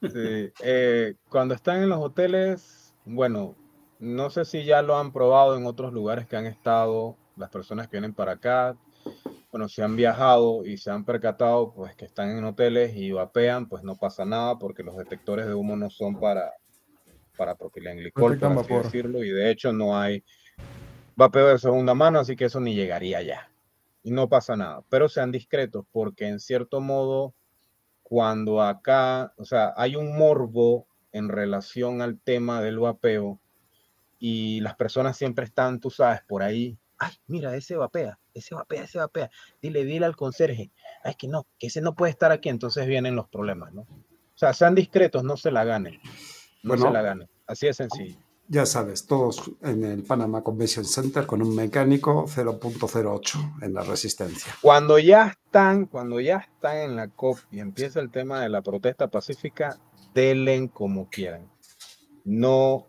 Sí. 0.03 0.53
Eh, 0.63 1.15
cuando 1.29 1.55
están 1.55 1.83
en 1.83 1.89
los 1.89 1.99
hoteles, 1.99 2.95
bueno, 3.05 3.57
no 3.99 4.31
sé 4.31 4.45
si 4.45 4.65
ya 4.65 4.83
lo 4.83 4.97
han 4.97 5.13
probado 5.13 5.57
en 5.57 5.67
otros 5.67 5.93
lugares 5.93 6.27
que 6.27 6.37
han 6.37 6.47
estado, 6.47 7.17
las 7.37 7.51
personas 7.51 7.87
que 7.87 7.97
vienen 7.97 8.15
para 8.15 8.33
acá, 8.33 8.77
bueno, 9.53 9.69
si 9.69 9.83
han 9.83 9.97
viajado 9.97 10.65
y 10.65 10.79
se 10.79 10.91
han 10.91 11.05
percatado, 11.05 11.73
pues 11.75 11.95
que 11.95 12.07
están 12.07 12.31
en 12.37 12.45
hoteles 12.45 12.97
y 12.97 13.13
vapean, 13.13 13.69
pues 13.69 13.85
no 13.85 13.97
pasa 13.97 14.25
nada 14.25 14.59
porque 14.59 14.83
los 14.83 14.97
detectores 14.97 15.47
de 15.47 15.55
humo 15.55 15.77
no 15.77 15.91
son 15.91 16.19
para, 16.19 16.53
para 17.37 17.55
propilenglicol, 17.55 18.39
por 18.39 18.59
así 18.59 18.75
decirlo, 18.75 19.23
y 19.23 19.31
de 19.31 19.51
hecho 19.51 19.73
no 19.73 19.97
hay 19.99 20.25
vapeo 21.15 21.49
de 21.49 21.59
segunda 21.59 21.95
mano, 21.95 22.19
así 22.19 22.35
que 22.35 22.47
eso 22.47 22.61
ni 22.61 22.75
llegaría 22.75 23.23
ya. 23.23 23.51
Y 24.03 24.11
no 24.11 24.29
pasa 24.29 24.57
nada, 24.57 24.83
pero 24.89 25.09
sean 25.09 25.31
discretos 25.31 25.85
porque 25.93 26.27
en 26.27 26.41
cierto 26.41 26.81
modo 26.81 27.35
cuando 28.13 28.61
acá, 28.61 29.33
o 29.39 29.45
sea, 29.47 29.73
hay 29.75 29.97
un 29.97 30.19
morbo 30.19 30.87
en 31.13 31.31
relación 31.31 32.03
al 32.03 32.21
tema 32.21 32.61
del 32.61 32.79
vapeo 32.79 33.41
y 34.19 34.61
las 34.61 34.75
personas 34.75 35.17
siempre 35.17 35.47
están, 35.47 35.81
tú 35.81 35.89
sabes, 35.89 36.21
por 36.29 36.43
ahí, 36.43 36.77
ay, 36.99 37.15
mira, 37.27 37.57
ese 37.57 37.75
vapea, 37.75 38.19
ese 38.35 38.55
vapea, 38.55 38.85
ese 38.85 38.99
vapea, 38.99 39.31
dile, 39.63 39.87
dile 39.87 40.05
al 40.05 40.15
conserje, 40.15 40.71
ay, 41.03 41.15
que 41.15 41.27
no, 41.27 41.47
que 41.59 41.69
ese 41.69 41.81
no 41.81 41.95
puede 41.95 42.11
estar 42.11 42.33
aquí, 42.33 42.51
entonces 42.51 42.87
vienen 42.87 43.17
los 43.17 43.31
problemas, 43.31 43.73
¿no? 43.73 43.81
O 43.81 44.37
sea, 44.39 44.53
sean 44.53 44.75
discretos, 44.75 45.25
no 45.25 45.39
se 45.39 45.51
la 45.51 45.65
ganen, 45.65 45.99
no 46.63 46.77
se 46.77 46.91
la 46.91 47.01
ganen, 47.01 47.31
así 47.47 47.65
de 47.65 47.73
sencillo 47.73 48.19
ya 48.53 48.67
sabes, 48.67 49.07
todos 49.07 49.51
en 49.63 49.83
el 49.83 50.03
Panama 50.03 50.43
Convention 50.43 50.85
Center 50.85 51.25
con 51.25 51.41
un 51.41 51.57
mecánico 51.57 52.27
0.08 52.27 53.63
en 53.63 53.73
la 53.73 53.83
resistencia. 53.83 54.55
Cuando 54.61 54.99
ya 54.99 55.29
están, 55.29 55.87
cuando 55.87 56.21
ya 56.21 56.37
están 56.37 56.77
en 56.77 56.97
la 56.97 57.09
COP 57.09 57.39
y 57.51 57.61
empieza 57.61 58.01
el 58.01 58.11
tema 58.11 58.43
de 58.43 58.51
la 58.51 58.61
protesta 58.61 59.09
pacífica, 59.09 59.79
delen 60.13 60.69
como 60.69 61.09
quieran. 61.09 61.51
No, 62.27 62.85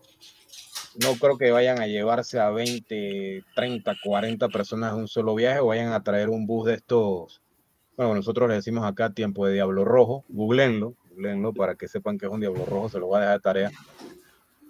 no 1.01 1.13
creo 1.17 1.37
que 1.37 1.51
vayan 1.51 1.79
a 1.79 1.87
llevarse 1.87 2.41
a 2.41 2.49
20, 2.49 3.45
30, 3.55 3.95
40 4.03 4.49
personas 4.49 4.91
en 4.91 4.99
un 4.99 5.07
solo 5.07 5.33
viaje 5.33 5.61
o 5.61 5.67
vayan 5.67 5.93
a 5.93 6.03
traer 6.03 6.27
un 6.27 6.45
bus 6.45 6.65
de 6.65 6.73
estos. 6.73 7.41
Bueno, 7.95 8.13
nosotros 8.15 8.49
le 8.49 8.55
decimos 8.55 8.83
acá 8.83 9.13
tiempo 9.13 9.45
de 9.45 9.53
Diablo 9.53 9.85
Rojo, 9.85 10.25
googleenlo, 10.27 10.95
googleenlo 11.09 11.53
para 11.53 11.75
que 11.75 11.87
sepan 11.87 12.17
que 12.17 12.25
es 12.25 12.31
un 12.33 12.41
Diablo 12.41 12.65
Rojo, 12.65 12.89
se 12.89 12.99
lo 12.99 13.07
voy 13.07 13.19
a 13.19 13.21
dejar 13.21 13.37
de 13.37 13.41
tarea. 13.41 13.71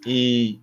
Y 0.06 0.62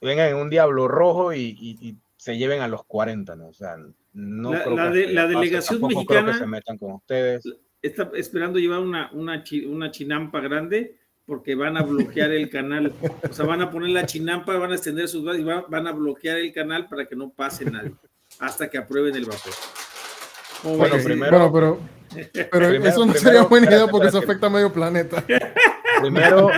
vengan 0.00 0.28
en 0.28 0.36
un 0.36 0.50
diablo 0.50 0.88
rojo 0.88 1.32
y, 1.32 1.96
se 2.16 2.36
lleven 2.36 2.60
a 2.60 2.68
los 2.68 2.84
40, 2.84 3.36
¿no? 3.36 3.46
O 3.46 3.52
sea, 3.52 3.76
no 4.12 4.52
la, 4.52 4.64
creo 4.64 4.76
la, 4.76 4.92
que 4.92 5.06
la 5.06 5.26
delegación 5.28 5.80
mexicana 5.80 6.36
se 6.36 6.46
metan 6.46 6.76
con 6.76 6.92
ustedes. 6.92 7.44
Está 7.80 8.10
esperando 8.14 8.58
llevar 8.58 8.80
una, 8.80 9.08
una, 9.12 9.44
una 9.68 9.90
chinampa 9.92 10.40
grande 10.40 10.96
porque 11.28 11.54
van 11.54 11.76
a 11.76 11.82
bloquear 11.82 12.32
el 12.32 12.48
canal. 12.50 12.92
O 13.28 13.32
sea, 13.32 13.44
van 13.44 13.60
a 13.60 13.70
poner 13.70 13.90
la 13.90 14.06
chinampa, 14.06 14.56
van 14.56 14.72
a 14.72 14.74
extender 14.74 15.06
sus 15.06 15.22
brazos 15.22 15.42
y 15.42 15.44
van, 15.44 15.86
a 15.86 15.92
bloquear 15.92 16.38
el 16.38 16.52
canal 16.52 16.88
para 16.88 17.06
que 17.06 17.14
no 17.14 17.30
pase 17.30 17.66
nadie 17.66 17.92
hasta 18.40 18.68
que 18.68 18.78
aprueben 18.78 19.14
el 19.14 19.26
vapor. 19.26 19.52
Bueno, 20.64 20.96
primero, 21.04 21.52
pero, 21.52 21.80
pero 22.50 22.68
eso 22.84 23.06
no 23.06 23.12
sería 23.12 23.42
buena 23.42 23.68
idea 23.68 23.86
porque 23.86 24.08
eso 24.08 24.18
afecta 24.18 24.46
a 24.46 24.50
medio 24.50 24.72
planeta. 24.72 25.22
Primero, 26.00 26.50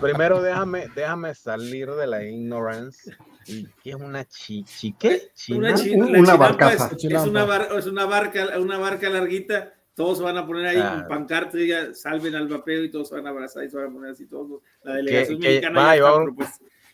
primero 0.00 0.42
déjame, 0.42 0.88
déjame 0.94 1.34
salir 1.34 1.90
de 1.90 2.06
la 2.06 2.24
ignorance. 2.24 3.14
¿Y 3.46 3.66
qué 3.82 3.90
es 3.90 3.96
una 3.96 4.24
chi, 4.24 4.64
chique? 4.64 5.30
Una, 5.50 5.74
una 5.74 6.36
barcaza. 6.36 6.90
Es, 6.96 7.04
una, 7.04 7.44
es 7.76 7.86
una 7.86 8.06
barca, 8.06 8.58
una 8.58 8.78
barca 8.78 9.08
larguita. 9.08 9.72
Todos 9.94 10.22
van 10.22 10.38
a 10.38 10.46
poner 10.46 10.66
ahí 10.66 10.78
un 10.78 11.06
pancarta 11.06 11.58
y 11.58 11.70
salven 11.94 12.34
al 12.34 12.48
vapeo 12.48 12.84
y 12.84 12.90
todos 12.90 13.10
van 13.10 13.26
a 13.26 13.30
abrazar 13.30 13.64
y 13.64 13.68
se 13.68 13.76
van 13.76 13.90
a 13.90 13.92
poner 13.92 14.12
así 14.12 14.26
todos. 14.26 14.62
La 14.84 14.94
delegación 14.94 15.38
mexicana 15.38 15.94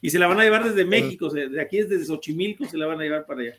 Y 0.01 0.11
se 0.11 0.19
la 0.19 0.27
van 0.27 0.41
a 0.41 0.45
llevar 0.45 0.65
desde 0.65 0.85
México, 0.85 1.29
de 1.31 1.61
aquí 1.61 1.83
desde 1.83 2.05
Xochimilco 2.05 2.65
se 2.65 2.77
la 2.77 2.87
van 2.87 3.01
a 3.01 3.05
llevar 3.05 3.25
para 3.25 3.43
allá. 3.43 3.55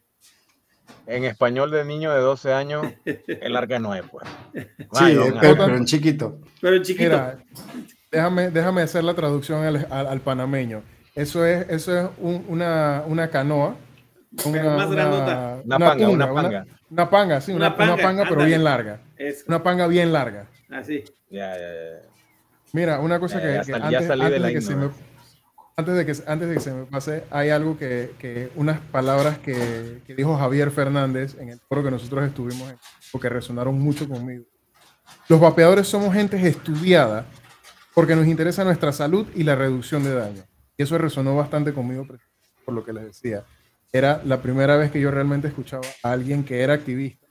En 1.08 1.24
español 1.24 1.72
de 1.72 1.86
niño 1.86 2.14
de 2.14 2.20
12 2.20 2.54
años, 2.54 2.86
el 3.06 3.56
arca 3.56 3.80
no 3.80 3.96
es, 3.96 4.04
pues. 4.10 4.28
sí, 4.54 5.18
pero, 5.40 5.76
en 5.76 5.86
chiquito. 5.86 6.40
Pero 6.60 6.76
en 6.76 6.84
chiquito. 6.84 7.34
Déjame, 8.12 8.50
déjame 8.50 8.82
hacer 8.82 9.04
la 9.04 9.14
traducción 9.14 9.64
al, 9.90 10.22
panameño. 10.22 10.82
Eso 11.16 11.46
es, 11.46 11.70
eso 11.70 11.98
es 11.98 12.10
una, 12.20 13.04
una 13.08 13.30
canoa. 13.30 13.76
Una, 14.46 14.64
más 14.64 14.88
una, 14.88 15.08
una, 15.66 15.80
panga, 15.80 16.08
una 16.08 16.32
panga. 16.32 16.66
Una, 16.92 17.10
panga, 17.10 17.42
sí, 17.42 17.52
una, 17.52 17.76
panga, 17.76 18.26
pero 18.30 18.46
bien 18.46 18.64
larga. 18.64 19.00
Una 19.48 19.64
panga 19.64 19.88
bien 19.88 20.14
larga. 20.14 20.46
Así. 20.70 21.04
Ya, 21.32 21.58
ya, 21.58 21.58
ya. 21.58 22.10
Mira, 22.74 23.00
una 23.00 23.20
cosa 23.20 23.42
que, 23.42 23.58
antes, 23.58 23.74
antes, 23.74 24.44
de 24.44 24.54
que 24.54 24.62
se 24.62 24.76
me, 24.76 24.90
antes, 25.76 25.96
de 25.96 26.06
que, 26.06 26.14
antes 26.28 26.48
de 26.48 26.54
que 26.54 26.60
se 26.60 26.72
me 26.72 26.86
pase, 26.86 27.24
hay 27.32 27.50
algo 27.50 27.76
que, 27.76 28.12
que 28.20 28.52
unas 28.56 28.80
palabras 28.80 29.40
que, 29.40 30.04
que, 30.06 30.14
dijo 30.14 30.38
Javier 30.38 30.70
Fernández 30.70 31.36
en 31.40 31.50
el 31.50 31.60
foro 31.60 31.84
que 31.84 31.90
nosotros 31.90 32.28
estuvimos, 32.28 32.72
porque 33.12 33.30
resonaron 33.30 33.80
mucho 33.80 34.08
conmigo. 34.08 34.44
Los 35.28 35.40
vapeadores 35.40 35.88
somos 35.88 36.14
gente 36.14 36.38
estudiada 36.48 37.26
porque 38.00 38.16
nos 38.16 38.28
interesa 38.28 38.64
nuestra 38.64 38.94
salud 38.94 39.28
y 39.36 39.44
la 39.44 39.58
reducción 39.58 40.06
de 40.06 40.16
daño. 40.16 40.42
Y 40.78 40.84
eso 40.84 40.98
resonó 40.98 41.36
bastante 41.36 41.74
conmigo 41.74 42.08
por 42.64 42.74
lo 42.74 42.86
que 42.86 42.94
les 42.94 43.04
decía. 43.04 43.44
Era 43.92 44.22
la 44.24 44.42
primera 44.42 44.78
vez 44.78 44.90
que 44.90 45.02
yo 45.02 45.12
realmente 45.12 45.50
escuchaba 45.50 45.84
a 46.02 46.14
alguien 46.14 46.46
que 46.46 46.62
era 46.62 46.76
activista 46.76 47.28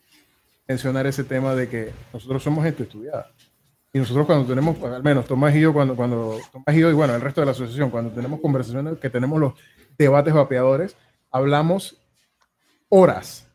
mencionar 0.69 1.07
ese 1.07 1.24
tema 1.24 1.55
de 1.55 1.70
que 1.70 1.95
nosotros 2.12 2.43
somos 2.43 2.66
gente 2.66 2.82
estudiada. 2.82 3.32
Y 3.95 3.99
nosotros 3.99 4.27
cuando 4.27 4.45
tenemos, 4.47 4.77
al 4.82 5.03
menos 5.03 5.24
Tomás 5.24 5.57
y 5.57 5.61
yo, 5.62 5.73
cuando, 5.73 5.97
cuando 5.97 6.39
Tomás 6.53 6.77
y 6.77 6.81
yo, 6.81 6.90
y 6.90 6.93
bueno, 6.93 7.15
el 7.15 7.23
resto 7.23 7.40
de 7.40 7.47
la 7.47 7.53
asociación, 7.53 7.89
cuando 7.89 8.11
tenemos 8.11 8.39
conversaciones, 8.39 8.99
que 8.99 9.09
tenemos 9.09 9.40
los 9.40 9.55
debates 9.97 10.35
vapeadores, 10.35 10.97
hablamos 11.31 11.97
horas 12.90 13.49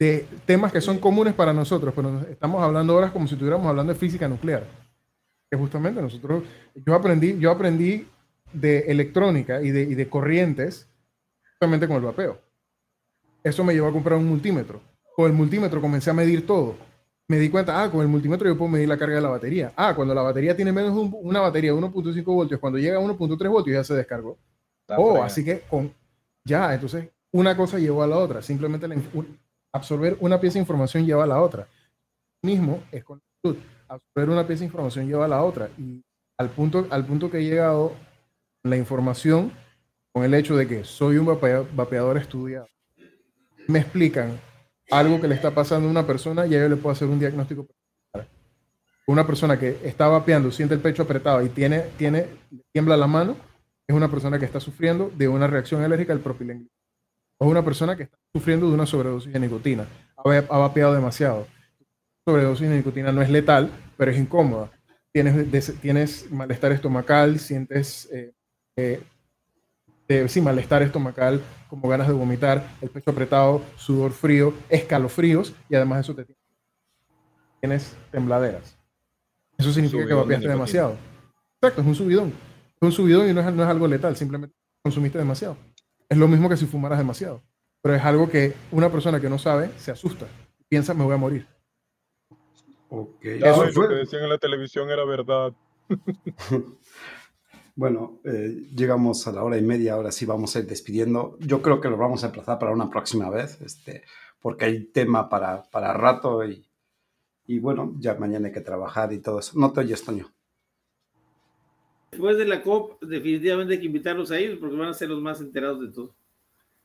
de 0.00 0.26
temas 0.44 0.72
que 0.72 0.80
son 0.80 0.98
comunes 0.98 1.34
para 1.34 1.52
nosotros, 1.52 1.94
pero 1.94 2.22
estamos 2.28 2.60
hablando 2.64 2.96
horas 2.96 3.12
como 3.12 3.28
si 3.28 3.34
estuviéramos 3.34 3.68
hablando 3.68 3.92
de 3.92 3.98
física 4.00 4.26
nuclear 4.26 4.64
que 5.50 5.56
justamente 5.56 6.00
nosotros, 6.02 6.42
yo 6.74 6.94
aprendí, 6.94 7.38
yo 7.38 7.50
aprendí 7.50 8.06
de 8.52 8.78
electrónica 8.88 9.62
y 9.62 9.70
de, 9.70 9.82
y 9.82 9.94
de 9.94 10.08
corrientes 10.08 10.88
justamente 11.52 11.86
con 11.86 11.96
el 11.96 12.02
vapeo. 12.02 12.38
Eso 13.44 13.62
me 13.64 13.74
llevó 13.74 13.88
a 13.88 13.92
comprar 13.92 14.18
un 14.18 14.26
multímetro. 14.26 14.80
Con 15.14 15.26
el 15.26 15.32
multímetro 15.32 15.80
comencé 15.80 16.10
a 16.10 16.14
medir 16.14 16.46
todo. 16.46 16.76
me 17.28 17.38
di 17.40 17.48
cuenta, 17.50 17.82
ah, 17.82 17.90
con 17.90 18.02
el 18.02 18.06
multímetro 18.06 18.46
yo 18.48 18.56
puedo 18.56 18.70
medir 18.70 18.88
la 18.88 18.96
carga 18.96 19.16
de 19.16 19.20
la 19.20 19.28
batería. 19.30 19.72
Ah, 19.74 19.94
cuando 19.96 20.14
la 20.14 20.22
batería 20.22 20.54
tiene 20.54 20.70
menos 20.70 20.94
de 20.94 21.00
un- 21.00 21.16
una 21.24 21.40
batería 21.40 21.72
de 21.72 21.76
1.5 21.76 22.32
voltios, 22.32 22.60
cuando 22.60 22.78
llega 22.78 22.98
a 22.98 23.00
1.3 23.00 23.50
voltios 23.50 23.74
ya 23.74 23.82
se 23.82 23.94
descargó. 23.94 24.38
Está 24.82 24.96
Oh, 24.96 25.20
así 25.24 25.44
que 25.44 25.62
con 25.68 25.92
ya, 26.44 26.72
entonces 26.72 27.08
una 27.32 27.56
cosa 27.56 27.80
llevó 27.80 28.04
a 28.04 28.06
la 28.06 28.16
otra. 28.16 28.42
Simplemente 28.42 28.86
la 28.86 28.94
un- 29.12 29.36
absorber 29.72 30.16
una 30.20 30.38
pieza 30.38 30.54
de 30.54 30.60
información 30.60 31.04
lleva 31.04 31.24
a 31.24 31.26
la 31.26 31.42
otra. 31.42 31.66
Mismo 32.42 32.84
es 32.92 33.02
con 33.02 33.18
la 33.18 33.24
salud. 33.42 33.58
Absorber 33.88 34.30
una 34.30 34.46
pieza 34.46 34.60
de 34.60 34.66
información 34.66 35.06
lleva 35.06 35.24
a 35.24 35.28
la 35.28 35.42
otra. 35.42 35.68
Y 35.78 36.02
al 36.38 36.50
punto, 36.50 36.86
al 36.90 37.04
punto 37.06 37.30
que 37.30 37.38
he 37.38 37.44
llegado 37.44 37.92
la 38.62 38.76
información 38.76 39.52
con 40.12 40.24
el 40.24 40.34
hecho 40.34 40.56
de 40.56 40.66
que 40.66 40.84
soy 40.84 41.18
un 41.18 41.26
vapea- 41.26 41.66
vapeador 41.74 42.18
estudiado, 42.18 42.66
me 43.68 43.80
explican 43.80 44.38
algo 44.90 45.20
que 45.20 45.28
le 45.28 45.34
está 45.34 45.50
pasando 45.50 45.88
a 45.88 45.90
una 45.90 46.06
persona, 46.06 46.46
ya 46.46 46.60
yo 46.60 46.68
le 46.68 46.76
puedo 46.76 46.92
hacer 46.92 47.08
un 47.08 47.18
diagnóstico. 47.18 47.66
Una 49.08 49.24
persona 49.26 49.58
que 49.58 49.78
está 49.84 50.08
vapeando, 50.08 50.50
siente 50.50 50.74
el 50.74 50.80
pecho 50.80 51.04
apretado 51.04 51.40
y 51.42 51.48
tiene, 51.48 51.80
tiene, 51.96 52.26
tiembla 52.72 52.96
la 52.96 53.06
mano, 53.06 53.36
es 53.86 53.94
una 53.94 54.10
persona 54.10 54.38
que 54.38 54.44
está 54.46 54.58
sufriendo 54.58 55.12
de 55.16 55.28
una 55.28 55.46
reacción 55.46 55.82
alérgica 55.82 56.12
al 56.12 56.18
propilenglicol. 56.20 56.72
O 57.38 57.46
una 57.46 57.64
persona 57.64 57.96
que 57.96 58.04
está 58.04 58.16
sufriendo 58.34 58.66
de 58.66 58.74
una 58.74 58.86
sobredosis 58.86 59.32
de 59.32 59.38
nicotina. 59.38 59.86
Ha 60.16 60.58
vapeado 60.58 60.94
demasiado. 60.94 61.46
Sobredosis 62.30 62.68
de 62.68 62.76
nicotina 62.78 63.12
no 63.12 63.22
es 63.22 63.30
letal, 63.30 63.70
pero 63.96 64.10
es 64.10 64.18
incómoda. 64.18 64.70
Tienes, 65.12 65.50
des- 65.52 65.74
tienes 65.80 66.28
malestar 66.30 66.72
estomacal, 66.72 67.38
sientes 67.38 68.08
eh, 68.12 68.32
eh, 68.76 69.00
eh, 70.08 70.28
sí, 70.28 70.40
malestar 70.40 70.82
estomacal, 70.82 71.40
como 71.70 71.88
ganas 71.88 72.08
de 72.08 72.14
vomitar, 72.14 72.68
el 72.80 72.90
pecho 72.90 73.12
apretado, 73.12 73.62
sudor 73.76 74.10
frío, 74.12 74.52
escalofríos 74.68 75.54
y 75.68 75.76
además 75.76 76.00
eso 76.00 76.14
te 76.16 76.24
tiene- 76.24 76.40
tienes 77.60 77.96
tembladeras. 78.10 78.76
Eso 79.56 79.72
significa 79.72 79.98
que 80.02 80.08
Subidón 80.08 80.08
de 80.08 80.14
vapeaste 80.34 80.48
nicotina. 80.48 80.52
demasiado. 80.54 80.96
Exacto, 81.62 81.80
es 81.80 81.86
un 81.86 81.94
subidón. 81.94 82.28
Es 82.28 82.82
un 82.82 82.92
subidón 82.92 83.30
y 83.30 83.32
no 83.32 83.40
es, 83.40 83.54
no 83.54 83.62
es 83.62 83.68
algo 83.68 83.86
letal, 83.86 84.16
simplemente 84.16 84.54
consumiste 84.82 85.16
demasiado. 85.18 85.56
Es 86.08 86.18
lo 86.18 86.26
mismo 86.28 86.48
que 86.48 86.56
si 86.56 86.66
fumaras 86.66 86.98
demasiado. 86.98 87.40
Pero 87.82 87.94
es 87.94 88.02
algo 88.04 88.28
que 88.28 88.52
una 88.72 88.90
persona 88.90 89.20
que 89.20 89.30
no 89.30 89.38
sabe 89.38 89.70
se 89.78 89.92
asusta. 89.92 90.26
Piensa, 90.68 90.92
me 90.92 91.04
voy 91.04 91.14
a 91.14 91.18
morir. 91.18 91.46
Ok, 92.88 93.24
Ay, 93.24 93.38
eso 93.42 93.64
lo 93.64 93.72
fue- 93.72 93.88
que 93.88 93.94
decían 93.94 94.22
en 94.24 94.28
la 94.30 94.38
televisión 94.38 94.90
era 94.90 95.04
verdad. 95.04 95.52
Bueno, 97.78 98.20
eh, 98.24 98.68
llegamos 98.74 99.26
a 99.28 99.32
la 99.32 99.44
hora 99.44 99.58
y 99.58 99.62
media, 99.62 99.92
ahora 99.92 100.10
sí 100.10 100.24
vamos 100.24 100.56
a 100.56 100.60
ir 100.60 100.66
despidiendo. 100.66 101.36
Yo 101.40 101.60
creo 101.60 101.78
que 101.78 101.90
lo 101.90 101.98
vamos 101.98 102.24
a 102.24 102.28
emplazar 102.28 102.58
para 102.58 102.72
una 102.72 102.88
próxima 102.88 103.28
vez, 103.28 103.60
este, 103.60 104.02
porque 104.40 104.64
hay 104.64 104.84
tema 104.86 105.28
para, 105.28 105.62
para 105.64 105.92
rato 105.92 106.42
y, 106.46 106.66
y 107.46 107.58
bueno, 107.58 107.94
ya 107.98 108.14
mañana 108.14 108.46
hay 108.48 108.54
que 108.54 108.62
trabajar 108.62 109.12
y 109.12 109.18
todo 109.20 109.40
eso. 109.40 109.58
No 109.58 109.74
te 109.74 109.80
oyes, 109.80 110.02
Toño. 110.02 110.32
Después 112.12 112.38
de 112.38 112.46
la 112.46 112.62
COP, 112.62 113.02
definitivamente 113.02 113.74
hay 113.74 113.80
que 113.80 113.86
invitarlos 113.86 114.30
a 114.30 114.40
ir 114.40 114.58
porque 114.58 114.76
van 114.76 114.88
a 114.88 114.94
ser 114.94 115.10
los 115.10 115.20
más 115.20 115.42
enterados 115.42 115.78
de 115.82 115.88
todo. 115.92 116.14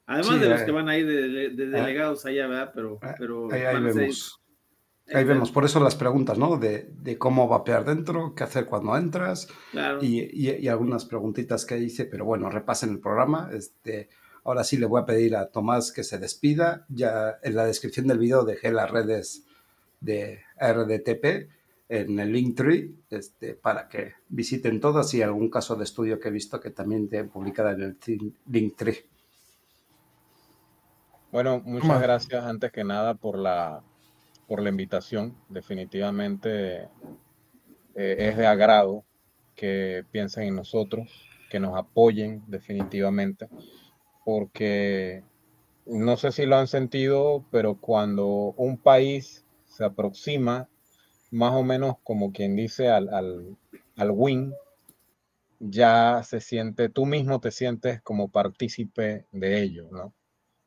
Además 0.07 0.33
Sí, 0.33 0.39
de 0.39 0.49
los 0.49 0.61
eh, 0.61 0.65
que 0.65 0.71
van 0.71 0.89
a 0.89 0.97
ir 0.97 1.07
de, 1.07 1.27
de- 1.29 1.49
de 1.51 1.65
delegados 1.67 2.25
allá, 2.25 2.47
¿verdad? 2.47 2.71
Pero, 2.75 2.99
pero 3.17 3.49
Ahí, 3.49 3.61
ahí 3.61 3.73
van 3.75 3.85
a 3.87 3.93
ser- 3.93 4.01
vemos. 4.01 4.40
Ahí 5.13 5.23
vemos, 5.25 5.51
por 5.51 5.65
eso 5.65 5.79
las 5.79 5.95
preguntas, 5.95 6.37
¿no? 6.37 6.57
De, 6.57 6.89
de 7.01 7.17
cómo 7.17 7.47
vapear 7.47 7.83
dentro, 7.85 8.33
qué 8.35 8.43
hacer 8.43 8.65
cuando 8.65 8.95
entras 8.95 9.47
Claro. 9.71 9.99
y, 10.01 10.21
y- 10.31 10.55
y 10.57 10.67
algunas 10.67 11.05
preguntitas 11.05 11.65
que 11.65 11.77
hice, 11.77 12.05
pero 12.05 12.23
bueno, 12.25 12.49
repasen 12.49 12.91
el 12.91 12.99
programa. 12.99 13.49
Este, 13.53 14.09
ahora 14.43 14.63
sí 14.63 14.77
le 14.77 14.85
voy 14.85 15.01
a 15.01 15.05
pedir 15.05 15.35
a 15.35 15.47
Tomás 15.47 15.91
que 15.91 16.03
se 16.03 16.17
despida. 16.17 16.85
Ya 16.89 17.37
en 17.43 17.55
la 17.55 17.65
descripción 17.65 18.07
del 18.07 18.19
video 18.19 18.45
dejé 18.45 18.71
las 18.71 18.89
redes 18.89 19.43
de 19.99 20.39
RDTP 20.59 21.49
en 21.89 22.19
el 22.19 22.31
Linktree 22.31 22.91
este, 23.09 23.53
para 23.55 23.89
que 23.89 24.13
visiten 24.29 24.79
todas 24.79 25.13
y 25.13 25.21
algún 25.21 25.49
caso 25.49 25.75
de 25.75 25.83
estudio 25.83 26.19
que 26.21 26.29
he 26.29 26.31
visto 26.31 26.61
que 26.61 26.69
también 26.69 27.09
te 27.09 27.25
publicada 27.25 27.73
en 27.73 27.81
el 27.81 27.97
Linktree. 28.49 29.05
Bueno, 31.31 31.61
muchas 31.65 32.01
gracias 32.01 32.43
antes 32.45 32.71
que 32.71 32.83
nada 32.83 33.13
por 33.15 33.37
la, 33.37 33.83
por 34.51 34.61
la 34.61 34.67
invitación. 34.67 35.37
Definitivamente 35.47 36.89
eh, 37.95 38.15
es 38.17 38.35
de 38.35 38.45
agrado 38.45 39.05
que 39.55 40.03
piensen 40.11 40.43
en 40.43 40.57
nosotros, 40.57 41.07
que 41.49 41.61
nos 41.61 41.77
apoyen 41.77 42.43
definitivamente, 42.47 43.47
porque 44.25 45.23
no 45.85 46.17
sé 46.17 46.33
si 46.33 46.45
lo 46.45 46.57
han 46.57 46.67
sentido, 46.67 47.45
pero 47.49 47.75
cuando 47.75 48.53
un 48.57 48.77
país 48.77 49.45
se 49.67 49.85
aproxima 49.85 50.67
más 51.31 51.53
o 51.53 51.63
menos 51.63 51.95
como 52.03 52.33
quien 52.33 52.57
dice 52.57 52.89
al, 52.89 53.07
al, 53.07 53.55
al 53.95 54.11
win, 54.11 54.53
ya 55.59 56.23
se 56.25 56.41
siente, 56.41 56.89
tú 56.89 57.05
mismo 57.05 57.39
te 57.39 57.51
sientes 57.51 58.01
como 58.01 58.27
partícipe 58.27 59.27
de 59.31 59.61
ello, 59.61 59.87
¿no? 59.93 60.13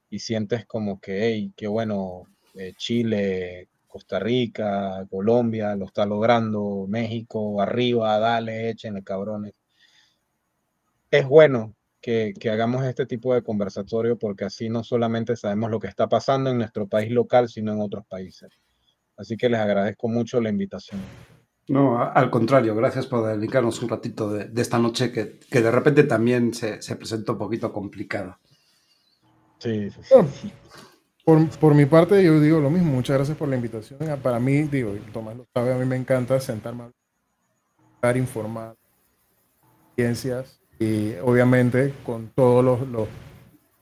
Y 0.08 0.20
sientes 0.20 0.64
como 0.64 1.00
que, 1.00 1.26
hey, 1.26 1.52
qué 1.54 1.66
bueno, 1.66 2.22
eh, 2.54 2.72
Chile, 2.78 3.68
Costa 3.94 4.18
Rica, 4.18 5.06
Colombia, 5.08 5.76
lo 5.76 5.84
está 5.84 6.04
logrando, 6.04 6.84
México, 6.88 7.62
arriba, 7.62 8.18
dale, 8.18 8.70
échenle 8.70 9.04
cabrones. 9.04 9.54
Es 11.08 11.28
bueno 11.28 11.76
que, 12.00 12.34
que 12.36 12.50
hagamos 12.50 12.84
este 12.84 13.06
tipo 13.06 13.32
de 13.34 13.44
conversatorio 13.44 14.18
porque 14.18 14.46
así 14.46 14.68
no 14.68 14.82
solamente 14.82 15.36
sabemos 15.36 15.70
lo 15.70 15.78
que 15.78 15.86
está 15.86 16.08
pasando 16.08 16.50
en 16.50 16.58
nuestro 16.58 16.88
país 16.88 17.12
local, 17.12 17.48
sino 17.48 17.72
en 17.72 17.82
otros 17.82 18.04
países. 18.08 18.50
Así 19.16 19.36
que 19.36 19.48
les 19.48 19.60
agradezco 19.60 20.08
mucho 20.08 20.40
la 20.40 20.48
invitación. 20.48 21.00
No, 21.68 22.02
al 22.02 22.30
contrario, 22.30 22.74
gracias 22.74 23.06
por 23.06 23.24
dedicarnos 23.24 23.80
un 23.80 23.90
ratito 23.90 24.28
de, 24.28 24.46
de 24.46 24.60
esta 24.60 24.80
noche 24.80 25.12
que, 25.12 25.38
que 25.38 25.62
de 25.62 25.70
repente 25.70 26.02
también 26.02 26.52
se, 26.52 26.82
se 26.82 26.96
presentó 26.96 27.34
un 27.34 27.38
poquito 27.38 27.72
complicada. 27.72 28.40
Sí, 29.60 29.88
Bueno, 30.10 30.28
por, 31.24 31.48
por 31.58 31.74
mi 31.74 31.86
parte, 31.86 32.22
yo 32.22 32.40
digo 32.40 32.60
lo 32.60 32.70
mismo. 32.70 32.92
Muchas 32.92 33.16
gracias 33.16 33.36
por 33.36 33.48
la 33.48 33.56
invitación. 33.56 33.98
Ah, 34.08 34.16
Para 34.16 34.38
mí, 34.38 34.62
digo, 34.62 34.94
Tomás 35.12 35.36
lo 35.36 35.46
sabe, 35.54 35.72
a 35.72 35.76
mí 35.76 35.84
me 35.84 35.96
encanta 35.96 36.38
sentarme 36.40 36.84
a 36.84 36.90
hablar, 38.02 38.16
informar, 38.16 38.74
ciencias 39.96 40.60
y 40.78 41.14
obviamente 41.22 41.94
con 42.04 42.28
todos 42.28 42.64
los, 42.64 42.88
los 42.88 43.08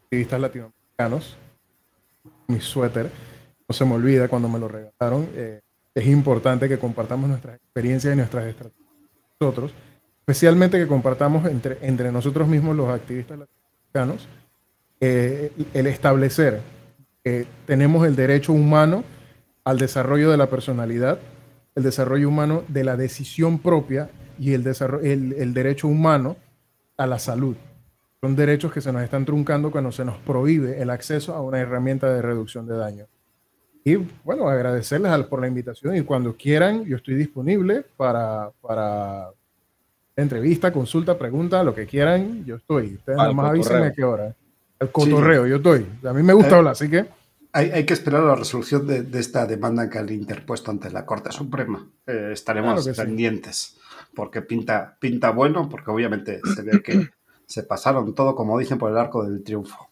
activistas 0.05 0.40
latinoamericanos. 0.40 1.36
Mi 2.47 2.60
suéter, 2.60 3.10
no 3.69 3.74
se 3.74 3.85
me 3.85 3.94
olvida 3.94 4.28
cuando 4.28 4.48
me 4.48 4.59
lo 4.59 4.69
regalaron. 4.69 5.28
eh, 5.35 5.60
es 5.94 6.06
importante 6.06 6.69
que 6.69 6.78
compartamos 6.78 7.28
nuestras 7.28 7.56
experiencias 7.56 8.14
y 8.14 8.16
nuestras 8.16 8.47
estrategias 8.47 8.82
nosotros, 9.39 9.73
especialmente 10.20 10.78
que 10.78 10.86
compartamos 10.86 11.44
entre, 11.47 11.78
entre 11.82 12.10
nosotros 12.12 12.48
mismos 12.48 12.77
los 12.77 12.89
activistas 12.89 13.40
latinoamericanos 13.40 14.28
eh, 15.01 15.52
el 15.74 15.86
establecer 15.89 16.60
que 17.24 17.47
tenemos 17.66 18.07
el 18.07 18.16
derecho 18.16 18.53
humano 18.53 19.05
al 19.65 19.78
desarrollo 19.78 20.31
de 20.31 20.36
la 20.36 20.51
personalidad, 20.51 21.19
el 21.74 21.82
desarrollo 21.82 22.28
humano 22.28 22.65
de 22.69 22.85
la 22.85 22.97
decisión 22.97 23.59
propia 23.59 24.11
y 24.39 24.55
el, 24.55 24.65
desarrollo, 24.65 25.05
el, 25.05 25.32
el 25.35 25.55
derecho 25.55 25.89
humano 25.89 26.36
a 26.97 27.07
la 27.07 27.19
salud. 27.19 27.57
Son 28.20 28.36
derechos 28.36 28.73
que 28.73 28.81
se 28.81 28.93
nos 28.93 29.03
están 29.03 29.24
truncando 29.24 29.70
cuando 29.70 29.90
se 29.90 30.05
nos 30.05 30.16
prohíbe 30.19 30.81
el 30.81 30.90
acceso 30.90 31.35
a 31.35 31.43
una 31.43 31.59
herramienta 31.59 32.12
de 32.12 32.23
reducción 32.23 32.66
de 32.66 32.77
daño. 32.77 33.07
Y 33.85 33.97
bueno, 34.24 34.49
agradecerles 34.49 35.12
por 35.27 35.40
la 35.40 35.49
invitación 35.49 35.97
y 35.97 36.03
cuando 36.03 36.36
quieran, 36.36 36.85
yo 36.85 36.97
estoy 36.97 37.15
disponible 37.15 37.85
para, 37.97 38.51
para 38.61 39.31
entrevista, 40.15 40.73
consulta, 40.73 41.19
pregunta, 41.19 41.65
lo 41.65 41.74
que 41.74 41.86
quieran, 41.86 42.44
yo 42.44 42.57
estoy. 42.57 42.94
Ustedes 42.94 43.19
Al 43.19 43.24
nada 43.24 43.32
más 43.32 43.51
avísenme 43.51 43.86
a 43.86 43.93
qué 43.93 44.05
hora. 44.05 44.36
El 44.82 44.90
cotorreo, 44.90 45.46
yo 45.46 45.56
estoy. 45.56 45.86
A 46.04 46.12
mí 46.12 46.22
me 46.22 46.32
gusta 46.32 46.50
Eh, 46.50 46.59
hablar, 46.59 46.72
así 46.72 46.88
que 46.90 47.06
Hay, 47.52 47.70
hay 47.70 47.84
que 47.84 47.92
esperar 47.94 48.22
la 48.22 48.34
resolución 48.34 48.86
de, 48.86 49.02
de 49.02 49.20
esta 49.20 49.46
demanda 49.46 49.88
que 49.90 49.98
han 49.98 50.09
interpuesto 50.10 50.70
ante 50.70 50.90
la 50.90 51.04
Corte 51.06 51.30
Suprema. 51.32 51.86
Eh, 52.06 52.30
estaremos 52.32 52.74
Claro 52.74 52.84
que 52.86 52.94
sí. 52.94 53.00
pendientes, 53.00 53.76
porque 54.14 54.42
pinta, 54.42 54.96
pinta 54.98 55.30
bueno, 55.30 55.68
porque 55.68 55.90
obviamente 55.90 56.40
se 56.54 56.62
ve 56.62 56.82
que 56.82 57.10
se 57.46 57.62
pasaron 57.62 58.14
todo, 58.14 58.34
como 58.34 58.59
dicen, 58.59 58.78
por 58.78 58.90
el 58.90 58.96
arco 58.98 59.22
del 59.24 59.42
triunfo. 59.44 59.88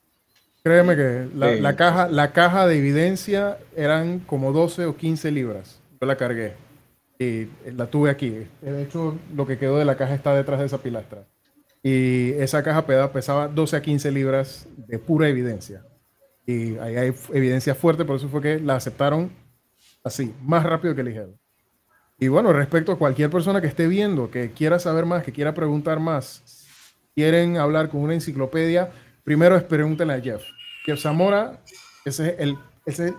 créeme 0.62 0.96
que 0.96 1.28
la, 1.34 1.54
Sí. 1.54 1.60
la 1.60 1.76
caja, 1.76 2.08
la 2.08 2.32
caja 2.32 2.66
de 2.66 2.78
evidencia 2.78 3.58
eran 3.76 4.20
como 4.20 4.52
12 4.52 4.86
o 4.86 4.96
15 4.96 5.30
libras. 5.30 5.80
Yo 6.00 6.06
la 6.06 6.16
cargué 6.16 6.54
y 7.18 7.46
la 7.72 7.86
tuve 7.86 8.08
aquí. 8.10 8.46
De 8.62 8.82
hecho, 8.82 9.18
lo 9.34 9.46
que 9.46 9.58
quedó 9.58 9.78
de 9.78 9.84
la 9.84 9.96
caja 9.98 10.14
está 10.14 10.34
detrás 10.34 10.60
de 10.60 10.66
esa 10.66 10.78
pilastra. 10.78 11.24
Y 11.82 12.32
esa 12.32 12.62
caja 12.62 12.84
pesaba 13.12 13.48
12 13.48 13.76
a 13.76 13.82
15 13.82 14.10
libras 14.12 14.66
de 14.76 14.98
pura 14.98 15.28
evidencia. 15.28 15.82
Y 16.46 16.76
ahí 16.78 16.96
hay 16.96 17.14
evidencia 17.32 17.74
fuerte, 17.74 18.04
por 18.04 18.16
eso 18.16 18.28
fue 18.28 18.42
que 18.42 18.60
la 18.60 18.76
aceptaron 18.76 19.30
así, 20.04 20.34
más 20.42 20.64
rápido 20.64 20.94
que 20.94 21.02
ligero. 21.02 21.34
Y 22.18 22.28
bueno, 22.28 22.52
respecto 22.52 22.92
a 22.92 22.98
cualquier 22.98 23.30
persona 23.30 23.60
que 23.60 23.66
esté 23.66 23.86
viendo, 23.86 24.30
que 24.30 24.50
quiera 24.52 24.78
saber 24.78 25.06
más, 25.06 25.24
que 25.24 25.32
quiera 25.32 25.54
preguntar 25.54 26.00
más, 26.00 26.66
quieren 27.14 27.56
hablar 27.56 27.88
con 27.88 28.02
una 28.02 28.14
enciclopedia, 28.14 28.90
primero 29.24 29.56
es 29.56 29.62
pregúntenle 29.62 30.14
a 30.14 30.20
Jeff. 30.20 30.42
Jeff 30.84 31.00
Zamora, 31.00 31.60
ese 32.04 32.28
es 32.28 32.34
el, 32.38 32.58
ese 32.84 33.06
es 33.06 33.12
el 33.12 33.16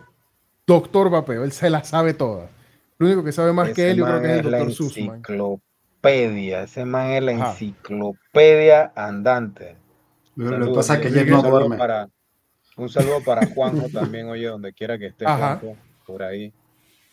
doctor 0.68 1.10
vapeo, 1.10 1.44
él 1.44 1.52
se 1.52 1.70
la 1.70 1.84
sabe 1.84 2.14
toda. 2.14 2.50
El 3.00 3.08
único 3.08 3.24
que 3.24 3.32
sabe 3.32 3.52
más 3.54 3.70
Ese 3.70 3.76
que 3.76 3.92
él, 3.92 3.98
yo 3.98 4.06
creo 4.06 4.22
que 4.22 4.32
es 4.32 4.38
el 4.38 4.52
doctor 4.52 4.72
Sussman. 4.72 5.22
Enciclopedia. 6.02 6.64
Ese 6.64 6.86
man 6.86 7.12
es 7.12 7.24
la 7.24 7.32
Ajá. 7.34 7.52
enciclopedia 7.52 8.92
andante. 8.96 9.78
Lo, 10.36 10.58
lo 10.58 10.68
que 10.68 10.74
pasa 10.74 10.96
es 10.96 11.02
que 11.02 11.08
ayer 11.08 11.30
no 11.30 11.42
duerme. 11.42 11.78
Para, 11.78 12.10
un 12.78 12.90
saludo 12.90 13.22
para 13.24 13.46
Juanjo 13.48 13.88
también, 13.94 14.28
oye, 14.30 14.48
donde 14.48 14.74
quiera 14.74 14.98
que 14.98 15.08
esté 15.08 15.26
Ajá. 15.26 15.58
Juanjo, 15.58 15.78
por 16.06 16.24
ahí. 16.24 16.54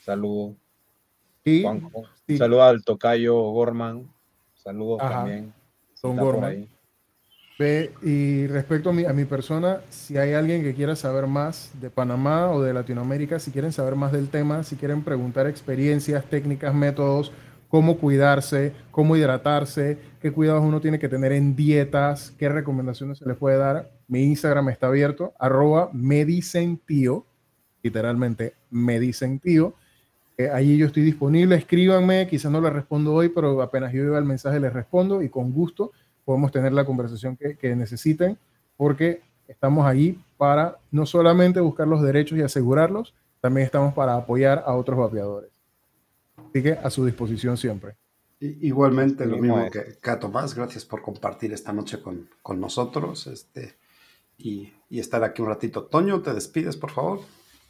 Saludos. 0.00 0.56
Y 1.44 1.62
Juanjo. 1.62 2.04
sí. 2.26 2.38
Saludos 2.38 2.62
al 2.64 2.84
tocayo 2.84 3.34
Gorman. 3.34 4.08
Saludos 4.54 5.00
Ajá. 5.02 5.14
también. 5.14 5.52
por 6.00 6.16
Gorman. 6.16 6.68
Ve, 7.58 7.92
y 8.02 8.46
respecto 8.46 8.90
a 8.90 8.92
mi, 8.92 9.04
a 9.04 9.12
mi 9.12 9.24
persona, 9.24 9.80
si 9.90 10.16
hay 10.16 10.32
alguien 10.32 10.62
que 10.62 10.74
quiera 10.74 10.94
saber 10.94 11.26
más 11.26 11.72
de 11.80 11.90
Panamá 11.90 12.52
o 12.52 12.62
de 12.62 12.72
Latinoamérica, 12.72 13.40
si 13.40 13.50
quieren 13.50 13.72
saber 13.72 13.96
más 13.96 14.12
del 14.12 14.28
tema, 14.28 14.62
si 14.62 14.76
quieren 14.76 15.02
preguntar 15.02 15.48
experiencias, 15.48 16.24
técnicas, 16.26 16.72
métodos, 16.72 17.32
cómo 17.68 17.98
cuidarse, 17.98 18.72
cómo 18.90 19.16
hidratarse, 19.16 19.98
qué 20.20 20.32
cuidados 20.32 20.64
uno 20.64 20.80
tiene 20.80 20.98
que 20.98 21.08
tener 21.08 21.32
en 21.32 21.54
dietas, 21.54 22.34
qué 22.38 22.48
recomendaciones 22.48 23.18
se 23.18 23.26
les 23.26 23.36
puede 23.36 23.58
dar, 23.58 23.90
mi 24.08 24.24
Instagram 24.24 24.70
está 24.70 24.86
abierto, 24.86 25.34
arroba 25.38 25.90
medicentío, 25.92 27.26
literalmente 27.82 28.54
medicentío. 28.70 29.74
Eh, 30.36 30.48
allí 30.48 30.76
yo 30.78 30.86
estoy 30.86 31.02
disponible, 31.02 31.56
escríbanme, 31.56 32.26
quizás 32.28 32.50
no 32.50 32.60
les 32.60 32.72
respondo 32.72 33.12
hoy, 33.12 33.28
pero 33.28 33.60
apenas 33.60 33.92
yo 33.92 34.08
vea 34.10 34.18
el 34.18 34.24
mensaje 34.24 34.60
les 34.60 34.72
respondo 34.72 35.20
y 35.22 35.28
con 35.28 35.52
gusto 35.52 35.92
podemos 36.24 36.52
tener 36.52 36.72
la 36.72 36.84
conversación 36.84 37.36
que, 37.36 37.74
necesiten, 37.74 38.38
porque 38.76 39.22
estamos 39.48 39.86
ahí 39.86 40.22
para 40.36 40.76
no 40.90 41.06
solamente 41.06 41.58
buscar 41.58 41.88
los 41.88 42.02
derechos 42.02 42.38
y 42.38 42.42
asegurarlos, 42.42 43.14
también 43.40 43.64
estamos 43.64 43.94
para 43.94 44.14
apoyar 44.14 44.62
a 44.66 44.74
otros 44.74 44.98
vapeadores. 44.98 45.57
Así 46.58 46.62
que 46.64 46.72
a 46.72 46.90
su 46.90 47.06
disposición 47.06 47.56
siempre. 47.56 47.94
Igualmente, 48.40 49.26
lo 49.26 49.38
Mismo 49.38 49.70
que, 49.70 49.96
que 50.02 50.10
a 50.10 50.18
Tomás, 50.18 50.56
gracias 50.56 50.84
por 50.84 51.02
compartir 51.02 51.52
esta 51.52 51.72
noche 51.72 52.00
con, 52.00 52.28
con 52.42 52.60
nosotros 52.60 53.28
este, 53.28 53.76
y, 54.36 54.72
y 54.90 54.98
estar 54.98 55.22
aquí 55.22 55.40
un 55.40 55.48
ratito. 55.48 55.84
Toño, 55.84 56.20
¿te 56.20 56.34
despides, 56.34 56.76
por 56.76 56.90
favor? 56.90 57.20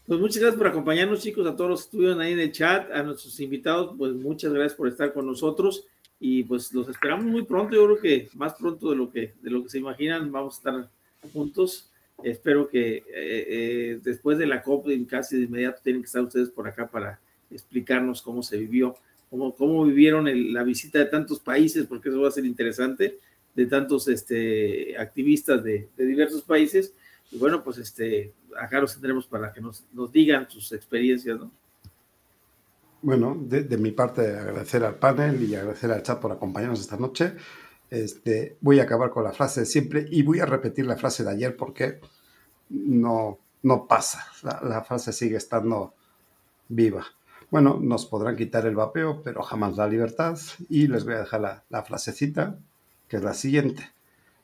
Pues 0.07 0.19
muchas 0.19 0.39
gracias 0.39 0.57
por 0.57 0.69
acompañarnos, 0.69 1.21
chicos, 1.21 1.47
a 1.47 1.55
todos 1.55 1.69
los 1.69 1.81
que 1.81 1.85
estuvieron 1.85 2.21
ahí 2.23 2.33
en 2.33 2.41
el 2.41 2.51
chat, 2.51 2.91
a 2.91 3.03
nuestros 3.03 3.39
invitados, 3.41 3.95
pues 3.99 4.15
muchas 4.15 4.55
gracias 4.55 4.75
por 4.75 4.89
estar 4.89 5.13
con 5.13 5.27
nosotros 5.27 5.85
y 6.19 6.45
pues 6.45 6.73
los 6.73 6.89
esperamos 6.89 7.27
muy 7.27 7.45
pronto, 7.45 7.75
yo 7.75 7.85
creo 7.85 8.01
que 8.01 8.31
más 8.37 8.55
pronto 8.55 8.89
de 8.89 8.97
lo 8.97 9.11
que, 9.11 9.35
de 9.43 9.51
lo 9.51 9.63
que 9.63 9.69
se 9.69 9.79
imaginan, 9.79 10.33
vamos 10.33 10.55
a 10.55 10.59
estar 10.59 10.91
juntos. 11.35 11.91
Espero 12.23 12.69
que 12.69 12.97
eh, 12.97 13.05
eh, 13.15 14.01
después 14.03 14.39
de 14.39 14.47
la 14.47 14.63
COP, 14.63 14.87
casi 15.07 15.37
de 15.37 15.45
inmediato, 15.45 15.83
tienen 15.85 16.01
que 16.01 16.07
estar 16.07 16.23
ustedes 16.23 16.49
por 16.49 16.67
acá 16.67 16.89
para 16.89 17.21
explicarnos 17.51 18.23
cómo 18.23 18.43
se 18.43 18.57
vivió, 18.57 18.97
cómo, 19.31 19.55
cómo 19.55 19.85
vivieron 19.85 20.29
el- 20.29 20.53
la 20.53 20.63
visita 20.63 20.99
de 20.99 21.07
tantos 21.07 21.41
países, 21.41 21.87
porque 21.87 22.09
eso 22.09 22.21
va 22.21 22.29
a 22.29 22.33
ser 22.33 22.45
interesante, 22.45 23.19
de 23.55 23.67
tantos 23.67 24.07
este, 24.09 24.97
activistas 24.97 25.65
de, 25.65 25.89
diversos 25.97 26.43
países. 26.43 26.93
Y 27.31 27.39
bueno, 27.39 27.63
pues 27.63 27.79
este, 27.79 28.33
acá 28.59 28.81
los 28.81 28.93
tendremos 28.93 29.27
para 29.27 29.53
que 29.53 29.61
nos, 29.61 29.85
nos 29.93 30.13
digan 30.13 30.49
sus 30.49 30.73
experiencias, 30.73 31.39
¿no? 31.39 31.51
Bueno, 33.03 33.37
de, 33.41 33.77
mi 33.77 33.93
parte, 33.93 34.37
agradecer 34.37 34.85
al 34.85 34.97
panel 34.97 35.43
y 35.43 35.55
agradecer 35.55 35.91
al 35.91 36.03
chat 36.03 36.21
por 36.21 36.33
acompañarnos 36.33 36.81
esta 36.81 36.97
noche. 36.97 37.35
Este, 37.91 38.57
voy 38.61 38.81
a 38.81 38.85
acabar 38.85 39.11
con 39.11 39.25
la 39.25 39.33
frase 39.33 39.61
de 39.61 39.67
siempre 39.67 40.07
y 40.11 40.23
voy 40.23 40.41
a 40.41 40.47
repetir 40.47 40.87
la 40.87 40.97
frase 40.97 41.25
de 41.25 41.31
ayer 41.31 41.57
porque 41.57 42.01
no, 42.71 43.39
no 43.63 43.87
pasa. 43.87 44.27
La 44.43 44.83
frase 44.83 45.13
sigue 45.13 45.37
estando 45.37 45.95
viva. 46.69 47.07
Bueno, 47.51 47.79
nos 47.81 48.05
podrán 48.05 48.37
quitar 48.37 48.67
el 48.67 48.75
vapeo, 48.75 49.23
pero 49.23 49.43
jamás 49.43 49.77
la 49.77 49.87
libertad. 49.87 50.39
Y 50.69 50.87
les 50.87 51.05
voy 51.05 51.15
a 51.15 51.21
dejar 51.21 51.65
la, 51.71 51.83
frasecita, 51.83 52.59
que 53.09 53.17
es 53.17 53.23
la 53.23 53.33
siguiente. 53.33 53.91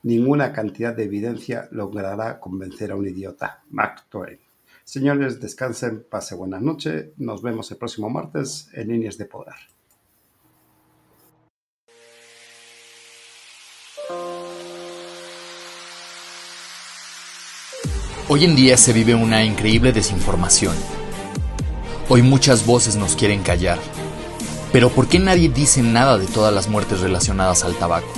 Ninguna 0.03 0.53
cantidad 0.53 0.95
de 0.95 1.05
evidencia 1.05 1.69
logrará 1.71 2.41
convencer 2.41 2.93
a 2.93 2.97
un 2.97 3.07
idiota. 3.07 3.63
Mark 3.71 4.05
Twain. 4.09 4.39
Señores, 4.85 5.41
descansen, 5.41 6.05
pase 6.09 6.35
buenas 6.35 6.63
noches. 6.63 7.09
Nos 7.19 7.43
vemos 7.43 7.71
el 7.71 7.77
próximo 7.77 8.09
martes 8.09 8.69
en 8.73 8.89
Líneas 8.89 9.19
de 9.19 9.27
Poder. 9.27 9.55
Hoy 18.29 18.45
en 18.45 18.57
día 18.57 18.79
se 18.79 18.95
vive 18.95 19.15
una 19.15 19.45
increíble 19.45 19.93
desinformación. 19.93 20.75
Hoy 22.07 22.21
muchas 22.21 22.67
voces 22.67 22.97
nos 22.97 23.17
quieren 23.17 23.43
callar. 23.43 23.79
Pero 24.73 24.91
¿por 24.91 25.09
qué 25.09 25.19
nadie 25.19 25.49
dice 25.49 25.81
nada 25.81 26.19
de 26.19 26.27
todas 26.27 26.53
las 26.53 26.69
muertes 26.69 27.01
relacionadas 27.01 27.65
al 27.65 27.77
tabaco? 27.77 28.13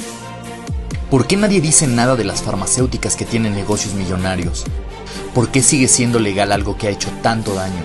¿Por 1.08 1.28
qué 1.28 1.36
nadie 1.36 1.60
dice 1.60 1.86
nada 1.86 2.16
de 2.16 2.24
las 2.24 2.42
farmacéuticas 2.42 3.14
que 3.14 3.24
tienen 3.24 3.54
negocios 3.54 3.94
millonarios? 3.94 4.64
¿Por 5.32 5.50
qué 5.50 5.62
sigue 5.62 5.86
siendo 5.86 6.18
legal 6.18 6.50
algo 6.50 6.76
que 6.76 6.88
ha 6.88 6.90
hecho 6.90 7.10
tanto 7.22 7.54
daño? 7.54 7.84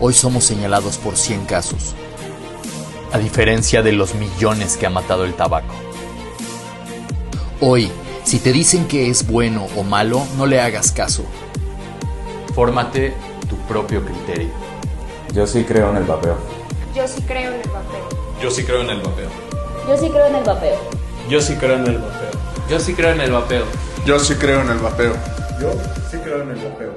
Hoy 0.00 0.14
somos 0.14 0.44
señalados 0.44 0.96
por 0.96 1.18
100 1.18 1.44
casos, 1.44 1.94
a 3.12 3.18
diferencia 3.18 3.82
de 3.82 3.92
los 3.92 4.14
millones 4.14 4.78
que 4.78 4.86
ha 4.86 4.90
matado 4.90 5.26
el 5.26 5.34
tabaco. 5.34 5.74
Hoy, 7.60 7.90
si 8.24 8.38
te 8.38 8.52
dicen 8.52 8.88
que 8.88 9.10
es 9.10 9.26
bueno 9.26 9.66
o 9.76 9.82
malo, 9.82 10.26
no 10.38 10.46
le 10.46 10.62
hagas 10.62 10.90
caso. 10.90 11.24
Fórmate 12.54 13.12
tu 13.46 13.56
propio 13.66 14.02
criterio. 14.02 14.67
Yo 15.32 15.46
sí 15.46 15.64
creo 15.64 15.90
en 15.90 15.98
el 15.98 16.04
vapeo. 16.04 16.36
Yo 16.94 17.06
sí 17.06 17.22
creo 17.22 17.52
en 17.52 17.60
el 17.60 17.68
vapeo. 17.68 18.08
Yo 18.42 18.50
sí 18.50 18.64
creo 18.64 18.80
en 18.80 18.90
el 18.90 19.00
vapeo. 19.00 19.28
Yo 19.88 19.96
sí 19.96 20.08
creo 20.08 20.26
en 20.26 20.34
el 20.36 20.44
vapeo. 20.44 20.78
Yo 21.28 21.40
sí 21.40 21.54
creo 21.56 21.76
en 21.76 21.88
el 21.88 21.98
vapeo. 21.98 22.30
Yo 22.68 22.80
sí 22.80 22.94
creo 22.94 23.12
en 23.12 23.20
el 23.20 23.30
vapeo. 23.30 23.64
Yo 24.06 24.18
sí 24.18 24.34
creo 24.34 24.60
en 24.62 24.70
el 24.70 24.78
vapeo. 24.78 25.14
Yo 25.60 25.72
sí 26.10 26.18
creo 26.18 26.42
en 26.42 26.50
el 26.50 26.56
vapeo. 26.56 26.92